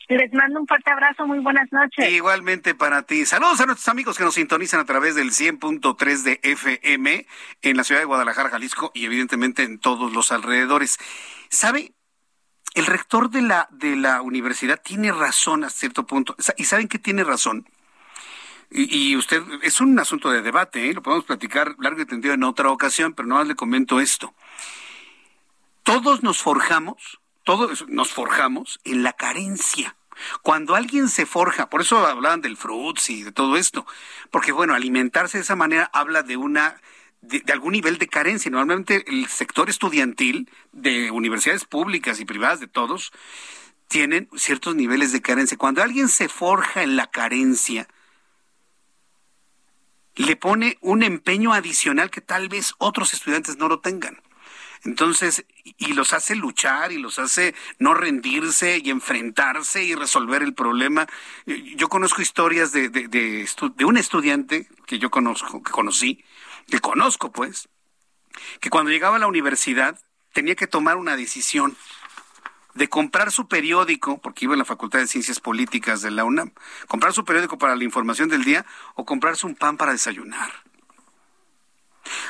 Les 0.09 0.33
mando 0.33 0.61
un 0.61 0.67
fuerte 0.69 0.91
abrazo, 0.91 1.27
muy 1.27 1.41
buenas 1.41 1.71
noches. 1.73 2.09
Igualmente 2.11 2.77
para 2.77 3.03
ti. 3.03 3.27
Saludos 3.27 3.61
a 3.61 3.67
nuestros 3.67 3.89
amigos 3.89 4.17
que 4.17 4.23
nos 4.23 4.35
sintonizan 4.35 4.79
a 4.79 4.85
través 4.85 5.17
del 5.17 5.33
100.3 5.33 6.23
de 6.23 6.41
FM 6.43 7.27
en 7.63 7.77
la 7.77 7.83
ciudad 7.83 8.01
de 8.01 8.05
Guadalajara, 8.05 8.51
Jalisco 8.51 8.93
y 8.95 9.05
evidentemente 9.07 9.65
en 9.65 9.81
todos 9.81 10.13
los 10.13 10.31
alrededores. 10.31 10.99
¿Sabe? 11.49 11.93
El 12.75 12.87
rector 12.87 13.31
de 13.31 13.43
la, 13.43 13.69
de 13.73 13.97
la 13.97 14.23
universidad 14.23 14.81
tiene 14.81 15.11
razón 15.11 15.65
a 15.65 15.71
cierto 15.71 16.07
punto. 16.07 16.37
¿Y 16.57 16.65
saben 16.65 16.87
qué 16.87 17.01
tiene 17.01 17.25
razón? 17.25 17.67
Y, 18.71 19.15
usted, 19.17 19.43
es 19.63 19.81
un 19.81 19.99
asunto 19.99 20.31
de 20.31 20.43
debate, 20.43 20.91
¿eh? 20.91 20.95
lo 20.95 21.03
podemos 21.03 21.25
platicar 21.25 21.77
largo 21.79 22.03
y 22.03 22.07
tendido 22.07 22.35
en 22.35 22.43
otra 22.43 22.71
ocasión, 22.71 23.15
pero 23.15 23.29
nada 23.29 23.43
más 23.43 23.49
le 23.49 23.55
comento 23.55 24.01
esto. 24.01 24.35
Todos 25.85 26.23
nos 26.23 26.43
forjamos, 26.43 27.21
todos 27.45 27.89
nos 27.89 28.11
forjamos 28.11 28.81
en 28.85 29.05
la 29.05 29.13
carencia. 29.13 29.97
Cuando 30.43 30.75
alguien 30.75 31.09
se 31.09 31.27
forja, 31.27 31.71
por 31.71 31.83
eso 31.83 32.05
hablaban 32.05 32.41
del 32.41 32.57
fruits 32.57 33.11
y 33.11 33.23
de 33.23 33.33
todo 33.33 33.57
esto, 33.57 33.87
porque 34.31 34.51
bueno, 34.51 34.75
alimentarse 34.75 35.39
de 35.39 35.43
esa 35.45 35.57
manera 35.57 35.89
habla 35.93 36.23
de 36.23 36.37
una 36.37 36.81
de, 37.21 37.43
algún 37.53 37.73
nivel 37.73 37.99
de 37.99 38.09
carencia. 38.09 38.51
Normalmente 38.51 39.05
el 39.07 39.27
sector 39.29 39.71
estudiantil 39.71 40.51
de 40.73 41.11
universidades 41.11 41.65
públicas 41.65 42.21
y 42.21 42.25
privadas 42.25 42.61
de 42.61 42.67
todos 42.67 43.13
tienen 43.89 44.29
ciertos 44.37 44.75
niveles 44.75 45.13
de 45.13 45.23
carencia. 45.23 45.59
Cuando 45.59 45.83
alguien 45.83 46.09
se 46.09 46.29
forja 46.29 46.83
en 46.83 46.97
la 46.97 47.07
carencia, 47.07 47.89
le 50.17 50.37
pone 50.37 50.79
un 50.81 51.03
empeño 51.03 51.53
adicional 51.53 52.11
que 52.11 52.21
tal 52.21 52.49
vez 52.49 52.75
otros 52.79 53.13
estudiantes 53.13 53.57
no 53.57 53.69
lo 53.69 53.81
tengan. 53.81 54.21
Entonces, 54.85 55.45
y 55.65 55.95
los 55.95 56.13
hace 56.13 56.37
luchar 56.37 56.93
y 56.93 56.99
los 56.99 57.19
hace 57.19 57.55
no 57.79 57.95
rendirse 57.95 58.81
y 58.83 58.91
enfrentarse 58.91 59.85
y 59.85 59.95
resolver 59.95 60.43
el 60.43 60.55
problema. 60.55 61.07
Yo 61.47 61.89
conozco 61.89 62.23
historias 62.23 62.73
de, 62.73 62.89
de, 62.89 63.09
de, 63.09 63.49
de 63.75 63.85
un 63.85 63.97
estudiante 63.97 64.69
que 64.87 64.99
yo 64.99 65.11
conozco, 65.11 65.63
que 65.63 65.73
conocí, 65.73 66.25
que 66.71 66.81
conozco 66.81 67.33
pues, 67.33 67.69
que 68.61 68.71
cuando 68.71 68.91
llegaba 68.91 69.17
a 69.17 69.21
la 69.21 69.27
universidad 69.27 69.99
tenía 70.33 70.55
que 70.55 70.67
tomar 70.67 70.97
una 70.97 71.17
decisión 71.17 71.77
de 72.77 72.89
comprar 72.89 73.33
su 73.33 73.49
periódico, 73.49 74.19
porque 74.19 74.45
iba 74.45 74.55
en 74.55 74.59
la 74.59 74.65
Facultad 74.65 74.99
de 74.99 75.07
Ciencias 75.07 75.41
Políticas 75.41 76.03
de 76.03 76.11
la 76.11 76.25
UNAM, 76.25 76.53
comprar 76.87 77.13
su 77.13 77.25
periódico 77.25 77.59
para 77.59 77.75
la 77.75 77.85
información 77.85 78.29
del 78.29 78.45
día 78.45 78.65
o 78.95 79.05
comprarse 79.05 79.47
un 79.47 79.55
pan 79.55 79.77
para 79.77 79.93
desayunar. 79.93 80.53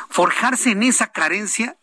Forjarse 0.09 0.71
en 0.71 0.83
esa 0.83 1.13
carencia 1.13 1.77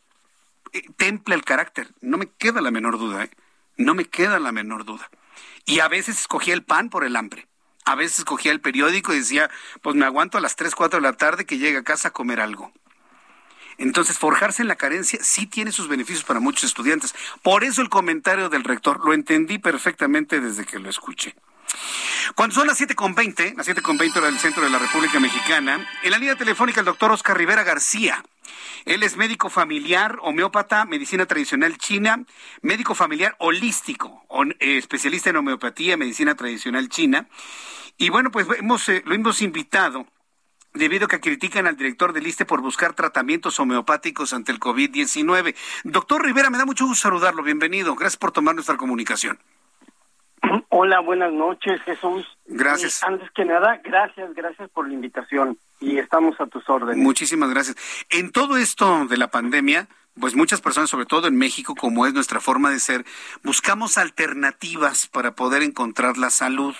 eh, 0.71 0.81
templa 0.97 1.35
el 1.35 1.43
carácter, 1.43 1.93
no 2.01 2.17
me 2.17 2.27
queda 2.27 2.61
la 2.61 2.71
menor 2.71 2.97
duda, 2.97 3.25
¿eh? 3.25 3.31
no 3.77 3.93
me 3.93 4.05
queda 4.05 4.39
la 4.39 4.51
menor 4.51 4.85
duda. 4.85 5.09
Y 5.65 5.79
a 5.79 5.87
veces 5.87 6.19
escogía 6.21 6.53
el 6.53 6.63
pan 6.63 6.89
por 6.89 7.03
el 7.03 7.15
hambre. 7.15 7.47
A 7.85 7.95
veces 7.95 8.19
escogía 8.19 8.53
el 8.53 8.61
periódico 8.61 9.13
y 9.13 9.19
decía, 9.19 9.49
pues 9.81 9.95
me 9.95 10.05
aguanto 10.05 10.37
a 10.37 10.41
las 10.41 10.55
3, 10.55 10.73
4 10.73 10.99
de 10.99 11.03
la 11.03 11.13
tarde 11.13 11.45
que 11.45 11.57
llegue 11.57 11.77
a 11.77 11.83
casa 11.83 12.09
a 12.09 12.11
comer 12.11 12.39
algo. 12.39 12.71
Entonces, 13.77 14.17
forjarse 14.17 14.61
en 14.61 14.67
la 14.67 14.75
carencia 14.75 15.19
sí 15.21 15.47
tiene 15.47 15.71
sus 15.71 15.87
beneficios 15.87 16.23
para 16.23 16.39
muchos 16.39 16.65
estudiantes. 16.65 17.13
Por 17.41 17.63
eso 17.63 17.81
el 17.81 17.89
comentario 17.89 18.49
del 18.49 18.63
rector 18.63 19.05
lo 19.05 19.13
entendí 19.13 19.57
perfectamente 19.57 20.39
desde 20.39 20.65
que 20.65 20.79
lo 20.79 20.89
escuché. 20.89 21.35
Cuando 22.35 22.55
son 22.55 22.67
las 22.67 22.79
7.20, 22.79 23.55
las 23.55 23.67
7.20 23.67 24.17
hora 24.17 24.27
del 24.27 24.39
centro 24.39 24.63
de 24.63 24.69
la 24.69 24.79
República 24.79 25.19
Mexicana, 25.19 25.87
en 26.03 26.11
la 26.11 26.17
línea 26.17 26.35
telefónica 26.35 26.79
el 26.79 26.85
doctor 26.85 27.11
Oscar 27.11 27.37
Rivera 27.37 27.63
García. 27.63 28.23
Él 28.85 29.03
es 29.03 29.15
médico 29.17 29.49
familiar, 29.49 30.17
homeópata, 30.21 30.85
medicina 30.85 31.25
tradicional 31.25 31.77
china, 31.77 32.23
médico 32.61 32.95
familiar 32.95 33.35
holístico, 33.39 34.25
eh, 34.59 34.77
especialista 34.77 35.29
en 35.29 35.37
homeopatía, 35.37 35.97
medicina 35.97 36.35
tradicional 36.35 36.89
china. 36.89 37.27
Y 37.97 38.09
bueno, 38.09 38.31
pues 38.31 38.47
hemos, 38.57 38.87
eh, 38.89 39.01
lo 39.05 39.15
hemos 39.15 39.41
invitado 39.41 40.07
debido 40.73 41.05
a 41.05 41.07
que 41.07 41.19
critican 41.19 41.67
al 41.67 41.77
director 41.77 42.13
del 42.13 42.27
ISTE 42.27 42.45
por 42.45 42.61
buscar 42.61 42.93
tratamientos 42.93 43.59
homeopáticos 43.59 44.33
ante 44.33 44.51
el 44.51 44.59
COVID-19. 44.59 45.55
Doctor 45.83 46.23
Rivera, 46.23 46.49
me 46.49 46.57
da 46.57 46.65
mucho 46.65 46.85
gusto 46.85 47.03
saludarlo. 47.03 47.43
Bienvenido. 47.43 47.95
Gracias 47.95 48.17
por 48.17 48.31
tomar 48.31 48.55
nuestra 48.55 48.77
comunicación. 48.77 49.39
Hola, 50.69 50.99
buenas 50.99 51.31
noches, 51.31 51.81
Jesús. 51.83 52.25
Gracias. 52.45 53.01
Eh, 53.01 53.05
antes 53.07 53.29
que 53.31 53.45
nada, 53.45 53.81
gracias, 53.83 54.33
gracias 54.33 54.69
por 54.69 54.87
la 54.87 54.93
invitación 54.93 55.57
y 55.79 55.99
estamos 55.99 56.39
a 56.39 56.47
tus 56.47 56.67
órdenes. 56.69 56.97
Muchísimas 56.97 57.49
gracias. 57.49 57.77
En 58.09 58.31
todo 58.31 58.57
esto 58.57 59.05
de 59.05 59.17
la 59.17 59.29
pandemia, 59.29 59.87
pues 60.19 60.35
muchas 60.35 60.61
personas, 60.61 60.89
sobre 60.89 61.05
todo 61.05 61.27
en 61.27 61.37
México, 61.37 61.75
como 61.75 62.05
es 62.05 62.13
nuestra 62.13 62.39
forma 62.39 62.69
de 62.69 62.79
ser, 62.79 63.05
buscamos 63.43 63.97
alternativas 63.97 65.07
para 65.07 65.33
poder 65.35 65.63
encontrar 65.63 66.17
la 66.17 66.29
salud. 66.29 66.75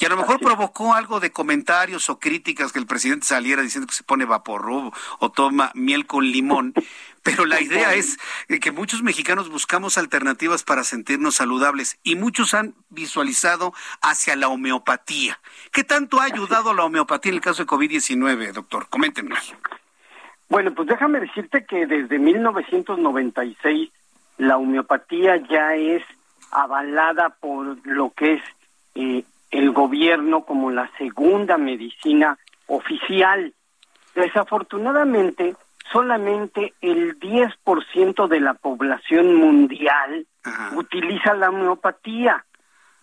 Y 0.00 0.04
a 0.04 0.08
lo 0.10 0.16
mejor 0.16 0.38
provocó 0.38 0.94
algo 0.94 1.18
de 1.18 1.32
comentarios 1.32 2.08
o 2.08 2.20
críticas 2.20 2.72
que 2.72 2.78
el 2.78 2.86
presidente 2.86 3.26
saliera 3.26 3.62
diciendo 3.62 3.88
que 3.88 3.94
se 3.94 4.04
pone 4.04 4.24
vaporru 4.24 4.92
o 5.18 5.30
toma 5.30 5.72
miel 5.74 6.06
con 6.06 6.24
limón. 6.24 6.72
Pero 7.24 7.44
la 7.44 7.60
idea 7.60 7.94
es 7.94 8.16
que 8.62 8.70
muchos 8.70 9.02
mexicanos 9.02 9.50
buscamos 9.50 9.98
alternativas 9.98 10.62
para 10.62 10.84
sentirnos 10.84 11.34
saludables 11.34 11.98
y 12.04 12.14
muchos 12.14 12.54
han 12.54 12.74
visualizado 12.90 13.74
hacia 14.00 14.36
la 14.36 14.48
homeopatía. 14.48 15.40
¿Qué 15.72 15.82
tanto 15.82 16.20
ha 16.20 16.24
ayudado 16.24 16.72
la 16.74 16.84
homeopatía 16.84 17.30
en 17.30 17.36
el 17.36 17.42
caso 17.42 17.64
de 17.64 17.68
COVID-19, 17.68 18.52
doctor? 18.52 18.86
Coméntenos. 18.88 19.54
Bueno, 20.48 20.72
pues 20.74 20.88
déjame 20.88 21.20
decirte 21.20 21.66
que 21.66 21.86
desde 21.86 22.18
1996 22.18 23.90
la 24.38 24.56
homeopatía 24.56 25.36
ya 25.50 25.74
es 25.74 26.04
avalada 26.52 27.30
por 27.40 27.84
lo 27.84 28.10
que 28.10 28.34
es 28.34 28.42
eh, 28.94 29.24
el 29.50 29.70
gobierno 29.72 30.44
como 30.44 30.70
la 30.70 30.90
segunda 30.98 31.56
medicina 31.56 32.38
oficial. 32.66 33.54
Desafortunadamente, 34.14 35.56
solamente 35.92 36.74
el 36.80 37.18
10% 37.18 38.28
de 38.28 38.40
la 38.40 38.54
población 38.54 39.34
mundial 39.36 40.26
utiliza 40.74 41.34
la 41.34 41.50
homeopatía. 41.50 42.44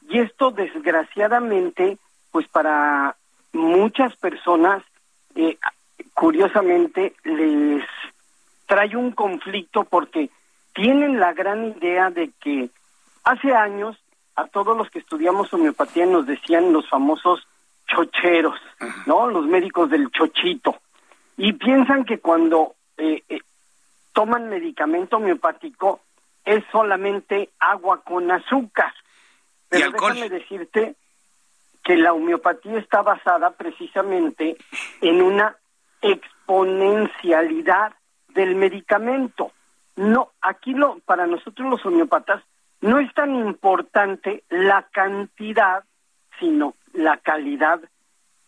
Y 0.07 0.19
esto, 0.19 0.51
desgraciadamente, 0.51 1.97
pues 2.31 2.47
para 2.47 3.15
muchas 3.53 4.15
personas, 4.17 4.83
eh, 5.35 5.57
curiosamente, 6.13 7.15
les 7.23 7.83
trae 8.67 8.95
un 8.95 9.11
conflicto 9.11 9.83
porque 9.83 10.29
tienen 10.73 11.19
la 11.19 11.33
gran 11.33 11.65
idea 11.65 12.09
de 12.09 12.31
que 12.41 12.69
hace 13.23 13.53
años 13.53 13.97
a 14.35 14.47
todos 14.47 14.77
los 14.77 14.89
que 14.89 14.99
estudiamos 14.99 15.53
homeopatía 15.53 16.05
nos 16.05 16.25
decían 16.25 16.73
los 16.73 16.87
famosos 16.89 17.47
chocheros, 17.87 18.59
¿no? 19.05 19.27
Los 19.27 19.45
médicos 19.45 19.89
del 19.89 20.09
chochito. 20.11 20.75
Y 21.37 21.53
piensan 21.53 22.05
que 22.05 22.19
cuando 22.19 22.75
eh, 22.97 23.23
eh, 23.29 23.39
toman 24.13 24.49
medicamento 24.49 25.17
homeopático 25.17 26.01
es 26.43 26.63
solamente 26.71 27.49
agua 27.59 28.01
con 28.01 28.31
azúcar. 28.31 28.93
Pero 29.69 29.91
déjame 29.91 30.29
decirte 30.29 30.95
que 31.83 31.97
la 31.97 32.13
homeopatía 32.13 32.79
está 32.79 33.01
basada 33.01 33.51
precisamente 33.51 34.57
en 35.01 35.21
una 35.21 35.55
exponencialidad 36.01 37.93
del 38.29 38.55
medicamento. 38.55 39.51
No, 39.95 40.31
aquí 40.41 40.73
lo, 40.73 40.99
para 40.99 41.25
nosotros 41.27 41.69
los 41.69 41.85
homeopatas 41.85 42.43
no 42.81 42.99
es 42.99 43.13
tan 43.13 43.35
importante 43.35 44.43
la 44.49 44.87
cantidad, 44.91 45.83
sino 46.39 46.75
la 46.93 47.17
calidad 47.17 47.81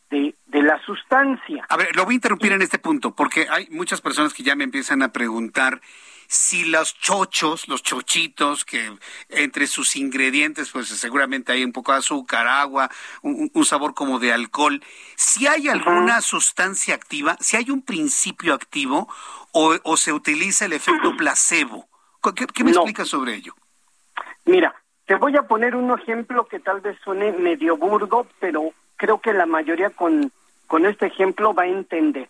de, 0.09 0.35
de, 0.45 0.61
la 0.61 0.79
sustancia. 0.85 1.65
A 1.69 1.77
ver, 1.77 1.95
lo 1.95 2.05
voy 2.05 2.13
a 2.13 2.15
interrumpir 2.15 2.51
en 2.53 2.61
este 2.61 2.79
punto, 2.79 3.13
porque 3.13 3.47
hay 3.49 3.67
muchas 3.71 3.99
personas 3.99 4.33
que 4.33 4.43
ya 4.43 4.55
me 4.55 4.63
empiezan 4.63 5.01
a 5.01 5.11
preguntar 5.11 5.81
si 6.27 6.65
los 6.65 6.97
chochos, 6.99 7.67
los 7.67 7.81
chochitos, 7.83 8.65
que 8.65 8.97
entre 9.29 9.65
sus 9.65 9.95
ingredientes, 9.95 10.69
pues 10.71 10.89
seguramente 10.89 11.53
hay 11.53 11.63
un 11.63 11.71
poco 11.71 11.93
de 11.93 11.99
azúcar, 11.99 12.47
agua, 12.47 12.91
un, 13.21 13.49
sabor 13.65 13.93
como 13.93 14.19
de 14.19 14.33
alcohol, 14.33 14.83
si 15.15 15.47
hay 15.47 15.69
alguna 15.69 16.21
sustancia 16.21 16.95
activa, 16.95 17.37
si 17.39 17.57
hay 17.57 17.71
un 17.71 17.81
principio 17.81 18.53
activo 18.53 19.07
o, 19.51 19.97
se 19.97 20.13
utiliza 20.13 20.65
el 20.65 20.73
efecto 20.73 21.15
placebo. 21.17 21.87
¿Qué, 22.35 22.63
me 22.63 22.71
explicas 22.71 23.07
sobre 23.07 23.35
ello? 23.35 23.55
Mira, 24.47 24.73
te 25.05 25.15
voy 25.15 25.35
a 25.35 25.43
poner 25.43 25.75
un 25.75 25.91
ejemplo 25.91 26.45
que 26.45 26.59
tal 26.59 26.79
vez 26.79 26.97
suene 27.03 27.33
medio 27.33 27.75
burdo, 27.77 28.25
pero 28.39 28.71
creo 28.95 29.19
que 29.19 29.33
la 29.33 29.45
mayoría 29.45 29.89
con, 29.89 30.31
con 30.67 30.85
este 30.85 31.07
ejemplo 31.07 31.53
va 31.53 31.63
a 31.63 31.67
entender. 31.67 32.29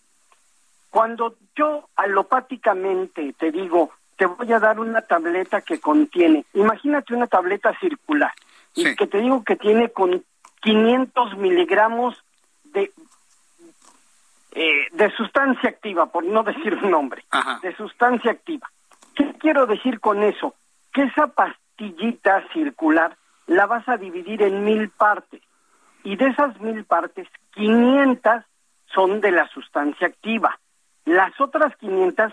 Cuando 0.90 1.36
yo 1.56 1.88
alopáticamente 1.96 3.34
te 3.38 3.52
digo, 3.52 3.92
te 4.16 4.26
voy 4.26 4.52
a 4.52 4.60
dar 4.60 4.80
una 4.80 5.02
tableta 5.04 5.62
que 5.62 5.80
contiene, 5.80 6.44
imagínate 6.56 7.14
una 7.14 7.28
tableta 7.28 7.78
circular, 7.80 8.34
y 8.74 8.96
que 8.96 9.06
te 9.06 9.20
digo 9.20 9.44
que 9.44 9.56
tiene 9.56 9.90
con 9.90 10.24
500 10.62 11.38
miligramos 11.38 12.24
de, 12.64 12.92
eh, 14.54 14.88
de 14.92 15.12
sustancia 15.12 15.70
activa, 15.70 16.08
por 16.08 16.24
no 16.24 16.42
decir 16.42 16.74
un 16.82 16.90
nombre, 16.90 17.24
de 17.62 17.76
sustancia 17.76 18.32
activa. 18.32 18.68
¿Qué 19.14 19.36
quiero 19.40 19.68
decir 19.68 20.00
con 20.00 20.24
eso? 20.24 20.56
Que 20.92 21.04
esa 21.04 21.28
circular 22.54 23.18
la 23.48 23.66
vas 23.66 23.88
a 23.88 23.98
dividir 23.98 24.42
en 24.42 24.64
mil 24.64 24.90
partes 24.90 25.42
y 26.04 26.16
de 26.16 26.28
esas 26.28 26.60
mil 26.62 26.86
partes, 26.86 27.28
500 27.52 28.44
son 28.94 29.20
de 29.20 29.32
la 29.32 29.48
sustancia 29.50 30.08
activa. 30.08 30.58
Las 31.06 31.40
otras 31.42 31.76
500 31.78 32.32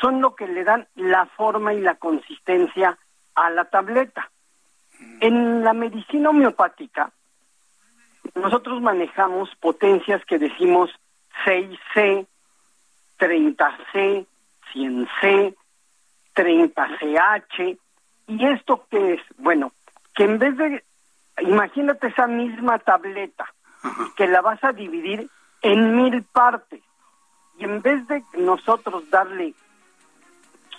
son 0.00 0.20
lo 0.20 0.34
que 0.34 0.46
le 0.46 0.64
dan 0.64 0.86
la 0.94 1.26
forma 1.26 1.74
y 1.74 1.80
la 1.80 1.96
consistencia 1.96 2.96
a 3.34 3.50
la 3.50 3.64
tableta. 3.64 4.30
En 5.20 5.64
la 5.64 5.72
medicina 5.72 6.30
homeopática, 6.30 7.10
nosotros 8.34 8.80
manejamos 8.80 9.54
potencias 9.56 10.24
que 10.24 10.38
decimos 10.38 10.90
6C, 11.44 12.26
30C, 13.18 14.26
100C, 14.72 15.56
30CH. 16.34 17.78
¿Y 18.26 18.44
esto 18.46 18.86
qué 18.90 19.14
es? 19.14 19.20
Bueno, 19.38 19.72
que 20.14 20.24
en 20.24 20.38
vez 20.38 20.54
de, 20.56 20.84
imagínate 21.42 22.06
esa 22.08 22.26
misma 22.26 22.78
tableta, 22.78 23.46
que 24.16 24.26
la 24.26 24.40
vas 24.40 24.64
a 24.64 24.72
dividir 24.72 25.28
en 25.62 25.96
mil 25.96 26.24
partes 26.24 26.82
y 27.58 27.64
en 27.64 27.80
vez 27.82 28.06
de 28.08 28.24
nosotros 28.38 29.08
darle 29.10 29.54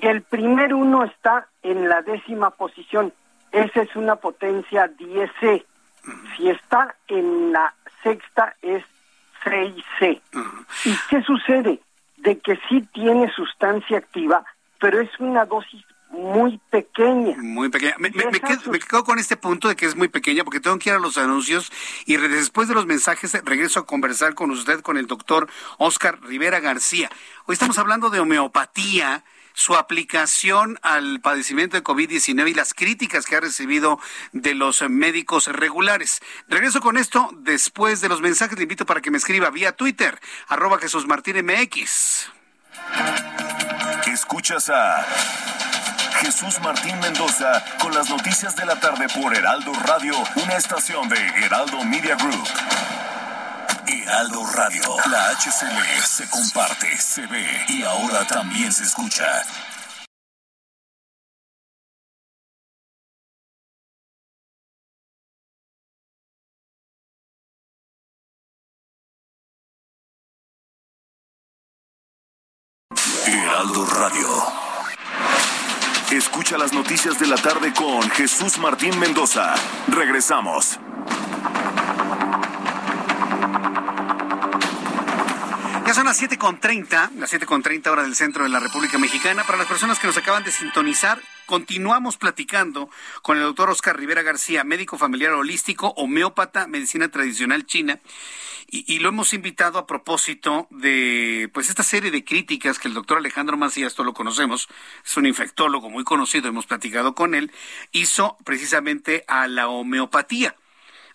y 0.00 0.06
el 0.06 0.22
primer 0.22 0.72
uno 0.74 1.04
está 1.04 1.48
en 1.62 1.88
la 1.88 2.02
décima 2.02 2.50
posición. 2.50 3.12
Esa 3.52 3.82
es 3.82 3.94
una 3.94 4.16
potencia 4.16 4.86
10C. 4.86 5.64
Si 6.36 6.48
está 6.48 6.94
en 7.08 7.52
la 7.52 7.74
sexta 8.02 8.54
es 8.62 8.84
6C. 9.44 10.20
¿Y 10.84 10.96
qué 11.08 11.22
sucede? 11.22 11.80
De 12.18 12.38
que 12.38 12.58
sí 12.68 12.82
tiene 12.92 13.30
sustancia 13.32 13.98
activa, 13.98 14.44
pero 14.78 15.00
es 15.00 15.10
una 15.18 15.44
dosis 15.44 15.84
muy 16.10 16.60
pequeña. 16.70 17.36
Muy 17.38 17.68
pequeña. 17.68 17.96
Me, 17.98 18.10
quedo, 18.10 19.04
con 19.04 19.18
este 19.18 19.36
punto 19.36 19.68
de 19.68 19.76
que 19.76 19.86
es 19.86 19.96
muy 19.96 20.08
pequeña 20.08 20.44
porque 20.44 20.60
tengo 20.60 20.78
que 20.78 20.90
ir 20.90 20.96
a 20.96 20.98
los 20.98 21.18
anuncios 21.18 21.72
y 22.06 22.16
después 22.16 22.68
de 22.68 22.74
los 22.74 22.86
mensajes 22.86 23.32
regreso 23.44 23.80
a 23.80 23.86
conversar 23.86 24.34
con 24.34 24.50
usted, 24.50 24.80
con 24.80 24.96
el 24.96 25.06
doctor 25.06 25.48
Oscar 25.78 26.20
Rivera 26.22 26.60
García. 26.60 27.10
Hoy 27.46 27.54
estamos 27.54 27.78
hablando 27.78 28.10
de 28.10 28.20
homeopatía 28.20 29.24
su 29.54 29.76
aplicación 29.76 30.78
al 30.82 31.20
padecimiento 31.20 31.76
de 31.76 31.84
COVID-19 31.84 32.50
y 32.50 32.54
las 32.54 32.74
críticas 32.74 33.24
que 33.24 33.36
ha 33.36 33.40
recibido 33.40 33.98
de 34.32 34.54
los 34.54 34.82
médicos 34.90 35.46
regulares. 35.46 36.20
Regreso 36.48 36.80
con 36.80 36.98
esto 36.98 37.30
después 37.38 38.00
de 38.00 38.08
los 38.08 38.20
mensajes. 38.20 38.58
Le 38.58 38.64
invito 38.64 38.84
para 38.84 39.00
que 39.00 39.10
me 39.10 39.18
escriba 39.18 39.50
vía 39.50 39.72
Twitter, 39.72 40.20
arroba 40.48 40.78
Jesús 40.78 41.06
Martín 41.06 41.36
MX. 41.46 42.28
Escuchas 44.06 44.70
a 44.70 45.06
Jesús 46.20 46.60
Martín 46.60 46.98
Mendoza 47.00 47.64
con 47.80 47.94
las 47.94 48.08
noticias 48.08 48.54
de 48.56 48.66
la 48.66 48.78
tarde 48.78 49.06
por 49.08 49.34
Heraldo 49.34 49.72
Radio, 49.84 50.14
una 50.36 50.56
estación 50.56 51.08
de 51.08 51.16
Heraldo 51.16 51.84
Media 51.84 52.16
Group. 52.16 52.83
Heraldo 54.04 54.44
Radio, 54.54 54.82
la 55.10 55.30
HCL 55.30 56.02
se 56.04 56.28
comparte, 56.28 56.94
se 56.98 57.26
ve 57.26 57.64
y 57.68 57.82
ahora 57.84 58.26
también 58.26 58.70
se 58.70 58.82
escucha. 58.82 59.24
Heraldo 73.26 73.86
Radio. 73.86 74.28
Escucha 76.10 76.58
las 76.58 76.74
noticias 76.74 77.18
de 77.18 77.26
la 77.26 77.36
tarde 77.36 77.72
con 77.72 78.02
Jesús 78.10 78.58
Martín 78.58 78.98
Mendoza. 78.98 79.54
Regresamos. 79.88 80.78
Son 85.94 86.06
las 86.06 86.20
7.30, 86.20 87.12
las 87.20 87.32
7.30 87.32 87.86
hora 87.86 88.02
del 88.02 88.16
centro 88.16 88.42
de 88.42 88.48
la 88.48 88.58
República 88.58 88.98
Mexicana. 88.98 89.44
Para 89.44 89.58
las 89.58 89.68
personas 89.68 90.00
que 90.00 90.08
nos 90.08 90.16
acaban 90.16 90.42
de 90.42 90.50
sintonizar, 90.50 91.22
continuamos 91.46 92.16
platicando 92.16 92.90
con 93.22 93.36
el 93.36 93.44
doctor 93.44 93.70
Oscar 93.70 93.96
Rivera 93.96 94.22
García, 94.22 94.64
médico 94.64 94.98
familiar 94.98 95.30
holístico, 95.34 95.94
homeópata, 95.96 96.66
medicina 96.66 97.10
tradicional 97.10 97.64
china. 97.64 98.00
Y, 98.66 98.98
lo 98.98 99.10
hemos 99.10 99.34
invitado 99.34 99.78
a 99.78 99.86
propósito 99.86 100.66
de 100.70 101.48
pues 101.54 101.68
esta 101.68 101.84
serie 101.84 102.10
de 102.10 102.24
críticas 102.24 102.80
que 102.80 102.88
el 102.88 102.94
doctor 102.94 103.18
Alejandro 103.18 103.56
Macías, 103.56 103.92
esto 103.92 104.02
lo 104.02 104.14
conocemos, 104.14 104.68
es 105.04 105.16
un 105.16 105.26
infectólogo 105.26 105.90
muy 105.90 106.02
conocido, 106.02 106.48
hemos 106.48 106.66
platicado 106.66 107.14
con 107.14 107.36
él, 107.36 107.52
hizo 107.92 108.36
precisamente 108.42 109.24
a 109.28 109.46
la 109.46 109.68
homeopatía 109.68 110.56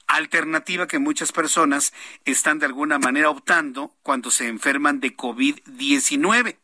alternativa 0.10 0.88
que 0.88 1.00
muchas 1.00 1.32
personas 1.32 1.94
están 2.26 2.60
de 2.60 2.66
alguna 2.66 3.00
manera 3.00 3.30
optando 3.30 3.96
cuando 4.04 4.32
se 4.32 4.48
enferman 4.48 5.00
de 5.00 5.16
COVID-19. 5.16 6.58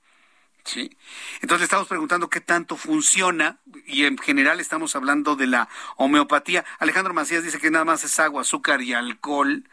¿sí? 0.65 0.97
Entonces 1.41 1.65
estamos 1.65 1.88
preguntando 1.88 2.30
qué 2.30 2.41
tanto 2.41 2.76
funciona 2.76 3.59
y 3.85 4.05
en 4.05 4.17
general 4.17 4.59
estamos 4.59 4.95
hablando 4.95 5.35
de 5.35 5.47
la 5.47 5.69
homeopatía. 5.95 6.65
Alejandro 6.80 7.13
Macías 7.13 7.43
dice 7.43 7.59
que 7.59 7.72
nada 7.72 7.85
más 7.85 8.03
es 8.03 8.19
agua, 8.19 8.41
azúcar 8.41 8.81
y 8.81 8.93
alcohol. 8.93 9.63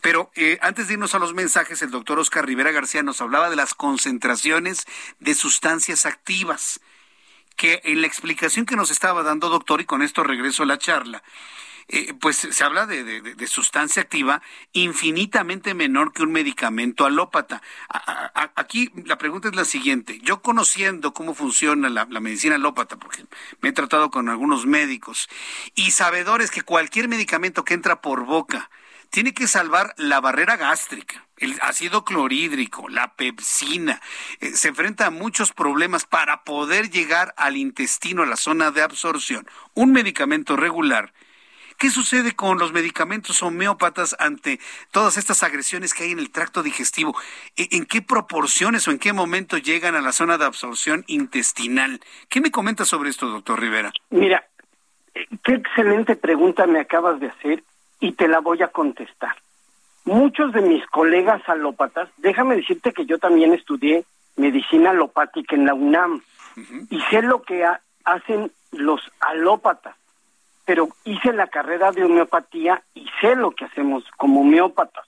Pero 0.00 0.30
eh, 0.34 0.58
antes 0.62 0.88
de 0.88 0.94
irnos 0.94 1.14
a 1.14 1.18
los 1.18 1.34
mensajes, 1.34 1.82
el 1.82 1.90
doctor 1.90 2.18
Oscar 2.18 2.46
Rivera 2.46 2.72
García 2.72 3.02
nos 3.02 3.20
hablaba 3.20 3.50
de 3.50 3.56
las 3.56 3.74
concentraciones 3.74 4.86
de 5.20 5.34
sustancias 5.34 6.06
activas, 6.06 6.80
que 7.56 7.80
en 7.84 8.00
la 8.00 8.06
explicación 8.06 8.66
que 8.66 8.76
nos 8.76 8.90
estaba 8.90 9.22
dando, 9.22 9.48
doctor, 9.48 9.80
y 9.80 9.84
con 9.84 10.02
esto 10.02 10.24
regreso 10.24 10.62
a 10.62 10.66
la 10.66 10.78
charla, 10.78 11.22
eh, 11.90 12.12
pues 12.20 12.36
se 12.36 12.64
habla 12.64 12.86
de, 12.86 13.46
sustancia 13.46 14.02
activa 14.02 14.42
infinitamente 14.72 15.72
menor 15.72 16.12
que 16.12 16.22
un 16.22 16.32
medicamento 16.32 17.06
alópata. 17.06 17.62
aquí 18.54 18.90
la 19.06 19.16
pregunta 19.16 19.48
es 19.48 19.56
la 19.56 19.64
siguiente. 19.64 20.20
Yo 20.22 20.42
conociendo 20.42 21.14
cómo 21.14 21.34
funciona 21.34 21.88
la, 21.88 22.04
medicina 22.04 22.56
alópata, 22.56 22.96
porque 22.98 23.24
me 23.62 23.70
he 23.70 23.72
tratado 23.72 24.10
con 24.10 24.28
algunos 24.28 24.66
médicos, 24.66 25.30
y 25.74 25.92
sabedores 25.92 26.50
que 26.50 26.60
cualquier 26.60 27.08
medicamento 27.08 27.64
que 27.64 27.72
entra 27.74 28.02
por 28.02 28.26
boca 28.26 28.70
tiene 29.08 29.32
que 29.32 29.48
salvar 29.48 29.94
la 29.96 30.20
barrera 30.20 30.58
gástrica, 30.58 31.26
el 31.38 31.58
ácido 31.62 32.04
clorhídrico, 32.04 32.90
la 32.90 33.14
pepsina. 33.14 34.02
Eh, 34.40 34.50
se 34.50 34.68
enfrenta 34.68 35.06
a 35.06 35.10
muchos 35.10 35.52
problemas 35.52 36.04
para 36.04 36.44
poder 36.44 36.90
llegar 36.90 37.32
al 37.38 37.56
intestino, 37.56 38.24
a 38.24 38.26
la 38.26 38.36
zona 38.36 38.70
de 38.70 38.82
absorción. 38.82 39.48
Un 39.72 39.92
medicamento 39.92 40.54
regular 40.54 41.14
¿Qué 41.78 41.90
sucede 41.90 42.34
con 42.34 42.58
los 42.58 42.72
medicamentos 42.72 43.40
homeópatas 43.40 44.16
ante 44.18 44.58
todas 44.90 45.16
estas 45.16 45.44
agresiones 45.44 45.94
que 45.94 46.02
hay 46.02 46.10
en 46.10 46.18
el 46.18 46.32
tracto 46.32 46.64
digestivo? 46.64 47.14
¿E, 47.56 47.68
¿En 47.70 47.86
qué 47.86 48.02
proporciones 48.02 48.88
o 48.88 48.90
en 48.90 48.98
qué 48.98 49.12
momento 49.12 49.58
llegan 49.58 49.94
a 49.94 50.00
la 50.00 50.10
zona 50.10 50.38
de 50.38 50.44
absorción 50.44 51.04
intestinal? 51.06 52.00
¿Qué 52.28 52.40
me 52.40 52.50
comenta 52.50 52.84
sobre 52.84 53.10
esto, 53.10 53.28
doctor 53.28 53.60
Rivera? 53.60 53.92
Mira, 54.10 54.44
eh, 55.14 55.28
qué 55.44 55.54
excelente 55.54 56.16
pregunta 56.16 56.66
me 56.66 56.80
acabas 56.80 57.20
de 57.20 57.28
hacer 57.28 57.62
y 58.00 58.10
te 58.10 58.26
la 58.26 58.40
voy 58.40 58.60
a 58.64 58.68
contestar. 58.68 59.36
Muchos 60.04 60.52
de 60.52 60.62
mis 60.62 60.84
colegas 60.86 61.48
alópatas, 61.48 62.08
déjame 62.16 62.56
decirte 62.56 62.92
que 62.92 63.06
yo 63.06 63.18
también 63.18 63.52
estudié 63.52 64.04
medicina 64.34 64.90
alopática 64.90 65.54
en 65.54 65.66
la 65.66 65.74
UNAM 65.74 66.22
y 66.90 67.00
sé 67.02 67.22
lo 67.22 67.42
que 67.42 67.64
hacen 68.04 68.50
los 68.72 69.00
alópatas 69.20 69.94
pero 70.68 70.88
hice 71.06 71.32
la 71.32 71.46
carrera 71.46 71.92
de 71.92 72.04
homeopatía 72.04 72.82
y 72.94 73.06
sé 73.22 73.34
lo 73.34 73.52
que 73.52 73.64
hacemos 73.64 74.04
como 74.18 74.42
homeópatas. 74.42 75.06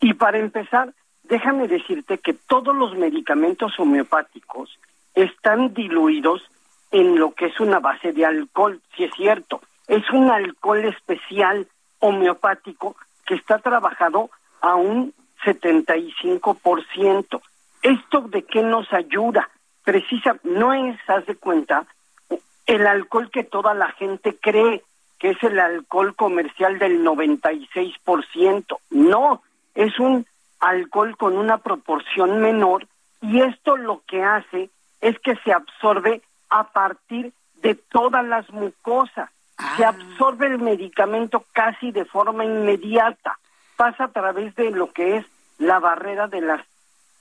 Y 0.00 0.14
para 0.14 0.38
empezar, 0.38 0.94
déjame 1.24 1.68
decirte 1.68 2.16
que 2.16 2.32
todos 2.32 2.74
los 2.74 2.96
medicamentos 2.96 3.78
homeopáticos 3.78 4.78
están 5.12 5.74
diluidos 5.74 6.40
en 6.90 7.18
lo 7.18 7.34
que 7.34 7.48
es 7.48 7.60
una 7.60 7.80
base 7.80 8.14
de 8.14 8.24
alcohol, 8.24 8.80
si 8.96 9.04
es 9.04 9.12
cierto. 9.14 9.60
Es 9.88 10.08
un 10.10 10.30
alcohol 10.30 10.82
especial 10.86 11.68
homeopático 11.98 12.96
que 13.26 13.34
está 13.34 13.58
trabajado 13.58 14.30
a 14.62 14.74
un 14.76 15.12
75%. 15.44 17.42
¿Esto 17.82 18.20
de 18.22 18.42
qué 18.42 18.62
nos 18.62 18.90
ayuda? 18.94 19.50
Precisa, 19.84 20.38
no 20.44 20.72
es, 20.72 20.98
haz 21.08 21.26
de 21.26 21.36
cuenta, 21.36 21.84
el 22.68 22.86
alcohol 22.86 23.30
que 23.30 23.42
toda 23.42 23.74
la 23.74 23.90
gente 23.92 24.36
cree 24.40 24.84
que 25.18 25.30
es 25.30 25.42
el 25.42 25.58
alcohol 25.58 26.14
comercial 26.14 26.78
del 26.78 27.04
96%. 27.04 28.78
No, 28.90 29.42
es 29.74 29.98
un 29.98 30.26
alcohol 30.60 31.16
con 31.16 31.36
una 31.36 31.58
proporción 31.58 32.40
menor 32.40 32.86
y 33.20 33.40
esto 33.40 33.76
lo 33.76 34.02
que 34.06 34.22
hace 34.22 34.70
es 35.00 35.18
que 35.20 35.34
se 35.44 35.52
absorbe 35.52 36.22
a 36.50 36.68
partir 36.68 37.32
de 37.62 37.74
todas 37.74 38.24
las 38.24 38.48
mucosas. 38.50 39.30
Se 39.76 39.84
ah. 39.84 39.88
absorbe 39.88 40.46
el 40.46 40.58
medicamento 40.58 41.44
casi 41.52 41.90
de 41.90 42.04
forma 42.04 42.44
inmediata. 42.44 43.38
Pasa 43.76 44.04
a 44.04 44.12
través 44.12 44.54
de 44.54 44.70
lo 44.70 44.92
que 44.92 45.16
es 45.16 45.26
la 45.58 45.80
barrera 45.80 46.28
de 46.28 46.42
las 46.42 46.60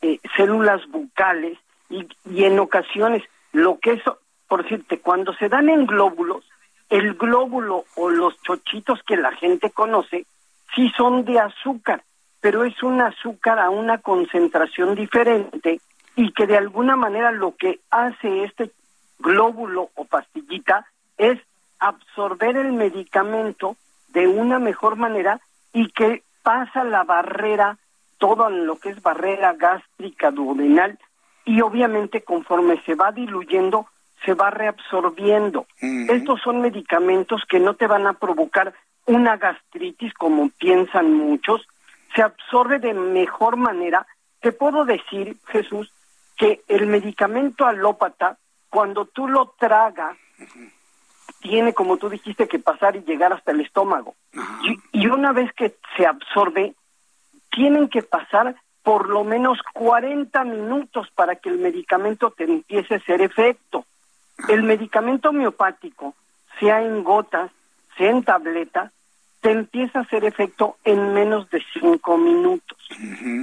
eh, 0.01 0.19
células 0.35 0.85
bucales 0.87 1.57
y, 1.89 2.07
y 2.25 2.43
en 2.43 2.59
ocasiones 2.59 3.23
lo 3.53 3.79
que 3.79 3.93
es 3.93 4.03
por 4.47 4.63
decirte, 4.63 4.99
cuando 4.99 5.33
se 5.33 5.49
dan 5.49 5.69
en 5.69 5.85
glóbulos, 5.85 6.43
el 6.89 7.15
glóbulo 7.15 7.85
o 7.95 8.09
los 8.09 8.41
chochitos 8.41 9.01
que 9.03 9.17
la 9.17 9.31
gente 9.33 9.71
conoce 9.71 10.25
sí 10.75 10.89
son 10.95 11.25
de 11.25 11.39
azúcar, 11.39 12.03
pero 12.39 12.63
es 12.63 12.81
un 12.81 13.01
azúcar 13.01 13.59
a 13.59 13.69
una 13.69 13.97
concentración 13.97 14.95
diferente 14.95 15.81
y 16.15 16.31
que 16.31 16.47
de 16.47 16.57
alguna 16.57 16.95
manera 16.95 17.31
lo 17.31 17.55
que 17.55 17.79
hace 17.91 18.43
este 18.43 18.71
glóbulo 19.19 19.89
o 19.95 20.05
pastillita 20.05 20.85
es 21.17 21.39
absorber 21.79 22.57
el 22.57 22.73
medicamento 22.73 23.75
de 24.09 24.27
una 24.27 24.59
mejor 24.59 24.95
manera 24.95 25.41
y 25.73 25.89
que 25.91 26.23
pasa 26.41 26.83
la 26.83 27.03
barrera, 27.03 27.77
todo 28.17 28.49
lo 28.49 28.77
que 28.77 28.89
es 28.89 29.01
barrera 29.01 29.53
gástrica 29.53 30.31
duodenal 30.31 30.97
y 31.45 31.61
obviamente 31.61 32.21
conforme 32.21 32.81
se 32.83 32.95
va 32.95 33.11
diluyendo 33.11 33.87
se 34.25 34.33
va 34.33 34.49
reabsorbiendo. 34.49 35.65
Estos 35.79 36.41
son 36.41 36.61
medicamentos 36.61 37.43
que 37.47 37.59
no 37.59 37.75
te 37.75 37.87
van 37.87 38.07
a 38.07 38.13
provocar 38.13 38.73
una 39.05 39.37
gastritis 39.37 40.13
como 40.13 40.49
piensan 40.49 41.13
muchos, 41.13 41.65
se 42.13 42.21
absorbe 42.21 42.79
de 42.79 42.93
mejor 42.93 43.55
manera. 43.55 44.05
Te 44.41 44.51
puedo 44.51 44.85
decir, 44.85 45.37
Jesús, 45.47 45.91
que 46.37 46.61
el 46.67 46.87
medicamento 46.87 47.65
alópata, 47.65 48.37
cuando 48.69 49.05
tú 49.05 49.27
lo 49.27 49.53
tragas, 49.57 50.17
tiene, 51.39 51.73
como 51.73 51.97
tú 51.97 52.09
dijiste, 52.09 52.47
que 52.47 52.59
pasar 52.59 52.95
y 52.95 53.03
llegar 53.03 53.31
hasta 53.33 53.51
el 53.51 53.61
estómago. 53.61 54.15
Y, 54.63 55.03
y, 55.03 55.07
una 55.07 55.31
vez 55.31 55.51
que 55.53 55.75
se 55.95 56.05
absorbe, 56.05 56.75
tienen 57.51 57.87
que 57.87 58.03
pasar 58.03 58.55
por 58.83 59.09
lo 59.09 59.23
menos 59.23 59.59
40 59.73 60.43
minutos 60.43 61.09
para 61.15 61.35
que 61.35 61.49
el 61.49 61.59
medicamento 61.59 62.31
te 62.31 62.43
empiece 62.43 62.93
a 62.93 62.97
hacer 62.97 63.21
efecto. 63.21 63.85
El 64.47 64.63
medicamento 64.63 65.29
homeopático, 65.29 66.15
sea 66.59 66.81
en 66.81 67.03
gotas, 67.03 67.51
sea 67.97 68.11
en 68.11 68.23
tabletas, 68.23 68.91
te 69.41 69.51
empieza 69.51 69.99
a 69.99 70.01
hacer 70.03 70.25
efecto 70.25 70.77
en 70.83 71.13
menos 71.13 71.49
de 71.49 71.63
cinco 71.73 72.17
minutos. 72.17 72.77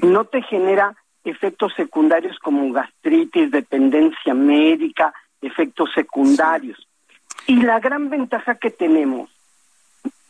No 0.03 0.25
te 0.25 0.43
genera 0.43 0.97
efectos 1.25 1.73
secundarios 1.75 2.39
como 2.39 2.73
gastritis, 2.73 3.51
dependencia 3.51 4.35
médica, 4.35 5.15
efectos 5.41 5.91
secundarios. 5.95 6.87
Y 7.47 7.63
la 7.63 7.81
gran 7.81 8.11
ventaja 8.11 8.57
que 8.57 8.71
tenemos, 8.71 9.31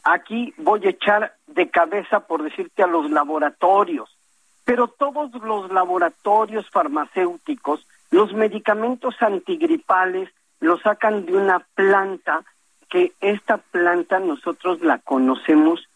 aquí 0.02 0.52
voy 0.58 0.86
a 0.86 0.90
echar 0.90 1.34
de 1.46 1.68
cabeza 1.70 2.20
por 2.20 2.42
decirte 2.42 2.82
a 2.82 2.88
los 2.88 3.10
laboratorios, 3.10 4.16
pero 4.64 4.88
todos 4.88 5.32
los 5.42 5.70
laboratorios 5.70 6.68
farmacéuticos, 6.70 7.86
los 8.10 8.32
medicamentos 8.32 9.14
antigripales, 9.20 10.30
lo 10.64 10.78
sacan 10.78 11.26
de 11.26 11.36
una 11.36 11.58
planta 11.74 12.42
que 12.88 13.12
esta 13.20 13.58
planta 13.58 14.18
nosotros 14.18 14.80
la 14.80 14.98
conocemos 14.98 15.86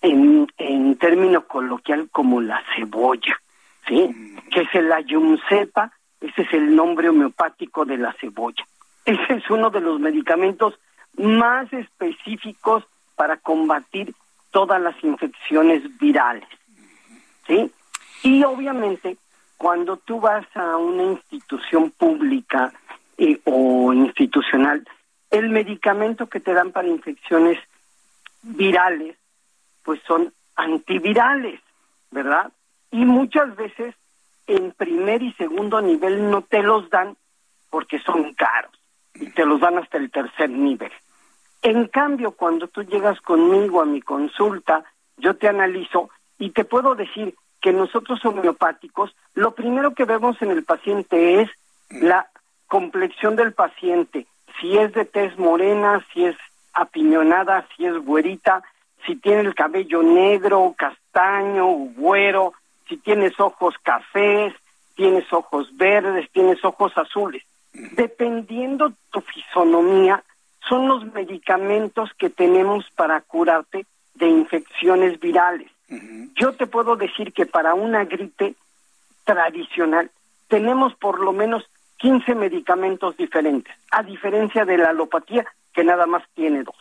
en, 0.00 0.50
en 0.56 0.96
término 0.96 1.46
coloquial 1.46 2.08
como 2.10 2.40
la 2.40 2.62
cebolla, 2.74 3.38
¿sí? 3.86 4.10
Que 4.50 4.62
es 4.62 4.74
el 4.74 4.90
ayumcepa, 4.90 5.92
ese 6.18 6.42
es 6.42 6.52
el 6.54 6.74
nombre 6.74 7.10
homeopático 7.10 7.84
de 7.84 7.98
la 7.98 8.14
cebolla. 8.14 8.64
Ese 9.04 9.34
es 9.34 9.50
uno 9.50 9.68
de 9.68 9.82
los 9.82 10.00
medicamentos 10.00 10.78
más 11.18 11.70
específicos 11.72 12.84
para 13.16 13.36
combatir 13.36 14.14
todas 14.50 14.80
las 14.80 14.96
infecciones 15.04 15.82
virales, 15.98 16.48
¿sí? 17.46 17.70
Y 18.22 18.44
obviamente, 18.44 19.18
cuando 19.58 19.98
tú 19.98 20.20
vas 20.20 20.46
a 20.54 20.78
una 20.78 21.02
institución 21.02 21.90
pública 21.90 22.72
o 23.44 23.92
institucional, 23.92 24.86
el 25.30 25.50
medicamento 25.50 26.28
que 26.28 26.40
te 26.40 26.52
dan 26.52 26.72
para 26.72 26.88
infecciones 26.88 27.58
virales, 28.42 29.16
pues 29.82 30.00
son 30.06 30.32
antivirales, 30.56 31.60
¿verdad? 32.10 32.52
Y 32.90 33.04
muchas 33.04 33.54
veces 33.56 33.94
en 34.46 34.72
primer 34.72 35.22
y 35.22 35.32
segundo 35.34 35.80
nivel 35.80 36.30
no 36.30 36.42
te 36.42 36.62
los 36.62 36.90
dan 36.90 37.16
porque 37.70 37.98
son 38.00 38.34
caros. 38.34 38.72
y 39.14 39.28
te 39.30 39.44
los 39.44 39.60
dan 39.60 39.76
hasta 39.76 39.98
el 39.98 40.10
tercer 40.10 40.48
nivel. 40.48 40.92
En 41.62 41.88
cambio, 41.88 42.30
cuando 42.30 42.68
tú 42.68 42.84
llegas 42.84 43.20
conmigo 43.20 43.82
a 43.82 43.84
mi 43.84 44.00
consulta, 44.00 44.84
yo 45.16 45.36
te 45.36 45.48
analizo 45.48 46.08
y 46.38 46.50
te 46.50 46.64
puedo 46.64 46.94
decir 46.94 47.34
que 47.60 47.72
nosotros 47.72 48.24
homeopáticos, 48.24 49.14
lo 49.34 49.54
primero 49.54 49.94
que 49.94 50.06
vemos 50.06 50.40
en 50.40 50.52
el 50.52 50.64
paciente 50.64 51.42
es 51.42 51.50
la 51.90 52.30
complexión 52.70 53.34
del 53.34 53.52
paciente, 53.52 54.28
si 54.60 54.78
es 54.78 54.92
de 54.92 55.04
tez 55.04 55.36
morena, 55.36 56.06
si 56.14 56.24
es 56.24 56.36
apiñonada, 56.72 57.66
si 57.76 57.84
es 57.84 57.96
güerita, 57.96 58.62
si 59.04 59.16
tiene 59.16 59.40
el 59.40 59.56
cabello 59.56 60.04
negro, 60.04 60.72
castaño, 60.78 61.66
güero, 61.66 62.52
si 62.88 62.96
tienes 62.96 63.38
ojos 63.40 63.74
cafés, 63.82 64.54
tienes 64.94 65.32
ojos 65.32 65.76
verdes, 65.76 66.30
tienes 66.30 66.64
ojos 66.64 66.96
azules. 66.96 67.42
Dependiendo 67.72 68.92
tu 69.10 69.20
fisonomía, 69.20 70.22
son 70.68 70.86
los 70.86 71.04
medicamentos 71.12 72.10
que 72.16 72.30
tenemos 72.30 72.88
para 72.90 73.20
curarte 73.20 73.84
de 74.14 74.28
infecciones 74.28 75.18
virales. 75.18 75.72
Yo 76.36 76.52
te 76.52 76.68
puedo 76.68 76.94
decir 76.94 77.32
que 77.32 77.46
para 77.46 77.74
una 77.74 78.04
gripe 78.04 78.54
tradicional 79.24 80.08
tenemos 80.46 80.94
por 80.94 81.18
lo 81.18 81.32
menos 81.32 81.68
15 82.00 82.34
medicamentos 82.34 83.16
diferentes, 83.18 83.76
a 83.90 84.02
diferencia 84.02 84.64
de 84.64 84.78
la 84.78 84.88
alopatía 84.88 85.44
que 85.74 85.84
nada 85.84 86.06
más 86.06 86.22
tiene 86.34 86.62
dos. 86.62 86.76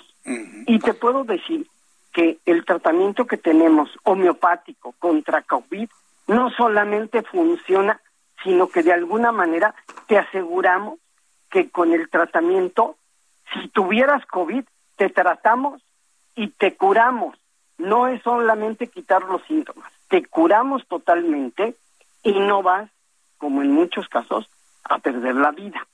Y 0.66 0.80
te 0.80 0.94
puedo 0.94 1.26
decir 1.26 1.68
que 2.14 2.40
el 2.46 2.64
tratamiento 2.64 3.28
que 3.28 3.38
tenemos 3.38 3.90
homeopático 4.04 4.94
contra 4.98 5.41
COVID 5.41 5.90
no 6.28 6.50
solamente 6.52 7.22
funciona, 7.24 8.00
sino 8.44 8.70
que 8.70 8.82
de 8.82 8.94
alguna 8.94 9.34
manera 9.34 9.76
te 10.08 10.18
aseguramos 10.18 11.00
que 11.52 11.70
con 11.70 11.91
el 11.91 12.10
tratamiento, 12.10 12.96
si 13.54 13.68
tuvieras 13.70 14.26
COVID, 14.26 14.64
te 14.96 15.10
tratamos 15.10 15.82
y 16.36 16.48
te 16.48 16.76
curamos. 16.76 17.38
No 17.78 18.08
es 18.08 18.22
solamente 18.24 18.88
quitar 18.88 19.24
los 19.24 19.41
síntomas, 19.44 19.91
te 20.08 20.26
curamos 20.26 20.88
totalmente 20.88 21.76
y 22.24 22.40
no 22.40 22.64
vas, 22.64 22.90
como 23.38 23.62
en 23.62 23.72
muchos 23.72 24.08
casos, 24.08 24.50
a 24.84 24.99
perder 24.99 25.35
la 25.35 25.51
vida. 25.51 25.85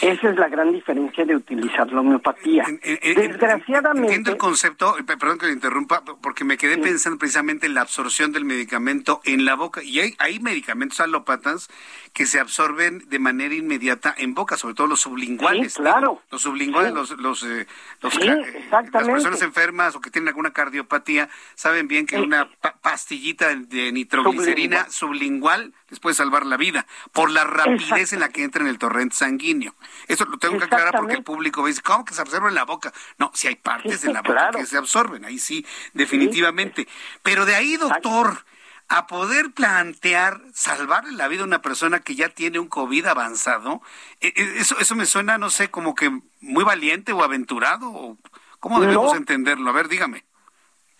Esa 0.00 0.30
es 0.30 0.36
la 0.36 0.48
gran 0.48 0.72
diferencia 0.72 1.24
de 1.24 1.36
utilizar 1.36 1.90
la 1.92 2.00
homeopatía. 2.00 2.66
Desgraciadamente. 2.82 4.08
Entiendo 4.08 4.32
el 4.32 4.36
concepto, 4.36 4.96
perdón 5.06 5.38
que 5.38 5.46
le 5.46 5.52
interrumpa, 5.52 6.02
porque 6.04 6.44
me 6.44 6.58
quedé 6.58 6.76
pensando 6.76 7.18
precisamente 7.18 7.66
en 7.66 7.74
la 7.74 7.82
absorción 7.82 8.32
del 8.32 8.44
medicamento 8.44 9.20
en 9.24 9.44
la 9.44 9.54
boca. 9.54 9.82
Y 9.82 10.00
hay, 10.00 10.14
hay 10.18 10.40
medicamentos 10.40 11.00
alópatas 11.00 11.68
que 12.12 12.26
se 12.26 12.40
absorben 12.40 13.08
de 13.08 13.18
manera 13.18 13.54
inmediata 13.54 14.14
en 14.16 14.34
boca, 14.34 14.56
sobre 14.56 14.74
todo 14.74 14.88
los 14.88 15.00
sublinguales. 15.00 15.74
claro. 15.74 16.20
Los 16.30 16.42
sublinguales, 16.42 16.92
los, 16.92 17.10
los, 17.18 17.42
eh, 17.44 17.66
los 18.02 18.14
las 18.24 19.06
personas 19.06 19.42
enfermas 19.42 19.94
o 19.96 20.00
que 20.00 20.10
tienen 20.10 20.28
alguna 20.28 20.52
cardiopatía 20.52 21.28
saben 21.54 21.88
bien 21.88 22.06
que 22.06 22.18
una 22.20 22.50
pastillita 22.82 23.54
de 23.54 23.92
nitroglicerina 23.92 24.90
sublingual. 24.90 25.72
Les 25.92 26.00
puede 26.00 26.14
salvar 26.14 26.46
la 26.46 26.56
vida 26.56 26.86
por 27.12 27.30
la 27.30 27.44
rapidez 27.44 28.14
en 28.14 28.20
la 28.20 28.30
que 28.30 28.42
entra 28.42 28.62
en 28.62 28.68
el 28.68 28.78
torrente 28.78 29.14
sanguíneo. 29.14 29.74
Eso 30.08 30.24
lo 30.24 30.38
tengo 30.38 30.56
que 30.56 30.64
aclarar 30.64 30.94
porque 30.96 31.12
el 31.12 31.22
público 31.22 31.66
dice, 31.66 31.82
¿cómo 31.82 32.06
que 32.06 32.14
se 32.14 32.22
absorbe 32.22 32.48
en 32.48 32.54
la 32.54 32.64
boca? 32.64 32.94
No, 33.18 33.30
si 33.34 33.48
hay 33.48 33.56
partes 33.56 34.00
de 34.00 34.10
la 34.10 34.22
boca 34.22 34.52
que 34.52 34.64
se 34.64 34.78
absorben, 34.78 35.26
ahí 35.26 35.38
sí, 35.38 35.66
definitivamente. 35.92 36.88
Pero 37.22 37.44
de 37.44 37.54
ahí, 37.56 37.76
doctor, 37.76 38.42
a 38.88 39.06
poder 39.06 39.50
plantear 39.50 40.40
salvarle 40.54 41.12
la 41.12 41.28
vida 41.28 41.42
a 41.42 41.46
una 41.46 41.60
persona 41.60 42.00
que 42.00 42.14
ya 42.14 42.30
tiene 42.30 42.58
un 42.58 42.68
COVID 42.68 43.04
avanzado, 43.04 43.82
e, 44.22 44.28
e, 44.28 44.60
eso, 44.60 44.78
eso 44.78 44.96
me 44.96 45.04
suena, 45.04 45.36
no 45.36 45.50
sé, 45.50 45.68
como 45.68 45.94
que 45.94 46.10
muy 46.40 46.64
valiente 46.64 47.12
o 47.12 47.22
aventurado, 47.22 47.90
o 47.90 48.16
¿cómo 48.60 48.80
debemos 48.80 49.14
entenderlo? 49.14 49.68
A 49.68 49.74
ver, 49.74 49.88
dígame. 49.88 50.24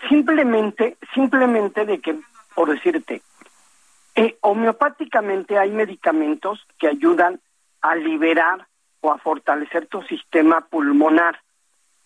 Simplemente, 0.07 0.99
simplemente 1.15 1.87
de 1.87 1.99
que, 1.99 2.19
por 2.55 2.69
decirte, 2.69 3.23
eh, 4.15 4.37
homeopáticamente 4.41 5.59
hay 5.59 5.71
medicamentos 5.71 6.67
que 6.79 6.89
ayudan 6.89 7.41
a 7.81 7.95
liberar 7.95 8.67
o 9.01 9.11
a 9.11 9.19
fortalecer 9.19 9.87
tu 9.87 10.03
sistema 10.03 10.61
pulmonar. 10.61 11.41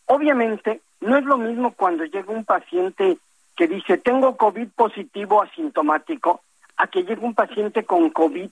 Obviamente, 0.06 0.80
no 1.00 1.16
es 1.16 1.24
lo 1.24 1.36
mismo 1.36 1.72
cuando 1.72 2.04
llega 2.04 2.32
un 2.32 2.44
paciente 2.44 3.18
que 3.56 3.66
dice, 3.66 3.98
tengo 3.98 4.36
COVID 4.36 4.68
positivo 4.76 5.42
asintomático, 5.42 6.42
a 6.76 6.86
que 6.88 7.02
llegue 7.04 7.24
un 7.24 7.34
paciente 7.34 7.84
con 7.84 8.10
COVID 8.10 8.50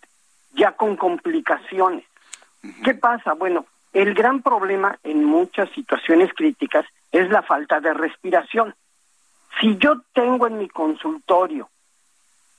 ya 0.54 0.72
con 0.72 0.96
complicaciones. 0.96 2.04
¿Qué 2.82 2.94
pasa? 2.94 3.34
Bueno, 3.34 3.66
el 3.92 4.14
gran 4.14 4.42
problema 4.42 4.98
en 5.02 5.24
muchas 5.24 5.68
situaciones 5.70 6.32
críticas 6.34 6.86
es 7.12 7.28
la 7.30 7.42
falta 7.42 7.80
de 7.80 7.92
respiración. 7.92 8.74
Si 9.60 9.76
yo 9.76 10.00
tengo 10.12 10.46
en 10.46 10.58
mi 10.58 10.68
consultorio 10.68 11.68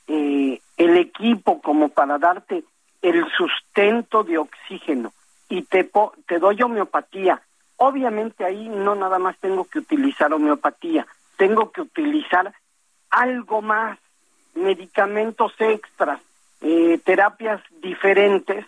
eh, 0.08 0.60
el 0.78 0.98
equipo 0.98 1.62
como 1.62 1.90
para 1.90 2.18
darte 2.18 2.64
el 3.02 3.26
sustento 3.38 4.24
de 4.24 4.38
oxígeno 4.38 5.14
y 5.50 5.62
te, 5.64 5.90
te 6.28 6.40
doy 6.40 6.62
homeopatía, 6.62 7.42
obviamente 7.78 8.44
ahí 8.44 8.68
no 8.68 8.96
nada 8.96 9.20
más 9.20 9.38
tengo 9.38 9.66
que 9.66 9.80
utilizar 9.80 10.34
homeopatía, 10.34 11.06
tengo 11.38 11.72
que 11.72 11.82
utilizar 11.82 12.54
algo 13.10 13.62
más, 13.62 14.00
medicamentos 14.56 15.54
extras, 15.60 16.20
eh, 16.62 17.00
terapias 17.04 17.62
diferentes, 17.82 18.66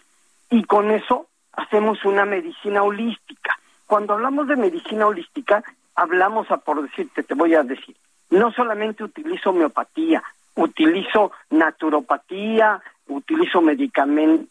y 0.49 0.63
con 0.63 0.91
eso 0.91 1.27
hacemos 1.53 2.03
una 2.05 2.25
medicina 2.25 2.83
holística. 2.83 3.59
Cuando 3.85 4.13
hablamos 4.13 4.47
de 4.47 4.55
medicina 4.55 5.07
holística, 5.07 5.63
hablamos 5.95 6.49
a 6.51 6.57
por 6.57 6.81
decirte, 6.81 7.23
te 7.23 7.33
voy 7.33 7.55
a 7.55 7.63
decir, 7.63 7.95
no 8.29 8.51
solamente 8.51 9.03
utilizo 9.03 9.49
homeopatía, 9.49 10.23
utilizo 10.57 11.31
naturopatía, 11.49 12.81
utilizo 13.07 13.61
medicamentos, 13.61 14.49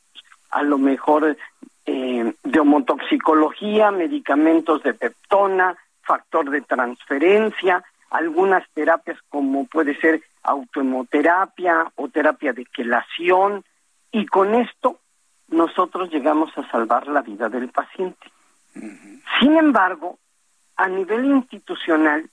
a 0.51 0.63
lo 0.63 0.79
mejor 0.79 1.37
eh, 1.85 2.35
de 2.43 2.61
homotoxicología, 2.61 3.91
medicamentos 3.91 4.83
de 4.83 4.95
peptona, 4.95 5.77
factor 6.03 6.49
de 6.51 6.63
transferencia, 6.63 7.85
algunas 8.11 8.65
terapias 8.73 9.19
como 9.29 9.67
puede 9.67 9.99
ser 10.01 10.23
autohemoterapia 10.43 11.93
o 11.97 12.09
terapia 12.09 12.53
de 12.53 12.65
quelación 12.65 13.65
y 14.13 14.27
con 14.27 14.55
esto 14.55 15.01
nosotros 15.49 16.11
llegamos 16.11 16.57
a 16.57 16.69
salvar 16.71 17.09
la 17.09 17.23
vida 17.23 17.49
del 17.49 17.69
paciente. 17.69 18.31
Sin 19.41 19.57
embargo, 19.57 20.19
a 20.77 20.89
nivel 20.89 21.25
institucional, 21.25 22.29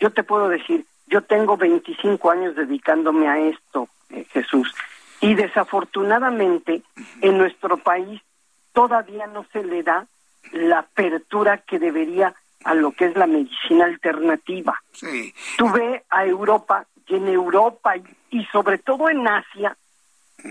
yo 0.00 0.10
te 0.10 0.24
puedo 0.24 0.48
decir, 0.48 0.84
yo 1.06 1.22
tengo 1.22 1.56
25 1.56 2.30
años 2.30 2.56
dedicándome 2.56 3.28
a 3.28 3.38
esto, 3.38 3.88
eh, 4.10 4.24
Jesús, 4.30 4.72
y 5.20 5.34
desafortunadamente 5.34 6.82
en 7.20 7.38
nuestro 7.38 7.76
país 7.76 8.20
todavía 8.72 9.26
no 9.26 9.46
se 9.52 9.62
le 9.62 9.82
da 9.82 10.06
la 10.52 10.80
apertura 10.80 11.58
que 11.58 11.78
debería 11.78 12.34
a 12.64 12.74
lo 12.74 12.92
que 12.92 13.06
es 13.06 13.16
la 13.16 13.26
medicina 13.26 13.84
alternativa. 13.84 14.80
Sí. 14.92 15.32
Tú 15.56 15.70
ve 15.70 16.04
a 16.10 16.24
Europa 16.24 16.86
y 17.06 17.16
en 17.16 17.28
Europa 17.28 17.94
y, 18.30 18.44
sobre 18.46 18.78
todo 18.78 19.08
en 19.08 19.26
Asia 19.26 19.76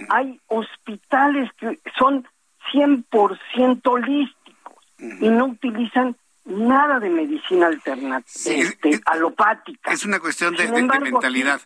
hay 0.10 0.40
hospitales 0.48 1.50
que 1.58 1.80
son 1.98 2.28
100% 2.72 3.82
holísticos 3.86 4.76
y 5.00 5.30
no 5.30 5.46
utilizan 5.48 6.16
nada 6.46 7.00
de 7.00 7.10
medicina 7.10 7.68
alternativa, 7.68 8.24
este, 8.56 9.00
alopática. 9.06 9.92
Es 9.92 10.06
una 10.06 10.20
cuestión 10.20 10.56
de, 10.56 10.68
mentalidad. 10.68 11.62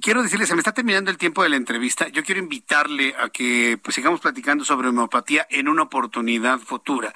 quiero 0.00 0.22
decirles, 0.22 0.48
se 0.48 0.54
me 0.54 0.60
está 0.60 0.72
terminando 0.72 1.10
el 1.10 1.18
tiempo 1.18 1.42
de 1.42 1.48
la 1.48 1.56
entrevista. 1.56 2.08
Yo 2.08 2.22
quiero 2.22 2.40
invitarle 2.40 3.14
a 3.18 3.28
que 3.30 3.78
pues, 3.82 3.94
sigamos 3.94 4.20
platicando 4.20 4.64
sobre 4.64 4.88
homeopatía 4.88 5.46
en 5.50 5.68
una 5.68 5.82
oportunidad 5.82 6.60
futura. 6.60 7.12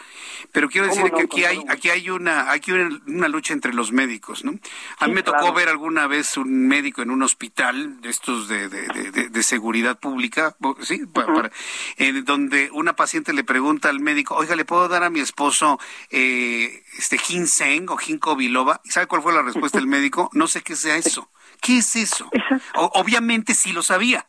Pero 0.53 0.69
quiero 0.69 0.89
decir 0.89 1.11
que 1.13 1.23
aquí 1.23 1.45
hay, 1.45 1.63
aquí 1.69 1.91
hay 1.91 2.11
una, 2.11 2.51
aquí 2.51 2.73
una 2.73 3.29
lucha 3.29 3.53
entre 3.53 3.73
los 3.73 3.93
médicos, 3.93 4.45
¿no? 4.45 4.59
A 4.99 5.07
mí 5.07 5.15
me 5.15 5.23
tocó 5.23 5.53
ver 5.53 5.69
alguna 5.69 6.07
vez 6.07 6.37
un 6.37 6.67
médico 6.67 7.03
en 7.03 7.11
un 7.11 7.23
hospital 7.23 8.01
de 8.01 8.11
estos 8.11 8.49
de, 8.49 8.69
de, 8.69 9.43
seguridad 9.43 9.99
pública, 9.99 10.57
sí, 10.81 11.03
en 11.99 12.25
donde 12.25 12.71
una 12.73 12.97
paciente 12.97 13.33
le 13.33 13.45
pregunta 13.45 13.91
al 13.91 14.01
médico, 14.01 14.35
oiga, 14.35 14.57
¿le 14.57 14.65
puedo 14.65 14.89
dar 14.89 15.05
a 15.05 15.11
mi 15.11 15.21
esposo 15.21 15.79
eh, 16.11 16.64
este 16.99 17.19
ginseng 17.19 17.89
o 17.91 17.97
ginkgo 17.97 18.37
biloba. 18.37 18.81
¿Y 18.85 18.91
sabe 18.91 19.07
cuál 19.07 19.23
fue 19.23 19.33
la 19.33 19.43
respuesta 19.43 19.79
del 19.79 19.87
médico? 19.97 20.31
No 20.33 20.47
sé 20.47 20.63
qué 20.63 20.77
sea 20.77 20.97
eso. 20.97 21.31
¿Qué 21.61 21.79
es 21.79 21.97
eso? 21.97 22.31
obviamente 22.75 23.55
sí 23.55 23.73
lo 23.73 23.83
sabía, 23.83 24.27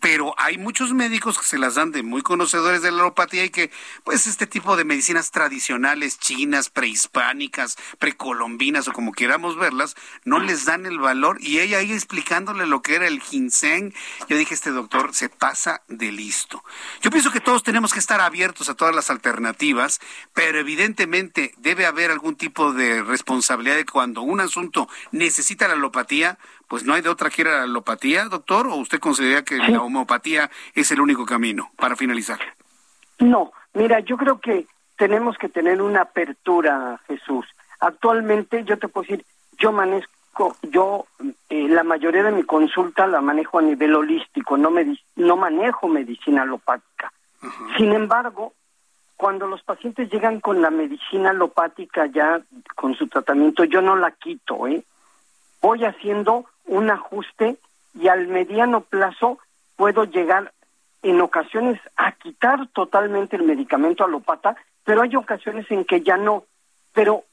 pero 0.00 0.34
hay 0.38 0.58
muchos 0.58 0.92
médicos 0.92 1.38
que 1.38 1.44
se 1.44 1.58
las 1.58 1.74
dan 1.74 1.90
de 1.90 2.02
muy 2.02 2.22
conocedores 2.22 2.82
de 2.82 2.90
la 2.90 3.00
alopatía 3.00 3.44
y 3.44 3.50
que, 3.50 3.70
pues, 4.04 4.26
este 4.26 4.46
tipo 4.46 4.76
de 4.76 4.84
medicinas 4.84 5.30
tradicionales, 5.30 6.18
chinas, 6.18 6.70
prehispánicas, 6.70 7.76
precolombinas 7.98 8.86
o 8.88 8.92
como 8.92 9.12
queramos 9.12 9.56
verlas, 9.56 9.96
no 10.24 10.38
les 10.38 10.64
dan 10.64 10.86
el 10.86 10.98
valor. 10.98 11.38
Y 11.40 11.58
ella 11.58 11.78
ahí 11.78 11.92
explicándole 11.92 12.66
lo 12.66 12.82
que 12.82 12.94
era 12.94 13.06
el 13.06 13.20
ginseng, 13.20 13.92
yo 14.28 14.36
dije, 14.36 14.54
este 14.54 14.70
doctor 14.70 15.14
se 15.14 15.28
pasa 15.28 15.82
de 15.88 16.12
listo. 16.12 16.62
Yo 17.02 17.10
pienso 17.10 17.32
que 17.32 17.40
todos 17.40 17.62
tenemos 17.62 17.92
que 17.92 17.98
estar 17.98 18.20
abiertos 18.20 18.68
a 18.68 18.74
todas 18.74 18.94
las 18.94 19.10
alternativas, 19.10 20.00
pero 20.32 20.58
evidentemente 20.58 21.54
debe 21.58 21.86
haber 21.86 22.10
algún 22.10 22.36
tipo 22.36 22.72
de 22.72 23.02
responsabilidad 23.02 23.76
de 23.76 23.84
cuando 23.84 24.22
un 24.22 24.40
asunto 24.40 24.88
necesita 25.10 25.66
la 25.66 25.74
alopatía, 25.74 26.38
pues 26.68 26.84
no 26.84 26.94
hay 26.94 27.02
de 27.02 27.08
otra 27.08 27.30
que 27.30 27.42
ir 27.42 27.48
a 27.48 27.58
la 27.58 27.62
alopatía, 27.64 28.26
doctor, 28.26 28.66
o 28.66 28.76
usted 28.76 29.00
considera 29.00 29.42
que 29.42 29.56
la 29.56 29.82
homeopatía 29.82 30.50
es 30.74 30.90
el 30.92 31.00
único 31.00 31.24
camino 31.24 31.70
para 31.76 31.96
finalizar. 31.96 32.38
No, 33.18 33.52
mira, 33.72 34.00
yo 34.00 34.16
creo 34.16 34.38
que 34.38 34.66
tenemos 34.96 35.38
que 35.38 35.48
tener 35.48 35.80
una 35.80 36.02
apertura, 36.02 37.00
Jesús. 37.06 37.46
Actualmente 37.80 38.64
yo 38.64 38.78
te 38.78 38.88
puedo 38.88 39.08
decir, 39.08 39.24
yo 39.56 39.72
manejo, 39.72 40.56
yo 40.62 41.06
eh, 41.48 41.68
la 41.68 41.84
mayoría 41.84 42.22
de 42.22 42.32
mi 42.32 42.42
consulta 42.42 43.06
la 43.06 43.20
manejo 43.20 43.58
a 43.58 43.62
nivel 43.62 43.94
holístico, 43.94 44.58
no, 44.58 44.70
me, 44.70 44.98
no 45.16 45.36
manejo 45.36 45.88
medicina 45.88 46.42
alopática. 46.42 47.12
Sin 47.76 47.92
embargo, 47.92 48.52
cuando 49.16 49.46
los 49.46 49.62
pacientes 49.62 50.10
llegan 50.10 50.40
con 50.40 50.60
la 50.60 50.70
medicina 50.70 51.30
alopática 51.30 52.06
ya 52.06 52.40
con 52.76 52.94
su 52.94 53.08
tratamiento, 53.08 53.64
yo 53.64 53.80
no 53.80 53.96
la 53.96 54.10
quito, 54.12 54.66
¿eh? 54.66 54.84
Voy 55.60 55.84
haciendo 55.84 56.46
un 56.66 56.90
ajuste 56.90 57.56
y 57.94 58.08
al 58.08 58.28
mediano 58.28 58.82
plazo 58.82 59.38
puedo 59.76 60.04
llegar 60.04 60.52
en 61.02 61.20
ocasiones 61.20 61.80
a 61.96 62.12
quitar 62.12 62.66
totalmente 62.68 63.36
el 63.36 63.44
medicamento 63.44 64.04
alopata, 64.04 64.56
pero 64.84 65.02
hay 65.02 65.14
ocasiones 65.16 65.70
en 65.70 65.84
que 65.84 66.00
ya 66.02 66.16
no. 66.16 66.44
Pero 66.92 67.24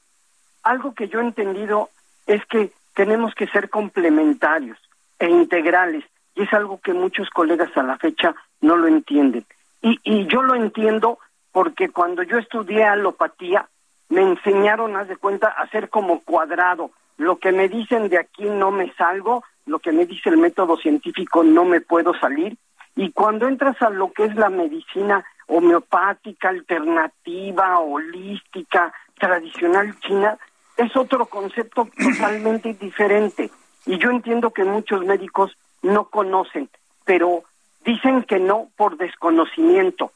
algo 0.62 0.94
que 0.94 1.08
yo 1.08 1.20
he 1.20 1.24
entendido 1.24 1.90
es 2.26 2.44
que 2.46 2.72
tenemos 2.94 3.34
que 3.34 3.46
ser 3.46 3.70
complementarios 3.70 4.78
e 5.18 5.28
integrales, 5.28 6.04
y 6.34 6.42
es 6.42 6.52
algo 6.52 6.80
que 6.80 6.92
muchos 6.92 7.30
colegas 7.30 7.74
a 7.76 7.82
la 7.82 7.96
fecha 7.98 8.34
no 8.60 8.76
lo 8.76 8.88
entienden. 8.88 9.44
Y, 9.82 10.26
yo 10.26 10.42
lo 10.42 10.54
entiendo 10.54 11.18
porque 11.52 11.90
cuando 11.90 12.22
yo 12.22 12.38
estudié 12.38 12.84
alopatía, 12.84 13.68
me 14.08 14.22
enseñaron, 14.22 14.96
haz 14.96 15.08
de 15.08 15.16
cuenta, 15.16 15.48
a 15.48 15.62
hacer 15.62 15.88
como 15.90 16.20
cuadrado. 16.20 16.90
Lo 17.16 17.38
que 17.38 17.52
me 17.52 17.68
dicen 17.68 18.08
de 18.08 18.18
aquí 18.18 18.44
no 18.44 18.70
me 18.70 18.92
salgo, 18.94 19.42
lo 19.66 19.78
que 19.78 19.92
me 19.92 20.06
dice 20.06 20.30
el 20.30 20.38
método 20.38 20.76
científico 20.76 21.42
no 21.42 21.64
me 21.64 21.80
puedo 21.80 22.14
salir. 22.18 22.56
Y 22.94 23.12
cuando 23.12 23.48
entras 23.48 23.80
a 23.82 23.90
lo 23.90 24.12
que 24.12 24.24
es 24.24 24.34
la 24.36 24.48
medicina 24.48 25.24
homeopática, 25.48 26.48
alternativa, 26.48 27.78
holística, 27.78 28.92
tradicional 29.18 29.98
china, 30.00 30.38
es 30.76 30.94
otro 30.96 31.26
concepto 31.26 31.88
totalmente 31.98 32.74
diferente. 32.74 33.50
Y 33.86 33.98
yo 33.98 34.10
entiendo 34.10 34.50
que 34.50 34.64
muchos 34.64 35.04
médicos 35.04 35.56
no 35.82 36.04
conocen, 36.06 36.68
pero 37.04 37.44
dicen 37.84 38.24
que 38.24 38.38
no 38.38 38.68
por 38.76 38.96
desconocimiento. 38.96 40.12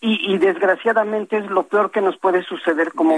Y, 0.00 0.32
y 0.32 0.38
desgraciadamente 0.38 1.38
es 1.38 1.46
lo 1.46 1.64
peor 1.64 1.90
que 1.90 2.00
nos 2.00 2.16
puede 2.18 2.42
suceder 2.44 2.92
como, 2.92 3.16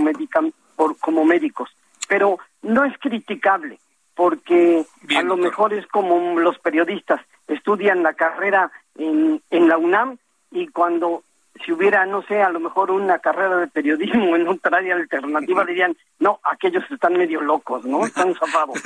por, 0.76 0.98
como 0.98 1.24
médicos. 1.24 1.68
Pero 2.10 2.40
no 2.62 2.84
es 2.84 2.98
criticable 2.98 3.78
porque 4.16 4.84
a 5.16 5.22
lo 5.22 5.36
mejor 5.36 5.72
es 5.72 5.86
como 5.86 6.38
los 6.40 6.58
periodistas 6.58 7.20
estudian 7.46 8.02
la 8.02 8.14
carrera 8.14 8.72
en, 8.98 9.40
en 9.48 9.68
la 9.68 9.78
UNAM 9.78 10.18
y 10.50 10.66
cuando 10.66 11.22
si 11.64 11.72
hubiera, 11.72 12.06
no 12.06 12.22
sé, 12.22 12.42
a 12.42 12.50
lo 12.50 12.60
mejor 12.60 12.90
una 12.90 13.18
carrera 13.18 13.56
de 13.56 13.66
periodismo 13.68 14.36
en 14.36 14.48
otra 14.48 14.78
área 14.78 14.94
alternativa, 14.94 15.64
dirían, 15.64 15.96
no, 16.18 16.40
aquellos 16.44 16.84
están 16.90 17.14
medio 17.14 17.40
locos, 17.40 17.84
¿no? 17.84 18.04
Están 18.06 18.34
zafados. 18.38 18.80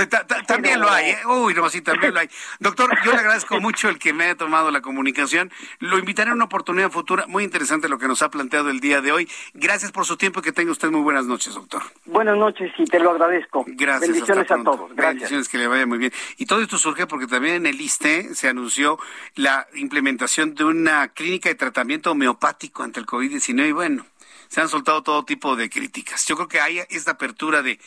también 0.47 0.81
lo 0.81 0.89
hay, 0.91 1.11
¿eh? 1.11 1.19
Uy, 1.27 1.55
no, 1.55 1.69
sí, 1.69 1.83
también 1.83 2.15
lo 2.15 2.21
hay. 2.21 2.29
Doctor, 2.61 2.91
yo 3.05 3.13
le 3.13 3.19
agradezco 3.19 3.61
mucho 3.61 3.89
el 3.89 3.99
que 3.99 4.13
me 4.13 4.25
haya 4.25 4.37
tomado 4.37 4.71
la 4.71 4.81
comunicación. 4.81 5.51
Lo 5.79 5.99
invitaré 5.99 6.31
a 6.31 6.35
una 6.35 6.45
oportunidad 6.45 6.91
futura. 6.91 7.27
Muy 7.27 7.45
interesante 7.45 7.89
lo 7.89 7.99
que 7.99 8.09
nos 8.09 8.23
ha 8.23 8.31
planteado 8.31 8.71
el 8.71 8.81
día 8.81 9.01
de 9.01 9.13
hoy. 9.13 9.29
Gracias 9.55 9.93
por 9.93 10.05
su 10.05 10.17
tiempo 10.17 10.41
y 10.41 10.43
que 10.43 10.53
tenga 10.53 10.73
usted 10.73 10.91
muy 10.91 11.03
buenas 11.03 11.27
noches, 11.27 11.55
doctor. 11.55 11.83
Buenas 12.07 12.37
noches 12.37 12.73
y 12.79 12.85
te 12.85 12.99
lo 12.99 13.11
agradezco. 13.11 13.65
Gracias. 13.67 14.11
Bendiciones 14.11 14.51
a 14.51 14.63
todos. 14.63 14.91
Gracias. 14.95 15.15
Bendiciones, 15.15 15.49
que 15.49 15.59
le 15.59 15.67
vaya 15.67 15.87
muy 15.87 15.99
bien. 15.99 16.13
Y 16.39 16.47
todo 16.47 16.61
esto 16.61 16.79
surge 16.79 17.07
porque 17.07 17.27
también 17.27 17.57
en 17.57 17.67
el 17.67 17.81
ISTE 17.81 18.35
se 18.35 18.49
anunció 18.49 18.99
la 19.35 19.67
implementación 19.75 20.55
de 20.55 20.65
una 20.65 21.09
clínica 21.09 21.49
de 21.49 21.55
tratamiento 21.55 22.13
homeopático 22.13 22.64
ante 22.79 23.01
el 23.01 23.07
COVID-19 23.07 23.69
y 23.69 23.73
bueno, 23.73 24.07
se 24.49 24.61
han 24.61 24.69
soltado 24.69 25.03
todo 25.03 25.25
tipo 25.25 25.57
de 25.57 25.69
críticas. 25.69 26.25
Yo 26.27 26.37
creo 26.37 26.49
que 26.49 26.61
hay 26.61 26.81
esta 26.91 27.13
apertura 27.13 27.63
de, 27.63 27.81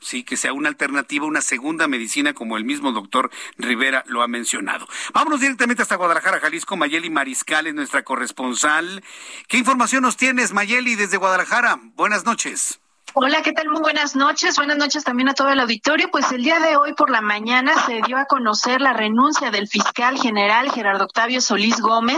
sí, 0.00 0.24
que 0.24 0.36
sea 0.36 0.52
una 0.52 0.68
alternativa, 0.68 1.26
una 1.26 1.40
segunda 1.40 1.88
medicina, 1.88 2.34
como 2.34 2.56
el 2.56 2.64
mismo 2.64 2.92
doctor 2.92 3.30
Rivera 3.56 4.04
lo 4.06 4.22
ha 4.22 4.28
mencionado. 4.28 4.86
Vámonos 5.14 5.40
directamente 5.40 5.82
hasta 5.82 5.96
Guadalajara, 5.96 6.40
Jalisco. 6.40 6.76
Mayeli 6.76 7.10
Mariscal 7.10 7.66
es 7.66 7.74
nuestra 7.74 8.02
corresponsal. 8.02 9.02
¿Qué 9.48 9.58
información 9.58 10.02
nos 10.02 10.16
tienes, 10.16 10.52
Mayeli, 10.52 10.96
desde 10.96 11.16
Guadalajara? 11.16 11.78
Buenas 11.94 12.24
noches. 12.24 12.78
Hola, 13.14 13.42
¿qué 13.42 13.52
tal? 13.52 13.68
Muy 13.68 13.82
buenas 13.82 14.16
noches. 14.16 14.56
Buenas 14.56 14.78
noches 14.78 15.04
también 15.04 15.28
a 15.28 15.34
todo 15.34 15.50
el 15.50 15.60
auditorio. 15.60 16.10
Pues 16.10 16.32
el 16.32 16.42
día 16.42 16.60
de 16.60 16.76
hoy 16.76 16.94
por 16.94 17.10
la 17.10 17.20
mañana 17.20 17.74
se 17.84 18.00
dio 18.06 18.16
a 18.16 18.24
conocer 18.24 18.80
la 18.80 18.94
renuncia 18.94 19.50
del 19.50 19.68
fiscal 19.68 20.18
general 20.18 20.70
Gerardo 20.72 21.04
Octavio 21.04 21.42
Solís 21.42 21.78
Gómez. 21.78 22.16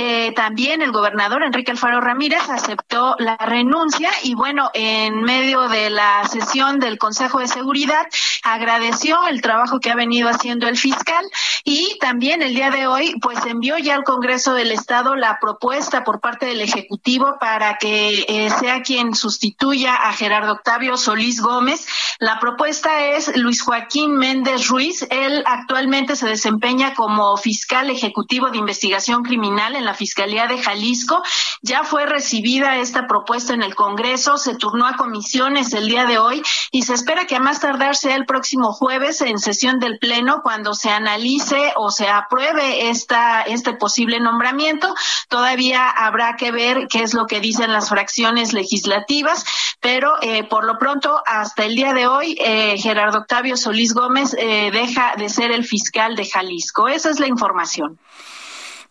Eh, 0.00 0.30
también 0.30 0.80
el 0.80 0.92
gobernador 0.92 1.42
Enrique 1.42 1.72
Alfaro 1.72 2.00
Ramírez 2.00 2.48
aceptó 2.48 3.16
la 3.18 3.36
renuncia 3.36 4.10
y 4.22 4.36
bueno, 4.36 4.70
en 4.72 5.22
medio 5.22 5.68
de 5.68 5.90
la 5.90 6.22
sesión 6.28 6.78
del 6.78 6.98
Consejo 6.98 7.40
de 7.40 7.48
Seguridad 7.48 8.06
agradeció 8.44 9.26
el 9.26 9.42
trabajo 9.42 9.80
que 9.80 9.90
ha 9.90 9.96
venido 9.96 10.28
haciendo 10.28 10.68
el 10.68 10.76
fiscal 10.76 11.24
y 11.64 11.98
también 11.98 12.42
el 12.42 12.54
día 12.54 12.70
de 12.70 12.86
hoy 12.86 13.16
pues 13.20 13.44
envió 13.44 13.76
ya 13.76 13.96
al 13.96 14.04
Congreso 14.04 14.54
del 14.54 14.70
Estado 14.70 15.16
la 15.16 15.38
propuesta 15.40 16.04
por 16.04 16.20
parte 16.20 16.46
del 16.46 16.60
Ejecutivo 16.60 17.34
para 17.40 17.78
que 17.78 18.24
eh, 18.28 18.50
sea 18.50 18.82
quien 18.82 19.16
sustituya 19.16 19.96
a 19.96 20.12
Gerardo 20.12 20.52
Octavio 20.52 20.96
Solís 20.96 21.40
Gómez. 21.40 21.88
La 22.20 22.38
propuesta 22.38 23.04
es 23.04 23.36
Luis 23.36 23.62
Joaquín 23.62 24.16
Méndez 24.16 24.68
Ruiz. 24.68 25.04
Él 25.10 25.42
actualmente 25.44 26.14
se 26.14 26.28
desempeña 26.28 26.94
como 26.94 27.36
fiscal 27.36 27.90
ejecutivo 27.90 28.50
de 28.50 28.58
investigación 28.58 29.24
criminal 29.24 29.74
en 29.74 29.87
la 29.88 29.94
Fiscalía 29.94 30.46
de 30.46 30.58
Jalisco. 30.58 31.22
Ya 31.62 31.82
fue 31.82 32.04
recibida 32.04 32.76
esta 32.76 33.06
propuesta 33.06 33.54
en 33.54 33.62
el 33.62 33.74
Congreso, 33.74 34.36
se 34.36 34.54
turnó 34.54 34.86
a 34.86 34.96
comisiones 34.96 35.72
el 35.72 35.88
día 35.88 36.04
de 36.04 36.18
hoy 36.18 36.42
y 36.70 36.82
se 36.82 36.92
espera 36.92 37.26
que 37.26 37.36
a 37.36 37.40
más 37.40 37.60
tardar 37.60 37.96
sea 37.96 38.14
el 38.14 38.26
próximo 38.26 38.74
jueves 38.74 39.22
en 39.22 39.38
sesión 39.38 39.78
del 39.78 39.98
Pleno 39.98 40.42
cuando 40.42 40.74
se 40.74 40.90
analice 40.90 41.72
o 41.76 41.90
se 41.90 42.08
apruebe 42.10 42.90
esta, 42.90 43.42
este 43.42 43.72
posible 43.72 44.20
nombramiento. 44.20 44.94
Todavía 45.28 45.88
habrá 45.88 46.36
que 46.36 46.52
ver 46.52 46.86
qué 46.88 47.02
es 47.02 47.14
lo 47.14 47.26
que 47.26 47.40
dicen 47.40 47.72
las 47.72 47.88
fracciones 47.88 48.52
legislativas, 48.52 49.46
pero 49.80 50.16
eh, 50.20 50.44
por 50.44 50.66
lo 50.66 50.78
pronto, 50.78 51.22
hasta 51.24 51.64
el 51.64 51.76
día 51.76 51.94
de 51.94 52.06
hoy, 52.06 52.36
eh, 52.40 52.76
Gerardo 52.76 53.20
Octavio 53.20 53.56
Solís 53.56 53.94
Gómez 53.94 54.36
eh, 54.38 54.70
deja 54.70 55.14
de 55.16 55.30
ser 55.30 55.50
el 55.50 55.64
fiscal 55.64 56.14
de 56.14 56.26
Jalisco. 56.26 56.88
Esa 56.88 57.08
es 57.08 57.18
la 57.20 57.26
información. 57.26 57.98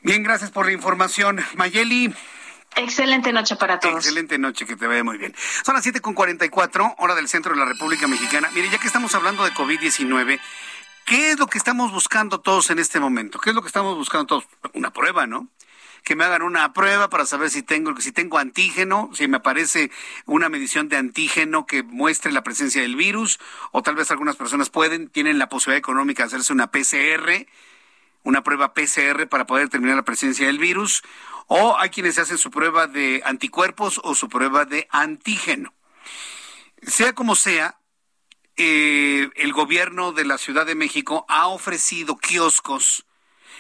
Bien, 0.02 0.24
gracias 0.24 0.52
por 0.52 0.66
la 0.66 0.72
información. 0.72 1.44
Mayeli. 1.56 2.14
Excelente 2.76 3.34
noche 3.34 3.56
para 3.56 3.80
todos. 3.80 3.96
Excelente 3.96 4.38
noche, 4.38 4.66
que 4.66 4.76
te 4.76 4.86
vaya 4.86 5.04
muy 5.04 5.18
bien. 5.18 5.34
Son 5.66 5.74
las 5.74 5.86
7.44, 5.86 6.96
hora 7.00 7.16
del 7.16 7.28
centro 7.28 7.54
de 7.54 7.60
la 7.60 7.66
República 7.66 8.08
Mexicana. 8.08 8.50
Mire, 8.54 8.70
ya 8.70 8.78
que 8.78 8.88
estamos 8.88 9.16
hablando 9.16 9.44
de 9.44 9.52
COVID-19, 9.52 10.40
¿qué 11.06 11.32
es 11.32 11.40
lo 11.40 11.48
que 11.48 11.58
estamos 11.58 11.92
buscando 11.92 12.40
todos 12.40 12.70
en 12.70 12.78
este 12.80 13.00
momento? 13.00 13.40
¿Qué 13.40 13.50
es 13.50 13.56
lo 13.56 13.62
que 13.62 13.68
estamos 13.68 13.96
buscando 13.96 14.28
todos? 14.28 14.46
Una 14.74 14.92
prueba, 14.92 15.26
¿no? 15.26 15.50
que 16.08 16.16
me 16.16 16.24
hagan 16.24 16.42
una 16.42 16.72
prueba 16.72 17.10
para 17.10 17.26
saber 17.26 17.50
si 17.50 17.64
tengo, 17.64 18.00
si 18.00 18.14
tengo 18.14 18.38
antígeno, 18.38 19.10
si 19.14 19.28
me 19.28 19.38
aparece 19.38 19.92
una 20.26 20.48
medición 20.48 20.88
de 20.88 20.96
antígeno 20.96 21.66
que 21.66 21.84
muestre 21.84 22.32
la 22.32 22.44
presencia 22.44 22.82
del 22.82 22.96
virus, 22.96 23.40
o 23.74 23.84
tal 23.84 23.96
vez 23.96 24.10
algunas 24.10 24.38
personas 24.38 24.70
pueden, 24.70 25.10
tienen 25.10 25.38
la 25.38 25.50
posibilidad 25.50 25.80
económica 25.80 26.24
de 26.24 26.28
hacerse 26.28 26.54
una 26.54 26.72
PCR, 26.72 27.46
una 28.28 28.44
prueba 28.44 28.74
PCR 28.74 29.30
para 29.30 29.48
poder 29.48 29.68
determinar 29.68 29.96
la 29.96 30.04
presencia 30.04 30.48
del 30.48 30.60
virus, 30.60 31.02
o 31.48 31.78
hay 31.80 31.90
quienes 31.90 32.20
hacen 32.20 32.38
su 32.38 32.52
prueba 32.52 32.86
de 32.86 33.22
anticuerpos 33.24 34.02
o 34.04 34.16
su 34.16 34.28
prueba 34.28 34.66
de 34.66 34.86
antígeno. 34.92 35.74
Sea 36.82 37.14
como 37.14 37.36
sea, 37.36 37.80
eh, 38.58 39.30
el 39.36 39.54
gobierno 39.54 40.12
de 40.12 40.26
la 40.26 40.38
Ciudad 40.38 40.66
de 40.66 40.76
México 40.76 41.26
ha 41.30 41.48
ofrecido 41.48 42.18
kioscos 42.18 43.06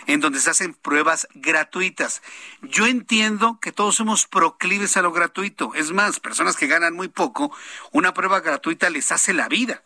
en 0.06 0.20
donde 0.20 0.42
se 0.42 0.50
hacen 0.50 0.74
pruebas 0.74 1.30
gratuitas. 1.34 2.22
Yo 2.62 2.88
entiendo 2.88 3.60
que 3.62 3.72
todos 3.72 3.96
somos 3.96 4.28
proclives 4.28 4.98
a 4.98 5.02
lo 5.02 5.14
gratuito. 5.14 5.74
Es 5.76 5.94
más, 5.94 6.20
personas 6.20 6.58
que 6.58 6.68
ganan 6.68 6.94
muy 6.94 7.08
poco, 7.08 7.56
una 7.94 8.14
prueba 8.14 8.42
gratuita 8.42 8.90
les 8.90 9.14
hace 9.14 9.34
la 9.34 9.48
vida. 9.48 9.84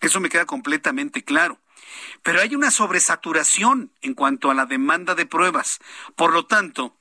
Eso 0.00 0.18
me 0.18 0.28
queda 0.28 0.44
completamente 0.44 1.22
claro. 1.22 1.61
Pero 2.22 2.40
hay 2.40 2.54
una 2.54 2.70
sobresaturación 2.70 3.92
en 4.00 4.14
cuanto 4.14 4.50
a 4.50 4.54
la 4.54 4.66
demanda 4.66 5.14
de 5.14 5.26
pruebas. 5.26 5.80
Por 6.16 6.32
lo 6.32 6.46
tanto, 6.46 6.96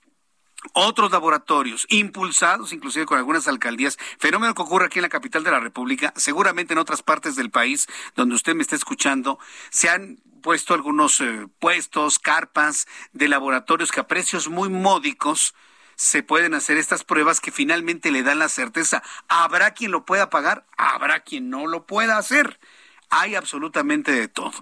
otros 0.74 1.12
laboratorios 1.12 1.88
impulsados 1.90 2.72
inclusive 2.72 3.06
con 3.06 3.18
algunas 3.18 3.48
alcaldías, 3.48 3.98
fenómeno 4.20 4.54
que 4.54 4.62
ocurre 4.62 4.86
aquí 4.86 5.00
en 5.00 5.04
la 5.04 5.10
capital 5.10 5.44
de 5.44 5.52
la 5.52 5.60
República, 5.60 6.14
seguramente 6.16 6.74
en 6.74 6.80
otras 6.80 7.02
partes 7.02 7.36
del 7.36 7.50
país 7.50 7.88
donde 8.16 8.36
usted 8.36 8.56
me 8.56 8.62
está 8.62 8.76
escuchando, 8.76 9.40
se 9.70 9.90
han 9.90 10.18
puesto 10.42 10.74
algunos 10.74 11.20
eh, 11.22 11.48
puestos, 11.60 12.20
carpas 12.20 12.88
de 13.12 13.28
laboratorios 13.28 13.92
que 13.92 14.00
a 14.00 14.08
precios 14.08 14.50
muy 14.50 14.70
módicos 14.70 15.56
se 15.96 16.24
pueden 16.24 16.56
hacer 16.56 16.78
estas 16.78 17.04
pruebas 17.04 17.40
que 17.40 17.52
finalmente 17.52 18.10
le 18.12 18.24
dan 18.24 18.40
la 18.40 18.50
certeza. 18.50 19.04
Habrá 19.28 19.72
quien 19.72 19.92
lo 19.92 20.04
pueda 20.06 20.32
pagar, 20.32 20.66
habrá 20.78 21.20
quien 21.20 21.50
no 21.50 21.68
lo 21.68 21.86
pueda 21.86 22.18
hacer 22.18 22.60
hay 23.12 23.36
absolutamente 23.36 24.12
de 24.12 24.28
todo. 24.28 24.54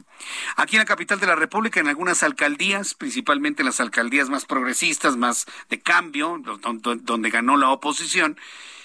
Aquí 0.55 0.75
en 0.75 0.81
la 0.81 0.85
capital 0.85 1.19
de 1.19 1.27
la 1.27 1.35
República, 1.35 1.79
en 1.79 1.87
algunas 1.87 2.23
alcaldías, 2.23 2.95
principalmente 2.95 3.61
en 3.61 3.67
las 3.67 3.79
alcaldías 3.79 4.29
más 4.29 4.45
progresistas, 4.45 5.15
más 5.15 5.45
de 5.69 5.79
cambio, 5.79 6.41
donde 6.41 7.29
ganó 7.29 7.57
la 7.57 7.69
oposición, 7.69 8.37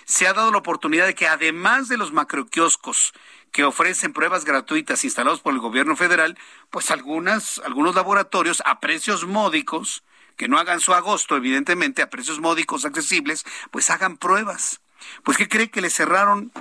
se 0.05 0.29
ha 0.29 0.35
dado 0.35 0.53
la 0.53 0.59
oportunidad 0.59 1.07
de 1.07 1.15
que 1.15 1.27
además 1.27 1.89
de 1.89 1.97
los 1.97 2.13
macroquioscos 2.13 3.15
que 3.53 3.65
ofrecen 3.65 4.13
pruebas 4.13 4.45
gratuitas 4.45 5.03
instalados 5.03 5.41
por 5.41 5.55
el 5.55 5.61
gobierno 5.61 5.97
federal, 5.97 6.37
pues 6.71 6.91
algunas, 6.91 7.59
algunos 7.65 7.95
laboratorios 7.95 8.63
a 8.67 8.81
precios 8.81 9.27
módicos, 9.27 10.05
que 10.37 10.49
no 10.49 10.59
hagan 10.59 10.81
su 10.81 10.93
agosto, 10.93 11.37
evidentemente, 11.37 12.03
a 12.03 12.11
precios 12.11 12.41
módicos 12.41 12.85
accesibles, 12.85 13.45
pues 13.71 13.89
hagan 13.91 14.19
pruebas. 14.19 14.81
Pues, 15.23 15.39
¿qué 15.39 15.49
cree 15.49 15.71
que 15.71 15.81
le 15.81 15.91
cerraron 15.91 16.53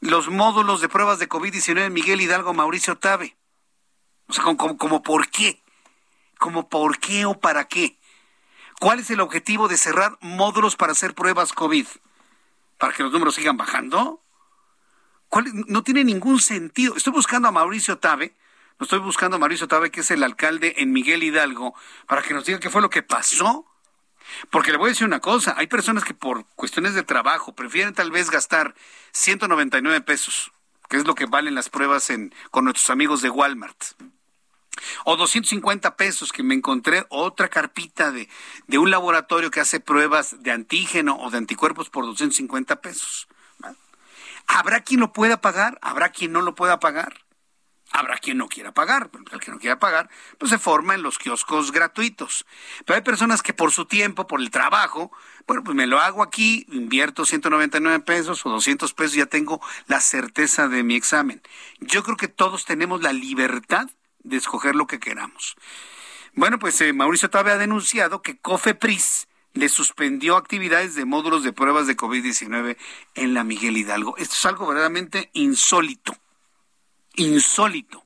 los 0.00 0.28
módulos 0.28 0.80
de 0.80 0.88
pruebas 0.88 1.18
de 1.18 1.28
COVID-19 1.28 1.86
en 1.86 1.92
Miguel 1.92 2.20
Hidalgo, 2.20 2.54
Mauricio 2.54 2.96
Tabe. 2.98 3.36
O 4.28 4.32
sea, 4.32 4.44
como, 4.44 4.76
como, 4.76 5.02
por 5.02 5.28
qué. 5.28 5.62
Como 6.38 6.68
por 6.68 6.98
qué 6.98 7.26
o 7.26 7.38
para 7.38 7.68
qué. 7.68 7.98
¿Cuál 8.80 9.00
es 9.00 9.10
el 9.10 9.20
objetivo 9.20 9.68
de 9.68 9.76
cerrar 9.76 10.16
módulos 10.20 10.76
para 10.76 10.92
hacer 10.92 11.14
pruebas 11.14 11.52
COVID? 11.52 11.86
¿Para 12.78 12.94
que 12.94 13.02
los 13.02 13.12
números 13.12 13.34
sigan 13.34 13.58
bajando? 13.58 14.22
No 15.66 15.82
tiene 15.82 16.02
ningún 16.02 16.40
sentido. 16.40 16.96
Estoy 16.96 17.12
buscando 17.12 17.48
a 17.48 17.52
Mauricio 17.52 17.98
Tabe, 17.98 18.34
lo 18.78 18.84
estoy 18.84 18.98
buscando 19.00 19.36
a 19.36 19.38
Mauricio 19.38 19.68
Tabe, 19.68 19.90
que 19.90 20.00
es 20.00 20.10
el 20.10 20.22
alcalde 20.22 20.76
en 20.78 20.92
Miguel 20.92 21.22
Hidalgo, 21.22 21.74
para 22.06 22.22
que 22.22 22.32
nos 22.32 22.46
diga 22.46 22.58
qué 22.58 22.70
fue 22.70 22.80
lo 22.80 22.88
que 22.88 23.02
pasó. 23.02 23.66
Porque 24.50 24.72
le 24.72 24.78
voy 24.78 24.88
a 24.88 24.90
decir 24.90 25.06
una 25.06 25.20
cosa, 25.20 25.54
hay 25.56 25.66
personas 25.66 26.04
que 26.04 26.14
por 26.14 26.46
cuestiones 26.56 26.94
de 26.94 27.02
trabajo 27.02 27.54
prefieren 27.54 27.94
tal 27.94 28.10
vez 28.10 28.30
gastar 28.30 28.74
199 29.12 30.00
pesos, 30.00 30.52
que 30.88 30.96
es 30.96 31.06
lo 31.06 31.14
que 31.14 31.26
valen 31.26 31.54
las 31.54 31.68
pruebas 31.68 32.08
con 32.50 32.64
nuestros 32.64 32.90
amigos 32.90 33.22
de 33.22 33.30
Walmart. 33.30 33.82
O 35.04 35.16
250 35.16 35.96
pesos 35.96 36.32
que 36.32 36.42
me 36.42 36.54
encontré 36.54 37.04
otra 37.10 37.48
carpita 37.48 38.12
de 38.12 38.78
un 38.78 38.90
laboratorio 38.90 39.50
que 39.50 39.60
hace 39.60 39.80
pruebas 39.80 40.42
de 40.42 40.52
antígeno 40.52 41.16
o 41.16 41.30
de 41.30 41.38
anticuerpos 41.38 41.90
por 41.90 42.06
250 42.06 42.80
pesos. 42.80 43.28
¿Habrá 44.46 44.80
quien 44.80 45.00
lo 45.00 45.12
pueda 45.12 45.40
pagar? 45.40 45.78
¿Habrá 45.82 46.10
quien 46.10 46.32
no 46.32 46.40
lo 46.40 46.54
pueda 46.54 46.80
pagar? 46.80 47.20
Habrá 47.92 48.18
quien 48.18 48.38
no 48.38 48.48
quiera 48.48 48.72
pagar, 48.72 49.10
el 49.32 49.40
que 49.40 49.50
no 49.50 49.58
quiera 49.58 49.80
pagar, 49.80 50.08
pues 50.38 50.50
se 50.50 50.58
forma 50.58 50.94
en 50.94 51.02
los 51.02 51.18
kioscos 51.18 51.72
gratuitos. 51.72 52.46
Pero 52.84 52.96
hay 52.96 53.02
personas 53.02 53.42
que 53.42 53.52
por 53.52 53.72
su 53.72 53.84
tiempo, 53.84 54.28
por 54.28 54.40
el 54.40 54.50
trabajo, 54.50 55.10
bueno, 55.46 55.64
pues 55.64 55.74
me 55.74 55.88
lo 55.88 55.98
hago 55.98 56.22
aquí, 56.22 56.66
invierto 56.70 57.24
199 57.24 58.00
pesos 58.00 58.46
o 58.46 58.50
200 58.50 58.94
pesos, 58.94 59.14
ya 59.14 59.26
tengo 59.26 59.60
la 59.88 60.00
certeza 60.00 60.68
de 60.68 60.84
mi 60.84 60.94
examen. 60.94 61.42
Yo 61.80 62.04
creo 62.04 62.16
que 62.16 62.28
todos 62.28 62.64
tenemos 62.64 63.02
la 63.02 63.12
libertad 63.12 63.90
de 64.22 64.36
escoger 64.36 64.76
lo 64.76 64.86
que 64.86 65.00
queramos. 65.00 65.56
Bueno, 66.34 66.60
pues 66.60 66.80
eh, 66.80 66.92
Mauricio 66.92 67.28
Tabe 67.28 67.50
ha 67.50 67.58
denunciado 67.58 68.22
que 68.22 68.38
COFEPRIS 68.38 69.26
le 69.54 69.68
suspendió 69.68 70.36
actividades 70.36 70.94
de 70.94 71.04
módulos 71.04 71.42
de 71.42 71.52
pruebas 71.52 71.88
de 71.88 71.96
COVID-19 71.96 72.76
en 73.16 73.34
la 73.34 73.42
Miguel 73.42 73.76
Hidalgo. 73.76 74.16
Esto 74.16 74.34
es 74.34 74.46
algo 74.46 74.66
verdaderamente 74.66 75.30
insólito 75.32 76.16
insólito. 77.20 78.04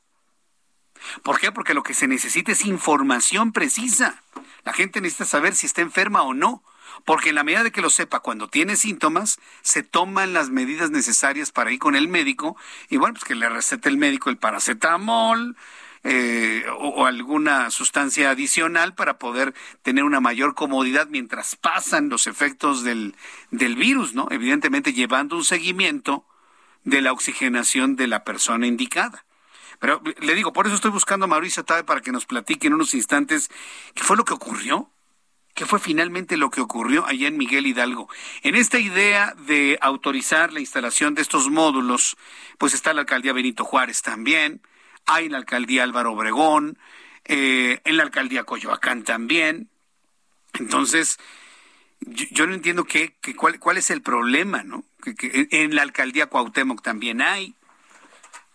¿Por 1.23 1.39
qué? 1.39 1.53
Porque 1.53 1.75
lo 1.75 1.83
que 1.83 1.95
se 1.95 2.09
necesita 2.09 2.53
es 2.53 2.65
información 2.65 3.53
precisa. 3.53 4.23
La 4.65 4.73
gente 4.73 5.01
necesita 5.01 5.25
saber 5.25 5.55
si 5.55 5.67
está 5.67 5.83
enferma 5.83 6.23
o 6.23 6.35
no. 6.35 6.63
Porque 7.05 7.31
en 7.31 7.35
la 7.35 7.45
medida 7.45 7.65
de 7.65 7.73
que 7.73 7.83
lo 7.83 7.91
sepa 7.91 8.21
cuando 8.21 8.49
tiene 8.49 8.77
síntomas, 8.77 9.39
se 9.63 9.83
toman 9.83 10.33
las 10.33 10.51
medidas 10.51 10.91
necesarias 10.91 11.51
para 11.51 11.73
ir 11.73 11.79
con 11.79 11.97
el 11.97 12.09
médico 12.09 12.57
y 12.89 12.97
bueno, 12.97 13.15
pues 13.15 13.25
que 13.25 13.35
le 13.35 13.49
recete 13.49 13.89
el 13.89 13.99
médico 13.99 14.31
el 14.31 14.39
paracetamol 14.39 15.57
eh, 16.05 16.65
o, 16.79 17.05
alguna 17.05 17.71
sustancia 17.71 18.31
adicional 18.31 18.95
para 18.95 19.19
poder 19.19 19.55
tener 19.83 20.05
una 20.05 20.21
mayor 20.21 20.55
comodidad 20.55 21.09
mientras 21.09 21.57
pasan 21.57 22.09
los 22.09 22.27
efectos 22.27 22.85
del, 22.85 23.17
del 23.51 23.75
virus, 23.75 24.15
¿no? 24.15 24.29
Evidentemente 24.31 24.93
llevando 24.93 25.37
un 25.37 25.45
seguimiento 25.45 26.25
de 26.85 27.01
la 27.01 27.13
oxigenación 27.13 27.97
de 27.97 28.07
la 28.07 28.25
persona 28.25 28.67
indicada. 28.67 29.25
Pero 29.79 30.03
le 30.21 30.35
digo, 30.35 30.53
por 30.53 30.67
eso 30.67 30.77
estoy 30.77 30.91
buscando 30.91 31.25
a 31.25 31.29
Mauricio 31.29 31.65
Tabe 31.65 31.85
para 31.85 32.01
que 32.01 32.13
nos 32.13 32.27
platique 32.27 32.67
en 32.67 32.75
unos 32.75 32.95
instantes 32.95 33.51
qué 33.95 34.03
fue 34.03 34.17
lo 34.17 34.25
que 34.25 34.35
ocurrió, 34.35 34.91
qué 35.55 35.67
fue 35.67 35.79
finalmente 35.79 36.37
lo 36.37 36.51
que 36.51 36.61
ocurrió 36.61 37.07
allá 37.07 37.29
en 37.29 37.37
Miguel 37.37 37.67
Hidalgo. 37.67 38.09
En 38.43 38.55
esta 38.55 38.79
idea 38.79 39.35
de 39.47 39.79
autorizar 39.81 40.53
la 40.53 40.61
instalación 40.61 41.15
de 41.15 41.23
estos 41.23 41.51
módulos, 41.51 42.17
pues 42.59 42.75
está 42.75 42.93
la 42.93 43.01
alcaldía 43.01 43.33
Benito 43.33 43.65
Juárez 43.65 44.03
también, 44.03 44.63
hay 45.07 45.29
la 45.29 45.39
alcaldía 45.39 45.83
Álvaro 45.83 46.13
Obregón, 46.13 46.79
eh, 47.25 47.81
en 47.85 47.97
la 47.97 48.03
alcaldía 48.03 48.45
Coyoacán 48.45 49.03
también. 49.03 49.71
Entonces, 50.55 51.19
yo, 52.07 52.47
no 52.47 52.55
entiendo 52.55 52.85
qué, 52.85 53.15
cuál, 53.37 53.59
cuál 53.59 53.77
es 53.77 53.91
el 53.91 54.03
problema, 54.03 54.63
¿no? 54.63 54.85
que, 55.13 55.49
en 55.51 55.75
la 55.75 55.83
alcaldía 55.83 56.27
Cuauhtémoc 56.27 56.83
también 56.83 57.21
hay. 57.21 57.55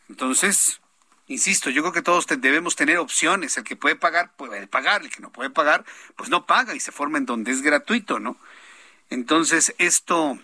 Entonces, 0.10 0.82
insisto, 1.28 1.70
yo 1.70 1.82
creo 1.84 1.94
que 1.94 2.02
todos 2.02 2.26
debemos 2.28 2.76
tener 2.76 2.98
opciones. 2.98 3.58
El 3.58 3.64
que 3.64 3.76
puede 3.76 3.96
pagar, 3.96 4.32
puede 4.36 4.68
pagar. 4.68 5.04
El 5.04 5.10
que 5.10 5.22
no 5.22 5.32
puede 5.32 5.50
pagar, 5.50 5.86
pues 6.16 6.30
no 6.30 6.46
paga 6.46 6.76
y 6.76 6.80
se 6.80 6.92
forma 6.92 7.18
en 7.18 7.26
donde 7.26 7.52
es 7.52 7.62
gratuito, 7.62 8.20
¿no? 8.20 8.38
Entonces, 9.10 9.74
esto, 9.78 10.40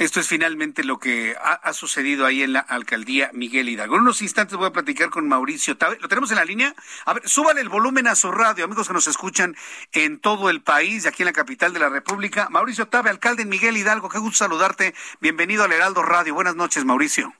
esto 0.00 0.18
es 0.18 0.28
finalmente 0.28 0.82
lo 0.82 0.98
que 0.98 1.36
ha, 1.38 1.72
sucedido 1.74 2.24
ahí 2.24 2.42
en 2.42 2.54
la 2.54 2.60
alcaldía 2.60 3.30
Miguel 3.34 3.68
Hidalgo. 3.68 3.96
En 3.96 4.00
unos 4.00 4.22
instantes 4.22 4.56
voy 4.56 4.66
a 4.66 4.72
platicar 4.72 5.10
con 5.10 5.28
Mauricio 5.28 5.76
Tabe. 5.76 5.98
¿Lo 6.00 6.08
tenemos 6.08 6.30
en 6.30 6.38
la 6.38 6.44
línea? 6.46 6.74
A 7.04 7.12
ver, 7.12 7.28
súbale 7.28 7.60
el 7.60 7.68
volumen 7.68 8.06
a 8.06 8.14
su 8.14 8.32
radio, 8.32 8.64
amigos 8.64 8.88
que 8.88 8.94
nos 8.94 9.06
escuchan 9.06 9.54
en 9.92 10.18
todo 10.18 10.48
el 10.48 10.62
país, 10.62 11.06
aquí 11.06 11.22
en 11.22 11.26
la 11.26 11.34
capital 11.34 11.74
de 11.74 11.80
la 11.80 11.90
República. 11.90 12.48
Mauricio 12.48 12.88
Tabe, 12.88 13.10
alcalde 13.10 13.42
en 13.42 13.50
Miguel 13.50 13.76
Hidalgo, 13.76 14.08
qué 14.08 14.18
gusto 14.18 14.38
saludarte. 14.38 14.94
Bienvenido 15.20 15.64
al 15.64 15.72
Heraldo 15.72 16.02
Radio. 16.02 16.32
Buenas 16.32 16.56
noches, 16.56 16.86
Mauricio. 16.86 17.34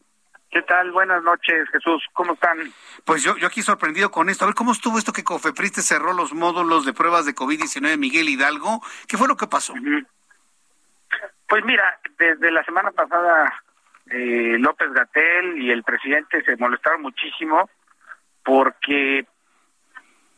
¿Qué 0.50 0.60
tal? 0.60 0.92
Buenas 0.92 1.22
noches, 1.22 1.66
Jesús. 1.72 2.04
¿Cómo 2.12 2.34
están? 2.34 2.58
Pues 3.06 3.22
yo, 3.22 3.38
yo 3.38 3.46
aquí 3.46 3.62
sorprendido 3.62 4.10
con 4.10 4.28
esto. 4.28 4.44
A 4.44 4.48
ver, 4.48 4.54
¿cómo 4.54 4.72
estuvo 4.72 4.98
esto 4.98 5.14
que 5.14 5.24
Cofepris 5.24 5.72
cerró 5.82 6.12
los 6.12 6.34
módulos 6.34 6.84
de 6.84 6.92
pruebas 6.92 7.24
de 7.24 7.34
COVID-19 7.34 7.92
en 7.92 8.00
Miguel 8.00 8.28
Hidalgo? 8.28 8.82
¿Qué 9.08 9.16
fue 9.16 9.28
lo 9.28 9.38
que 9.38 9.46
pasó? 9.46 9.72
Pues 11.50 11.64
mira, 11.64 11.98
desde 12.16 12.52
la 12.52 12.62
semana 12.62 12.92
pasada 12.92 13.52
eh, 14.08 14.56
López 14.60 14.92
Gatel 14.92 15.60
y 15.60 15.72
el 15.72 15.82
presidente 15.82 16.44
se 16.44 16.56
molestaron 16.56 17.02
muchísimo 17.02 17.68
porque 18.44 19.26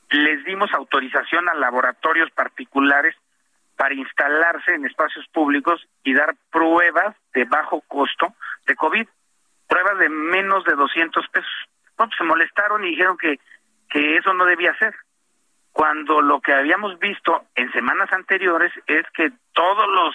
les 0.09 0.43
dimos 0.47 0.72
autorización 0.72 1.51
a 1.51 1.55
laboratorios 1.55 2.30
particulares 2.30 3.14
para 3.76 3.93
instalarse 3.93 4.74
en 4.74 4.86
espacios 4.86 5.26
públicos 5.28 5.86
y 6.02 6.14
dar 6.14 6.34
pruebas 6.51 7.14
de 7.34 7.44
bajo 7.44 7.82
costo 7.82 8.34
de 8.66 8.74
COVID, 8.74 9.06
pruebas 9.68 9.98
de 9.98 10.09
menos 10.09 10.64
de 10.64 10.76
200 10.76 11.28
pesos. 11.28 11.68
pues 11.94 12.09
se 12.16 12.24
molestaron 12.24 12.86
y 12.86 12.93
dijeron 12.93 13.18
que, 13.18 13.39
que 13.90 14.16
eso 14.16 14.32
no 14.32 14.47
debía 14.47 14.74
ser. 14.78 14.94
Cuando 15.72 16.22
lo 16.22 16.40
que 16.40 16.55
habíamos 16.55 16.98
visto 16.98 17.44
en 17.55 17.70
semanas 17.72 18.10
anteriores 18.14 18.72
es 18.86 19.05
que 19.14 19.30
todos 19.52 19.86
los 19.89 20.14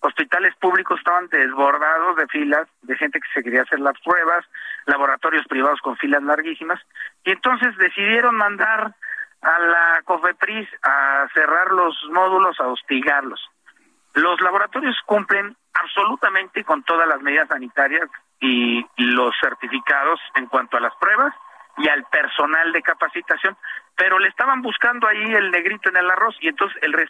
hospitales 0.00 0.54
públicos 0.56 0.98
estaban 0.98 1.28
desbordados 1.28 2.16
de 2.16 2.26
filas 2.28 2.68
de 2.82 2.96
gente 2.96 3.20
que 3.20 3.28
se 3.34 3.42
quería 3.42 3.62
hacer 3.62 3.80
las 3.80 3.98
pruebas, 4.00 4.44
laboratorios 4.86 5.46
privados 5.48 5.80
con 5.80 5.96
filas 5.96 6.22
larguísimas, 6.22 6.80
y 7.24 7.32
entonces 7.32 7.76
decidieron 7.76 8.36
mandar 8.36 8.94
a 9.42 9.58
la 9.58 10.02
COFEPRIS 10.04 10.68
a 10.82 11.26
cerrar 11.32 11.70
los 11.72 11.96
módulos, 12.10 12.58
a 12.60 12.68
hostigarlos. 12.68 13.40
Los 14.14 14.40
laboratorios 14.40 14.96
cumplen 15.06 15.56
absolutamente 15.74 16.64
con 16.64 16.82
todas 16.82 17.08
las 17.08 17.20
medidas 17.20 17.48
sanitarias 17.48 18.08
y 18.40 18.84
los 18.96 19.34
certificados 19.40 20.20
en 20.34 20.46
cuanto 20.46 20.76
a 20.76 20.80
las 20.80 20.94
pruebas 20.96 21.34
y 21.76 21.88
al 21.88 22.04
personal 22.04 22.72
de 22.72 22.82
capacitación, 22.82 23.56
pero 23.96 24.18
le 24.18 24.28
estaban 24.28 24.62
buscando 24.62 25.06
ahí 25.06 25.34
el 25.34 25.50
negrito 25.50 25.88
en 25.90 25.96
el 25.96 26.10
arroz 26.10 26.36
y 26.40 26.48
entonces 26.48 26.76
el 26.82 27.08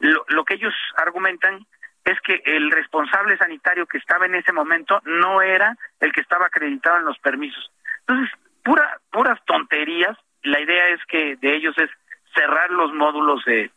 lo, 0.00 0.24
lo 0.28 0.44
que 0.44 0.54
ellos 0.54 0.74
argumentan 0.96 1.66
es 2.08 2.18
que 2.22 2.40
el 2.46 2.70
responsable 2.70 3.36
sanitario 3.36 3.86
que 3.86 3.98
estaba 3.98 4.24
en 4.24 4.34
ese 4.34 4.50
momento 4.52 5.00
no 5.04 5.42
era 5.42 5.76
el 6.00 6.10
que 6.10 6.22
estaba 6.22 6.46
acreditado 6.46 6.96
en 6.96 7.04
los 7.04 7.18
permisos. 7.18 7.70
Entonces, 8.06 8.34
pura, 8.64 8.98
puras 9.10 9.38
tonterías. 9.44 10.16
La 10.42 10.58
idea 10.58 10.88
es 10.88 11.04
que 11.06 11.36
de 11.36 11.54
ellos 11.54 11.76
es 11.76 11.90
cerrar 12.34 12.70
los 12.70 12.94
módulos 12.94 13.44
de, 13.44 13.70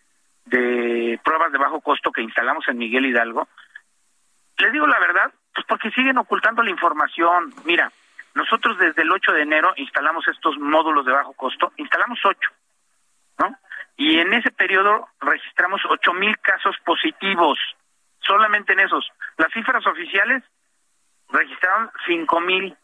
de 0.45 1.19
pruebas 1.25 1.51
de 1.51 1.57
bajo 1.57 1.81
costo 1.81 2.11
que 2.11 2.21
instalamos 2.21 2.65
en 2.69 2.77
Miguel 2.77 3.05
Hidalgo. 3.05 3.49
Les 4.59 4.71
digo 4.71 4.87
la 4.87 4.99
verdad, 4.99 5.33
pues 5.53 5.65
porque 5.67 5.91
siguen 5.91 6.17
ocultando 6.17 6.63
la 6.63 6.69
información. 6.69 7.53
Mira, 7.65 7.91
nosotros 8.33 8.77
desde 8.77 9.01
el 9.01 9.11
8 9.11 9.33
de 9.33 9.41
enero 9.41 9.73
instalamos 9.75 10.25
estos 10.29 10.57
módulos 10.57 11.05
de 11.05 11.11
bajo 11.11 11.33
costo, 11.33 11.73
instalamos 11.75 12.19
8, 12.23 12.39
¿no? 13.39 13.57
Y 13.97 14.19
en 14.19 14.33
ese 14.33 14.51
periodo 14.51 15.09
registramos 15.19 15.81
8 15.89 16.13
mil 16.13 16.37
casos 16.39 16.77
positivos, 16.85 17.59
solamente 18.21 18.73
en 18.73 18.81
esos. 18.81 19.07
Las 19.37 19.51
cifras 19.53 19.85
oficiales 19.85 20.43
registraron 21.29 21.89
5 22.05 22.41
mil. 22.41 22.75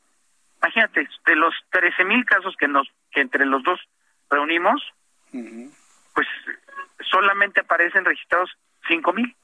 Imagínate, 0.62 1.08
de 1.26 1.36
los 1.36 1.54
13 1.72 2.04
mil 2.06 2.26
casos 2.26 2.56
que, 2.58 2.68
nos, 2.68 2.88
que 3.12 3.22
entre 3.22 3.46
los 3.46 3.64
dos 3.64 3.80
reunimos, 4.30 4.82
pues 5.32 6.28
solamente 7.10 7.62
aparecen 7.62 8.06
registrados 8.06 8.50
5 8.88 9.14
mil, 9.14 9.36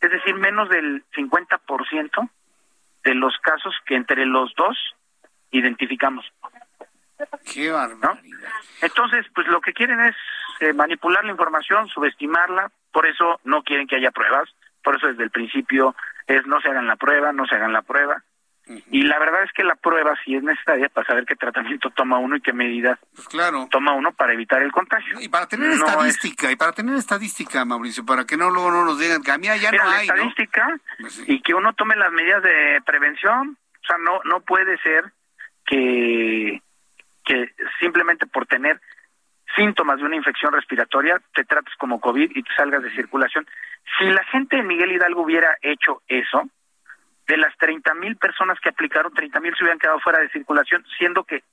es 0.00 0.10
decir, 0.10 0.34
menos 0.34 0.68
del 0.68 1.04
50% 1.16 2.30
de 3.04 3.14
los 3.14 3.36
casos 3.38 3.74
que 3.86 3.96
entre 3.96 4.26
los 4.26 4.54
dos 4.54 4.76
identificamos. 5.50 6.24
Qué 7.52 7.70
barbaridad. 7.70 8.50
Entonces, 8.80 9.26
pues 9.34 9.46
lo 9.48 9.60
que 9.60 9.72
quieren 9.72 10.00
es 10.00 10.16
eh, 10.60 10.72
manipular 10.72 11.24
la 11.24 11.32
información, 11.32 11.88
subestimarla, 11.88 12.70
por 12.92 13.06
eso 13.06 13.40
no 13.44 13.62
quieren 13.62 13.86
que 13.86 13.96
haya 13.96 14.10
pruebas, 14.10 14.48
por 14.82 14.96
eso 14.96 15.08
desde 15.08 15.24
el 15.24 15.30
principio 15.30 15.94
es 16.26 16.46
no 16.46 16.60
se 16.60 16.68
hagan 16.68 16.86
la 16.86 16.96
prueba, 16.96 17.32
no 17.32 17.46
se 17.46 17.54
hagan 17.54 17.72
la 17.72 17.82
prueba. 17.82 18.22
Y 18.90 19.02
la 19.02 19.18
verdad 19.18 19.42
es 19.42 19.50
que 19.52 19.64
la 19.64 19.74
prueba 19.74 20.14
sí 20.24 20.36
es 20.36 20.44
necesaria 20.44 20.88
para 20.88 21.04
saber 21.04 21.24
qué 21.24 21.34
tratamiento 21.34 21.90
toma 21.90 22.18
uno 22.18 22.36
y 22.36 22.40
qué 22.40 22.52
medidas 22.52 23.00
pues 23.14 23.26
claro. 23.26 23.66
toma 23.68 23.94
uno 23.94 24.12
para 24.12 24.32
evitar 24.32 24.62
el 24.62 24.70
contagio. 24.70 25.20
Y 25.20 25.28
para 25.28 25.48
tener 25.48 25.72
estadística, 25.72 26.52
y 26.52 26.56
para 26.56 26.72
tener 26.72 26.94
estadística, 26.94 27.64
Mauricio, 27.64 28.06
para 28.06 28.24
que 28.24 28.36
no 28.36 28.48
luego 28.48 28.70
no 28.70 28.84
nos 28.84 28.98
digan 29.00 29.22
que 29.22 29.32
a 29.32 29.38
mí 29.38 29.46
ya 29.46 29.72
no 29.72 29.90
hay. 29.90 30.06
estadística 30.06 30.78
pues 31.00 31.24
y 31.26 31.42
que 31.42 31.54
uno 31.54 31.72
tome 31.72 31.96
las 31.96 32.12
medidas 32.12 32.42
de 32.44 32.80
prevención. 32.86 33.56
O 33.82 33.86
sea, 33.86 33.96
no, 33.98 34.20
no 34.24 34.40
puede 34.40 34.78
ser 34.78 35.10
que, 35.66 36.62
que 37.24 37.52
simplemente 37.80 38.26
por 38.26 38.46
tener 38.46 38.80
síntomas 39.56 39.98
de 39.98 40.04
una 40.04 40.16
infección 40.16 40.52
respiratoria 40.52 41.20
te 41.34 41.44
trates 41.44 41.74
como 41.76 42.00
COVID 42.00 42.30
y 42.34 42.42
te 42.42 42.54
salgas 42.54 42.82
de 42.82 42.90
circulación. 42.92 43.46
Si 43.98 44.04
la 44.06 44.24
gente 44.24 44.56
de 44.56 44.62
Miguel 44.62 44.92
Hidalgo 44.92 45.22
hubiera 45.22 45.56
hecho 45.62 46.02
eso, 46.08 46.48
de 47.26 47.36
las 47.36 47.56
30 47.58 47.94
mil 47.94 48.16
personas 48.16 48.58
que 48.60 48.70
aplicaron, 48.70 49.12
30 49.12 49.40
mil 49.40 49.54
se 49.56 49.62
hubieran 49.62 49.78
quedado 49.78 50.00
fuera 50.00 50.18
de 50.20 50.30
circulación, 50.30 50.84
siendo 50.98 51.24
que 51.24 51.44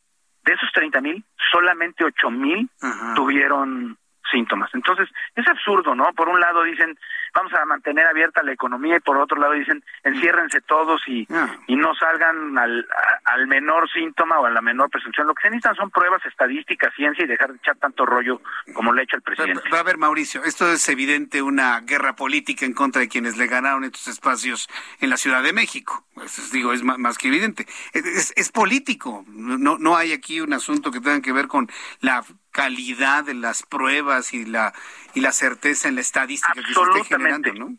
de 0.43 0.53
esos 0.53 0.71
30 0.73 1.01
mil, 1.01 1.23
solamente 1.51 2.03
8 2.03 2.31
mil 2.31 2.69
tuvieron 3.15 3.97
síntomas. 4.29 4.69
Entonces, 4.73 5.09
es 5.35 5.47
absurdo, 5.47 5.95
¿no? 5.95 6.11
Por 6.13 6.29
un 6.29 6.39
lado 6.39 6.63
dicen, 6.63 6.97
vamos 7.33 7.53
a 7.53 7.65
mantener 7.65 8.05
abierta 8.05 8.43
la 8.43 8.53
economía 8.53 8.97
y 8.97 8.99
por 8.99 9.17
otro 9.17 9.39
lado 9.39 9.53
dicen, 9.53 9.83
enciérrense 10.03 10.61
todos 10.61 11.01
y, 11.07 11.27
y 11.67 11.75
no 11.75 11.93
salgan 11.95 12.57
al, 12.57 12.87
al 13.25 13.47
menor 13.47 13.89
síntoma 13.91 14.39
o 14.39 14.45
a 14.45 14.49
la 14.49 14.61
menor 14.61 14.89
presunción. 14.89 15.27
Lo 15.27 15.35
que 15.35 15.43
se 15.43 15.49
necesitan 15.49 15.75
son 15.75 15.91
pruebas 15.91 16.25
estadísticas, 16.25 16.93
ciencia 16.95 17.25
y 17.25 17.27
dejar 17.27 17.51
de 17.51 17.57
echar 17.57 17.77
tanto 17.77 18.05
rollo 18.05 18.41
como 18.73 18.93
le 18.93 19.01
ha 19.01 19.03
hecho 19.03 19.17
el 19.17 19.21
presidente. 19.21 19.69
Va 19.73 19.79
a 19.79 19.83
ver, 19.83 19.97
Mauricio, 19.97 20.43
esto 20.43 20.71
es 20.71 20.87
evidente 20.89 21.41
una 21.41 21.79
guerra 21.81 22.15
política 22.15 22.65
en 22.65 22.73
contra 22.73 23.01
de 23.01 23.09
quienes 23.09 23.37
le 23.37 23.47
ganaron 23.47 23.83
estos 23.83 24.07
espacios 24.07 24.69
en 24.99 25.09
la 25.09 25.17
Ciudad 25.17 25.43
de 25.43 25.53
México. 25.53 26.05
Pues, 26.13 26.51
digo, 26.51 26.73
es 26.73 26.83
más, 26.83 27.17
que 27.17 27.27
evidente. 27.27 27.65
Es, 27.93 28.33
es 28.35 28.51
político. 28.51 29.23
No, 29.27 29.77
no 29.77 29.95
hay 29.95 30.13
aquí 30.13 30.41
un 30.41 30.53
asunto 30.53 30.91
que 30.91 30.99
tenga 30.99 31.21
que 31.21 31.31
ver 31.31 31.47
con 31.47 31.69
la 32.01 32.23
calidad 32.57 33.23
de 33.23 33.35
las 33.35 33.61
pruebas 33.61 34.33
y 34.33 34.43
la 34.43 34.73
y 35.13 35.21
la 35.21 35.31
certeza 35.31 35.87
en 35.87 35.95
la 35.95 36.01
estadística 36.01 36.53
que 36.55 36.73
se 36.73 36.81
esté 36.81 37.03
generando, 37.03 37.53
¿no? 37.53 37.69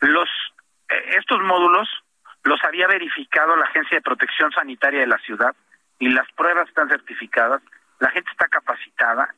Los 0.00 0.28
eh, 0.88 1.16
estos 1.18 1.40
módulos 1.40 1.88
los 2.44 2.62
había 2.64 2.86
verificado 2.86 3.56
la 3.56 3.64
Agencia 3.64 3.96
de 3.96 4.02
Protección 4.02 4.52
Sanitaria 4.52 5.00
de 5.00 5.08
la 5.08 5.18
ciudad 5.18 5.56
y 5.98 6.08
las 6.08 6.30
pruebas 6.32 6.68
están 6.68 6.88
certificadas, 6.88 7.62
la 7.98 8.10
gente 8.10 8.30
está 8.30 8.46
capacitada. 8.46 9.34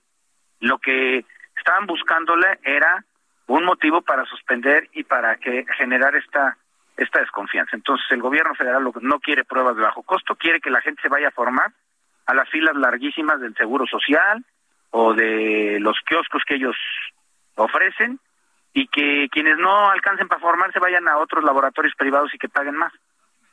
Lo 0.61 0.79
que 0.79 1.25
estaban 1.57 1.87
buscándole 1.87 2.61
era 2.63 3.05
un 3.47 3.65
motivo 3.65 4.03
para 4.03 4.27
suspender 4.27 4.89
y 4.93 5.05
para 5.05 5.37
que 5.37 5.65
generar 5.79 6.15
esta 6.15 6.59
esta 6.99 7.21
desconfianza. 7.21 7.75
Entonces, 7.75 8.07
el 8.11 8.21
gobierno 8.21 8.55
federal 8.55 8.85
no 9.01 9.19
quiere 9.19 9.45
pruebas 9.45 9.77
de 9.77 9.83
bajo 9.83 10.03
costo, 10.03 10.37
quiere 10.37 10.61
que 10.61 10.71
la 10.71 10.83
gente 10.83 11.01
se 11.01 11.09
vaya 11.09 11.29
a 11.29 11.39
formar 11.41 11.73
a 12.27 12.35
las 12.35 12.49
filas 12.51 12.77
larguísimas 12.77 13.41
del 13.41 13.55
Seguro 13.55 13.87
Social 13.87 14.45
o 14.91 15.15
de 15.15 15.79
los 15.81 15.99
kioscos 16.07 16.43
que 16.47 16.57
ellos 16.57 16.77
ofrecen 17.57 18.21
y 18.73 18.87
que 18.89 19.29
quienes 19.31 19.59
no 19.59 19.91
alcancen 19.91 20.29
para 20.29 20.41
formarse 20.41 20.79
vayan 20.79 21.09
a 21.09 21.19
otros 21.19 21.45
laboratorios 21.45 21.95
privados 21.97 22.33
y 22.35 22.39
que 22.39 22.49
paguen 22.49 22.77
más. 22.77 22.93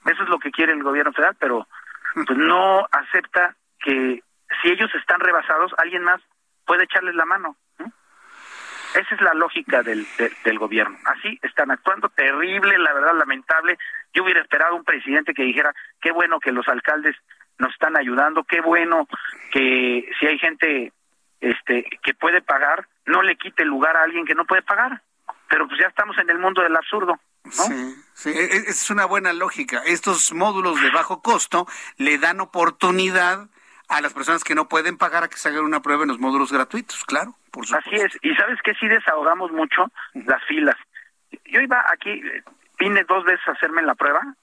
Eso 0.05 0.23
es 0.23 0.29
lo 0.29 0.39
que 0.39 0.51
quiere 0.51 0.73
el 0.73 0.83
gobierno 0.83 1.11
federal, 1.11 1.35
pero 1.39 1.67
pues 2.13 2.37
no 2.37 2.85
acepta 2.91 3.55
que 3.79 4.21
si 4.61 4.69
ellos 4.69 4.89
están 4.95 5.19
rebasados, 5.19 5.73
alguien 5.77 6.03
más 6.03 6.21
puede 6.65 6.83
echarles 6.83 7.15
la 7.15 7.25
mano. 7.25 7.55
Esa 8.95 9.15
es 9.15 9.21
la 9.21 9.33
lógica 9.35 9.83
del, 9.83 10.05
del 10.43 10.57
gobierno. 10.57 10.97
Así 11.05 11.37
están 11.43 11.69
actuando, 11.69 12.09
terrible, 12.09 12.77
la 12.79 12.91
verdad, 12.91 13.13
lamentable. 13.15 13.77
Yo 14.13 14.23
hubiera 14.23 14.41
esperado 14.41 14.75
un 14.75 14.83
presidente 14.83 15.33
que 15.33 15.43
dijera, 15.43 15.73
qué 16.01 16.11
bueno 16.11 16.39
que 16.39 16.51
los 16.51 16.67
alcaldes 16.67 17.15
nos 17.59 17.71
están 17.73 17.97
ayudando, 17.97 18.43
qué 18.43 18.61
bueno 18.61 19.07
que 19.51 20.09
si 20.19 20.25
hay 20.25 20.39
gente 20.39 20.91
este 21.41 21.85
que 22.03 22.13
puede 22.13 22.41
pagar, 22.41 22.87
no 23.05 23.21
le 23.21 23.37
quite 23.37 23.63
lugar 23.65 23.95
a 23.95 24.03
alguien 24.03 24.25
que 24.25 24.35
no 24.35 24.45
puede 24.45 24.61
pagar. 24.61 25.01
Pero 25.47 25.67
pues 25.67 25.79
ya 25.79 25.87
estamos 25.87 26.17
en 26.17 26.29
el 26.29 26.39
mundo 26.39 26.61
del 26.61 26.75
absurdo. 26.75 27.19
¿no? 27.43 27.51
Sí, 27.51 27.95
sí, 28.13 28.29
e, 28.29 28.43
e, 28.43 28.57
es 28.67 28.89
una 28.89 29.05
buena 29.05 29.33
lógica. 29.33 29.81
Estos 29.85 30.33
módulos 30.33 30.81
de 30.81 30.89
bajo 30.91 31.21
costo 31.21 31.67
le 31.97 32.17
dan 32.17 32.39
oportunidad 32.39 33.47
a 33.89 34.01
las 34.01 34.13
personas 34.13 34.43
que 34.43 34.55
no 34.55 34.69
pueden 34.69 34.97
pagar 34.97 35.23
a 35.23 35.27
que 35.27 35.37
se 35.37 35.49
hagan 35.49 35.65
una 35.65 35.81
prueba 35.81 36.03
en 36.03 36.09
los 36.09 36.19
módulos 36.19 36.51
gratuitos, 36.51 37.03
claro, 37.05 37.35
por 37.51 37.65
supuesto. 37.65 37.89
Así 37.89 38.05
es, 38.05 38.17
y 38.21 38.35
sabes 38.35 38.59
que 38.63 38.75
sí 38.75 38.87
desahogamos 38.87 39.51
mucho 39.51 39.91
las 40.13 40.43
filas. 40.45 40.75
Yo 41.45 41.59
iba 41.59 41.83
aquí, 41.91 42.21
vine 42.77 43.03
dos 43.05 43.25
veces 43.25 43.47
a 43.47 43.53
hacerme 43.53 43.81
la 43.81 43.95
prueba, 43.95 44.35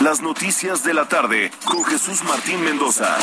Las 0.00 0.20
Noticias 0.20 0.82
de 0.82 0.94
la 0.94 1.08
Tarde 1.08 1.52
con 1.64 1.84
Jesús 1.84 2.24
Martín 2.24 2.64
Mendoza. 2.64 3.16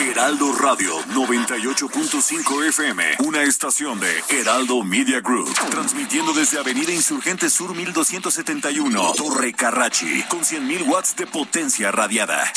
Heraldo 0.00 0.52
Radio 0.52 0.98
98.5 1.14 2.68
FM, 2.68 3.02
una 3.26 3.42
estación 3.42 4.00
de 4.00 4.08
Heraldo 4.30 4.82
Media 4.82 5.20
Group, 5.20 5.52
transmitiendo 5.70 6.32
desde 6.32 6.58
Avenida 6.58 6.92
Insurgente 6.92 7.50
Sur 7.50 7.74
1271, 7.74 9.12
Torre 9.16 9.52
Carrachi, 9.52 10.22
con 10.28 10.40
100.000 10.40 10.86
watts 10.88 11.14
de 11.14 11.26
potencia 11.26 11.90
radiada. 11.90 12.52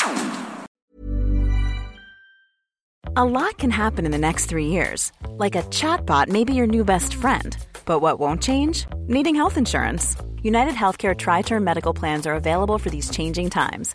A 3.14 3.24
lot 3.24 3.58
can 3.58 3.70
happen 3.70 4.06
in 4.06 4.10
the 4.10 4.18
next 4.18 4.46
three 4.46 4.68
years, 4.68 5.12
like 5.38 5.54
a 5.54 5.62
chatbot 5.64 6.28
may 6.28 6.44
be 6.44 6.54
your 6.54 6.66
new 6.66 6.84
best 6.84 7.14
friend. 7.14 7.56
But 7.84 8.00
what 8.00 8.18
won't 8.18 8.42
change? 8.42 8.86
Needing 9.06 9.34
health 9.34 9.56
insurance. 9.58 10.16
United 10.42 10.74
Healthcare 10.74 11.14
Tri 11.14 11.42
Term 11.42 11.62
Medical 11.62 11.92
Plans 11.92 12.26
are 12.26 12.34
available 12.34 12.78
for 12.78 12.90
these 12.90 13.10
changing 13.10 13.50
times 13.50 13.94